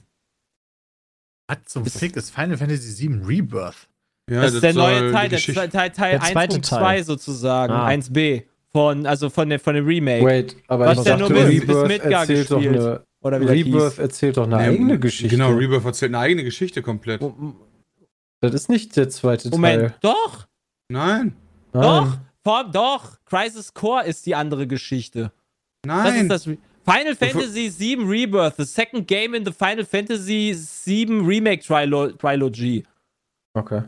Was 1.48 1.58
zum 1.66 1.86
Fick 1.86 2.16
ist 2.16 2.30
Final 2.34 2.58
Fantasy 2.58 3.08
VII 3.10 3.22
Rebirth? 3.26 3.88
Ja, 4.30 4.42
das 4.44 4.54
ist 4.54 4.64
der 4.64 4.74
neue 4.74 5.12
Teil, 5.12 5.30
der 5.30 5.40
Teil, 5.40 5.70
Teil, 5.70 5.90
Teil 5.92 6.12
Der 6.20 6.22
zweite 6.22 6.58
1.2 6.58 6.70
Teil. 6.70 7.04
sozusagen, 7.04 7.74
Ah. 7.74 7.88
1b. 7.90 8.44
Von, 8.72 9.06
also 9.06 9.30
von, 9.30 9.50
der, 9.50 9.60
von 9.60 9.76
dem 9.76 9.86
Remake. 9.86 10.24
Wait, 10.26 10.56
aber 10.68 10.86
Was 10.86 11.00
ich 11.00 11.04
dachte, 11.04 11.20
nur 11.20 11.30
bis- 11.30 11.60
bis 11.60 11.62
Rebirth 11.76 11.88
Midgar 11.90 12.22
erzählt 12.22 12.50
doch 12.52 12.58
gespielt? 12.62 12.80
eine, 12.80 13.04
Oder 13.24 13.40
wie 13.40 13.46
das 13.46 13.54
Rebirth 13.54 13.90
hieß. 13.92 14.00
erzählt 14.00 14.38
doch 14.38 14.46
eine 14.48 14.58
Nee, 14.58 14.64
eigene 14.64 15.00
Geschichte. 15.00 15.36
Genau, 15.36 15.52
Rebirth 15.52 15.86
erzählt 15.86 16.10
eine 16.12 16.20
eigene 16.24 16.44
Geschichte 16.44 16.82
komplett. 16.82 17.22
Das 18.42 18.54
ist 18.54 18.70
nicht 18.70 18.96
der 18.98 19.10
zweite 19.10 19.50
Moment, 19.50 19.82
Teil. 19.82 19.96
doch, 20.02 20.48
Nein, 20.90 21.36
doch, 21.72 22.18
vor, 22.44 22.64
doch. 22.72 23.18
Crisis 23.26 23.74
Core 23.74 24.06
ist 24.06 24.26
die 24.26 24.34
andere 24.36 24.66
Geschichte. 24.68 25.32
Das 25.84 26.06
nein. 26.06 26.22
ist 26.24 26.30
das 26.30 26.44
Final 26.46 27.16
Fantasy 27.16 27.72
VII 27.78 28.04
Rebirth, 28.06 28.56
the 28.58 28.64
second 28.66 29.08
game 29.08 29.36
in 29.36 29.46
the 29.46 29.52
Final 29.52 29.86
Fantasy 29.86 30.56
VII 30.86 31.22
Remake 31.22 31.62
Trilo 31.64 32.12
Trilogy. 32.14 32.84
Okay. 33.54 33.84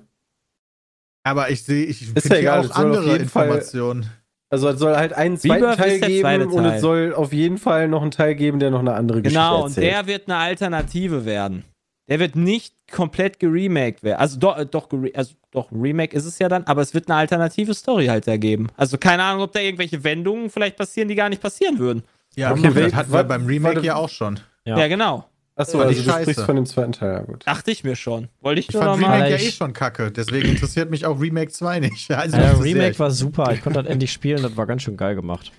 Aber 1.26 1.50
ich 1.50 1.64
sehe, 1.64 1.86
ich 1.86 2.02
ja 2.02 2.08
finde 2.22 2.28
hier 2.30 2.38
egal, 2.40 2.70
auch 2.70 2.76
andere 2.76 3.12
jeden 3.14 3.30
Fall- 3.30 3.46
Informationen. 3.48 4.10
Also 4.54 4.70
es 4.70 4.80
soll 4.80 4.96
halt 4.96 5.14
einen 5.14 5.38
zweiten 5.38 5.64
Rebirth 5.64 5.78
Teil 5.80 6.00
geben 6.00 6.22
zweite 6.22 6.48
und 6.48 6.64
Teil. 6.64 6.76
es 6.76 6.82
soll 6.82 7.14
auf 7.16 7.34
jeden 7.34 7.58
Fall 7.58 7.88
noch 7.88 8.02
einen 8.04 8.12
Teil 8.12 8.36
geben, 8.36 8.60
der 8.60 8.70
noch 8.72 8.80
eine 8.82 8.94
andere 8.94 9.22
Geschichte 9.24 9.40
Genau, 9.44 9.64
und 9.64 9.70
erzählt. 9.72 9.92
der 9.92 10.08
wird 10.08 10.28
eine 10.30 10.38
Alternative 10.38 11.26
werden. 11.26 11.64
Der 12.08 12.20
wird 12.20 12.36
nicht 12.36 12.76
komplett 12.92 13.40
geremaked 13.40 14.04
werden. 14.04 14.20
Also 14.20 14.38
doch, 14.40 14.58
äh, 14.58 14.66
doch, 14.66 14.90
also 15.16 15.34
doch, 15.52 15.72
ein 15.72 15.82
Remake 15.82 16.16
ist 16.16 16.26
es 16.26 16.38
ja 16.38 16.50
dann, 16.50 16.66
aber 16.66 16.82
es 16.82 16.94
wird 16.94 17.10
eine 17.10 17.18
alternative 17.18 17.74
Story 17.74 18.06
halt 18.08 18.28
ergeben. 18.28 18.68
Also 18.78 18.98
keine 18.98 19.24
Ahnung, 19.24 19.42
ob 19.44 19.54
da 19.54 19.60
irgendwelche 19.60 20.04
Wendungen 20.04 20.50
vielleicht 20.50 20.76
passieren, 20.78 21.08
die 21.08 21.16
gar 21.16 21.30
nicht 21.30 21.42
passieren 21.42 21.80
würden. 21.80 22.04
Ja, 22.36 22.52
Okay, 22.52 22.72
das 22.74 22.94
hatten 22.94 23.12
wir 23.14 23.24
beim 23.24 23.46
Remake 23.48 23.76
warte. 23.78 23.88
ja 23.88 23.96
auch 23.96 24.10
schon. 24.10 24.40
Ja. 24.66 24.78
Ja, 24.78 24.88
genau. 24.88 25.26
Achso, 25.56 25.80
also 25.80 25.92
ich 25.92 25.98
du 26.04 26.04
scheiße. 26.12 26.22
sprichst 26.32 26.46
von 26.46 26.56
dem 26.56 26.66
zweiten 26.66 26.94
Teil, 26.94 27.12
ja 27.14 27.22
gut. 27.22 27.46
Dachte 27.46 27.70
ich 27.72 27.84
mir 27.84 27.96
schon. 27.96 28.28
Wollte 28.42 28.60
ich 28.62 28.70
Ich 28.70 28.74
nur 28.74 28.84
fand 28.84 29.00
noch 29.00 29.08
mal. 29.08 29.14
Remake 29.16 29.30
ja 29.32 29.36
ich- 29.38 29.48
eh 29.50 29.52
schon 29.52 29.74
kacke, 29.74 30.12
deswegen 30.12 30.50
interessiert 30.50 30.90
mich 30.90 31.06
auch 31.06 31.20
Remake 31.22 31.52
2 31.52 31.80
nicht. 31.80 32.10
Also, 32.12 32.38
Ja, 32.38 32.52
Remake 32.54 32.98
war 32.98 33.12
super. 33.12 33.52
Ich 33.54 33.62
konnte 33.62 33.82
das 33.84 33.92
endlich 33.92 34.12
spielen. 34.12 34.42
Das 34.42 34.58
war 34.58 34.66
ganz 34.66 34.82
schön 34.82 34.98
geil 34.98 35.16
gemacht. 35.16 35.52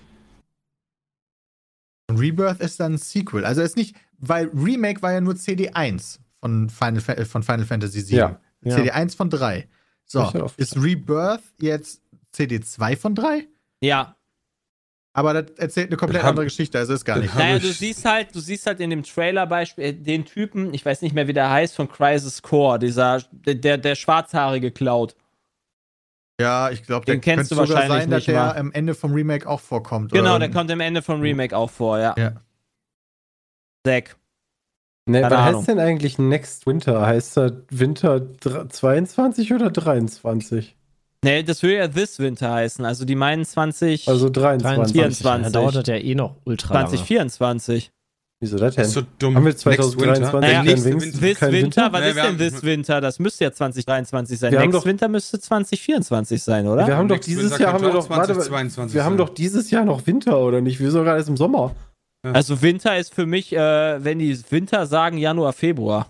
Und 2.09 2.17
Rebirth 2.19 2.59
ist 2.59 2.79
dann 2.79 2.93
ein 2.93 2.97
Sequel. 2.97 3.45
Also 3.45 3.61
ist 3.61 3.77
nicht, 3.77 3.95
weil 4.17 4.49
Remake 4.53 5.01
war 5.01 5.11
ja 5.13 5.21
nur 5.21 5.33
CD1 5.35 6.19
von 6.39 6.69
Final, 6.69 7.01
Fa- 7.01 7.25
von 7.25 7.41
Final 7.43 7.65
Fantasy 7.65 8.07
VII. 8.09 8.17
Ja. 8.17 8.39
Ja. 8.63 8.75
CD1 8.77 9.15
von 9.15 9.29
3. 9.29 9.67
So, 10.05 10.49
ist 10.57 10.75
Rebirth 10.77 11.41
jetzt 11.59 12.01
CD2 12.35 12.95
von 12.97 13.15
3? 13.15 13.47
Ja. 13.81 14.15
Aber 15.17 15.33
das 15.33 15.57
erzählt 15.57 15.87
eine 15.87 15.95
komplett 15.95 16.25
andere 16.25 16.43
Geschichte, 16.43 16.77
also 16.77 16.93
ist 16.93 17.05
gar 17.05 17.17
nicht. 17.19 17.33
Naja, 17.35 17.57
du 17.57 17.71
siehst 17.71 18.03
halt, 18.03 18.35
du 18.35 18.39
siehst 18.41 18.67
halt 18.67 18.81
in 18.81 18.89
dem 18.89 19.01
Trailer 19.01 19.47
Beispiel 19.47 19.85
äh, 19.85 19.93
den 19.93 20.25
Typen, 20.25 20.73
ich 20.73 20.85
weiß 20.85 21.01
nicht 21.01 21.15
mehr, 21.15 21.29
wie 21.29 21.33
der 21.33 21.49
heißt, 21.49 21.73
von 21.73 21.87
Crisis 21.87 22.41
Core, 22.41 22.79
dieser, 22.79 23.23
der, 23.31 23.55
der, 23.55 23.77
der 23.77 23.95
schwarzhaarige 23.95 24.71
Cloud. 24.71 25.15
Ja, 26.41 26.69
ich 26.69 26.83
glaube, 26.83 27.05
der 27.05 27.15
Den 27.15 27.21
kennst 27.21 27.49
du 27.49 27.55
sogar 27.55 27.69
wahrscheinlich 27.69 28.01
sein, 28.01 28.09
dass 28.09 28.17
nicht 28.17 28.27
der 28.27 28.43
mal. 28.43 28.57
am 28.57 28.73
Ende 28.73 28.93
vom 28.93 29.13
Remake 29.13 29.47
auch 29.47 29.61
vorkommt. 29.61 30.11
Genau, 30.11 30.31
oder? 30.31 30.39
der 30.39 30.51
kommt 30.51 30.69
am 30.69 30.81
Ende 30.81 31.01
vom 31.01 31.21
Remake 31.21 31.55
auch 31.55 31.69
vor, 31.69 31.97
ja. 31.97 32.13
Ja. 32.17 32.33
Zack. 33.87 34.17
Ne, 35.07 35.21
was 35.21 35.31
Ahnung. 35.31 35.59
heißt 35.59 35.67
denn 35.69 35.79
eigentlich 35.79 36.17
Next 36.19 36.67
Winter? 36.67 37.05
Heißt 37.05 37.37
das 37.37 37.53
Winter 37.69 38.19
dr- 38.19 38.67
22 38.67 39.53
oder 39.53 39.69
23? 39.71 40.74
Nee, 41.25 41.43
das 41.43 41.61
würde 41.63 41.75
ja 41.77 41.87
This 41.87 42.19
Winter 42.19 42.51
heißen, 42.53 42.85
also 42.85 43.03
die 43.03 43.15
meinen 43.15 43.43
20, 43.45 44.07
Also 44.07 44.29
23. 44.29 44.93
24. 44.93 45.43
Da 45.51 45.59
dauert 45.59 45.75
das 45.75 45.87
ja 45.87 45.95
eh 45.95 46.15
noch 46.15 46.35
ultra 46.45 46.73
lange. 46.75 46.89
2024. 46.89 47.91
Wieso 48.41 48.57
das 48.57 48.75
denn? 48.75 48.81
Das 48.83 48.87
ist 48.89 48.93
so 48.95 49.01
dumm. 49.17 49.35
Haben 49.35 49.43
wir 49.45 49.49
Next 49.51 49.65
Winter? 49.65 49.83
2023 49.83 50.41
Naja, 50.41 50.63
kein 50.63 50.83
Winter? 50.83 51.01
Winter. 51.01 51.19
This 51.19 51.37
kein 51.39 51.51
Winter, 51.53 51.93
was 51.93 52.01
Nee, 52.01 52.09
ist 52.09 52.15
denn 52.17 52.37
This 52.37 52.63
Winter? 52.63 53.01
Das 53.01 53.19
müsste 53.19 53.43
ja 53.45 53.51
2023 53.53 54.37
sein. 54.39 54.51
Wir 54.51 54.59
Next 54.59 54.73
doch- 54.75 54.85
Winter 54.85 55.07
müsste 55.07 55.39
2024 55.39 56.43
sein, 56.43 56.67
oder? 56.67 56.85
Wir 56.85 56.97
haben 56.97 57.07
doch 57.07 57.15
Next 57.15 57.27
dieses 57.29 57.51
Winter 57.51 57.63
Jahr 57.63 57.73
haben 57.73 57.83
wir 57.83 57.91
doch 57.91 58.09
warte, 58.09 58.33
2022 58.33 58.93
wir 58.93 59.03
haben 59.05 59.17
doch 59.17 59.29
dieses 59.29 59.71
Jahr 59.71 59.85
noch 59.85 60.05
Winter 60.05 60.37
oder 60.39 60.61
nicht? 60.61 60.79
Wir 60.79 60.91
sind 60.91 61.05
doch 61.05 61.11
alles 61.11 61.27
im 61.27 61.37
Sommer. 61.37 61.73
Also 62.23 62.61
Winter 62.61 62.97
ist 62.97 63.13
für 63.13 63.25
mich, 63.25 63.53
äh, 63.53 64.03
wenn 64.03 64.19
die 64.19 64.37
Winter 64.51 64.85
sagen, 64.87 65.17
Januar, 65.17 65.53
Februar. 65.53 66.09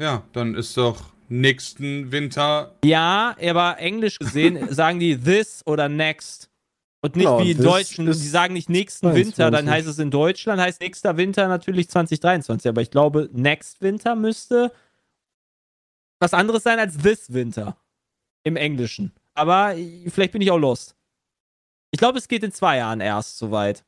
Ja, 0.00 0.22
dann 0.32 0.54
ist 0.54 0.76
doch 0.76 0.96
nächsten 1.40 2.12
Winter. 2.12 2.76
Ja, 2.84 3.36
aber 3.40 3.78
englisch 3.78 4.18
gesehen 4.18 4.68
sagen 4.72 5.00
die 5.00 5.16
this 5.18 5.62
oder 5.66 5.88
next. 5.88 6.48
Und 7.04 7.16
nicht 7.16 7.24
Genau, 7.24 7.40
wie 7.40 7.54
this 7.54 7.64
Deutschen, 7.64 8.06
die 8.06 8.12
sagen 8.12 8.54
nicht 8.54 8.70
nächsten 8.70 9.06
22. 9.06 9.26
Winter, 9.26 9.50
dann 9.50 9.68
heißt 9.68 9.88
es 9.88 9.98
in 9.98 10.12
Deutschland, 10.12 10.60
heißt 10.60 10.80
nächster 10.80 11.16
Winter 11.16 11.48
natürlich 11.48 11.88
2023. 11.88 12.68
Aber 12.68 12.80
ich 12.80 12.92
glaube, 12.92 13.28
next 13.32 13.80
Winter 13.80 14.14
müsste 14.14 14.72
was 16.20 16.34
anderes 16.34 16.62
sein 16.62 16.78
als 16.78 16.98
this 16.98 17.32
Winter 17.32 17.76
im 18.44 18.54
Englischen. 18.56 19.12
Aber 19.34 19.74
vielleicht 20.08 20.32
bin 20.32 20.42
ich 20.42 20.50
auch 20.52 20.58
lost. 20.58 20.94
Ich 21.90 21.98
glaube, 21.98 22.18
es 22.18 22.28
geht 22.28 22.44
in 22.44 22.52
zwei 22.52 22.76
Jahren 22.76 23.00
erst 23.00 23.38
soweit. 23.38 23.84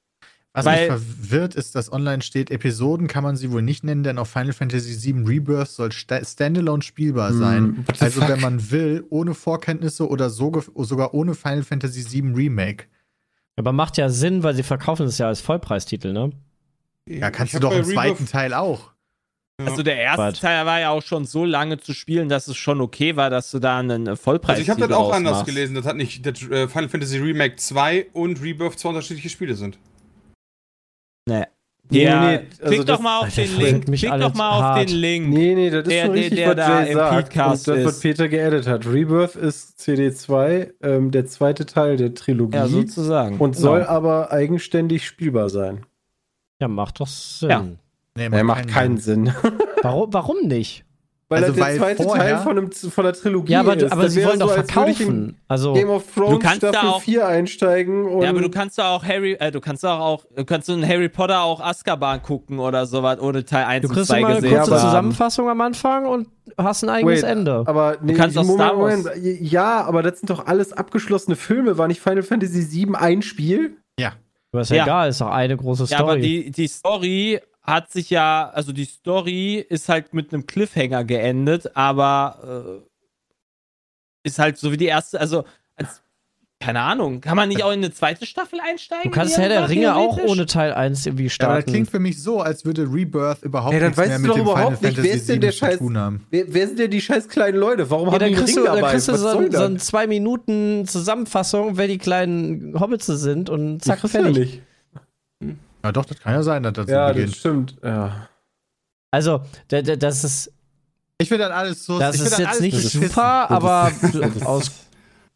Was 0.57 0.65
Weil- 0.67 0.89
mich 0.89 1.01
verwirrt, 1.03 1.57
ist, 1.57 1.75
dass 1.75 1.93
online 1.93 2.23
steht, 2.23 2.49
Episoden 2.53 3.09
kann 3.09 3.25
man 3.25 3.35
sie 3.35 3.51
wohl 3.51 3.61
nicht 3.61 3.83
nennen, 3.83 4.05
denn 4.05 4.19
auf 4.19 4.31
Final 4.31 4.53
Fantasy 4.53 5.13
VII 5.13 5.25
Rebirth 5.27 5.69
soll 5.69 5.91
sta- 5.91 6.25
standalone 6.25 6.81
spielbar 6.83 7.31
Hm, 7.31 7.39
sein. 7.39 7.85
Also 7.99 8.21
fuck? 8.21 8.29
wenn 8.31 8.41
man 8.41 8.71
will, 8.71 9.05
ohne 9.11 9.35
Vorkenntnisse 9.35 10.09
oder 10.09 10.31
so, 10.31 10.63
sogar 10.77 11.13
ohne 11.13 11.35
Final 11.35 11.65
Fantasy 11.65 12.05
VII 12.09 12.35
Remake. 12.35 12.85
Aber 13.57 13.73
macht 13.73 13.97
ja 13.97 14.09
Sinn, 14.09 14.45
weil 14.45 14.55
sie 14.55 14.63
verkaufen 14.63 15.07
es 15.07 15.19
ja 15.19 15.27
als 15.27 15.41
Vollpreistitel, 15.41 16.13
ne? 16.13 16.31
Ja, 17.09 17.31
kannst 17.33 17.53
Ich 17.53 17.61
du 17.61 17.67
doch 17.69 17.77
im 17.77 17.85
zweiten 17.85 18.27
Teil 18.27 18.55
auch. 18.55 18.93
Also 19.65 19.83
der 19.83 19.97
erste 19.97 20.19
Warte. 20.23 20.41
Teil 20.41 20.67
war 20.67 20.81
ja 20.81 20.91
auch 20.91 21.03
schon 21.03 21.25
so 21.27 21.45
lange 21.45 21.79
zu 21.79 21.93
spielen, 21.95 22.29
dass 22.29 22.47
es 22.49 22.57
schon 22.57 22.81
okay 22.81 23.15
war, 23.17 23.29
dass 23.31 23.51
du 23.51 23.59
da 23.59 23.79
einen 23.79 24.07
äh, 24.07 24.17
Vollpreis 24.17 24.51
Also 24.59 24.63
ich 24.63 24.71
habe 24.71 24.81
das 24.81 24.91
auch 24.93 25.13
anders 25.13 25.45
gelesen. 25.45 25.75
Das 25.75 25.85
hat 25.85 25.97
nicht 25.97 26.25
das 26.27 26.43
äh, 26.43 26.67
Final 26.69 26.89
Fantasy 26.89 27.19
Remake 27.19 27.57
2 27.57 28.07
und 28.13 28.41
Rebirth 28.43 28.79
zwei 28.79 28.89
unterschiedliche 28.91 29.29
Spiele 29.29 29.55
sind. 29.55 29.79
Nee. 31.27 31.45
Nee, 31.91 32.03
Ja, 32.05 32.21
nee, 32.21 32.37
nee, 32.39 32.43
also 32.61 32.65
klick 32.65 32.87
das- 32.87 32.97
doch 32.97 33.03
mal 33.03 33.19
auf 33.19 33.25
Alter, 33.25 33.43
den 33.43 33.59
Link. 33.59 33.85
Klick 33.85 34.11
doch 34.19 34.35
mal 34.35 34.51
auf 34.53 34.63
hart. 34.63 34.89
den 34.89 34.97
Link. 34.97 35.29
Nee, 35.29 35.55
nee, 35.55 35.69
das 35.71 35.83
ist 35.83 35.91
Der- 35.91 36.05
der- 36.07 36.13
richtig, 36.15 36.35
der 36.39 36.49
was 36.49 36.57
da 36.57 36.81
Jay 36.83 36.89
im 36.91 36.95
sagt. 36.97 37.11
Und 37.13 37.23
Podcast 37.25 37.69
das, 37.69 37.85
was. 37.85 38.01
Peter 38.01 38.29
geaddet 38.29 38.67
hat. 38.67 38.87
Rebirth 38.87 39.37
ist 39.37 39.79
CD2, 39.81 40.73
ähm, 40.83 41.11
der 41.11 41.27
zweite 41.27 41.67
Teil 41.67 41.97
der 41.99 42.15
Trilogie. 42.15 42.57
Ja, 42.57 42.69
sozusagen. 42.69 43.37
und 43.39 43.53
Genau. 43.53 43.61
soll 43.63 43.83
aber 43.85 44.33
eigenständig 44.33 45.07
spielbar 45.07 45.51
sein. 45.51 45.85
Ja, 46.61 46.69
macht 46.69 47.01
doch 47.01 47.07
Sinn. 47.07 47.51
Ja. 47.51 47.65
Nee, 48.17 48.29
Er 48.35 48.45
macht 48.45 48.69
keinen 48.69 48.97
Sinn. 48.99 49.33
Warum, 49.83 50.13
warum 50.13 50.47
nicht? 50.47 50.85
Weil 51.31 51.43
Also, 51.43 51.57
das 51.57 51.67
der 51.69 51.77
zweite 51.79 52.03
vorher- 52.03 52.35
Teil 52.37 52.39
von, 52.43 52.59
einem, 52.59 52.71
von 52.71 53.05
der 53.05 53.13
Trilogie 53.15 53.53
Ja, 53.53 53.61
aber, 53.61 53.77
ist. 53.77 53.91
aber 53.91 54.09
sie 54.11 54.23
wollen 54.25 54.39
so, 54.39 54.47
doch 54.47 54.53
verkaufen. 54.55 55.39
Also, 55.49 55.73
Game 55.73 55.89
of 55.89 56.05
Thrones 56.15 56.33
Du 56.33 56.39
kannst 56.39 56.63
da 56.63 56.69
Staffel 56.69 56.89
auch- 56.91 57.03
4 57.03 57.27
einsteigen 57.27 58.05
und 58.07 58.23
Ja, 58.23 58.29
aber 58.31 58.43
du 58.43 58.51
kannst 58.51 58.77
da 58.79 58.91
auch 58.95 59.03
Harry, 59.05 59.33
äh, 59.41 59.51
du 59.51 59.61
kannst 59.61 59.87
auch, 59.87 59.99
auch 60.01 60.25
du 60.37 60.45
kannst 60.45 60.69
in 60.69 60.87
Harry 60.87 61.09
Potter 61.09 61.43
auch 61.43 61.61
Azkaban 61.61 62.23
gucken 62.23 62.59
oder 62.59 62.85
sowas, 62.87 63.19
ohne 63.21 63.45
Teil 63.45 63.65
1 63.65 63.83
du 63.83 63.89
und 63.89 63.95
kriegst 63.95 64.09
2 64.11 64.19
immer 64.19 64.29
eine 64.29 64.37
gesehen 64.43 64.51
kurze 64.57 64.71
zu 64.71 64.77
haben. 64.77 64.87
Zusammenfassung 64.87 65.49
am 65.49 65.61
Anfang 65.63 66.07
und 66.07 66.29
hast 66.59 66.83
ein 66.85 66.91
eigenes 66.91 67.23
Wait, 67.23 67.31
Ende. 67.31 67.63
Aber 67.67 67.97
nee, 68.03 68.13
kannst 68.13 68.37
auch 68.37 68.45
Moment, 68.45 68.69
Star 68.69 68.79
Wars- 68.79 69.05
Moment. 69.07 69.41
Ja, 69.41 69.83
aber 69.85 70.03
das 70.03 70.21
sind 70.21 70.29
doch 70.29 70.47
alles 70.47 70.75
abgeschlossene 70.75 71.37
Filme. 71.37 71.79
War 71.79 71.89
nicht 71.89 72.01
Final 72.03 72.23
Fantasy 72.23 72.71
VII 72.71 72.95
ein 72.97 73.23
Spiel? 73.23 73.79
Aber 74.53 74.61
ist 74.61 74.71
ja, 74.71 74.77
Ja. 74.77 74.83
egal, 74.85 75.09
ist 75.09 75.21
doch 75.21 75.31
eine 75.31 75.57
große 75.57 75.87
Ja, 75.87 75.99
aber 75.99 76.13
Story. 76.13 76.21
die, 76.21 76.51
die 76.53 76.67
Story 76.69 77.41
hat 77.65 77.91
sich 77.91 78.11
ja, 78.11 78.51
also 78.53 78.73
die 78.73 78.85
Story 78.85 79.55
ist 79.57 79.89
halt 79.89 80.13
mit 80.15 80.33
einem 80.33 80.47
Cliffhanger 80.47 81.03
geendet, 81.05 81.75
aber 81.77 82.83
äh, 84.25 84.29
ist 84.29 84.39
halt 84.39 84.59
so 84.59 84.71
wie 84.73 84.77
die 84.77 84.87
erste, 84.87 85.19
also 85.21 85.45
als, 85.77 86.03
keine 86.61 86.81
Ahnung, 86.81 87.21
kann 87.21 87.37
man 87.37 87.49
nicht 87.49 87.63
auch 87.63 87.73
in 87.73 87.79
eine 87.79 87.91
zweite 87.93 88.25
Staffel 88.27 88.59
einsteigen? 88.61 89.11
du 89.11 89.11
kannst 89.11 89.37
Herr 89.39 89.49
der 89.49 89.69
Ringe 89.69 89.95
auch 89.97 90.19
ohne 90.19 90.47
Teil 90.47 90.73
1 90.73 91.05
irgendwie 91.07 91.25
Ja, 91.25 91.27
aber 91.27 91.31
starten. 91.31 91.65
das 91.67 91.73
klingt 91.73 91.91
für 91.91 91.99
mich 91.99 92.23
so, 92.23 92.41
als 92.41 92.65
würde 92.65 92.83
Rebirth 92.91 93.43
überhaupt 93.43 93.73
Ja, 93.75 93.81
dann 93.81 93.89
nichts 93.89 93.99
weißt 93.99 94.09
mehr 94.09 94.19
du 94.19 94.23
mit 94.23 94.31
doch 94.31 94.35
dem 94.37 94.45
Final 94.47 94.53
überhaupt 94.63 94.83
nicht, 94.83 94.95
Fantasy 94.95 95.09
wer 95.09 95.15
ist 95.17 95.29
denn 95.29 95.41
der 95.41 95.53
Scheiß- 95.53 95.79
tun 95.79 95.99
haben. 95.99 96.27
Wer, 96.31 96.45
wer 96.55 96.67
sind 96.67 96.79
denn 96.79 96.91
die 96.91 97.01
scheiß 97.01 97.29
kleinen 97.29 97.59
Leute? 97.59 97.91
Warum 97.91 98.09
ja, 98.09 98.13
haben 98.15 98.19
die 98.21 98.25
einen 98.37 98.45
Ring 98.45 98.55
du, 98.57 98.65
dann 98.65 98.77
dabei? 98.77 98.91
kriegst 98.93 99.09
du 99.09 99.17
so, 99.17 99.29
ein- 99.29 99.45
so 99.45 99.49
das? 99.49 99.61
ein 99.63 99.79
zwei 99.79 100.07
Minuten 100.07 100.87
Zusammenfassung, 100.87 101.77
wer 101.77 101.89
die 101.89 101.99
kleinen 101.99 102.79
Hobbits 102.79 103.07
sind 103.07 103.51
und 103.51 103.83
zack, 103.85 104.01
fertig. 104.01 104.37
nicht. 104.39 104.63
Ja, 105.85 105.93
doch, 105.93 106.05
das 106.07 106.19
kann 106.19 106.33
ja 106.33 106.43
sein, 106.43 106.63
dass 106.63 106.73
das 106.73 106.89
Ja, 106.89 107.09
das 107.09 107.15
beginnt. 107.17 107.37
stimmt. 107.37 107.77
Ja. 107.85 108.29
Also, 109.11 109.43
da- 109.69 109.83
da- 109.83 109.97
das 109.97 110.25
ist, 110.25 110.53
Ich 111.19 111.29
finde 111.29 111.45
das 111.45 111.53
alles 111.53 111.85
so. 111.87 111.99
das 111.99 112.17
ich 112.17 112.23
ist 112.23 112.39
jetzt 112.39 112.49
alles 112.49 112.61
nicht 112.61 112.75
beschissen. 112.75 113.03
super, 113.09 113.51
aber 113.51 113.93
aus 114.47 114.65
Ich 114.69 114.71
finde 114.71 114.81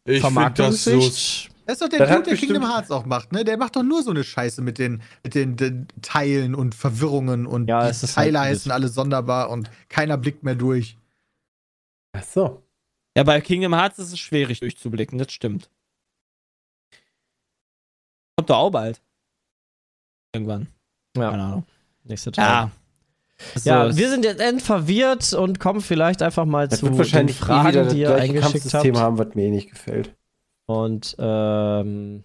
das 0.05 0.15
so. 0.15 0.19
Vermarktungssicht. 0.21 1.51
Das 1.65 1.75
ist 1.75 1.81
doch 1.83 1.87
der 1.89 2.07
Dude, 2.07 2.23
der 2.23 2.35
Kingdom 2.35 2.67
Hearts 2.67 2.89
auch 2.89 3.05
macht, 3.05 3.31
ne? 3.31 3.45
Der 3.45 3.55
macht 3.57 3.75
doch 3.75 3.83
nur 3.83 4.01
so 4.01 4.09
eine 4.09 4.23
Scheiße 4.23 4.63
mit 4.63 4.79
den, 4.79 5.03
mit 5.23 5.35
den, 5.35 5.55
den 5.55 5.87
Teilen 6.01 6.55
und 6.55 6.73
Verwirrungen 6.73 7.45
und 7.45 7.67
Ja, 7.69 7.81
die 7.81 7.95
halt 7.95 8.11
Teile 8.11 8.39
ein 8.39 8.47
heißen 8.55 8.71
alle 8.71 8.87
sonderbar 8.87 9.51
und 9.51 9.69
keiner 9.87 10.17
blickt 10.17 10.41
mehr 10.43 10.55
durch. 10.55 10.97
Ach 12.17 12.23
so. 12.23 12.63
Ja, 13.15 13.23
bei 13.23 13.39
Kingdom 13.39 13.75
Hearts 13.75 13.99
ist 13.99 14.11
es 14.11 14.17
schwierig 14.19 14.61
durchzublicken, 14.61 15.19
das 15.19 15.31
stimmt. 15.31 15.69
Kommt 18.35 18.49
doch 18.49 18.57
auch 18.57 18.71
bald. 18.71 18.99
Irgendwann. 20.33 20.67
Ja, 21.17 21.31
Keine 21.31 21.43
Ahnung. 21.43 21.63
nächste 22.03 22.31
Teil. 22.31 22.45
Ja. 22.45 22.71
Ja, 23.63 23.81
Also, 23.83 23.97
wir 23.97 24.09
sind 24.09 24.25
jetzt 24.25 24.41
endverwirrt 24.41 25.31
und 25.33 25.59
kommen 25.61 25.79
vielleicht 25.79 26.21
einfach 26.21 26.43
mal 26.45 26.67
Das 26.67 26.79
zu 26.79 26.87
wird 26.87 26.97
wahrscheinlich 26.97 27.37
den 27.37 27.45
Fragen, 27.45 27.67
eh 27.67 27.71
wieder 27.71 27.85
die 27.85 27.99
ihr 28.01 28.15
eingeschickt 28.15 28.73
habt. 28.73 28.97
haben, 28.97 29.17
was 29.17 29.33
mir 29.33 29.45
eh 29.45 29.49
nicht 29.49 29.69
gefällt. 29.69 30.13
Und 30.65 31.15
ähm, 31.19 32.23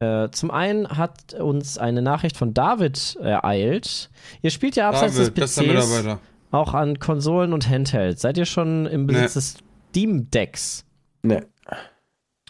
äh, 0.00 0.30
zum 0.30 0.50
einen 0.50 0.88
hat 0.88 1.34
uns 1.34 1.76
eine 1.78 2.00
Nachricht 2.02 2.36
von 2.38 2.54
David 2.54 3.16
ereilt. 3.20 4.10
Ihr 4.40 4.50
spielt 4.50 4.76
ja 4.76 4.88
abseits 4.88 5.16
David, 5.16 5.36
des 5.36 5.54
PCs 5.56 6.16
auch 6.52 6.72
an 6.74 6.98
Konsolen 6.98 7.52
und 7.52 7.68
Handhelds. 7.68 8.22
Seid 8.22 8.38
ihr 8.38 8.46
schon 8.46 8.86
im 8.86 9.06
Besitz 9.06 9.34
Nee. 9.34 9.40
des 9.40 9.56
Steam 9.90 10.30
Decks? 10.30 10.84
Ne. 11.22 11.46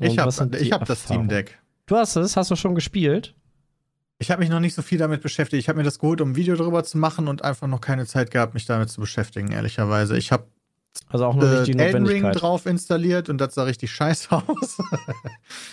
Ich 0.01 0.11
Und 0.13 0.19
habe 0.19 0.57
ich 0.59 0.73
hab 0.73 0.85
das? 0.87 1.03
Steam 1.03 1.29
Deck. 1.29 1.59
Du 1.87 1.97
hast 1.97 2.15
es? 2.17 2.37
Hast 2.37 2.51
du 2.53 2.57
schon 2.57 2.75
gespielt? 2.75 3.35
Ich 4.23 4.31
habe 4.31 4.41
mich 4.41 4.51
noch 4.51 4.61
nicht 4.61 4.75
so 4.75 4.83
viel 4.83 4.99
damit 4.99 5.21
beschäftigt. 5.21 5.61
Ich 5.61 5.69
habe 5.69 5.79
mir 5.79 5.83
das 5.85 5.99
geholt, 5.99 6.21
um 6.21 6.31
ein 6.31 6.37
Video 6.37 6.55
darüber 6.55 6.85
zu 6.85 6.97
machen 6.97 7.27
und 7.27 7.43
einfach 7.43 7.67
noch 7.67 7.81
keine 7.81 8.07
Zeit 8.07 8.31
gehabt, 8.31 8.55
mich 8.55 8.67
damit 8.67 8.89
zu 8.89 9.01
beschäftigen, 9.01 9.51
ehrlicherweise. 9.51 10.17
Ich 10.17 10.31
habe 10.31 10.45
Also 11.09 11.27
auch 11.27 11.35
nur 11.35 11.49
äh, 11.51 11.55
nicht 11.57 11.67
die 11.75 11.79
Elden 11.79 12.07
Ring 12.07 12.31
drauf 12.31 12.65
installiert 12.67 13.29
und 13.29 13.39
das 13.39 13.55
sah 13.55 13.65
richtig 13.65 13.91
scheiße 13.91 14.29
aus. 14.47 14.79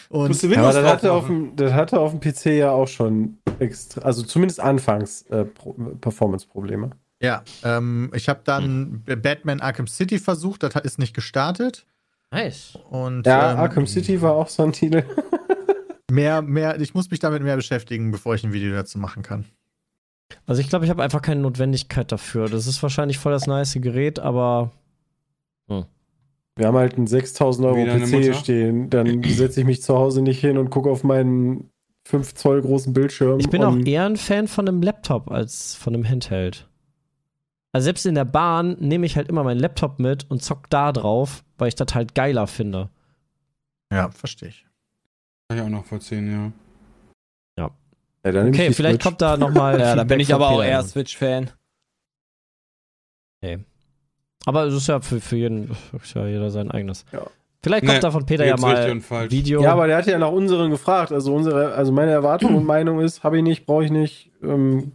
und 0.09 0.29
Musst 0.29 0.41
du 0.41 0.47
Ja, 0.47 0.61
aber 0.63 0.73
das 0.73 0.83
hatte, 0.83 1.11
auf 1.13 1.27
dem, 1.27 1.55
das 1.55 1.73
hatte 1.73 1.99
auf 1.99 2.11
dem 2.11 2.19
PC 2.21 2.45
ja 2.57 2.71
auch 2.71 2.87
schon 2.87 3.37
extra, 3.59 4.01
also 4.01 4.23
zumindest 4.23 4.59
anfangs 4.59 5.21
äh, 5.29 5.45
Pro- 5.45 5.73
Performance-Probleme. 5.73 6.89
ja, 7.21 7.43
ähm, 7.63 8.09
ich 8.15 8.29
habe 8.29 8.39
dann 8.43 9.03
Batman 9.05 9.61
Arkham 9.61 9.85
City 9.85 10.17
versucht, 10.17 10.63
das 10.63 10.73
hat- 10.73 10.85
ist 10.85 10.97
nicht 10.97 11.13
gestartet. 11.13 11.85
Nice. 12.31 12.77
Und 12.89 13.27
Ja, 13.27 13.51
ähm, 13.53 13.59
Arkham 13.59 13.85
City 13.85 14.19
war 14.23 14.33
auch 14.33 14.47
so 14.49 14.63
ein 14.63 14.71
Titel. 14.73 15.03
mehr, 16.09 16.41
mehr, 16.41 16.79
ich 16.79 16.93
muss 16.93 17.09
mich 17.11 17.19
damit 17.19 17.43
mehr 17.43 17.55
beschäftigen, 17.55 18.11
bevor 18.11 18.35
ich 18.35 18.43
ein 18.43 18.53
Video 18.53 18.73
dazu 18.73 18.97
machen 18.99 19.23
kann. 19.23 19.45
Also 20.45 20.61
ich 20.61 20.69
glaube, 20.69 20.85
ich 20.85 20.91
habe 20.91 21.03
einfach 21.03 21.21
keine 21.21 21.41
Notwendigkeit 21.41 22.11
dafür. 22.11 22.49
Das 22.49 22.67
ist 22.67 22.81
wahrscheinlich 22.83 23.17
voll 23.17 23.31
das 23.31 23.47
nice 23.47 23.77
Gerät, 23.81 24.19
aber 24.19 24.71
Wir 25.67 26.67
haben 26.67 26.77
halt 26.77 26.97
einen 26.97 27.07
6000 27.07 27.65
Euro 27.67 27.85
PC 27.85 28.35
stehen. 28.35 28.89
Dann 28.89 29.23
setze 29.23 29.61
ich 29.61 29.65
mich 29.65 29.81
zu 29.81 29.95
Hause 29.95 30.21
nicht 30.21 30.41
hin 30.41 30.57
und 30.57 30.69
gucke 30.69 30.89
auf 30.89 31.03
meinen 31.03 31.71
5 32.05 32.33
Zoll 32.33 32.61
großen 32.61 32.91
Bildschirm. 32.93 33.39
ich 33.39 33.49
bin 33.49 33.63
auch 33.63 33.77
eher 33.77 34.05
ein 34.05 34.17
Fan 34.17 34.47
von 34.47 34.67
einem 34.67 34.81
Laptop 34.81 35.31
als 35.31 35.75
von 35.75 35.93
einem 35.93 36.07
Handheld. 36.07 36.67
Also 37.71 37.85
selbst 37.85 38.05
in 38.05 38.15
der 38.15 38.25
Bahn 38.25 38.75
nehme 38.79 39.05
ich 39.05 39.15
halt 39.15 39.29
immer 39.29 39.43
meinen 39.43 39.59
Laptop 39.59 39.99
mit 39.99 40.29
und 40.29 40.41
zock 40.41 40.69
da 40.69 40.91
drauf, 40.91 41.43
weil 41.57 41.67
ich 41.67 41.75
das 41.75 41.93
halt 41.93 42.15
geiler 42.15 42.47
finde. 42.47 42.89
Ja, 43.91 44.09
verstehe 44.09 44.49
ich. 44.49 44.65
Kann 45.49 45.57
ich 45.57 45.63
auch 45.63 45.69
noch 45.69 45.85
vollziehen, 45.85 46.31
ja. 46.31 46.51
Ja, 47.57 47.71
ich 48.23 48.35
Okay, 48.49 48.71
vielleicht 48.73 48.95
Switch. 49.01 49.03
kommt 49.03 49.21
da 49.21 49.35
nochmal. 49.35 49.79
ja, 49.79 49.95
da 49.95 50.03
bin 50.03 50.19
ich 50.19 50.33
aber 50.33 50.49
auch 50.49 50.63
eher. 50.63 50.83
Switch-Fan. 50.83 51.49
Aber 54.45 54.63
es 54.65 54.73
ist 54.73 54.87
ja 54.87 55.01
für, 55.01 55.19
für 55.19 55.35
jeden, 55.37 55.71
ist 56.01 56.13
ja 56.13 56.25
jeder 56.27 56.49
sein 56.51 56.69
eigenes. 56.71 57.05
Ja. 57.11 57.25
Vielleicht 57.61 57.83
kommt 57.85 57.95
Nee, 57.95 57.99
da 58.01 58.11
von 58.11 58.25
Peter 58.25 58.45
ja 58.45 58.55
mal 58.57 59.01
falsch. 59.01 59.31
Video. 59.31 59.61
Ja, 59.61 59.73
aber 59.73 59.87
der 59.87 59.97
hat 59.97 60.05
ja 60.07 60.17
nach 60.17 60.31
unseren 60.31 60.69
gefragt. 60.71 61.11
Also 61.11 61.33
unsere, 61.35 61.73
also 61.73 61.91
meine 61.91 62.11
Erwartung 62.11 62.55
und 62.55 62.65
Meinung 62.65 62.99
ist, 63.01 63.23
habe 63.23 63.37
ich 63.37 63.43
nicht, 63.43 63.65
brauche 63.65 63.83
ich 63.85 63.91
nicht, 63.91 64.31
ähm, 64.41 64.93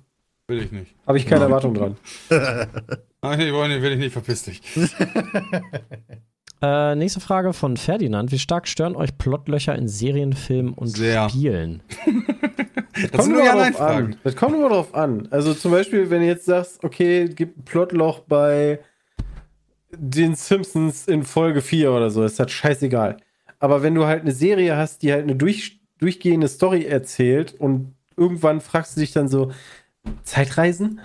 Will 0.49 0.63
ich 0.63 0.73
nicht. 0.73 0.95
habe 1.07 1.19
ich 1.19 1.27
keine 1.27 1.45
Erwartung 1.45 1.75
dran. 1.75 1.97
Nein, 2.31 3.41
ich 3.41 3.53
will 3.53 3.69
nicht, 3.69 3.83
will 3.83 3.93
ich 3.93 3.99
nicht, 3.99 4.13
verpiss 4.13 4.45
dich. 4.45 4.63
Äh, 6.65 6.95
nächste 6.95 7.21
Frage 7.21 7.53
von 7.53 7.77
Ferdinand. 7.77 8.33
Wie 8.33 8.39
stark 8.39 8.67
stören 8.67 8.97
euch 8.97 9.19
Plotlöcher 9.19 9.75
in 9.77 9.87
Serien, 9.87 10.33
Filmen 10.33 10.73
und 10.73 10.89
Sehr. 10.89 11.29
Spielen? 11.29 11.83
Das 13.11 13.25
sind 13.25 13.35
nur 13.35 13.45
Ja-Nein-Fragen. 13.45 14.07
an. 14.13 14.17
Das 14.23 14.37
kommt 14.37 14.55
immer 14.55 14.69
drauf 14.69 14.95
an. 14.95 15.27
Also 15.33 15.53
zum 15.53 15.73
Beispiel, 15.73 16.11
wenn 16.11 16.21
du 16.21 16.29
jetzt 16.29 16.45
sagst, 16.45 16.85
okay, 16.85 17.29
gibt 17.29 17.59
ein 17.59 17.65
Plotloch 17.65 18.21
bei 18.21 18.79
den 19.91 20.37
Simpsons 20.37 21.09
in 21.09 21.25
Folge 21.25 21.61
4 21.61 21.91
oder 21.91 22.11
so, 22.11 22.23
ist 22.23 22.39
das 22.39 22.53
scheißegal. 22.53 23.17
Aber 23.59 23.83
wenn 23.83 23.97
du 23.97 24.07
halt 24.07 24.21
eine 24.23 24.31
Serie 24.31 24.77
hast, 24.77 25.03
die 25.03 25.13
halt 25.13 25.25
eine 25.25 25.35
durch, 25.35 25.81
durchgehende 25.99 26.47
Story 26.47 26.85
erzählt 26.85 27.53
und 27.59 27.97
irgendwann 28.17 28.61
fragst 28.61 28.97
du 28.97 29.01
dich 29.01 29.11
dann 29.11 29.27
so, 29.27 29.51
Zeitreisen? 30.23 31.01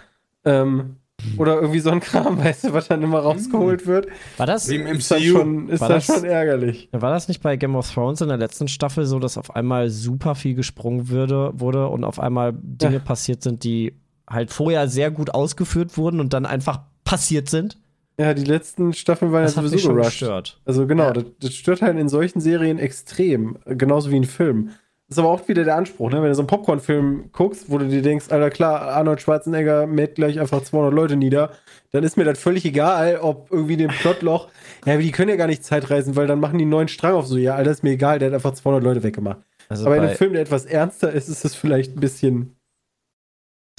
Ähm, 0.45 0.97
oder 1.37 1.55
irgendwie 1.55 1.79
so 1.79 1.89
ein 1.91 1.99
Kram, 1.99 2.37
weißt 2.43 2.65
du, 2.65 2.73
was 2.73 2.87
dann 2.87 3.01
immer 3.03 3.19
rausgeholt 3.19 3.85
wird, 3.87 4.07
War 4.37 4.45
das, 4.45 4.67
im 4.69 4.85
ist 4.87 5.09
das 5.11 5.19
MCU. 5.21 5.37
schon, 5.37 5.69
ist 5.69 5.81
War 5.81 5.89
das 5.89 6.07
das- 6.07 6.15
schon 6.17 6.25
ärgerlich. 6.25 6.89
war 6.91 7.11
das 7.11 7.27
nicht 7.27 7.41
bei 7.41 7.55
Game 7.57 7.75
of 7.75 7.91
Thrones 7.91 8.21
in 8.21 8.27
der 8.29 8.37
letzten 8.37 8.67
Staffel 8.67 9.05
so, 9.05 9.19
dass 9.19 9.37
auf 9.37 9.55
einmal 9.55 9.89
super 9.89 10.35
viel 10.35 10.55
gesprungen 10.55 11.09
würde, 11.09 11.51
wurde 11.53 11.87
und 11.87 12.03
auf 12.03 12.19
einmal 12.19 12.53
Dinge 12.61 12.93
Ja. 12.95 12.99
passiert 12.99 13.43
sind, 13.43 13.63
die 13.63 13.93
halt 14.29 14.51
vorher 14.51 14.87
sehr 14.87 15.11
gut 15.11 15.31
ausgeführt 15.33 15.97
wurden 15.97 16.19
und 16.19 16.33
dann 16.33 16.45
einfach 16.45 16.81
passiert 17.03 17.49
sind? 17.49 17.77
Ja, 18.19 18.33
die 18.33 18.43
letzten 18.43 18.91
Staffeln 18.93 19.31
waren 19.31 19.43
Das 19.43 19.53
ja 19.53 19.57
hat 19.57 19.63
mich 19.63 19.71
sowieso 19.71 19.87
schon 19.87 19.95
gerusht. 19.95 20.19
gestört. 20.19 20.59
Also 20.65 20.85
genau, 20.87 21.05
Ja. 21.05 21.13
das, 21.13 21.23
das 21.39 21.53
stört 21.55 21.81
halt 21.81 21.97
in 21.97 22.09
solchen 22.09 22.41
Serien 22.41 22.77
extrem, 22.77 23.57
genauso 23.65 24.11
wie 24.11 24.17
ein 24.17 24.25
Film. 24.25 24.71
Das 25.09 25.17
ist 25.17 25.19
aber 25.19 25.29
auch 25.29 25.47
wieder 25.47 25.63
der 25.63 25.75
Anspruch, 25.75 26.11
ne? 26.11 26.21
Wenn 26.21 26.29
du 26.29 26.35
so 26.35 26.41
einen 26.41 26.47
Popcorn-Film 26.47 27.31
guckst, 27.31 27.71
wo 27.71 27.79
du 27.79 27.87
dir 27.87 28.03
denkst, 28.03 28.27
Alter, 28.29 28.51
klar, 28.51 28.81
Arnold 28.91 29.19
Schwarzenegger 29.19 29.87
mäht 29.87 30.13
gleich 30.13 30.39
einfach 30.39 30.61
200 30.61 30.93
Leute 30.93 31.15
nieder, 31.15 31.51
dann 31.91 32.03
ist 32.03 32.15
mir 32.15 32.25
das 32.25 32.37
völlig 32.37 32.63
egal, 32.63 33.17
ob 33.19 33.49
irgendwie 33.51 33.75
dem 33.75 33.89
Plotloch, 33.89 34.49
ja, 34.85 34.97
die 34.97 35.11
können 35.11 35.29
ja 35.29 35.35
gar 35.35 35.47
nicht 35.47 35.63
Zeitreisen, 35.63 36.15
weil 36.15 36.27
dann 36.27 36.39
machen 36.39 36.59
die 36.59 36.63
einen 36.63 36.69
neuen 36.69 36.87
Strang 36.89 37.15
auf 37.15 37.25
so, 37.25 37.37
ja, 37.37 37.55
Alter, 37.55 37.71
ist 37.71 37.83
mir 37.83 37.91
egal, 37.91 38.19
der 38.19 38.27
hat 38.27 38.35
einfach 38.35 38.53
200 38.53 38.83
Leute 38.83 39.01
weggemacht. 39.01 39.39
Also 39.67 39.87
aber 39.87 39.97
in 39.97 40.03
einem 40.03 40.15
Film, 40.15 40.33
der 40.33 40.43
etwas 40.43 40.65
ernster 40.65 41.11
ist, 41.11 41.27
ist 41.27 41.43
es 41.43 41.55
vielleicht 41.55 41.97
ein 41.97 41.99
bisschen, 41.99 42.55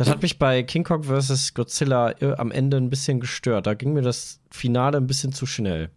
das 0.01 0.09
hat 0.09 0.23
mich 0.23 0.39
bei 0.39 0.63
King 0.63 0.83
Kong 0.83 1.05
vs. 1.05 1.53
Godzilla 1.53 2.13
äh, 2.23 2.33
am 2.39 2.51
Ende 2.51 2.79
ein 2.79 2.89
bisschen 2.89 3.21
gestört. 3.21 3.67
Da 3.67 3.75
ging 3.75 3.93
mir 3.93 4.01
das 4.01 4.41
Finale 4.51 4.97
ein 4.97 5.07
bisschen 5.07 5.35
zu 5.35 5.45
schnell. 5.45 5.91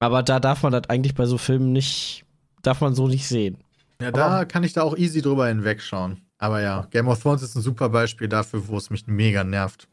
Aber 0.00 0.24
da 0.24 0.40
darf 0.40 0.64
man 0.64 0.72
das 0.72 0.90
eigentlich 0.90 1.14
bei 1.14 1.26
so 1.26 1.38
Filmen 1.38 1.72
nicht, 1.72 2.24
darf 2.62 2.80
man 2.80 2.92
so 2.92 3.06
nicht 3.06 3.28
sehen. 3.28 3.58
Ja, 4.00 4.10
da 4.10 4.44
kann 4.44 4.64
ich 4.64 4.72
da 4.72 4.82
auch 4.82 4.96
easy 4.96 5.22
drüber 5.22 5.48
hinwegschauen. 5.48 6.22
Aber 6.38 6.62
ja, 6.62 6.86
Game 6.90 7.08
of 7.08 7.22
Thrones 7.22 7.42
ist 7.42 7.54
ein 7.54 7.62
super 7.62 7.90
Beispiel 7.90 8.28
dafür, 8.28 8.66
wo 8.68 8.76
es 8.76 8.90
mich 8.90 9.06
mega 9.06 9.44
nervt. 9.44 9.88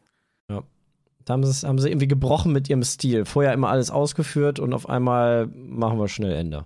Da 1.27 1.33
haben 1.33 1.43
sie, 1.43 1.67
haben 1.67 1.77
sie 1.77 1.89
irgendwie 1.89 2.07
gebrochen 2.07 2.53
mit 2.53 2.69
ihrem 2.69 2.83
Stil. 2.83 3.25
Vorher 3.25 3.51
immer 3.51 3.67
alles 3.67 3.91
ausgeführt 3.91 4.59
und 4.59 4.73
auf 4.73 4.87
einmal 4.87 5.47
machen 5.47 5.99
wir 5.99 6.07
schnell 6.07 6.31
Ende. 6.31 6.63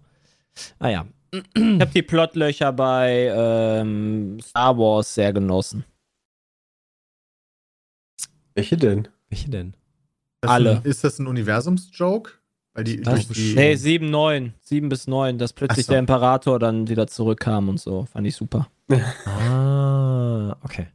Ah 0.77 0.89
ja. 0.89 1.07
Ich 1.31 1.81
habe 1.81 1.87
die 1.87 2.03
Plotlöcher 2.03 2.71
bei 2.71 3.31
ähm, 3.35 4.39
Star 4.39 4.77
Wars 4.77 5.15
sehr 5.15 5.33
genossen. 5.33 5.83
welche 8.53 8.77
denn? 8.77 9.07
Welche 9.29 9.49
denn? 9.49 9.73
Das 10.41 10.51
Alle. 10.51 10.77
Ein, 10.77 10.83
ist 10.83 11.03
das 11.03 11.17
ein 11.17 11.25
Universums-Joke? 11.25 12.33
Weil 12.73 12.83
die, 12.85 13.01
Das 13.01 13.27
durch 13.27 13.37
die 13.37 13.53
Nee, 13.55 13.75
7, 13.75 14.09
9. 14.09 14.53
7 14.61 14.87
bis 14.89 15.07
9, 15.07 15.37
dass 15.37 15.51
plötzlich 15.53 15.85
so. 15.85 15.91
der 15.91 15.99
Imperator 15.99 16.57
dann 16.59 16.87
wieder 16.87 17.07
zurückkam 17.07 17.67
und 17.69 17.79
so. 17.79 18.05
Fand 18.05 18.25
ich 18.27 18.35
super. 18.35 18.67
Ah, 19.25 20.55
okay. 20.63 20.87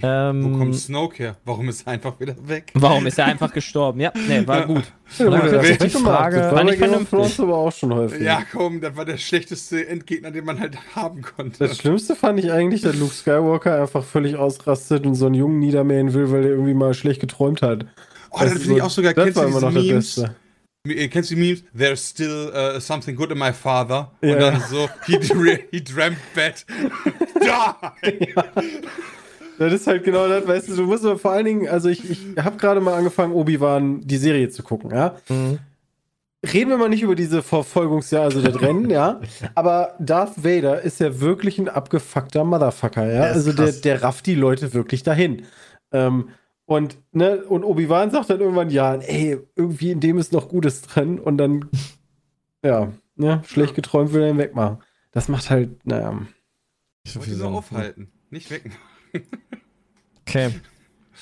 Wo 0.00 0.06
Ähm, 0.08 0.58
kommt 0.58 0.74
Snoke 0.76 1.16
her? 1.18 1.36
Warum 1.44 1.68
ist 1.68 1.86
er 1.86 1.94
einfach 1.94 2.18
wieder 2.20 2.34
weg? 2.46 2.72
Warum 2.74 3.06
ist 3.06 3.18
er 3.18 3.26
einfach 3.26 3.52
gestorben? 3.52 4.00
Ja, 4.00 4.12
nee, 4.28 4.46
war 4.46 4.66
gut. 4.66 4.84
Ja, 5.18 5.30
könnte 5.30 5.52
das 5.52 5.68
ich 5.70 5.78
die. 5.78 5.88
Frage- 5.90 6.36
das 6.36 6.52
War 6.52 6.64
of 6.64 6.74
vernünftig. 6.76 7.40
Aber 7.40 7.56
auch 7.56 7.72
schon 7.72 7.94
häufig. 7.94 8.20
Ja, 8.20 8.42
komm, 8.52 8.80
das 8.80 8.96
war 8.96 9.04
der 9.04 9.16
schlechteste 9.16 9.86
Endgegner, 9.88 10.30
den 10.30 10.44
man 10.44 10.58
halt 10.60 10.76
haben 10.94 11.22
konnte. 11.22 11.66
Das 11.68 11.78
Schlimmste 11.78 12.16
fand 12.16 12.38
ich 12.40 12.50
eigentlich, 12.52 12.82
dass 12.82 12.96
Luke 12.96 13.14
Skywalker 13.14 13.80
einfach 13.80 14.04
völlig 14.04 14.36
ausrastet 14.36 15.06
und 15.06 15.14
so 15.14 15.26
einen 15.26 15.36
Jungen 15.36 15.58
niedermähen 15.60 16.12
will, 16.12 16.30
weil 16.30 16.42
er 16.44 16.50
irgendwie 16.50 16.74
mal 16.74 16.92
schlecht 16.92 17.20
geträumt 17.20 17.62
hat. 17.62 17.86
Oh, 18.30 18.40
das 18.40 18.52
ist 18.54 18.62
finde 18.62 18.76
ich 18.78 18.82
auch 18.82 18.90
sogar. 18.90 19.14
Das 19.14 19.24
Kennst 19.24 19.36
war 19.38 19.44
du 19.44 19.50
immer 19.50 19.60
diese 19.60 19.66
noch 19.68 19.74
das 19.74 19.84
Memes? 19.84 20.14
Beste. 20.16 20.36
Äh, 20.86 21.08
Kennst 21.08 21.30
du 21.30 21.34
die 21.34 21.40
Memes? 21.40 21.64
There's 21.76 22.08
still 22.08 22.52
uh, 22.54 22.78
something 22.78 23.16
good 23.16 23.30
in 23.30 23.38
my 23.38 23.52
father. 23.52 24.12
Ja. 24.20 24.34
Und 24.34 24.40
dann 24.40 24.62
so, 24.68 24.88
he, 25.06 25.18
he 25.70 25.82
dreamt 25.82 26.18
bad. 26.34 26.64
Die! 27.42 28.34
Das 29.56 29.72
ist 29.72 29.86
halt 29.86 30.02
genau 30.02 30.26
das, 30.26 30.48
weißt 30.48 30.68
du, 30.68 30.74
du 30.74 30.82
musst 30.82 31.04
aber 31.04 31.16
vor 31.16 31.30
allen 31.30 31.44
Dingen, 31.44 31.68
also 31.68 31.88
ich, 31.88 32.10
ich 32.10 32.18
habe 32.36 32.56
gerade 32.56 32.80
mal 32.80 32.94
angefangen, 32.94 33.32
Obi-Wan 33.32 34.00
die 34.00 34.16
Serie 34.16 34.48
zu 34.50 34.64
gucken, 34.64 34.90
ja. 34.90 35.14
Mhm. 35.28 35.60
Reden 36.52 36.70
wir 36.70 36.76
mal 36.76 36.88
nicht 36.88 37.02
über 37.02 37.14
diese 37.14 37.40
Verfolgungsjahr, 37.40 38.24
also 38.24 38.42
das 38.42 38.60
Rennen, 38.60 38.90
ja. 38.90 39.20
Aber 39.54 39.94
Darth 40.00 40.44
Vader 40.44 40.82
ist 40.82 40.98
ja 40.98 41.20
wirklich 41.20 41.58
ein 41.60 41.68
abgefuckter 41.68 42.42
Motherfucker, 42.42 43.06
ja. 43.06 43.22
Also 43.22 43.52
der, 43.52 43.70
der 43.70 44.02
rafft 44.02 44.26
die 44.26 44.34
Leute 44.34 44.74
wirklich 44.74 45.04
dahin. 45.04 45.44
Ähm, 45.92 46.30
und, 46.66 46.98
ne, 47.12 47.44
und 47.44 47.64
Obi-Wan 47.64 48.10
sagt 48.10 48.30
dann 48.30 48.40
irgendwann, 48.40 48.70
ja, 48.70 48.94
ey, 48.94 49.38
irgendwie 49.54 49.90
in 49.90 50.00
dem 50.00 50.18
ist 50.18 50.32
noch 50.32 50.48
Gutes 50.48 50.82
drin 50.82 51.18
und 51.18 51.36
dann, 51.38 51.68
ja, 52.64 52.92
ne, 53.16 53.42
schlecht 53.46 53.74
geträumt 53.74 54.12
will 54.12 54.22
er 54.22 54.30
ihn 54.30 54.38
wegmachen. 54.38 54.78
Das 55.12 55.28
macht 55.28 55.50
halt, 55.50 55.84
naja. 55.86 56.22
Ich 57.04 57.14
wollte 57.16 57.34
so 57.34 57.48
aufhalten. 57.48 58.10
Nicht 58.30 58.50
weg. 58.50 58.70
Okay. 60.26 60.50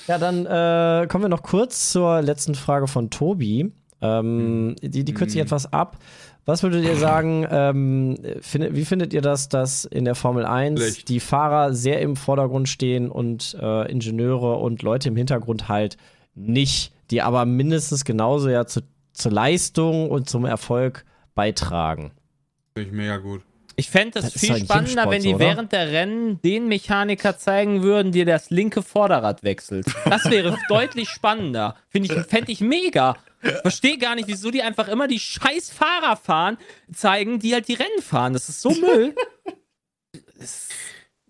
Ja, 0.07 0.17
dann 0.17 0.45
äh, 0.45 1.07
kommen 1.07 1.25
wir 1.25 1.29
noch 1.29 1.43
kurz 1.43 1.91
zur 1.91 2.21
letzten 2.21 2.55
Frage 2.55 2.87
von 2.87 3.09
Tobi. 3.09 3.71
Ähm, 4.01 4.75
die, 4.81 5.03
die 5.03 5.13
kürze 5.13 5.35
ich 5.35 5.41
Mhm. 5.41 5.47
etwas 5.47 5.71
ab. 5.71 5.97
Was 6.45 6.61
würdet 6.61 6.83
ihr 6.83 6.97
sagen, 6.97 7.47
ähm, 7.49 8.17
findet, 8.41 8.75
wie 8.75 8.83
findet 8.83 9.13
ihr 9.13 9.21
das, 9.21 9.47
dass 9.47 9.85
in 9.85 10.03
der 10.03 10.15
Formel 10.15 10.45
1 10.45 10.79
Schlecht. 10.79 11.09
die 11.09 11.21
Fahrer 11.21 11.73
sehr 11.73 12.01
im 12.01 12.17
Vordergrund 12.17 12.67
stehen 12.67 13.09
und 13.09 13.55
äh, 13.61 13.89
Ingenieure 13.89 14.57
und 14.57 14.81
Leute 14.81 15.09
im 15.09 15.15
Hintergrund 15.15 15.69
halt 15.69 15.95
nicht, 16.35 16.91
die 17.11 17.21
aber 17.21 17.45
mindestens 17.45 18.03
genauso 18.03 18.49
ja 18.49 18.65
zu, 18.65 18.81
zur 19.13 19.31
Leistung 19.31 20.09
und 20.09 20.29
zum 20.29 20.43
Erfolg 20.43 21.05
beitragen? 21.33 22.11
Finde 22.75 22.89
ich 22.89 22.95
mega 22.95 23.17
gut. 23.17 23.41
Ich 23.75 23.89
fände 23.89 24.19
es 24.19 24.33
viel 24.33 24.57
spannender, 24.57 25.09
wenn 25.09 25.21
die 25.23 25.29
oder? 25.35 25.39
während 25.39 25.71
der 25.71 25.91
Rennen 25.91 26.39
den 26.41 26.67
Mechaniker 26.67 27.37
zeigen 27.37 27.81
würden, 27.81 28.11
der 28.11 28.25
das 28.25 28.49
linke 28.51 28.81
Vorderrad 28.83 29.43
wechselt. 29.43 29.87
Das 30.05 30.25
wäre 30.29 30.57
deutlich 30.69 31.09
spannender. 31.09 31.75
Finde 31.89 32.13
ich, 32.13 32.21
fände 32.27 32.51
ich 32.51 32.61
mega. 32.61 33.15
Verstehe 33.61 33.97
gar 33.97 34.15
nicht, 34.15 34.27
wieso 34.27 34.51
die 34.51 34.61
einfach 34.61 34.87
immer 34.87 35.07
die 35.07 35.19
scheiß 35.19 35.71
Fahrer 35.71 36.15
fahren, 36.15 36.57
zeigen, 36.93 37.39
die 37.39 37.53
halt 37.53 37.67
die 37.67 37.73
Rennen 37.73 38.01
fahren. 38.01 38.33
Das 38.33 38.47
ist 38.49 38.61
so 38.61 38.69
Müll. 38.71 39.15
Das 40.39 40.43
ist 40.45 40.71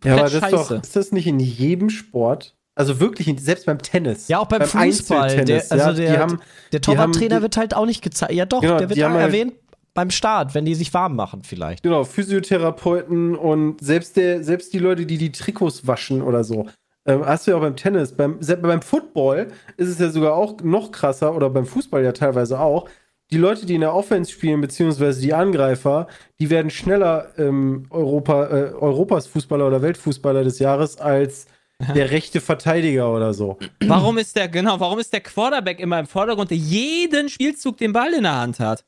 Ja, 0.04 0.14
aber 0.14 0.24
das 0.24 0.34
ist 0.34 0.42
doch, 0.44 0.50
scheiße. 0.70 0.76
ist 0.84 0.96
das 0.96 1.12
nicht 1.12 1.28
in 1.28 1.40
jedem 1.40 1.90
Sport? 1.90 2.56
Also 2.76 3.00
wirklich, 3.00 3.32
selbst 3.40 3.68
beim 3.68 3.80
Tennis. 3.80 4.28
Ja, 4.28 4.40
auch 4.40 4.48
beim, 4.48 4.64
Fußball. 4.64 5.46
Der, 5.46 5.58
also 5.70 5.76
ja, 5.76 5.94
der, 5.94 6.20
haben, 6.20 6.42
der 6.72 6.82
Torwarttrainer 6.82 7.42
wird 7.44 7.56
halt 7.58 7.76
auch 7.76 7.86
nicht 7.86 8.02
gezeigt. 8.02 8.34
Ja, 8.34 8.46
doch, 8.46 8.62
Genau, 8.62 8.80
der 8.80 8.90
wird 8.90 9.02
haben 9.04 9.14
halt- 9.14 9.28
erwähnt 9.28 9.54
beim 9.94 10.10
Start, 10.10 10.56
wenn 10.56 10.66
die 10.66 10.76
sich 10.76 10.94
warm 10.94 11.16
machen, 11.16 11.44
vielleicht. 11.44 11.84
genau, 11.84 12.04
Physiotherapeuten 12.04 13.36
und 13.36 13.80
selbst, 13.82 14.18
der, 14.18 14.44
selbst 14.44 14.74
die 14.74 14.80
Leute, 14.80 15.06
die 15.06 15.18
die 15.18 15.32
Trikots 15.32 15.86
waschen 15.88 16.22
oder 16.22 16.44
so. 16.44 16.68
Ähm, 17.06 17.26
hast 17.26 17.46
du 17.46 17.52
ja 17.52 17.58
auch 17.58 17.62
beim 17.62 17.76
Tennis. 17.76 18.14
Beim, 18.14 18.42
selbst 18.42 18.64
beim 18.64 18.82
Football 18.82 19.48
ist 19.78 19.90
es 19.90 20.00
ja 20.00 20.10
sogar 20.10 20.36
auch 20.36 20.62
noch 20.62 20.92
krasser 20.92 21.36
oder 21.36 21.50
beim 21.50 21.66
Fußball 21.66 22.04
ja 22.04 22.12
teilweise 22.12 22.60
auch. 22.60 22.90
Die 23.32 23.38
Leute, 23.38 23.66
die 23.66 23.76
in 23.76 23.82
der 23.82 23.94
Offense 23.94 24.32
spielen, 24.32 24.62
beziehungsweise 24.62 25.22
die 25.22 25.34
Angreifer, 25.34 26.08
die 26.40 26.50
werden 26.50 26.70
schneller 26.70 27.32
ähm, 27.38 27.88
Europa, 27.90 28.46
äh, 28.46 28.72
Europas 28.74 29.28
Fußballer 29.28 29.68
oder 29.68 29.82
Weltfußballer 29.82 30.44
des 30.44 30.60
Jahres 30.60 30.98
als 30.98 31.48
der 31.96 32.12
rechte 32.12 32.42
Verteidiger 32.42 33.14
oder 33.14 33.34
so. 33.34 33.58
Warum 33.86 34.18
ist 34.18 34.36
der, 34.36 34.48
genau, 34.48 34.80
warum 34.80 35.00
ist 35.00 35.12
der 35.12 35.22
Quarterback 35.22 35.80
immer 35.80 36.00
im 36.00 36.06
Vordergrund, 36.06 36.52
der 36.52 36.58
jeden 36.58 37.28
Spielzug 37.28 37.78
den 37.78 37.92
Ball 37.92 38.14
in 38.14 38.24
der 38.24 38.40
Hand 38.40 38.60
hat? 38.60 38.86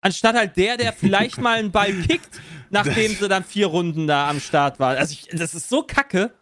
Anstatt 0.00 0.34
halt 0.34 0.56
der, 0.56 0.76
der 0.76 0.92
vielleicht 0.92 1.38
mal 1.40 1.58
einen 1.58 1.70
Ball 1.70 1.92
kickt, 1.92 2.30
nachdem 2.70 3.14
sie 3.14 3.28
dann 3.28 3.44
vier 3.44 3.66
Runden 3.66 4.06
da 4.06 4.28
am 4.28 4.40
Start 4.40 4.80
war. 4.80 4.96
Also 4.96 5.12
ich, 5.12 5.28
das 5.32 5.54
ist 5.54 5.68
so 5.68 5.82
kacke. 5.82 6.32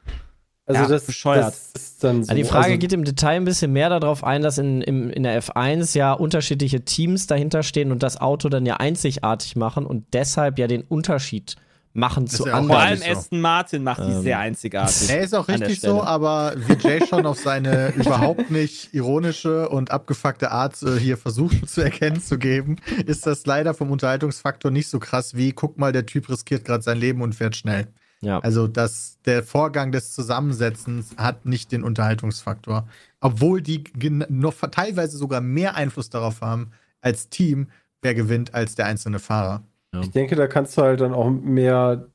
Also 0.66 0.82
Ja, 0.82 0.88
das, 0.88 1.06
bescheuert. 1.06 1.46
das 1.46 1.72
ist 1.74 2.04
dann 2.04 2.22
so. 2.22 2.28
Ja, 2.28 2.34
die 2.36 2.44
Frage 2.44 2.66
also, 2.66 2.78
geht 2.78 2.92
im 2.92 3.04
Detail 3.04 3.36
ein 3.36 3.46
bisschen 3.46 3.72
mehr 3.72 3.88
darauf 3.88 4.22
ein, 4.22 4.42
dass 4.42 4.58
in, 4.58 4.82
im, 4.82 5.08
in 5.10 5.22
der 5.22 5.42
F1 5.42 5.96
ja 5.96 6.12
unterschiedliche 6.12 6.84
Teams 6.84 7.26
dahinter 7.26 7.62
stehen 7.62 7.90
und 7.90 8.02
das 8.02 8.20
Auto 8.20 8.50
dann 8.50 8.66
ja 8.66 8.76
einzigartig 8.76 9.56
machen 9.56 9.86
und 9.86 10.12
deshalb 10.12 10.58
ja 10.58 10.66
den 10.66 10.82
Unterschied 10.82 11.56
machen 11.92 12.24
Ist 12.24 12.36
zu 12.36 12.46
ja. 12.46 12.62
Vor 12.62 12.78
allem 12.78 12.98
so. 12.98 13.04
Aston 13.04 13.40
Martin 13.40 13.82
macht 13.82 14.00
die 14.00 14.12
Ähm, 14.12 14.22
sehr 14.22 14.38
einzigartig. 14.38 15.10
Er 15.10 15.22
ist 15.22 15.34
auch 15.34 15.48
richtig 15.48 15.80
so, 15.80 16.02
aber 16.02 16.54
wie 16.56 16.74
Jay 16.74 17.06
schon 17.06 17.26
auf 17.26 17.38
seine 17.38 17.88
überhaupt 17.96 18.50
nicht 18.50 18.94
ironische 18.94 19.68
und 19.68 19.90
abgefuckte 19.90 20.50
Art 20.50 20.80
äh, 20.82 20.98
hier 20.98 21.16
versucht 21.16 21.68
zu 21.68 21.80
erkennen 21.82 22.20
zu 22.20 22.38
geben, 22.38 22.76
ist 23.06 23.26
das 23.26 23.46
leider 23.46 23.74
vom 23.74 23.90
Unterhaltungsfaktor 23.90 24.70
nicht 24.70 24.88
so 24.88 24.98
krass 24.98 25.34
wie, 25.34 25.52
guck 25.52 25.78
mal, 25.78 25.92
der 25.92 26.06
Typ 26.06 26.28
riskiert 26.28 26.64
gerade 26.64 26.82
sein 26.82 26.98
Leben 26.98 27.22
und 27.22 27.34
fährt 27.34 27.56
schnell. 27.56 27.88
Ja. 28.20 28.40
Also 28.40 28.66
das, 28.66 29.18
der 29.24 29.42
Vorgang 29.42 29.92
des 29.92 30.12
Zusammensetzens 30.12 31.16
hat 31.16 31.46
nicht 31.46 31.70
den 31.70 31.84
Unterhaltungsfaktor. 31.84 32.88
Obwohl 33.20 33.62
die 33.62 33.84
noch 34.28 34.54
teilweise 34.70 35.16
sogar 35.16 35.40
mehr 35.40 35.76
Einfluss 35.76 36.10
darauf 36.10 36.40
haben, 36.40 36.72
als 37.00 37.28
Team, 37.28 37.68
wer 38.02 38.14
gewinnt, 38.14 38.54
als 38.54 38.74
der 38.74 38.86
einzelne 38.86 39.18
Fahrer. 39.18 39.62
Ich 40.00 40.10
denke, 40.10 40.36
da 40.36 40.46
kannst 40.46 40.76
du 40.76 40.82
halt 40.82 41.00
dann 41.00 41.14
auch 41.14 41.30
mehr 41.30 42.08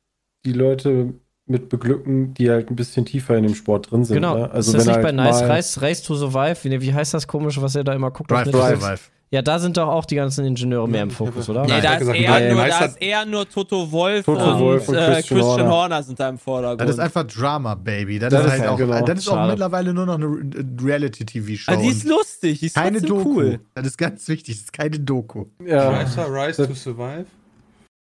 die 0.46 0.54
Leute 0.54 1.14
mit 1.46 1.68
beglücken, 1.70 2.34
die 2.36 2.50
halt 2.50 2.70
ein 2.70 2.76
bisschen 2.76 3.06
tiefer 3.06 3.36
in 3.36 3.44
dem 3.44 3.56
Sport 3.56 3.92
drin 3.92 4.06
sind. 4.06 4.16
Genau. 4.16 4.38
Ne? 4.38 4.52
Also 4.52 4.72
ist 4.72 4.78
das 4.78 4.86
wenn 4.86 4.94
nicht 4.94 5.02
bei 5.02 5.08
halt 5.08 5.16
Nice 5.16 5.42
mal- 5.42 5.50
Race, 5.52 5.82
Race 5.82 6.04
to 6.04 6.16
Survive? 6.16 6.58
Wie, 6.64 6.82
wie 6.82 6.94
heißt 6.94 7.14
das 7.14 7.28
komische, 7.28 7.62
was 7.62 7.76
ihr 7.76 7.84
da 7.84 7.94
immer 7.94 8.12
guckt? 8.12 8.32
Drive 8.32 8.50
to? 8.50 8.58
Survive. 8.58 9.00
Ja, 9.32 9.42
da 9.42 9.58
sind 9.58 9.76
doch 9.78 9.88
auch 9.88 10.06
die 10.06 10.14
ganzen 10.16 10.46
Ingenieure 10.46 10.88
mehr 10.88 11.02
im 11.02 11.10
Fokus, 11.10 11.50
oder? 11.50 11.64
Nee, 11.66 11.82
da 11.82 11.96
ist, 11.96 12.08
eher 12.08 12.54
nur, 12.54 12.62
Meister- 12.62 12.80
da 12.82 12.86
ist 12.86 13.02
eher 13.02 13.26
nur 13.26 13.50
Toto 13.50 13.92
Wolf 13.92 14.26
Toto 14.26 14.54
und, 14.54 14.60
Wolf 14.60 14.88
und 14.88 14.94
äh, 14.96 14.98
Christian 15.00 15.40
Christian, 15.40 15.44
Horner. 15.68 15.70
Horner. 15.72 16.04
sind 16.04 16.20
da 16.20 16.30
im 16.30 16.38
Vordergrund. 16.38 16.82
Das 16.82 16.92
ist 16.92 17.00
einfach 17.00 17.24
Drama, 17.24 17.74
Baby. 17.74 18.20
Das, 18.20 18.32
Das 18.32 18.46
ist 18.46 18.52
halt 18.52 18.62
ja 18.64 18.70
auch, 18.72 18.78
genau. 18.78 19.02
das 19.04 19.18
ist 19.20 19.28
auch 19.30 19.34
Schade. 19.34 19.52
mittlerweile 19.54 19.92
nur 19.94 20.06
noch 20.06 20.16
eine 20.16 20.26
Re- 20.28 20.66
Reality-TV-Show. 20.84 21.72
also 21.72 21.84
die 21.84 21.90
ist 21.90 22.04
lustig, 22.08 22.60
die 22.60 22.68
ist 22.68 22.76
keine 22.76 23.02
Doku. 23.02 23.30
cool. 23.38 23.60
Das 23.74 23.88
ist 23.88 23.98
ganz 23.98 24.28
wichtig. 24.28 24.56
Das 24.56 24.64
ist 24.66 24.74
keine 24.74 25.00
Doku. 25.00 25.46
ja, 25.66 25.90
Rise 25.90 26.68
to 26.68 26.74
Survive? 26.76 27.26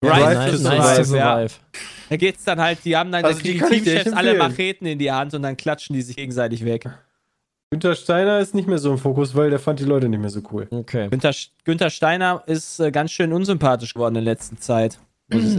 Right, 0.04 0.22
Drive 0.22 0.36
Nice, 0.36 0.62
to 0.62 0.70
nice 0.70 0.98
to 0.98 1.04
Survive, 1.04 1.18
ja. 1.18 1.36
survive. 1.36 1.60
Da 2.10 2.18
geht's 2.18 2.44
dann 2.44 2.62
halt, 2.62 2.80
die 2.86 2.96
haben 2.96 3.12
dann, 3.12 3.24
Also 3.26 3.42
die 3.42 3.58
Teamchefs 3.58 4.14
alle. 4.14 4.38
Macheten 4.38 4.86
in 4.86 5.00
die 5.00 5.12
Hand 5.12 5.34
und 5.34 5.42
dann 5.42 5.58
klatschen 5.58 5.96
die 5.96 6.02
sich 6.02 6.16
gegenseitig 6.16 6.64
weg. 6.66 6.90
Günther 7.72 7.96
Steiner 7.96 8.40
ist 8.40 8.54
nicht 8.54 8.68
mehr 8.68 8.78
so 8.78 8.92
im 8.92 9.00
Fokus, 9.00 9.34
weil 9.34 9.50
der 9.50 9.58
fand 9.58 9.80
die 9.80 9.86
Leute 9.86 10.08
nicht 10.08 10.20
mehr 10.20 10.30
so 10.30 10.42
cool. 10.52 10.68
Okay. 10.70 11.10
Günther, 11.10 11.34
Günther 11.64 11.90
Steiner 11.90 12.44
ist 12.46 12.80
äh, 12.80 12.92
ganz 12.92 13.12
schön 13.12 13.34
unsympathisch 13.34 13.96
geworden 13.96 14.16
in 14.16 14.24
letzter 14.24 14.58
Zeit. 14.58 15.00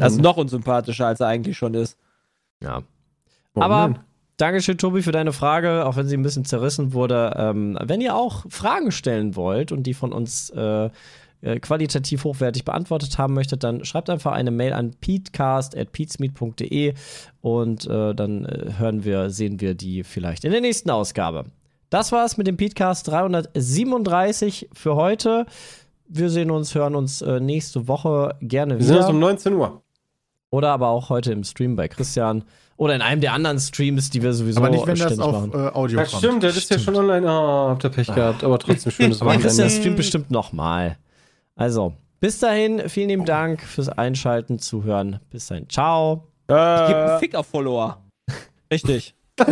Also 0.01 0.21
noch 0.21 0.37
unsympathischer, 0.37 1.09
als 1.09 1.19
er 1.19 1.27
eigentlich 1.27 1.59
schon 1.59 1.75
ist. 1.75 1.99
Ja. 2.63 2.83
Warum 3.55 3.73
Aber 3.73 3.93
denn? 3.95 4.03
Dankeschön, 4.37 4.79
Tobi, 4.79 5.03
für 5.03 5.13
deine 5.13 5.33
Frage, 5.33 5.87
auch 5.87 5.97
wenn 5.97 6.07
sie 6.07 6.17
ein 6.17 6.23
bisschen 6.23 6.45
zerrissen 6.45 6.93
wurde. 6.93 7.35
Ähm, 7.37 7.79
wenn 7.83 8.01
ihr 8.01 8.15
auch 8.15 8.45
Fragen 8.49 8.93
stellen 8.93 9.37
wollt 9.37 9.73
und 9.73 9.85
die 9.85 9.95
von 9.95 10.13
uns 10.13 10.51
äh, 10.51 10.91
äh, 11.45 11.61
qualitativ 11.61 12.25
hochwertig 12.25 12.65
beantwortet 12.65 13.19
haben 13.19 13.35
möchtet, 13.35 13.63
dann 13.63 13.85
schreibt 13.85 14.11
einfach 14.11 14.33
eine 14.33 14.51
Mail 14.51 14.73
an 14.73 14.93
peatcast.peatsmeet.de 15.01 16.95
und 17.41 17.87
äh, 17.87 18.15
dann 18.15 18.45
äh, 18.45 18.73
hören 18.79 19.05
wir, 19.05 19.31
sehen 19.31 19.61
wir 19.61 19.75
die 19.75 20.03
vielleicht 20.05 20.45
in 20.45 20.53
der 20.53 20.61
nächsten 20.61 20.91
Ausgabe. 20.91 21.45
Das 21.91 22.11
war's 22.13 22.37
mit 22.37 22.47
dem 22.47 22.57
Peatcast 22.57 23.07
337 23.09 24.69
für 24.73 24.97
heute. 24.97 25.47
Wir 26.09 26.29
sehen 26.31 26.51
uns, 26.51 26.75
hören 26.75 26.95
uns 26.97 27.23
äh, 27.23 27.41
nächste 27.41 27.89
Woche 27.89 28.35
gerne 28.41 28.79
Wir 28.79 28.85
sind 28.85 28.97
wieder. 28.97 29.07
uns 29.07 29.15
um 29.15 29.21
19 29.21 29.53
Uhr. 29.55 29.83
Oder 30.51 30.71
aber 30.73 30.89
auch 30.89 31.09
heute 31.11 31.33
im 31.33 31.43
Stream 31.45 31.77
bei 31.77 31.89
Christian. 31.89 32.45
Oder 32.77 32.95
in 32.97 33.03
einem 33.03 33.21
der 33.21 33.33
anderen 33.33 33.59
Streams, 33.61 34.11
die 34.11 34.23
wir 34.23 34.33
sowieso 34.33 34.59
Aber 34.59 34.71
nicht, 34.71 34.87
wenn 34.87 34.97
das 34.99 35.19
auf 35.19 35.55
äh, 35.55 35.69
Audio 35.69 35.99
Ja, 36.01 36.05
kommt. 36.07 36.19
stimmt, 36.23 36.43
das 36.43 36.57
ist 36.57 36.71
ja 36.71 36.79
schon 36.79 36.97
online. 36.97 37.27
Oh, 37.27 37.69
habt 37.71 37.85
ihr 37.85 37.91
Pech 37.91 38.09
gehabt, 38.13 38.43
aber 38.43 38.59
trotzdem 38.59 38.91
schönes 38.93 39.21
Aber 39.23 39.31
Christian 39.33 39.53
Wochenende. 39.53 39.75
streamt 39.81 39.97
bestimmt 39.97 40.31
nochmal. 40.31 40.97
Also, 41.57 41.95
bis 42.21 42.41
dahin, 42.41 42.89
vielen 42.89 43.09
lieben 43.09 43.25
Dank 43.25 43.63
fürs 43.63 43.89
Einschalten, 43.89 44.59
Zuhören. 44.59 45.21
Bis 45.31 45.47
dahin, 45.47 45.69
ciao. 45.69 46.29
Gib 46.47 46.57
einen 46.57 47.19
Fick 47.19 47.35
auf 47.35 47.47
Follower. 47.47 48.03
Richtig. 48.73 49.15